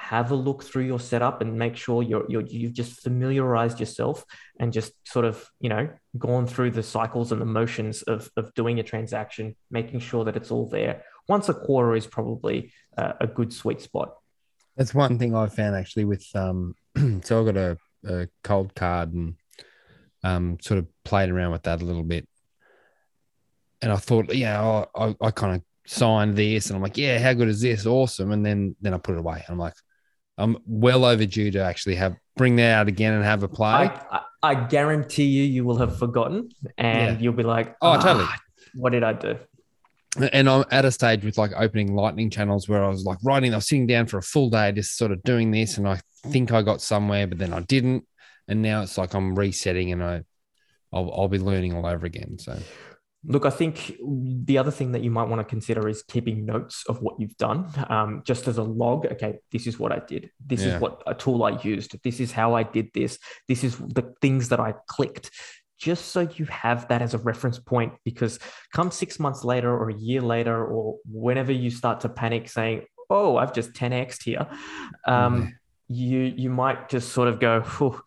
have 0.00 0.32
a 0.32 0.34
look 0.34 0.64
through 0.64 0.82
your 0.84 0.98
setup 0.98 1.40
and 1.40 1.56
make 1.56 1.76
sure 1.76 2.02
you're, 2.02 2.24
you're 2.28 2.42
you've 2.42 2.72
just 2.72 3.00
familiarized 3.02 3.78
yourself 3.78 4.24
and 4.58 4.72
just 4.72 4.92
sort 5.06 5.26
of 5.26 5.46
you 5.60 5.68
know 5.68 5.88
gone 6.18 6.46
through 6.46 6.70
the 6.70 6.82
cycles 6.82 7.30
and 7.30 7.40
the 7.40 7.44
motions 7.44 8.02
of, 8.02 8.28
of 8.36 8.52
doing 8.54 8.80
a 8.80 8.82
transaction 8.82 9.54
making 9.70 10.00
sure 10.00 10.24
that 10.24 10.36
it's 10.36 10.50
all 10.50 10.68
there. 10.68 11.04
Once 11.28 11.48
a 11.50 11.54
quarter 11.54 11.94
is 11.94 12.06
probably 12.06 12.72
uh, 12.96 13.12
a 13.20 13.26
good 13.26 13.52
sweet 13.52 13.80
spot. 13.80 14.14
That's 14.76 14.94
one 14.94 15.18
thing 15.18 15.36
i've 15.36 15.54
found 15.54 15.76
actually 15.76 16.06
with 16.06 16.26
um 16.34 16.74
so 17.22 17.42
i 17.42 17.52
got 17.52 17.56
a, 17.56 17.76
a 18.04 18.28
Coldcard 18.42 19.12
and 19.12 19.34
um 20.24 20.58
sort 20.60 20.78
of 20.78 20.86
played 21.04 21.28
around 21.28 21.52
with 21.52 21.62
that 21.64 21.82
a 21.82 21.84
little 21.84 22.04
bit. 22.04 22.26
And 23.82 23.92
i 23.92 23.96
thought 23.96 24.34
yeah 24.34 24.60
oh, 24.62 24.86
I, 24.94 25.26
I 25.26 25.30
kind 25.30 25.56
of 25.56 25.62
signed 25.86 26.36
this 26.36 26.66
and 26.66 26.76
i'm 26.76 26.82
like 26.82 26.96
yeah 26.96 27.18
how 27.18 27.34
good 27.34 27.48
is 27.48 27.60
this? 27.60 27.84
Awesome. 27.86 28.32
And 28.32 28.44
then 28.44 28.74
then 28.80 28.94
i 28.94 28.98
put 28.98 29.14
it 29.14 29.20
away. 29.20 29.44
And 29.46 29.54
i'm 29.54 29.58
like 29.58 29.74
I'm 30.40 30.56
well 30.66 31.04
overdue 31.04 31.50
to 31.52 31.58
actually 31.62 31.94
have 31.96 32.16
bring 32.36 32.56
that 32.56 32.72
out 32.72 32.88
again 32.88 33.12
and 33.12 33.22
have 33.24 33.42
a 33.42 33.48
play. 33.48 33.70
I, 33.70 34.20
I, 34.42 34.54
guarantee 34.54 35.24
you, 35.26 35.42
you 35.44 35.64
will 35.64 35.76
have 35.76 35.98
forgotten, 35.98 36.48
and 36.78 37.16
Yeah. 37.16 37.22
you'll 37.22 37.34
be 37.34 37.42
like, 37.42 37.76
Oh, 37.82 37.90
"Ah, 37.90 37.96
totally. 37.98 38.26
What 38.74 38.90
did 38.92 39.02
I 39.04 39.12
do?" 39.12 39.36
And 40.32 40.48
I'm 40.48 40.64
at 40.70 40.84
a 40.84 40.90
stage 40.90 41.24
with 41.24 41.36
like 41.38 41.52
opening 41.56 41.94
lightning 41.94 42.30
channels 42.30 42.68
where 42.68 42.82
I 42.84 42.88
was 42.88 43.04
like 43.04 43.18
writing, 43.22 43.52
I 43.52 43.56
was 43.58 43.68
sitting 43.68 43.86
down 43.86 44.06
for 44.06 44.18
a 44.18 44.22
full 44.22 44.50
day 44.50 44.72
just 44.72 44.96
sort 44.96 45.12
of 45.12 45.22
doing 45.22 45.50
this, 45.50 45.76
and 45.78 45.86
I 45.86 46.00
think 46.26 46.50
I 46.52 46.62
got 46.62 46.80
somewhere, 46.80 47.26
but 47.26 47.38
then 47.38 47.52
I 47.52 47.60
didn't. 47.60 48.06
and 48.48 48.62
now 48.62 48.82
it's 48.82 48.96
like 48.98 49.14
I'm 49.14 49.38
resetting, 49.38 49.92
and 49.92 50.02
I, 50.02 50.22
I'll, 50.92 51.12
I'll 51.12 51.28
be 51.28 51.38
learning 51.38 51.74
all 51.74 51.86
over 51.86 52.06
again. 52.06 52.38
So. 52.38 52.58
Look, 53.24 53.44
I 53.44 53.50
think 53.50 53.96
the 54.46 54.56
other 54.56 54.70
thing 54.70 54.92
that 54.92 55.02
you 55.02 55.10
might 55.10 55.28
want 55.28 55.40
to 55.40 55.44
consider 55.44 55.86
is 55.88 56.02
keeping 56.02 56.46
notes 56.46 56.84
of 56.88 57.02
what 57.02 57.20
you've 57.20 57.36
done, 57.36 57.68
um, 57.90 58.22
just 58.24 58.48
as 58.48 58.56
a 58.56 58.62
log. 58.62 59.04
Okay, 59.06 59.40
this 59.52 59.66
is 59.66 59.78
what 59.78 59.92
I 59.92 59.98
did. 59.98 60.30
This 60.44 60.62
Yeah. 60.62 60.76
is 60.76 60.80
what 60.80 61.02
a 61.06 61.14
tool 61.14 61.44
I 61.44 61.60
used. 61.62 62.02
This 62.02 62.18
is 62.18 62.32
how 62.32 62.54
I 62.54 62.62
did 62.62 62.88
this. 62.94 63.18
This 63.46 63.62
is 63.62 63.76
the 63.76 64.14
things 64.22 64.48
that 64.48 64.58
I 64.58 64.72
clicked, 64.86 65.30
just 65.76 66.06
so 66.06 66.28
you 66.34 66.46
have 66.46 66.88
that 66.88 67.02
as 67.02 67.12
a 67.12 67.18
reference 67.18 67.58
point. 67.58 67.92
Because 68.06 68.38
come 68.72 68.90
six 68.90 69.20
months 69.20 69.44
later, 69.44 69.70
or 69.70 69.90
a 69.90 69.94
year 69.94 70.22
later, 70.22 70.64
or 70.64 70.96
whenever 71.04 71.52
you 71.52 71.68
start 71.68 72.00
to 72.00 72.08
panic, 72.08 72.48
saying, 72.48 72.86
"Oh, 73.10 73.36
I've 73.36 73.52
just 73.52 73.74
10xed 73.74 74.22
here," 74.24 74.46
um, 75.06 75.58
you 75.88 76.20
you 76.20 76.48
might 76.48 76.88
just 76.88 77.12
sort 77.12 77.28
of 77.28 77.38
go, 77.38 77.62
"Phew, 77.62 78.00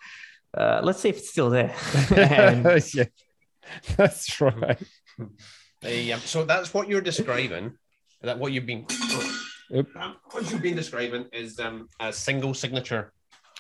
uh, 0.58 0.82
"Let's 0.84 1.02
see 1.02 1.10
if 1.10 1.18
it's 1.18 1.30
still 1.30 1.52
there." 1.52 1.72
and 2.16 2.66
yeah, 2.96 3.06
that's 3.96 4.42
right. 4.42 4.82
Uh, 5.20 6.18
so 6.20 6.46
that's 6.46 6.74
what 6.74 6.88
you're 6.88 7.02
describing. 7.02 7.74
That 8.22 8.40
what 8.40 8.54
you've 8.54 8.66
been 8.66 8.86
Yep. 9.70 9.88
um, 9.96 10.16
what 10.32 10.50
you've 10.50 10.62
been 10.62 10.76
describing 10.76 11.26
is 11.34 11.60
um, 11.60 11.90
a 12.00 12.14
single 12.14 12.54
signature 12.54 13.12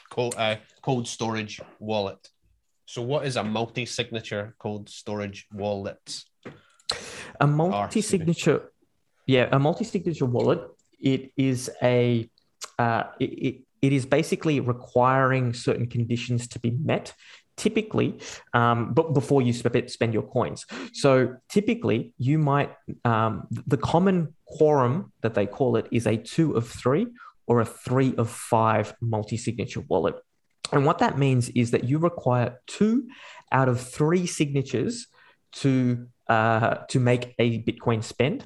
cold, 0.09 0.35
uh, 0.37 0.57
cold 0.81 1.07
storage 1.07 1.59
wallet. 1.79 2.29
So 2.85 3.01
what 3.01 3.25
is 3.25 3.35
a 3.35 3.43
multi-signature 3.43 4.55
cold 4.59 4.89
storage 4.89 5.47
wallet? 5.51 6.23
a 7.39 7.47
multi-signature 7.47 8.71
yeah 9.25 9.47
a 9.51 9.59
multi-signature 9.59 10.25
wallet 10.25 10.61
it 10.99 11.31
is 11.37 11.69
a 11.81 12.29
uh, 12.79 13.03
it, 13.19 13.25
it, 13.25 13.55
it 13.81 13.93
is 13.93 14.05
basically 14.05 14.59
requiring 14.59 15.53
certain 15.53 15.87
conditions 15.87 16.47
to 16.47 16.59
be 16.59 16.71
met 16.71 17.13
typically 17.57 18.19
um, 18.53 18.93
but 18.93 19.13
before 19.13 19.41
you 19.41 19.53
sp- 19.53 19.87
spend 19.87 20.13
your 20.13 20.23
coins 20.23 20.65
so 20.93 21.35
typically 21.49 22.13
you 22.17 22.37
might 22.37 22.71
um, 23.05 23.47
the 23.67 23.77
common 23.77 24.33
quorum 24.45 25.11
that 25.21 25.33
they 25.33 25.45
call 25.45 25.75
it 25.75 25.87
is 25.91 26.07
a 26.07 26.17
two 26.17 26.53
of 26.53 26.67
three 26.67 27.07
or 27.47 27.61
a 27.61 27.65
three 27.65 28.15
of 28.15 28.29
five 28.29 28.95
multi-signature 29.01 29.81
wallet 29.87 30.15
and 30.71 30.85
what 30.85 30.97
that 30.99 31.17
means 31.17 31.49
is 31.49 31.71
that 31.71 31.83
you 31.83 31.99
require 31.99 32.59
two 32.67 33.07
out 33.51 33.69
of 33.69 33.79
three 33.79 34.25
signatures 34.25 35.07
to 35.53 36.07
uh, 36.27 36.75
to 36.89 36.99
make 36.99 37.35
a 37.37 37.61
Bitcoin 37.63 38.03
spend. 38.03 38.45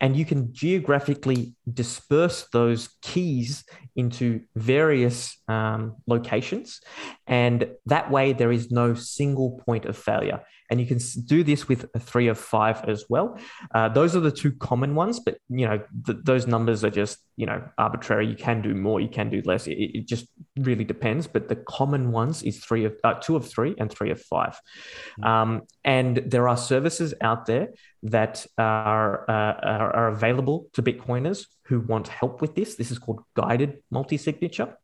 And 0.00 0.16
you 0.16 0.24
can 0.24 0.52
geographically 0.52 1.54
disperse 1.74 2.46
those 2.52 2.88
keys 3.02 3.64
into 3.96 4.40
various 4.56 5.36
um, 5.48 5.96
locations. 6.06 6.80
And 7.26 7.70
that 7.86 8.10
way, 8.10 8.32
there 8.32 8.52
is 8.52 8.70
no 8.70 8.94
single 8.94 9.60
point 9.66 9.84
of 9.84 9.96
failure. 9.96 10.40
And 10.70 10.80
you 10.80 10.86
can 10.86 10.98
do 11.24 11.42
this 11.42 11.66
with 11.68 11.86
a 11.94 11.98
three 11.98 12.28
of 12.28 12.38
five 12.38 12.84
as 12.88 13.04
well. 13.08 13.36
Uh, 13.74 13.88
those 13.88 14.14
are 14.14 14.20
the 14.20 14.30
two 14.30 14.52
common 14.52 14.94
ones, 14.94 15.18
but 15.18 15.38
you 15.48 15.66
know 15.66 15.82
th- 16.06 16.18
those 16.22 16.46
numbers 16.46 16.84
are 16.84 16.90
just 16.90 17.18
you 17.36 17.44
know 17.44 17.60
arbitrary. 17.76 18.28
You 18.28 18.36
can 18.36 18.62
do 18.62 18.72
more, 18.74 19.00
you 19.00 19.08
can 19.08 19.30
do 19.30 19.42
less. 19.44 19.66
It, 19.66 19.78
it 19.78 20.06
just 20.06 20.28
really 20.56 20.84
depends. 20.84 21.26
But 21.26 21.48
the 21.48 21.56
common 21.56 22.12
ones 22.12 22.44
is 22.44 22.64
three 22.64 22.84
of 22.84 22.94
uh, 23.02 23.14
two 23.14 23.34
of 23.34 23.48
three 23.48 23.74
and 23.78 23.90
three 23.90 24.12
of 24.12 24.22
five. 24.22 24.60
Um, 25.24 25.62
and 25.84 26.18
there 26.18 26.48
are 26.48 26.56
services 26.56 27.14
out 27.20 27.46
there 27.46 27.70
that 28.04 28.46
are, 28.56 29.28
uh, 29.28 29.54
are 29.62 29.96
are 29.96 30.08
available 30.08 30.68
to 30.74 30.82
Bitcoiners 30.82 31.46
who 31.70 31.80
want 31.80 32.08
help 32.08 32.42
with 32.42 32.54
this. 32.56 32.74
This 32.74 32.90
is 32.90 32.98
called 32.98 33.22
guided 33.34 33.78
multi-signature. 33.90 34.76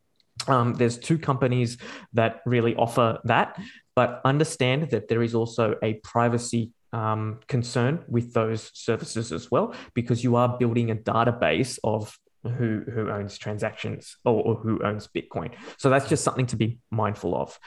Um, 0.47 0.73
there's 0.75 0.97
two 0.97 1.17
companies 1.17 1.77
that 2.13 2.41
really 2.45 2.75
offer 2.75 3.19
that, 3.25 3.59
but 3.93 4.21
understand 4.23 4.91
that 4.91 5.09
there 5.09 5.21
is 5.21 5.35
also 5.35 5.75
a 5.83 5.95
privacy 5.95 6.71
um, 6.93 7.41
concern 7.47 8.05
with 8.07 8.33
those 8.33 8.71
services 8.73 9.33
as 9.33 9.51
well, 9.51 9.75
because 9.93 10.23
you 10.23 10.37
are 10.37 10.57
building 10.57 10.89
a 10.89 10.95
database 10.95 11.77
of 11.83 12.17
who 12.43 12.83
who 12.93 13.09
owns 13.09 13.37
transactions 13.37 14.15
or, 14.23 14.41
or 14.41 14.55
who 14.55 14.81
owns 14.81 15.09
Bitcoin. 15.13 15.51
So 15.77 15.89
that's 15.89 16.07
just 16.07 16.23
something 16.23 16.45
to 16.47 16.55
be 16.55 16.79
mindful 16.89 17.35
of. 17.35 17.59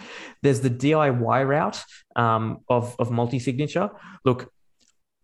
There's 0.43 0.61
the 0.63 0.71
DIY 0.71 1.47
route 1.47 1.85
um, 2.17 2.61
of 2.69 2.97
of 2.99 3.11
multi-signature. 3.11 3.91
Look, 4.25 4.51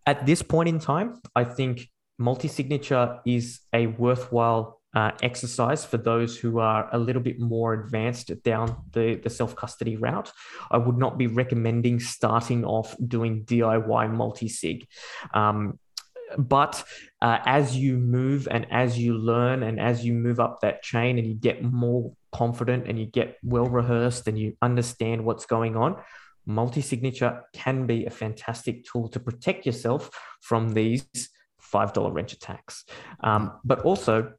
at 0.05 0.27
this 0.27 0.43
point 0.43 0.69
in 0.69 0.79
time, 0.79 1.19
I 1.35 1.43
think 1.43 1.89
multi-signature 2.17 3.19
is 3.25 3.59
a 3.73 3.87
worthwhile 3.87 4.81
uh, 4.95 5.11
exercise 5.21 5.85
for 5.85 5.97
those 5.97 6.37
who 6.37 6.59
are 6.59 6.89
a 6.91 6.97
little 6.97 7.21
bit 7.21 7.39
more 7.39 7.73
advanced 7.73 8.31
down 8.43 8.75
the, 8.93 9.15
the 9.15 9.29
self-custody 9.29 9.95
route. 9.97 10.31
I 10.71 10.77
would 10.77 10.97
not 10.97 11.17
be 11.17 11.27
recommending 11.27 11.99
starting 11.99 12.65
off 12.65 12.95
doing 13.05 13.43
DIY 13.43 14.11
multi-sig. 14.11 14.87
Um, 15.33 15.77
but 16.37 16.83
uh, 17.21 17.39
as 17.45 17.77
you 17.77 17.97
move 17.97 18.47
and 18.49 18.65
as 18.71 18.97
you 18.97 19.13
learn 19.13 19.63
and 19.63 19.79
as 19.79 20.03
you 20.03 20.13
move 20.13 20.39
up 20.39 20.61
that 20.61 20.81
chain 20.81 21.17
and 21.17 21.27
you 21.27 21.35
get 21.35 21.63
more 21.63 22.13
confident 22.31 22.87
and 22.87 22.99
you 22.99 23.05
get 23.05 23.37
well 23.43 23.65
rehearsed 23.65 24.27
and 24.27 24.37
you 24.37 24.57
understand 24.61 25.23
what's 25.23 25.45
going 25.45 25.75
on, 25.77 26.01
multi 26.45 26.81
signature 26.81 27.43
can 27.53 27.85
be 27.85 28.05
a 28.05 28.09
fantastic 28.09 28.83
tool 28.85 29.07
to 29.09 29.19
protect 29.19 29.65
yourself 29.65 30.09
from 30.41 30.73
these 30.73 31.05
$5 31.73 32.13
wrench 32.13 32.33
attacks. 32.33 32.85
Um, 33.23 33.59
but 33.63 33.81
also, 33.81 34.33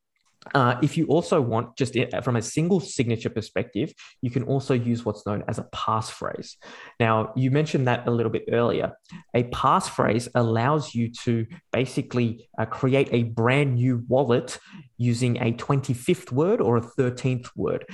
uh, 0.55 0.79
if 0.83 0.97
you 0.97 1.07
also 1.07 1.41
want, 1.41 1.77
just 1.77 1.97
from 2.23 2.37
a 2.37 2.43
single 2.43 2.81
signature 2.81 3.31
perspective, 3.31 3.93
you 4.23 4.31
can 4.31 4.45
also 4.45 4.75
use 4.75 5.05
what's 5.05 5.27
known 5.27 5.45
as 5.49 5.59
a 5.59 5.65
passphrase. 5.75 6.57
Now, 6.99 7.33
you 7.37 7.51
mentioned 7.51 7.87
that 7.89 8.07
a 8.07 8.11
little 8.11 8.33
bit 8.33 8.45
earlier. 8.51 8.93
A 9.35 9.45
passphrase 9.45 10.29
allows 10.35 10.95
you 10.95 11.11
to 11.25 11.47
basically 11.73 12.49
uh, 12.59 12.65
create 12.65 13.09
a 13.13 13.25
brand 13.25 13.75
new 13.75 14.05
wallet 14.09 14.59
using 14.97 15.37
a 15.39 15.53
25th 15.53 16.33
word 16.33 16.61
or 16.61 16.79
a 16.79 16.83
13th 16.83 17.51
word, 17.55 17.85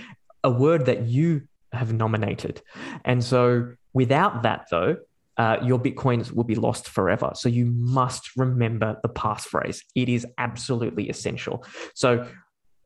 a 0.43 0.51
word 0.51 0.87
that 0.87 1.03
you 1.07 1.43
have 1.73 1.93
nominated. 1.93 2.63
And 3.05 3.25
so, 3.25 3.73
without 3.93 4.43
that, 4.43 4.67
though, 4.71 4.97
uh, 5.37 5.59
your 5.63 5.79
bitcoins 5.79 6.33
will 6.33 6.45
be 6.45 6.55
lost 6.55 6.89
forever. 6.89 7.33
So 7.35 7.49
you 7.49 7.67
must 7.67 8.37
remember 8.37 8.97
the 9.03 9.09
passphrase. 9.09 9.81
It 9.95 10.09
is 10.09 10.27
absolutely 10.39 11.09
essential. 11.09 11.65
So 11.95 12.29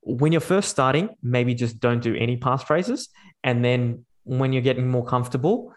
when 0.01 0.33
you're 0.33 0.41
first 0.41 0.71
starting, 0.71 1.11
maybe 1.23 1.55
just 1.55 1.81
don't 1.81 2.01
do 2.01 2.15
any 2.15 2.37
passphrases, 2.37 3.09
and 3.45 3.65
then 3.65 4.05
when 4.25 4.53
you're 4.53 4.63
getting 4.63 4.89
more 4.89 5.05
comfortable, 5.05 5.73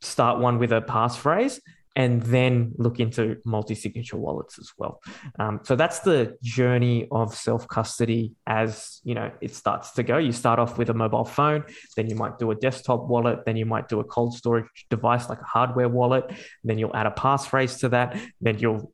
start 0.00 0.40
one 0.40 0.58
with 0.58 0.72
a 0.72 0.80
passphrase. 0.80 1.60
And 1.94 2.22
then 2.22 2.72
look 2.78 3.00
into 3.00 3.36
multi 3.44 3.74
signature 3.74 4.16
wallets 4.16 4.58
as 4.58 4.70
well. 4.78 5.02
Um, 5.38 5.60
so 5.62 5.76
that's 5.76 6.00
the 6.00 6.38
journey 6.42 7.06
of 7.10 7.34
self 7.34 7.68
custody 7.68 8.32
as 8.46 9.00
you 9.04 9.14
know 9.14 9.30
it 9.42 9.54
starts 9.54 9.92
to 9.92 10.02
go. 10.02 10.16
You 10.16 10.32
start 10.32 10.58
off 10.58 10.78
with 10.78 10.88
a 10.88 10.94
mobile 10.94 11.26
phone, 11.26 11.64
then 11.96 12.08
you 12.08 12.16
might 12.16 12.38
do 12.38 12.50
a 12.50 12.54
desktop 12.54 13.06
wallet, 13.08 13.44
then 13.44 13.56
you 13.56 13.66
might 13.66 13.88
do 13.88 14.00
a 14.00 14.04
cold 14.04 14.34
storage 14.34 14.66
device 14.88 15.28
like 15.28 15.40
a 15.40 15.44
hardware 15.44 15.88
wallet, 15.88 16.32
then 16.64 16.78
you'll 16.78 16.96
add 16.96 17.06
a 17.06 17.10
passphrase 17.10 17.78
to 17.80 17.90
that, 17.90 18.18
then 18.40 18.58
you'll 18.58 18.92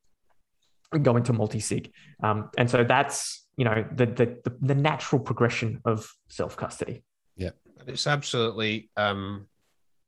go 1.02 1.16
into 1.16 1.32
multi-sig. 1.32 1.92
Um, 2.22 2.50
and 2.56 2.68
so 2.70 2.84
that's 2.84 3.46
you 3.56 3.64
know 3.64 3.84
the, 3.92 4.06
the 4.06 4.26
the 4.44 4.56
the 4.60 4.74
natural 4.74 5.20
progression 5.20 5.80
of 5.84 6.10
self 6.28 6.56
custody. 6.56 7.02
Yeah, 7.36 7.50
it's 7.86 8.06
absolutely 8.06 8.90
um, 8.96 9.46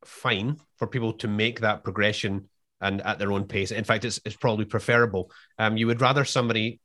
fine 0.05 0.57
for 0.77 0.87
people 0.87 1.13
to 1.15 1.29
make 1.29 1.61
that 1.61 1.85
progression 1.85 2.49
and 2.81 3.01
at 3.03 3.19
their 3.19 3.33
own 3.33 3.45
pace. 3.45 3.71
In 3.71 3.85
fact, 3.85 4.05
it's, 4.05 4.21
it's 4.25 4.37
probably 4.37 4.65
preferable. 4.65 5.31
Um, 5.59 5.77
you 5.77 5.87
would 5.87 6.01
rather 6.01 6.25
somebody, 6.25 6.81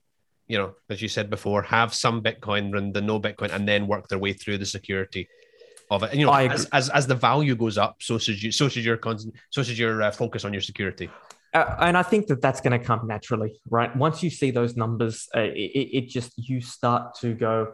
you 0.48 0.58
know, 0.58 0.76
as 0.90 1.02
you 1.02 1.08
said 1.08 1.30
before, 1.30 1.62
have 1.64 1.94
some 1.94 2.22
Bitcoin 2.22 2.72
than 2.72 2.92
the 2.92 3.02
no 3.02 3.20
Bitcoin 3.20 3.54
and 3.54 3.68
then 3.68 3.88
work 3.88 4.08
their 4.08 4.20
way 4.20 4.34
through 4.34 4.58
the 4.58 4.66
security 4.66 5.28
of 5.90 6.04
it. 6.04 6.12
And, 6.12 6.20
you 6.20 6.26
know, 6.26 6.34
as, 6.34 6.66
as 6.74 6.90
as 6.90 7.08
the 7.08 7.16
value 7.16 7.56
goes 7.56 7.78
up, 7.78 7.98
so 8.02 8.18
should 8.18 8.42
you, 8.42 8.52
so 8.52 8.68
should 8.70 8.84
your 8.84 8.98
con- 8.98 9.32
so 9.50 9.64
should 9.64 9.78
your 9.78 10.02
uh, 10.02 10.12
focus 10.12 10.44
on 10.44 10.52
your 10.52 10.62
security. 10.62 11.10
Uh, 11.54 11.76
and 11.80 11.98
I 11.98 12.04
think 12.04 12.28
that 12.28 12.42
that's 12.42 12.60
going 12.60 12.78
to 12.78 12.86
come 12.86 13.08
naturally, 13.08 13.62
right? 13.70 13.96
Once 13.96 14.22
you 14.22 14.30
see 14.30 14.52
those 14.52 14.76
numbers, 14.76 15.30
uh, 15.34 15.40
it, 15.40 15.90
it 15.98 16.10
just 16.10 16.34
you 16.36 16.60
start 16.60 17.16
to 17.22 17.34
go, 17.34 17.72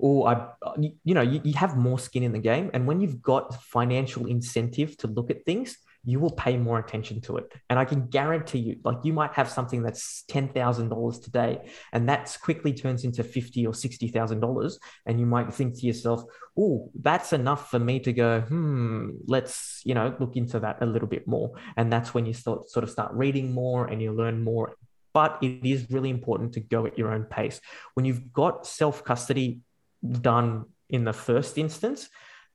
oh, 0.00 0.24
I, 0.24 0.46
you 0.78 1.14
know, 1.14 1.22
you, 1.22 1.40
you 1.42 1.54
have 1.54 1.76
more 1.76 1.98
skin 1.98 2.22
in 2.22 2.32
the 2.32 2.38
game, 2.38 2.70
and 2.72 2.86
when 2.86 3.00
you've 3.00 3.20
got 3.20 3.60
financial 3.64 4.26
incentive 4.26 4.96
to 4.98 5.08
look 5.08 5.30
at 5.30 5.44
things, 5.44 5.76
you 6.04 6.20
will 6.20 6.30
pay 6.30 6.56
more 6.56 6.78
attention 6.78 7.20
to 7.22 7.38
it. 7.38 7.52
And 7.70 7.78
I 7.78 7.84
can 7.84 8.06
guarantee 8.06 8.58
you, 8.58 8.76
like 8.84 8.98
you 9.04 9.12
might 9.12 9.32
have 9.32 9.48
something 9.48 9.82
that's 9.82 10.24
ten 10.28 10.48
thousand 10.48 10.90
dollars 10.90 11.18
today, 11.18 11.70
and 11.92 12.08
that 12.08 12.36
quickly 12.42 12.72
turns 12.72 13.04
into 13.04 13.24
fifty 13.24 13.66
or 13.66 13.74
sixty 13.74 14.08
thousand 14.08 14.40
dollars, 14.40 14.78
and 15.06 15.18
you 15.18 15.26
might 15.26 15.52
think 15.52 15.78
to 15.78 15.86
yourself, 15.86 16.24
oh, 16.58 16.90
that's 17.00 17.32
enough 17.32 17.70
for 17.70 17.78
me 17.78 18.00
to 18.00 18.12
go, 18.12 18.40
hmm, 18.40 19.10
let's 19.26 19.80
you 19.84 19.94
know 19.94 20.14
look 20.18 20.36
into 20.36 20.60
that 20.60 20.82
a 20.82 20.86
little 20.86 21.08
bit 21.08 21.26
more. 21.26 21.52
And 21.76 21.92
that's 21.92 22.12
when 22.14 22.26
you 22.26 22.34
start 22.34 22.68
sort 22.68 22.84
of 22.84 22.90
start 22.90 23.12
reading 23.12 23.52
more 23.52 23.86
and 23.86 24.02
you 24.02 24.12
learn 24.12 24.42
more. 24.42 24.76
But 25.12 25.38
it 25.42 25.64
is 25.64 25.90
really 25.90 26.10
important 26.10 26.54
to 26.54 26.60
go 26.60 26.86
at 26.86 26.98
your 26.98 27.12
own 27.12 27.24
pace. 27.24 27.60
When 27.94 28.04
you've 28.04 28.32
got 28.32 28.66
self 28.66 29.04
custody 29.04 29.60
done 30.02 30.66
in 30.90 31.04
the 31.04 31.12
first 31.12 31.56
instance, 31.56 32.08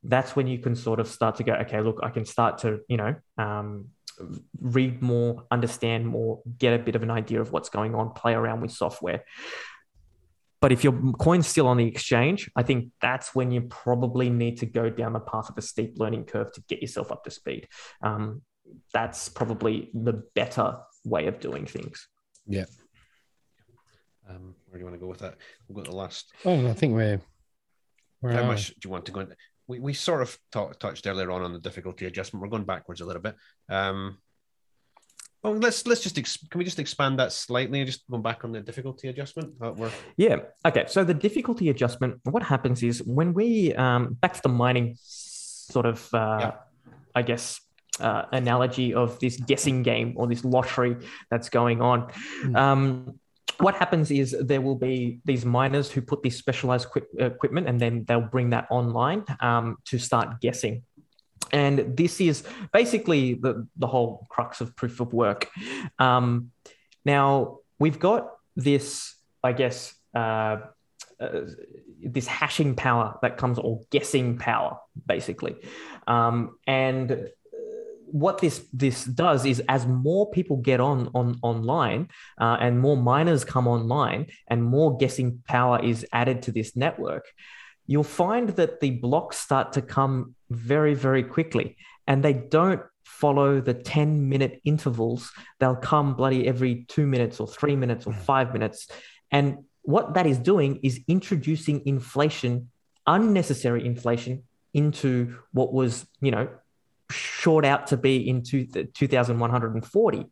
that's 0.04 0.36
when 0.36 0.48
you 0.48 0.60
can 0.60 0.76
sort 0.76 1.00
of 1.00 1.08
start 1.08 1.36
to 1.38 1.44
go, 1.44 1.54
okay, 1.54 1.82
look, 1.82 2.00
I 2.04 2.10
can 2.10 2.26
start 2.26 2.60
to, 2.60 2.80
you 2.88 2.98
know, 2.98 3.16
um, 3.38 3.90
read 4.60 5.02
more, 5.02 5.46
understand 5.52 6.08
more, 6.08 6.42
get 6.58 6.74
a 6.74 6.84
bit 6.84 6.96
of 6.96 7.04
an 7.04 7.12
idea 7.12 7.42
of 7.42 7.52
what's 7.52 7.70
going 7.70 7.96
on, 7.96 8.12
play 8.12 8.34
around 8.34 8.62
with 8.62 8.72
software. 8.72 9.24
But 10.62 10.74
if 10.74 10.84
your 10.84 11.14
coin's 11.14 11.48
still 11.48 11.68
on 11.68 11.78
the 11.78 11.88
exchange, 11.88 12.50
I 12.56 12.64
think 12.64 12.92
that's 13.02 13.34
when 13.34 13.52
you 13.52 13.62
probably 13.62 14.30
need 14.30 14.58
to 14.58 14.66
go 14.66 14.90
down 14.90 15.14
the 15.14 15.20
path 15.20 15.50
of 15.50 15.58
a 15.58 15.62
steep 15.62 15.94
learning 15.98 16.26
curve 16.26 16.52
to 16.54 16.64
get 16.68 16.82
yourself 16.82 17.12
up 17.12 17.24
to 17.24 17.32
speed. 17.32 17.68
Um, 18.02 18.42
that's 18.94 19.30
probably 19.30 19.90
the 19.94 20.24
better 20.36 20.78
way 21.06 21.28
of 21.28 21.40
doing 21.40 21.66
things. 21.66 22.08
Yeah. 22.46 22.66
Um, 24.30 24.56
where 24.68 24.78
do 24.78 24.80
you 24.80 24.86
want 24.86 24.96
to 24.96 25.00
go 25.00 25.08
with 25.08 25.20
that? 25.20 25.36
We'll 25.68 25.78
go 25.78 25.84
to 25.84 25.92
the 25.92 25.96
last. 25.96 26.32
Oh, 26.46 26.68
I 26.68 26.74
think 26.74 26.94
we're. 26.94 27.22
Where 28.20 28.34
How 28.34 28.42
are 28.42 28.48
much 28.48 28.68
do 28.68 28.76
you 28.84 28.90
want 28.90 29.06
to 29.06 29.12
go 29.14 29.22
into? 29.22 29.36
We, 29.70 29.80
we 29.80 29.94
sort 29.94 30.22
of 30.22 30.38
talk, 30.52 30.80
touched 30.80 31.06
earlier 31.06 31.30
on 31.32 31.44
on 31.44 31.54
the 31.54 31.60
difficulty 31.60 32.06
adjustment. 32.08 32.42
We're 32.42 32.50
going 32.50 32.66
backwards 32.66 33.02
a 33.02 33.06
little 33.06 33.22
bit. 33.22 33.36
Um, 33.70 34.18
well, 35.44 35.54
let's 35.56 35.86
let's 35.88 36.02
just 36.02 36.18
ex- 36.18 36.46
can 36.50 36.58
we 36.60 36.66
just 36.66 36.80
expand 36.80 37.20
that 37.20 37.32
slightly 37.32 37.80
and 37.80 37.88
just 37.88 38.02
go 38.10 38.18
back 38.18 38.44
on 38.44 38.52
the 38.52 38.62
difficulty 38.62 39.08
adjustment? 39.08 39.54
Yeah. 40.18 40.38
Okay. 40.66 40.86
So 40.88 41.04
the 41.04 41.14
difficulty 41.14 41.70
adjustment, 41.70 42.20
what 42.24 42.44
happens 42.44 42.84
is 42.84 43.02
when 43.04 43.34
we 43.34 43.74
um, 43.76 44.18
back 44.22 44.34
to 44.34 44.42
the 44.42 44.50
mining 44.50 44.98
sort 45.00 45.86
of, 45.86 46.10
uh, 46.14 46.38
Yeah. 46.42 46.52
I 47.16 47.22
guess, 47.22 47.62
uh, 48.00 48.24
analogy 48.32 48.94
of 48.94 49.20
this 49.20 49.38
guessing 49.38 49.84
game 49.84 50.14
or 50.18 50.28
this 50.28 50.44
lottery 50.44 50.98
that's 51.30 51.50
going 51.50 51.82
on. 51.82 52.12
Mm. 52.44 52.56
Um, 52.58 53.20
what 53.60 53.76
happens 53.76 54.10
is 54.10 54.36
there 54.40 54.62
will 54.62 54.76
be 54.76 55.20
these 55.26 55.46
miners 55.46 55.92
who 55.92 56.02
put 56.02 56.24
this 56.24 56.38
specialized 56.38 56.88
equip- 56.88 57.10
equipment 57.20 57.68
and 57.68 57.80
then 57.80 58.06
they'll 58.08 58.22
bring 58.22 58.52
that 58.52 58.68
online 58.70 59.24
um, 59.42 59.78
to 59.86 60.00
start 60.00 60.40
guessing. 60.42 60.84
And 61.52 61.98
this 61.98 62.22
is 62.22 62.44
basically 62.72 63.34
the, 63.34 63.68
the 63.76 63.88
whole 63.88 64.28
crux 64.30 64.62
of 64.62 64.76
proof 64.76 65.00
of 65.00 65.14
work. 65.14 65.50
Um, 65.98 66.52
now, 67.06 67.60
we've 67.80 68.00
got 68.00 68.30
this, 68.56 69.16
I 69.44 69.54
guess, 69.54 69.94
uh, 70.14 70.58
uh, 71.20 71.42
this 72.02 72.28
hashing 72.28 72.76
power 72.76 73.18
that 73.22 73.38
comes, 73.38 73.60
or 73.60 73.82
guessing 73.90 74.38
power, 74.38 74.78
basically. 75.06 75.56
Um, 76.08 76.58
and 76.66 77.30
what 78.12 78.40
this 78.40 78.66
this 78.74 79.06
does 79.06 79.46
is, 79.46 79.62
as 79.68 79.86
more 79.86 80.30
people 80.32 80.58
get 80.58 80.80
on 80.80 81.10
on 81.14 81.40
online, 81.42 82.10
uh, 82.40 82.58
and 82.60 82.80
more 82.80 82.98
miners 82.98 83.44
come 83.44 83.68
online, 83.68 84.28
and 84.48 84.64
more 84.64 84.98
guessing 84.98 85.42
power 85.48 85.84
is 85.84 86.06
added 86.14 86.42
to 86.44 86.52
this 86.52 86.76
network, 86.76 87.26
you'll 87.88 88.04
find 88.04 88.50
that 88.50 88.80
the 88.80 88.92
blocks 88.92 89.38
start 89.38 89.74
to 89.74 89.82
come 89.82 90.36
very 90.50 90.94
very 90.94 91.24
quickly, 91.24 91.78
and 92.08 92.24
they 92.24 92.34
don't 92.34 92.82
follow 93.04 93.60
the 93.60 93.74
10 93.74 94.30
minute 94.30 94.62
intervals. 94.64 95.32
They'll 95.60 95.76
come 95.76 96.14
bloody 96.14 96.48
every 96.48 96.86
two 96.88 97.08
minutes 97.08 97.40
or 97.40 97.48
three 97.48 97.76
minutes 97.76 98.06
or 98.06 98.14
five 98.14 98.54
minutes. 98.54 98.88
And 99.32 99.66
what 99.82 100.14
that 100.14 100.28
is 100.28 100.38
doing 100.38 100.80
is 100.84 101.02
introducing 101.08 101.86
inflation, 101.86 102.70
unnecessary 103.08 103.86
inflation, 103.86 104.44
into 104.74 105.40
what 105.52 105.74
was, 105.74 106.06
you 106.22 106.32
know, 106.32 106.48
short 107.12 107.66
out 107.66 107.88
to 107.88 107.98
be 107.98 108.30
in 108.30 108.44
two, 108.44 108.66
2140. 108.66 110.26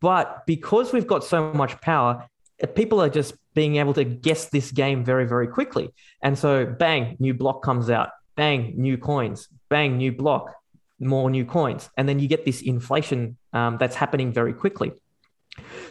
But 0.00 0.46
because 0.46 0.92
we've 0.92 1.06
got 1.06 1.24
so 1.24 1.52
much 1.52 1.80
power, 1.80 2.28
people 2.74 3.00
are 3.00 3.08
just 3.08 3.34
being 3.54 3.76
able 3.76 3.94
to 3.94 4.04
guess 4.04 4.46
this 4.50 4.70
game 4.70 5.04
very, 5.04 5.26
very 5.26 5.48
quickly. 5.48 5.90
And 6.22 6.38
so, 6.38 6.66
bang, 6.66 7.16
new 7.18 7.34
block 7.34 7.62
comes 7.62 7.90
out, 7.90 8.10
bang, 8.36 8.74
new 8.76 8.96
coins, 8.98 9.48
bang, 9.68 9.96
new 9.96 10.12
block, 10.12 10.54
more 11.00 11.30
new 11.30 11.44
coins. 11.44 11.88
And 11.96 12.08
then 12.08 12.18
you 12.18 12.28
get 12.28 12.44
this 12.44 12.62
inflation 12.62 13.36
um, 13.52 13.78
that's 13.78 13.96
happening 13.96 14.32
very 14.32 14.52
quickly. 14.52 14.92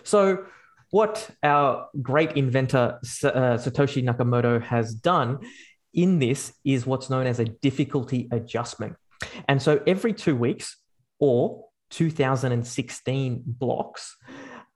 So, 0.04 0.46
what 0.90 1.30
our 1.44 1.90
great 2.02 2.38
inventor 2.38 3.00
uh, 3.02 3.58
Satoshi 3.58 4.02
Nakamoto 4.02 4.62
has 4.62 4.94
done 4.94 5.40
in 5.94 6.20
this 6.20 6.54
is 6.64 6.86
what's 6.86 7.10
known 7.10 7.28
as 7.28 7.40
a 7.40 7.46
difficulty 7.46 8.30
adjustment. 8.32 8.96
And 9.48 9.62
so 9.62 9.82
every 9.88 10.14
two 10.14 10.36
weeks 10.36 10.78
or 11.20 11.66
2016 11.92 13.44
blocks, 13.46 14.16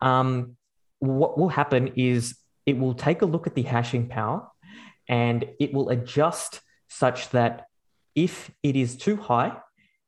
um, 0.01 0.57
what 0.99 1.37
will 1.37 1.49
happen 1.49 1.93
is 1.95 2.37
it 2.65 2.77
will 2.77 2.93
take 2.93 3.21
a 3.21 3.25
look 3.25 3.47
at 3.47 3.55
the 3.55 3.63
hashing 3.63 4.07
power 4.07 4.47
and 5.07 5.45
it 5.59 5.73
will 5.73 5.89
adjust 5.89 6.61
such 6.89 7.29
that 7.29 7.65
if 8.15 8.51
it 8.63 8.75
is 8.75 8.95
too 8.95 9.17
high, 9.17 9.57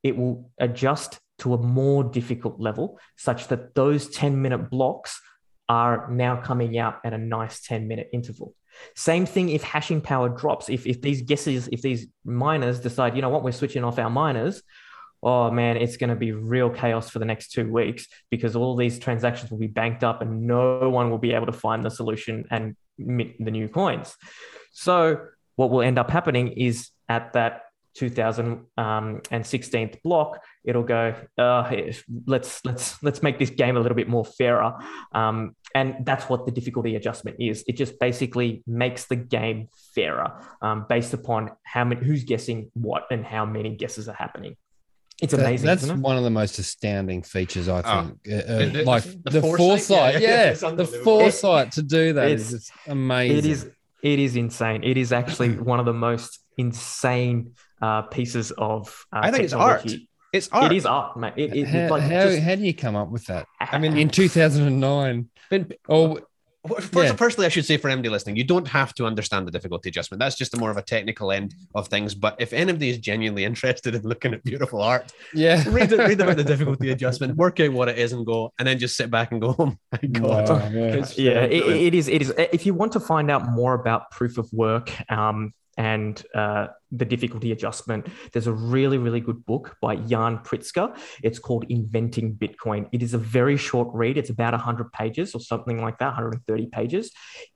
it 0.04 0.18
will 0.18 0.52
adjust 0.60 1.20
to 1.40 1.54
a 1.54 1.58
more 1.58 2.04
difficult 2.04 2.60
level 2.60 3.00
such 3.18 3.48
that 3.48 3.74
those 3.76 4.10
10 4.10 4.42
minute 4.42 4.70
blocks 4.70 5.20
are 5.68 6.10
now 6.12 6.40
coming 6.40 6.78
out 6.78 7.00
at 7.04 7.14
a 7.14 7.18
nice 7.18 7.62
10 7.62 7.88
minute 7.88 8.10
interval. 8.14 8.54
Same 8.96 9.26
thing 9.26 9.50
if 9.50 9.64
hashing 9.64 10.02
power 10.02 10.30
drops. 10.30 10.70
If, 10.70 10.86
if 10.86 11.02
these 11.02 11.22
guesses, 11.22 11.70
if 11.72 11.82
these 11.82 12.08
miners 12.26 12.80
decide, 12.80 13.16
you 13.16 13.22
know 13.22 13.30
what, 13.30 13.44
we're 13.44 13.52
switching 13.52 13.84
off 13.84 14.00
our 14.00 14.10
miners, 14.10 14.62
oh 15.22 15.50
man, 15.50 15.78
it's 15.78 15.98
going 15.98 16.10
to 16.10 16.16
be 16.16 16.32
real 16.32 16.70
chaos 16.70 17.10
for 17.10 17.20
the 17.20 17.26
next 17.26 17.52
two 17.52 17.72
weeks 17.72 18.08
because 18.30 18.56
all 18.56 18.76
these 18.76 19.00
transactions 19.00 19.50
will 19.50 19.58
be 19.58 19.68
banked 19.68 20.04
up 20.04 20.22
and 20.22 20.46
no 20.46 20.90
one 20.90 21.10
will 21.10 21.18
be 21.18 21.34
able 21.34 21.46
to 21.46 21.54
find 21.54 21.84
the 21.84 21.90
solution 21.90 22.46
and 22.52 22.76
mint 22.98 23.34
the 23.40 23.52
new 23.52 23.68
coins. 23.68 24.16
So, 24.72 25.26
what 25.56 25.70
will 25.70 25.82
end 25.82 26.00
up 26.00 26.10
happening 26.10 26.50
is 26.50 26.90
at 27.08 27.34
that 27.34 27.62
2016th 28.00 30.02
block, 30.04 30.40
it'll 30.64 30.84
go. 30.84 31.16
Uh, 31.38 31.72
let's 32.28 32.64
let's 32.66 33.02
let's 33.04 33.24
make 33.24 33.40
this 33.40 33.50
game 33.50 33.78
a 33.78 33.80
little 33.80 33.96
bit 33.96 34.08
more 34.08 34.26
fairer, 34.26 34.74
um, 35.14 35.56
and 35.76 36.06
that's 36.06 36.30
what 36.30 36.46
the 36.46 36.52
difficulty 36.52 36.96
adjustment 36.96 37.38
is. 37.40 37.64
It 37.68 37.78
just 37.78 38.00
basically 38.00 38.64
makes 38.68 39.06
the 39.06 39.16
game 39.16 39.70
fairer 39.96 40.40
um, 40.62 40.86
based 40.88 41.14
upon 41.14 41.52
how 41.64 41.84
many 41.84 42.06
who's 42.06 42.24
guessing 42.24 42.70
what 42.74 43.04
and 43.12 43.26
how 43.26 43.46
many 43.46 43.76
guesses 43.76 44.08
are 44.10 44.16
happening. 44.16 44.56
It's 45.22 45.34
amazing. 45.34 45.68
That, 45.68 45.74
that's 45.74 45.84
isn't 45.84 46.00
it? 46.00 46.02
one 46.02 46.18
of 46.18 46.24
the 46.24 46.32
most 46.32 46.58
astounding 46.60 47.22
features, 47.22 47.70
I 47.70 47.82
Oh. 47.86 48.02
think. 48.02 48.18
Uh, 48.28 48.52
uh, 48.52 48.58
The- 48.60 48.66
the- 48.66 48.84
like 48.84 49.04
the 49.04 49.30
the, 49.30 49.42
foresight? 49.42 49.58
foresight, 49.58 50.22
Yeah, 50.22 50.30
yeah, 50.30 50.56
yeah, 50.62 50.72
the 50.72 50.86
foresight 50.86 51.72
to 51.74 51.84
do 51.84 52.14
that 52.14 52.26
It's- 52.32 52.52
is 52.52 52.68
just 52.68 52.72
amazing. 52.88 53.38
It 53.38 53.46
is. 53.46 53.70
It 54.02 54.20
is 54.20 54.36
insane. 54.36 54.84
It 54.84 54.98
is 54.98 55.14
actually 55.14 55.52
one 55.72 55.80
of 55.80 55.86
the 55.86 55.94
most 55.94 56.40
insane 56.58 57.54
uh, 57.84 58.02
pieces 58.04 58.52
of. 58.58 59.06
Uh, 59.12 59.22
I 59.24 59.32
think 59.32 59.44
it's 59.44 59.54
art. 59.54 59.86
it's 60.32 60.50
art. 60.52 60.72
It 60.72 60.76
is 60.80 60.86
art, 60.86 61.18
mate. 61.18 61.34
It, 61.36 61.54
it, 61.60 61.68
how, 61.68 61.90
like 61.90 62.04
how, 62.04 62.24
just- 62.28 62.42
how 62.48 62.56
do 62.56 62.64
you 62.64 62.74
come 62.74 62.96
up 62.96 63.10
with 63.10 63.26
that 63.26 63.46
I 63.60 63.78
mean, 63.78 63.98
in 63.98 64.10
2009? 64.10 65.30
Been- 65.50 65.72
Oh, 65.90 66.20
First, 66.66 66.94
Yeah. 66.94 67.16
Firstly, 67.18 67.46
I 67.46 67.50
should 67.50 67.66
say 67.66 67.76
for 67.76 67.90
MD 67.90 68.10
listening, 68.10 68.38
you 68.38 68.46
don't 68.46 68.66
have 68.70 68.94
to 68.96 69.06
understand 69.06 69.46
the 69.46 69.52
difficulty 69.52 69.90
adjustment. 69.90 70.20
That's 70.24 70.38
just 70.38 70.54
a 70.54 70.58
more 70.58 70.72
of 70.72 70.78
a 70.78 70.82
technical 70.82 71.30
end 71.34 71.54
of 71.76 71.90
things. 71.90 72.16
But 72.16 72.38
if 72.40 72.54
anybody 72.54 72.90
is 72.90 73.00
genuinely 73.00 73.44
interested 73.44 73.94
in 73.96 74.02
looking 74.04 74.34
at 74.34 74.46
beautiful 74.46 74.82
art, 74.82 75.12
yeah. 75.34 75.62
read, 75.68 75.92
it- 75.92 76.00
read 76.00 76.22
about 76.22 76.38
the 76.38 76.44
difficulty 76.46 76.90
adjustment, 76.96 77.36
work 77.36 77.60
out 77.60 77.74
what 77.74 77.90
it 77.90 77.98
is, 78.00 78.14
and 78.14 78.26
go, 78.26 78.54
and 78.58 78.66
then 78.66 78.80
just 78.80 78.96
sit 78.96 79.12
back 79.12 79.34
and 79.34 79.42
go, 79.42 79.50
"Oh 79.60 79.76
my 79.92 80.08
god!" 80.08 80.48
Wow, 80.50 80.70
yeah. 80.72 81.06
Yeah, 81.18 81.42
it, 81.58 81.64
it 81.88 81.94
is. 81.94 82.08
It 82.08 82.22
is. 82.22 82.34
If 82.38 82.66
you 82.66 82.74
want 82.74 82.94
to 82.94 83.02
find 83.02 83.30
out 83.30 83.44
more 83.50 83.74
about 83.74 84.10
proof 84.12 84.38
of 84.38 84.48
work 84.54 84.90
um, 85.12 85.52
and 85.78 86.22
uh, 86.36 86.68
the 86.92 87.06
difficulty 87.06 87.52
adjustment, 87.52 88.08
there's 88.32 88.48
a 88.48 88.54
really, 88.54 88.98
really 88.98 89.20
good 89.20 89.46
book 89.46 89.78
by 89.82 89.94
Yan 89.94 90.40
Pritzker. 90.40 90.96
It's 91.24 91.40
called 91.40 91.66
Inventing 91.70 92.36
Bitcoin. 92.36 92.88
It 92.92 93.02
is 93.02 93.14
a 93.14 93.18
very 93.18 93.58
short 93.58 93.90
read. 93.94 94.18
It's 94.18 94.30
about 94.30 94.54
100 94.54 94.92
pages 94.92 95.34
or 95.34 95.42
something 95.42 95.82
like 95.82 95.98
that, 96.00 96.08
130 96.08 96.68
pages. 96.68 97.12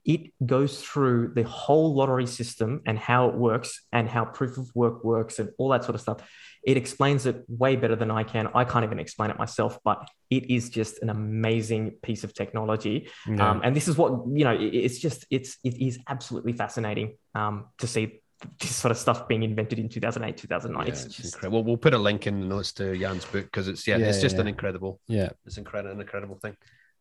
It 0.05 0.31
goes 0.45 0.81
through 0.81 1.33
the 1.35 1.43
whole 1.43 1.93
lottery 1.93 2.27
system 2.27 2.81
and 2.85 2.97
how 2.97 3.29
it 3.29 3.35
works 3.35 3.81
and 3.91 4.09
how 4.09 4.25
proof 4.25 4.57
of 4.57 4.69
work 4.73 5.03
works 5.03 5.39
and 5.39 5.49
all 5.57 5.69
that 5.69 5.83
sort 5.83 5.95
of 5.95 6.01
stuff. 6.01 6.27
It 6.71 6.75
explains 6.83 7.25
it 7.25 7.37
way 7.47 7.73
better 7.77 7.95
than 7.95 8.11
I 8.11 8.23
can. 8.33 8.45
I 8.53 8.63
can't 8.65 8.83
even 8.83 8.99
explain 8.99 9.29
it 9.33 9.37
myself, 9.39 9.79
but 9.89 9.97
it 10.29 10.43
is 10.51 10.69
just 10.69 11.01
an 11.03 11.09
amazing 11.09 11.91
piece 12.07 12.23
of 12.25 12.33
technology. 12.33 13.09
Yeah. 13.25 13.49
Um, 13.49 13.61
and 13.63 13.73
this 13.73 13.87
is 13.87 13.95
what 13.97 14.11
you 14.37 14.43
know. 14.47 14.51
it- 14.53 14.75
it's 14.85 14.99
just 14.99 15.25
it's 15.37 15.51
it 15.63 15.75
is 15.87 15.97
absolutely 16.07 16.51
fascinating 16.53 17.07
um, 17.35 17.55
to 17.77 17.87
see 17.87 18.21
this 18.59 18.75
sort 18.75 18.91
of 18.91 18.97
stuff 18.97 19.27
being 19.29 19.43
invented 19.43 19.79
in 19.79 19.87
2008, 19.87 20.35
2009. 20.35 20.85
Yeah, 20.85 20.91
it's 20.91 21.05
it's 21.05 21.15
just 21.15 21.35
incredible. 21.35 21.59
We'll, 21.63 21.63
we'll 21.67 21.77
put 21.77 21.93
a 21.93 21.97
link 21.97 22.27
in 22.27 22.41
the 22.41 22.45
notes 22.47 22.73
to 22.73 22.93
Yan's 22.93 23.23
book 23.23 23.45
because 23.45 23.69
it's 23.69 23.87
yeah, 23.87 23.95
Yeah, 23.97 24.07
it's 24.07 24.19
just 24.21 24.35
yeah. 24.35 24.41
an 24.41 24.47
incredible, 24.49 24.99
yeah. 25.07 25.29
it's 25.45 25.57
incredible, 25.57 25.93
an 25.95 26.01
incredible 26.01 26.35
thing. 26.35 26.57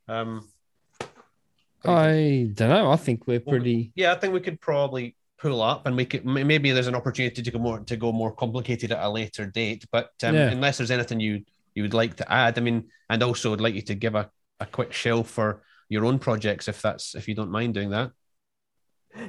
Um, 0.07 0.49
I 1.85 2.51
don't 2.55 2.69
know. 2.69 2.91
I 2.93 2.97
think 2.97 3.27
we're 3.27 3.41
Well, 3.45 3.57
pretty. 3.57 3.91
yeah, 3.97 4.13
I 4.13 4.15
think 4.15 4.33
we 4.33 4.41
could 4.41 4.61
probably 4.61 5.16
pull 5.39 5.61
up 5.63 5.87
and 5.87 5.97
we 5.97 6.05
could 6.07 6.25
maybe 6.25 6.73
there's 6.73 6.87
an 6.87 6.95
opportunity 6.95 7.43
to 7.43 7.51
go 7.51 7.59
more 7.59 7.81
to 7.81 7.97
go 7.97 8.11
more 8.13 8.33
complicated 8.35 8.93
at 8.93 9.05
a 9.05 9.09
later 9.09 9.47
date. 9.47 9.85
But 9.93 10.11
um, 10.23 10.35
Yeah. 10.35 10.51
unless 10.51 10.79
there's 10.79 10.91
anything 10.91 11.21
you 11.21 11.43
you 11.75 11.83
would 11.83 11.95
like 11.95 12.17
to 12.17 12.33
add, 12.33 12.59
I 12.59 12.63
mean, 12.63 12.89
and 13.11 13.23
also 13.23 13.51
would 13.51 13.61
like 13.61 13.75
you 13.75 13.83
to 13.83 13.95
give 13.95 14.15
a, 14.15 14.31
a 14.61 14.67
quick 14.67 14.93
shell 14.95 15.23
for 15.25 15.63
your 15.89 16.05
own 16.07 16.19
projects 16.19 16.69
if 16.69 16.81
that's 16.81 17.15
if 17.15 17.29
you 17.29 17.35
don't 17.35 17.51
mind 17.51 17.75
doing 17.75 17.91
that. 17.91 18.13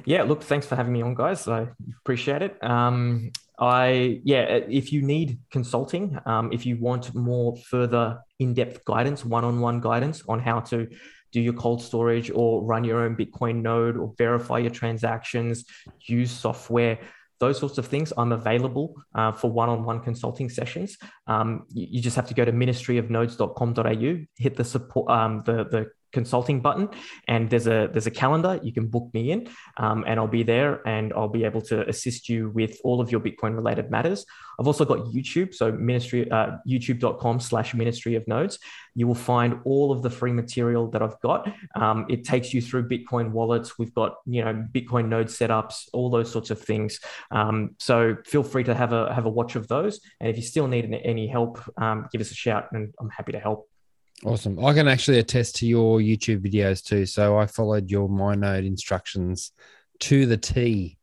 yeah. 0.06 0.22
Look, 0.22 0.42
thanks 0.42 0.66
for 0.66 0.76
having 0.76 0.92
me 0.92 1.02
on, 1.02 1.14
guys. 1.14 1.46
I 1.48 1.68
appreciate 2.00 2.42
it. 2.42 2.62
Um, 2.64 3.30
I 3.60 4.20
yeah, 4.24 4.44
if 4.80 4.92
you 4.92 5.02
need 5.02 5.38
consulting, 5.50 6.18
um, 6.26 6.52
if 6.52 6.64
you 6.64 6.76
want 6.78 7.14
more 7.14 7.56
further 7.56 8.20
in-depth 8.38 8.84
guidance, 8.84 9.24
one-on-one 9.24 9.80
guidance 9.80 10.22
on 10.28 10.38
how 10.38 10.60
to 10.60 10.88
do 11.32 11.40
your 11.40 11.52
cold 11.52 11.82
storage 11.82 12.30
or 12.34 12.64
run 12.64 12.84
your 12.84 13.00
own 13.04 13.16
Bitcoin 13.16 13.62
node 13.62 13.96
or 13.96 14.14
verify 14.16 14.58
your 14.58 14.70
transactions, 14.70 15.64
use 16.00 16.30
software, 16.30 16.98
those 17.40 17.58
sorts 17.58 17.78
of 17.78 17.86
things, 17.86 18.12
I'm 18.16 18.32
available 18.32 18.94
uh, 19.14 19.32
for 19.32 19.50
one-on-one 19.50 20.00
consulting 20.00 20.48
sessions. 20.48 20.98
Um, 21.26 21.66
you, 21.68 21.86
you, 21.90 22.02
just 22.02 22.16
have 22.16 22.26
to 22.28 22.34
go 22.34 22.44
to 22.44 22.52
ministryofnodes.com.au, 22.52 24.26
hit 24.36 24.56
the 24.56 24.64
support, 24.64 25.10
um, 25.10 25.42
the 25.46 25.64
the 25.64 25.90
consulting 26.12 26.60
button 26.60 26.88
and 27.26 27.50
there's 27.50 27.66
a 27.66 27.88
there's 27.92 28.06
a 28.06 28.10
calendar. 28.10 28.58
You 28.62 28.72
can 28.72 28.86
book 28.86 29.10
me 29.12 29.32
in 29.32 29.48
um, 29.76 30.04
and 30.06 30.18
i'll 30.18 30.26
be 30.26 30.42
there 30.42 30.86
and 30.86 31.12
i'll 31.12 31.28
be 31.28 31.44
able 31.44 31.60
to 31.62 31.88
assist 31.88 32.28
you 32.28 32.50
with 32.50 32.78
all 32.84 33.00
of 33.00 33.10
your 33.10 33.20
bitcoin 33.20 33.54
related 33.54 33.90
matters. 33.90 34.24
I've 34.58 34.66
also 34.66 34.84
got 34.84 34.98
youtube 35.06 35.54
so 35.54 35.70
ministry 35.72 36.30
uh, 36.30 36.56
youtube.com 36.66 37.40
slash 37.40 37.74
ministry 37.74 38.14
of 38.14 38.26
nodes. 38.26 38.58
You 38.94 39.06
will 39.06 39.14
find 39.14 39.60
all 39.64 39.92
of 39.92 40.02
the 40.02 40.10
free 40.10 40.32
material 40.32 40.90
that 40.90 41.02
i've 41.02 41.20
got. 41.20 41.50
Um, 41.76 42.06
it 42.08 42.24
takes 42.24 42.52
you 42.54 42.60
through 42.60 42.88
bitcoin 42.88 43.30
wallets. 43.32 43.78
We've 43.78 43.94
got 43.94 44.16
you 44.26 44.44
know 44.44 44.66
bitcoin 44.72 45.08
node 45.08 45.28
setups 45.28 45.88
all 45.92 46.10
those 46.10 46.30
sorts 46.30 46.50
of 46.50 46.60
things. 46.60 47.00
Um, 47.30 47.76
so 47.78 48.16
feel 48.24 48.42
free 48.42 48.64
to 48.64 48.74
have 48.74 48.92
a 48.92 49.12
have 49.12 49.26
a 49.26 49.30
watch 49.30 49.56
of 49.56 49.68
those. 49.68 50.00
And 50.20 50.28
if 50.28 50.36
you 50.36 50.42
still 50.42 50.66
need 50.66 50.84
any 51.04 51.26
help 51.28 51.60
um, 51.80 52.08
give 52.12 52.20
us 52.20 52.30
a 52.30 52.34
shout 52.34 52.68
and 52.72 52.92
i'm 53.00 53.10
happy 53.10 53.32
to 53.32 53.40
help 53.40 53.68
Awesome. 54.24 54.64
I 54.64 54.74
can 54.74 54.88
actually 54.88 55.18
attest 55.18 55.56
to 55.56 55.66
your 55.66 56.00
YouTube 56.00 56.44
videos 56.44 56.84
too. 56.84 57.06
So 57.06 57.38
I 57.38 57.46
followed 57.46 57.90
your 57.90 58.08
MyNode 58.08 58.66
instructions 58.66 59.52
to 60.00 60.26
the 60.26 60.36
T. 60.36 60.98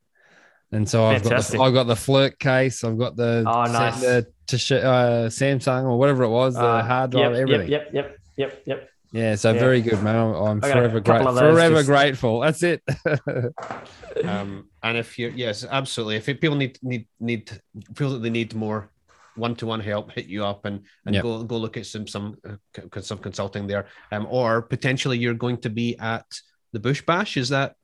And 0.72 0.90
so 0.90 1.06
I've 1.06 1.24
got, 1.24 1.44
the, 1.44 1.62
I've 1.62 1.74
got 1.74 1.88
the 1.88 1.94
Flirc 1.94 2.38
case. 2.40 2.84
I've 2.84 2.98
got 2.98 3.16
the, 3.16 3.46
oh, 3.48 3.72
nice. 3.72 4.02
the 4.02 4.28
to, 4.48 4.56
uh, 4.56 5.30
Samsung 5.30 5.84
or 5.84 5.98
whatever 5.98 6.24
it 6.24 6.30
was, 6.30 6.56
the 6.56 6.62
uh, 6.62 6.84
hard 6.84 7.12
drive, 7.12 7.32
yep, 7.32 7.42
everything. 7.42 7.70
Yep, 7.70 7.90
yep, 7.94 8.18
yep, 8.36 8.64
yep. 8.66 8.90
Yeah, 9.12 9.36
so 9.36 9.54
yeah. 9.54 9.60
very 9.60 9.80
good, 9.80 10.04
man. 10.04 10.36
I'm, 10.36 10.60
forever 10.60 11.00
grateful. 11.00 11.38
Forever 11.38 11.76
just... 11.76 11.88
grateful. 11.88 12.40
That's 12.42 12.64
it. 12.64 12.84
um, 14.26 14.68
and 14.84 14.98
if 14.98 15.18
you, 15.18 15.32
yes, 15.34 15.64
absolutely. 15.64 16.18
If 16.18 16.26
people 16.26 16.58
need 16.58 16.78
need 16.82 17.08
need 17.22 17.50
feel 17.96 18.10
that 18.10 18.20
they 18.20 18.30
need 18.30 18.54
more 18.56 18.90
one 19.36 19.56
to 19.58 19.66
one 19.66 19.80
help, 19.80 20.12
hit 20.12 20.26
you 20.26 20.46
up 20.46 20.66
and 20.66 20.82
and 21.06 21.16
yep. 21.16 21.24
go 21.24 21.44
go 21.44 21.58
look 21.58 21.78
at 21.78 21.86
some 21.86 22.08
some 22.08 22.38
uh, 22.48 23.02
some 23.02 23.18
consulting 23.18 23.68
there. 23.68 23.88
Um, 24.12 24.28
or 24.30 24.62
potentially 24.62 25.18
you're 25.18 25.34
going 25.34 25.58
to 25.62 25.70
be 25.70 25.98
at 26.00 26.26
the 26.74 26.80
Bush 26.80 27.02
Bash. 27.02 27.38
Is 27.38 27.50
that? 27.50 27.76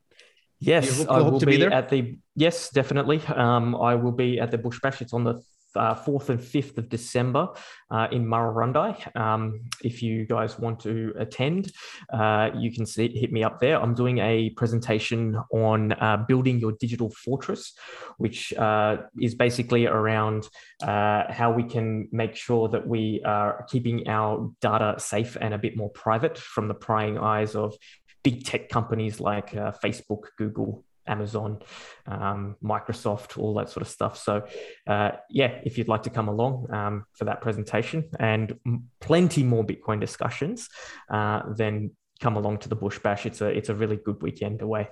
Yes, 0.59 0.99
hope, 0.99 1.09
I 1.09 1.21
will 1.21 1.39
be, 1.39 1.57
be 1.57 1.63
at 1.63 1.89
the. 1.89 2.17
Yes, 2.35 2.69
definitely. 2.69 3.21
Um, 3.27 3.75
I 3.75 3.95
will 3.95 4.11
be 4.11 4.39
at 4.39 4.51
the 4.51 4.57
Bush 4.57 4.79
Bash. 4.81 5.01
It's 5.01 5.13
on 5.13 5.23
the 5.23 5.41
uh, 5.75 5.95
4th 5.95 6.29
and 6.29 6.39
5th 6.39 6.77
of 6.77 6.89
December 6.89 7.49
uh, 7.89 8.07
in 8.11 8.25
Murrurundi. 8.25 9.15
Um, 9.15 9.61
if 9.83 10.01
you 10.01 10.25
guys 10.25 10.59
want 10.59 10.79
to 10.81 11.13
attend, 11.17 11.71
uh, 12.11 12.49
you 12.55 12.71
can 12.71 12.85
see, 12.85 13.07
hit 13.09 13.31
me 13.31 13.43
up 13.43 13.59
there. 13.59 13.81
I'm 13.81 13.93
doing 13.93 14.19
a 14.19 14.49
presentation 14.51 15.37
on 15.51 15.93
uh, 15.93 16.23
building 16.27 16.59
your 16.59 16.73
digital 16.73 17.09
fortress, 17.09 17.73
which 18.17 18.53
uh, 18.53 18.97
is 19.19 19.35
basically 19.35 19.87
around 19.87 20.47
uh, 20.83 21.31
how 21.31 21.51
we 21.51 21.63
can 21.63 22.07
make 22.11 22.35
sure 22.35 22.67
that 22.69 22.87
we 22.87 23.21
are 23.25 23.65
keeping 23.69 24.07
our 24.07 24.51
data 24.61 24.95
safe 24.97 25.37
and 25.39 25.53
a 25.53 25.57
bit 25.57 25.77
more 25.77 25.89
private 25.89 26.37
from 26.37 26.67
the 26.67 26.73
prying 26.73 27.17
eyes 27.17 27.55
of 27.55 27.75
big 28.23 28.45
tech 28.45 28.69
companies 28.69 29.19
like 29.19 29.51
Facebook, 29.51 30.25
Google, 30.37 30.83
Amazon, 31.07 31.59
um, 32.07 32.55
Microsoft, 32.63 33.37
all 33.37 33.53
that 33.55 33.69
sort 33.69 33.81
of 33.81 33.87
stuff. 33.87 34.17
So, 34.17 34.45
uh, 34.87 35.11
yeah, 35.29 35.59
if 35.63 35.77
you'd 35.77 35.87
like 35.87 36.03
to 36.03 36.09
come 36.09 36.27
along 36.27 36.71
um, 36.73 37.05
for 37.13 37.25
that 37.25 37.41
presentation 37.41 38.09
and 38.19 38.57
plenty 38.99 39.43
more 39.43 39.63
Bitcoin 39.63 39.99
discussions, 39.99 40.69
uh, 41.09 41.41
then 41.55 41.91
come 42.19 42.37
along 42.37 42.59
to 42.59 42.69
the 42.69 42.75
Bush 42.75 42.99
Bash. 42.99 43.25
It's 43.25 43.41
a 43.41 43.47
it's 43.47 43.69
a 43.69 43.75
really 43.75 43.97
good 43.97 44.21
weekend 44.21 44.61
away. 44.61 44.89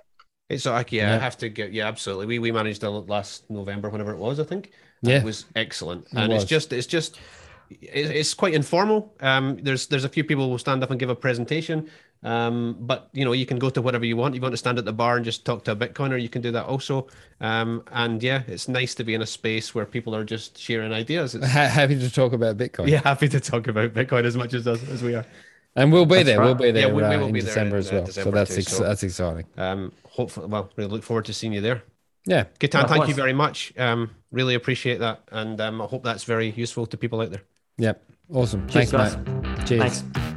It's 0.49 0.65
like 0.65 0.91
yeah, 0.91 1.10
yeah, 1.10 1.15
I 1.15 1.19
have 1.19 1.38
to 1.38 1.49
get 1.49 1.72
yeah, 1.72 1.88
absolutely. 1.88 2.26
We 2.26 2.40
we 2.40 2.52
managed 2.52 2.84
it 2.84 2.90
last 2.90 3.49
November, 3.49 3.90
whenever 3.90 4.11
it 4.11 4.18
was, 4.18 4.40
I 4.40 4.44
think. 4.44 4.72
Yeah, 5.02 5.19
it 5.19 5.23
was 5.23 5.45
excellent, 5.56 6.07
and 6.11 6.34
it's 6.34 6.44
just 6.44 6.73
it's 6.73 6.88
just 6.88 7.19
it's 7.69 8.34
quite 8.34 8.53
informal. 8.53 9.14
Um, 9.22 9.60
there's 9.61 9.88
there's 9.88 10.03
a 10.03 10.10
few 10.10 10.23
people 10.23 10.45
who 10.45 10.49
will 10.49 10.57
stand 10.57 10.84
up 10.84 10.90
and 10.90 10.99
give 10.99 11.10
a 11.10 11.15
presentation, 11.15 11.90
um, 12.23 12.75
but 12.79 13.09
you 13.13 13.23
know 13.23 13.31
you 13.31 13.45
can 13.45 13.59
go 13.59 13.69
to 13.69 13.81
whatever 13.81 14.05
you 14.05 14.17
want. 14.17 14.35
You 14.35 14.41
want 14.41 14.53
to 14.53 14.57
stand 14.57 14.77
at 14.77 14.85
the 14.85 14.93
bar 14.93 15.15
and 15.15 15.25
just 15.25 15.45
talk 15.45 15.63
to 15.65 15.71
a 15.71 15.75
Bitcoiner, 15.75 16.21
you 16.21 16.29
can 16.29 16.41
do 16.41 16.51
that 16.51 16.65
also. 16.65 17.07
Um, 17.39 17.83
and 17.91 18.21
yeah, 18.21 18.43
it's 18.47 18.67
nice 18.67 18.93
to 18.95 19.03
be 19.03 19.13
in 19.13 19.21
a 19.21 19.25
space 19.25 19.73
where 19.73 19.85
people 19.85 20.15
are 20.15 20.25
just 20.25 20.57
sharing 20.57 20.91
ideas. 20.91 21.35
It's, 21.35 21.45
happy 21.47 21.97
to 21.97 22.11
talk 22.11 22.33
about 22.33 22.57
Bitcoin. 22.57 22.87
Yeah, 22.87 23.01
happy 23.03 23.29
to 23.29 23.39
talk 23.39 23.67
about 23.67 23.93
Bitcoin 23.93 24.25
as 24.25 24.35
much 24.35 24.53
as 24.53 24.67
as 24.67 25.01
we 25.01 25.15
are. 25.15 25.25
And 25.75 25.93
we'll 25.93 26.05
be 26.05 26.15
that's 26.15 26.27
there. 26.27 26.39
Right. 26.39 26.45
We'll 26.45 26.55
be 26.55 26.71
there. 26.71 26.87
Yeah, 26.87 26.93
we, 26.93 27.03
we 27.03 27.09
will 27.09 27.23
uh, 27.23 27.27
in 27.27 27.33
be 27.33 27.41
December 27.41 27.77
in, 27.77 27.79
as 27.79 27.91
well. 27.91 28.03
Uh, 28.03 28.05
December 28.07 28.31
so 28.31 28.35
that's 28.35 28.53
too, 28.53 28.59
ex- 28.59 28.77
so, 28.77 28.83
that's 28.83 29.03
exciting. 29.03 29.45
Um, 29.55 29.93
hopefully, 30.03 30.47
well, 30.47 30.69
we 30.75 30.85
look 30.85 31.03
forward 31.03 31.25
to 31.25 31.33
seeing 31.33 31.53
you 31.53 31.61
there. 31.61 31.83
Yeah, 32.25 32.45
Ketan, 32.59 32.87
thank 32.89 33.07
you 33.07 33.13
very 33.13 33.33
much. 33.33 33.73
Um, 33.77 34.11
really 34.31 34.55
appreciate 34.55 34.99
that, 34.99 35.21
and 35.31 35.59
um, 35.61 35.81
I 35.81 35.85
hope 35.85 36.03
that's 36.03 36.25
very 36.25 36.49
useful 36.49 36.85
to 36.87 36.97
people 36.97 37.21
out 37.21 37.31
there. 37.31 37.43
Yep. 37.77 38.03
Awesome. 38.31 38.67
Cheers, 38.67 38.91
Thanks, 38.91 39.15
guys. 39.15 39.25
mate. 39.25 39.67
Cheers. 39.67 40.01
Thanks. 40.01 40.28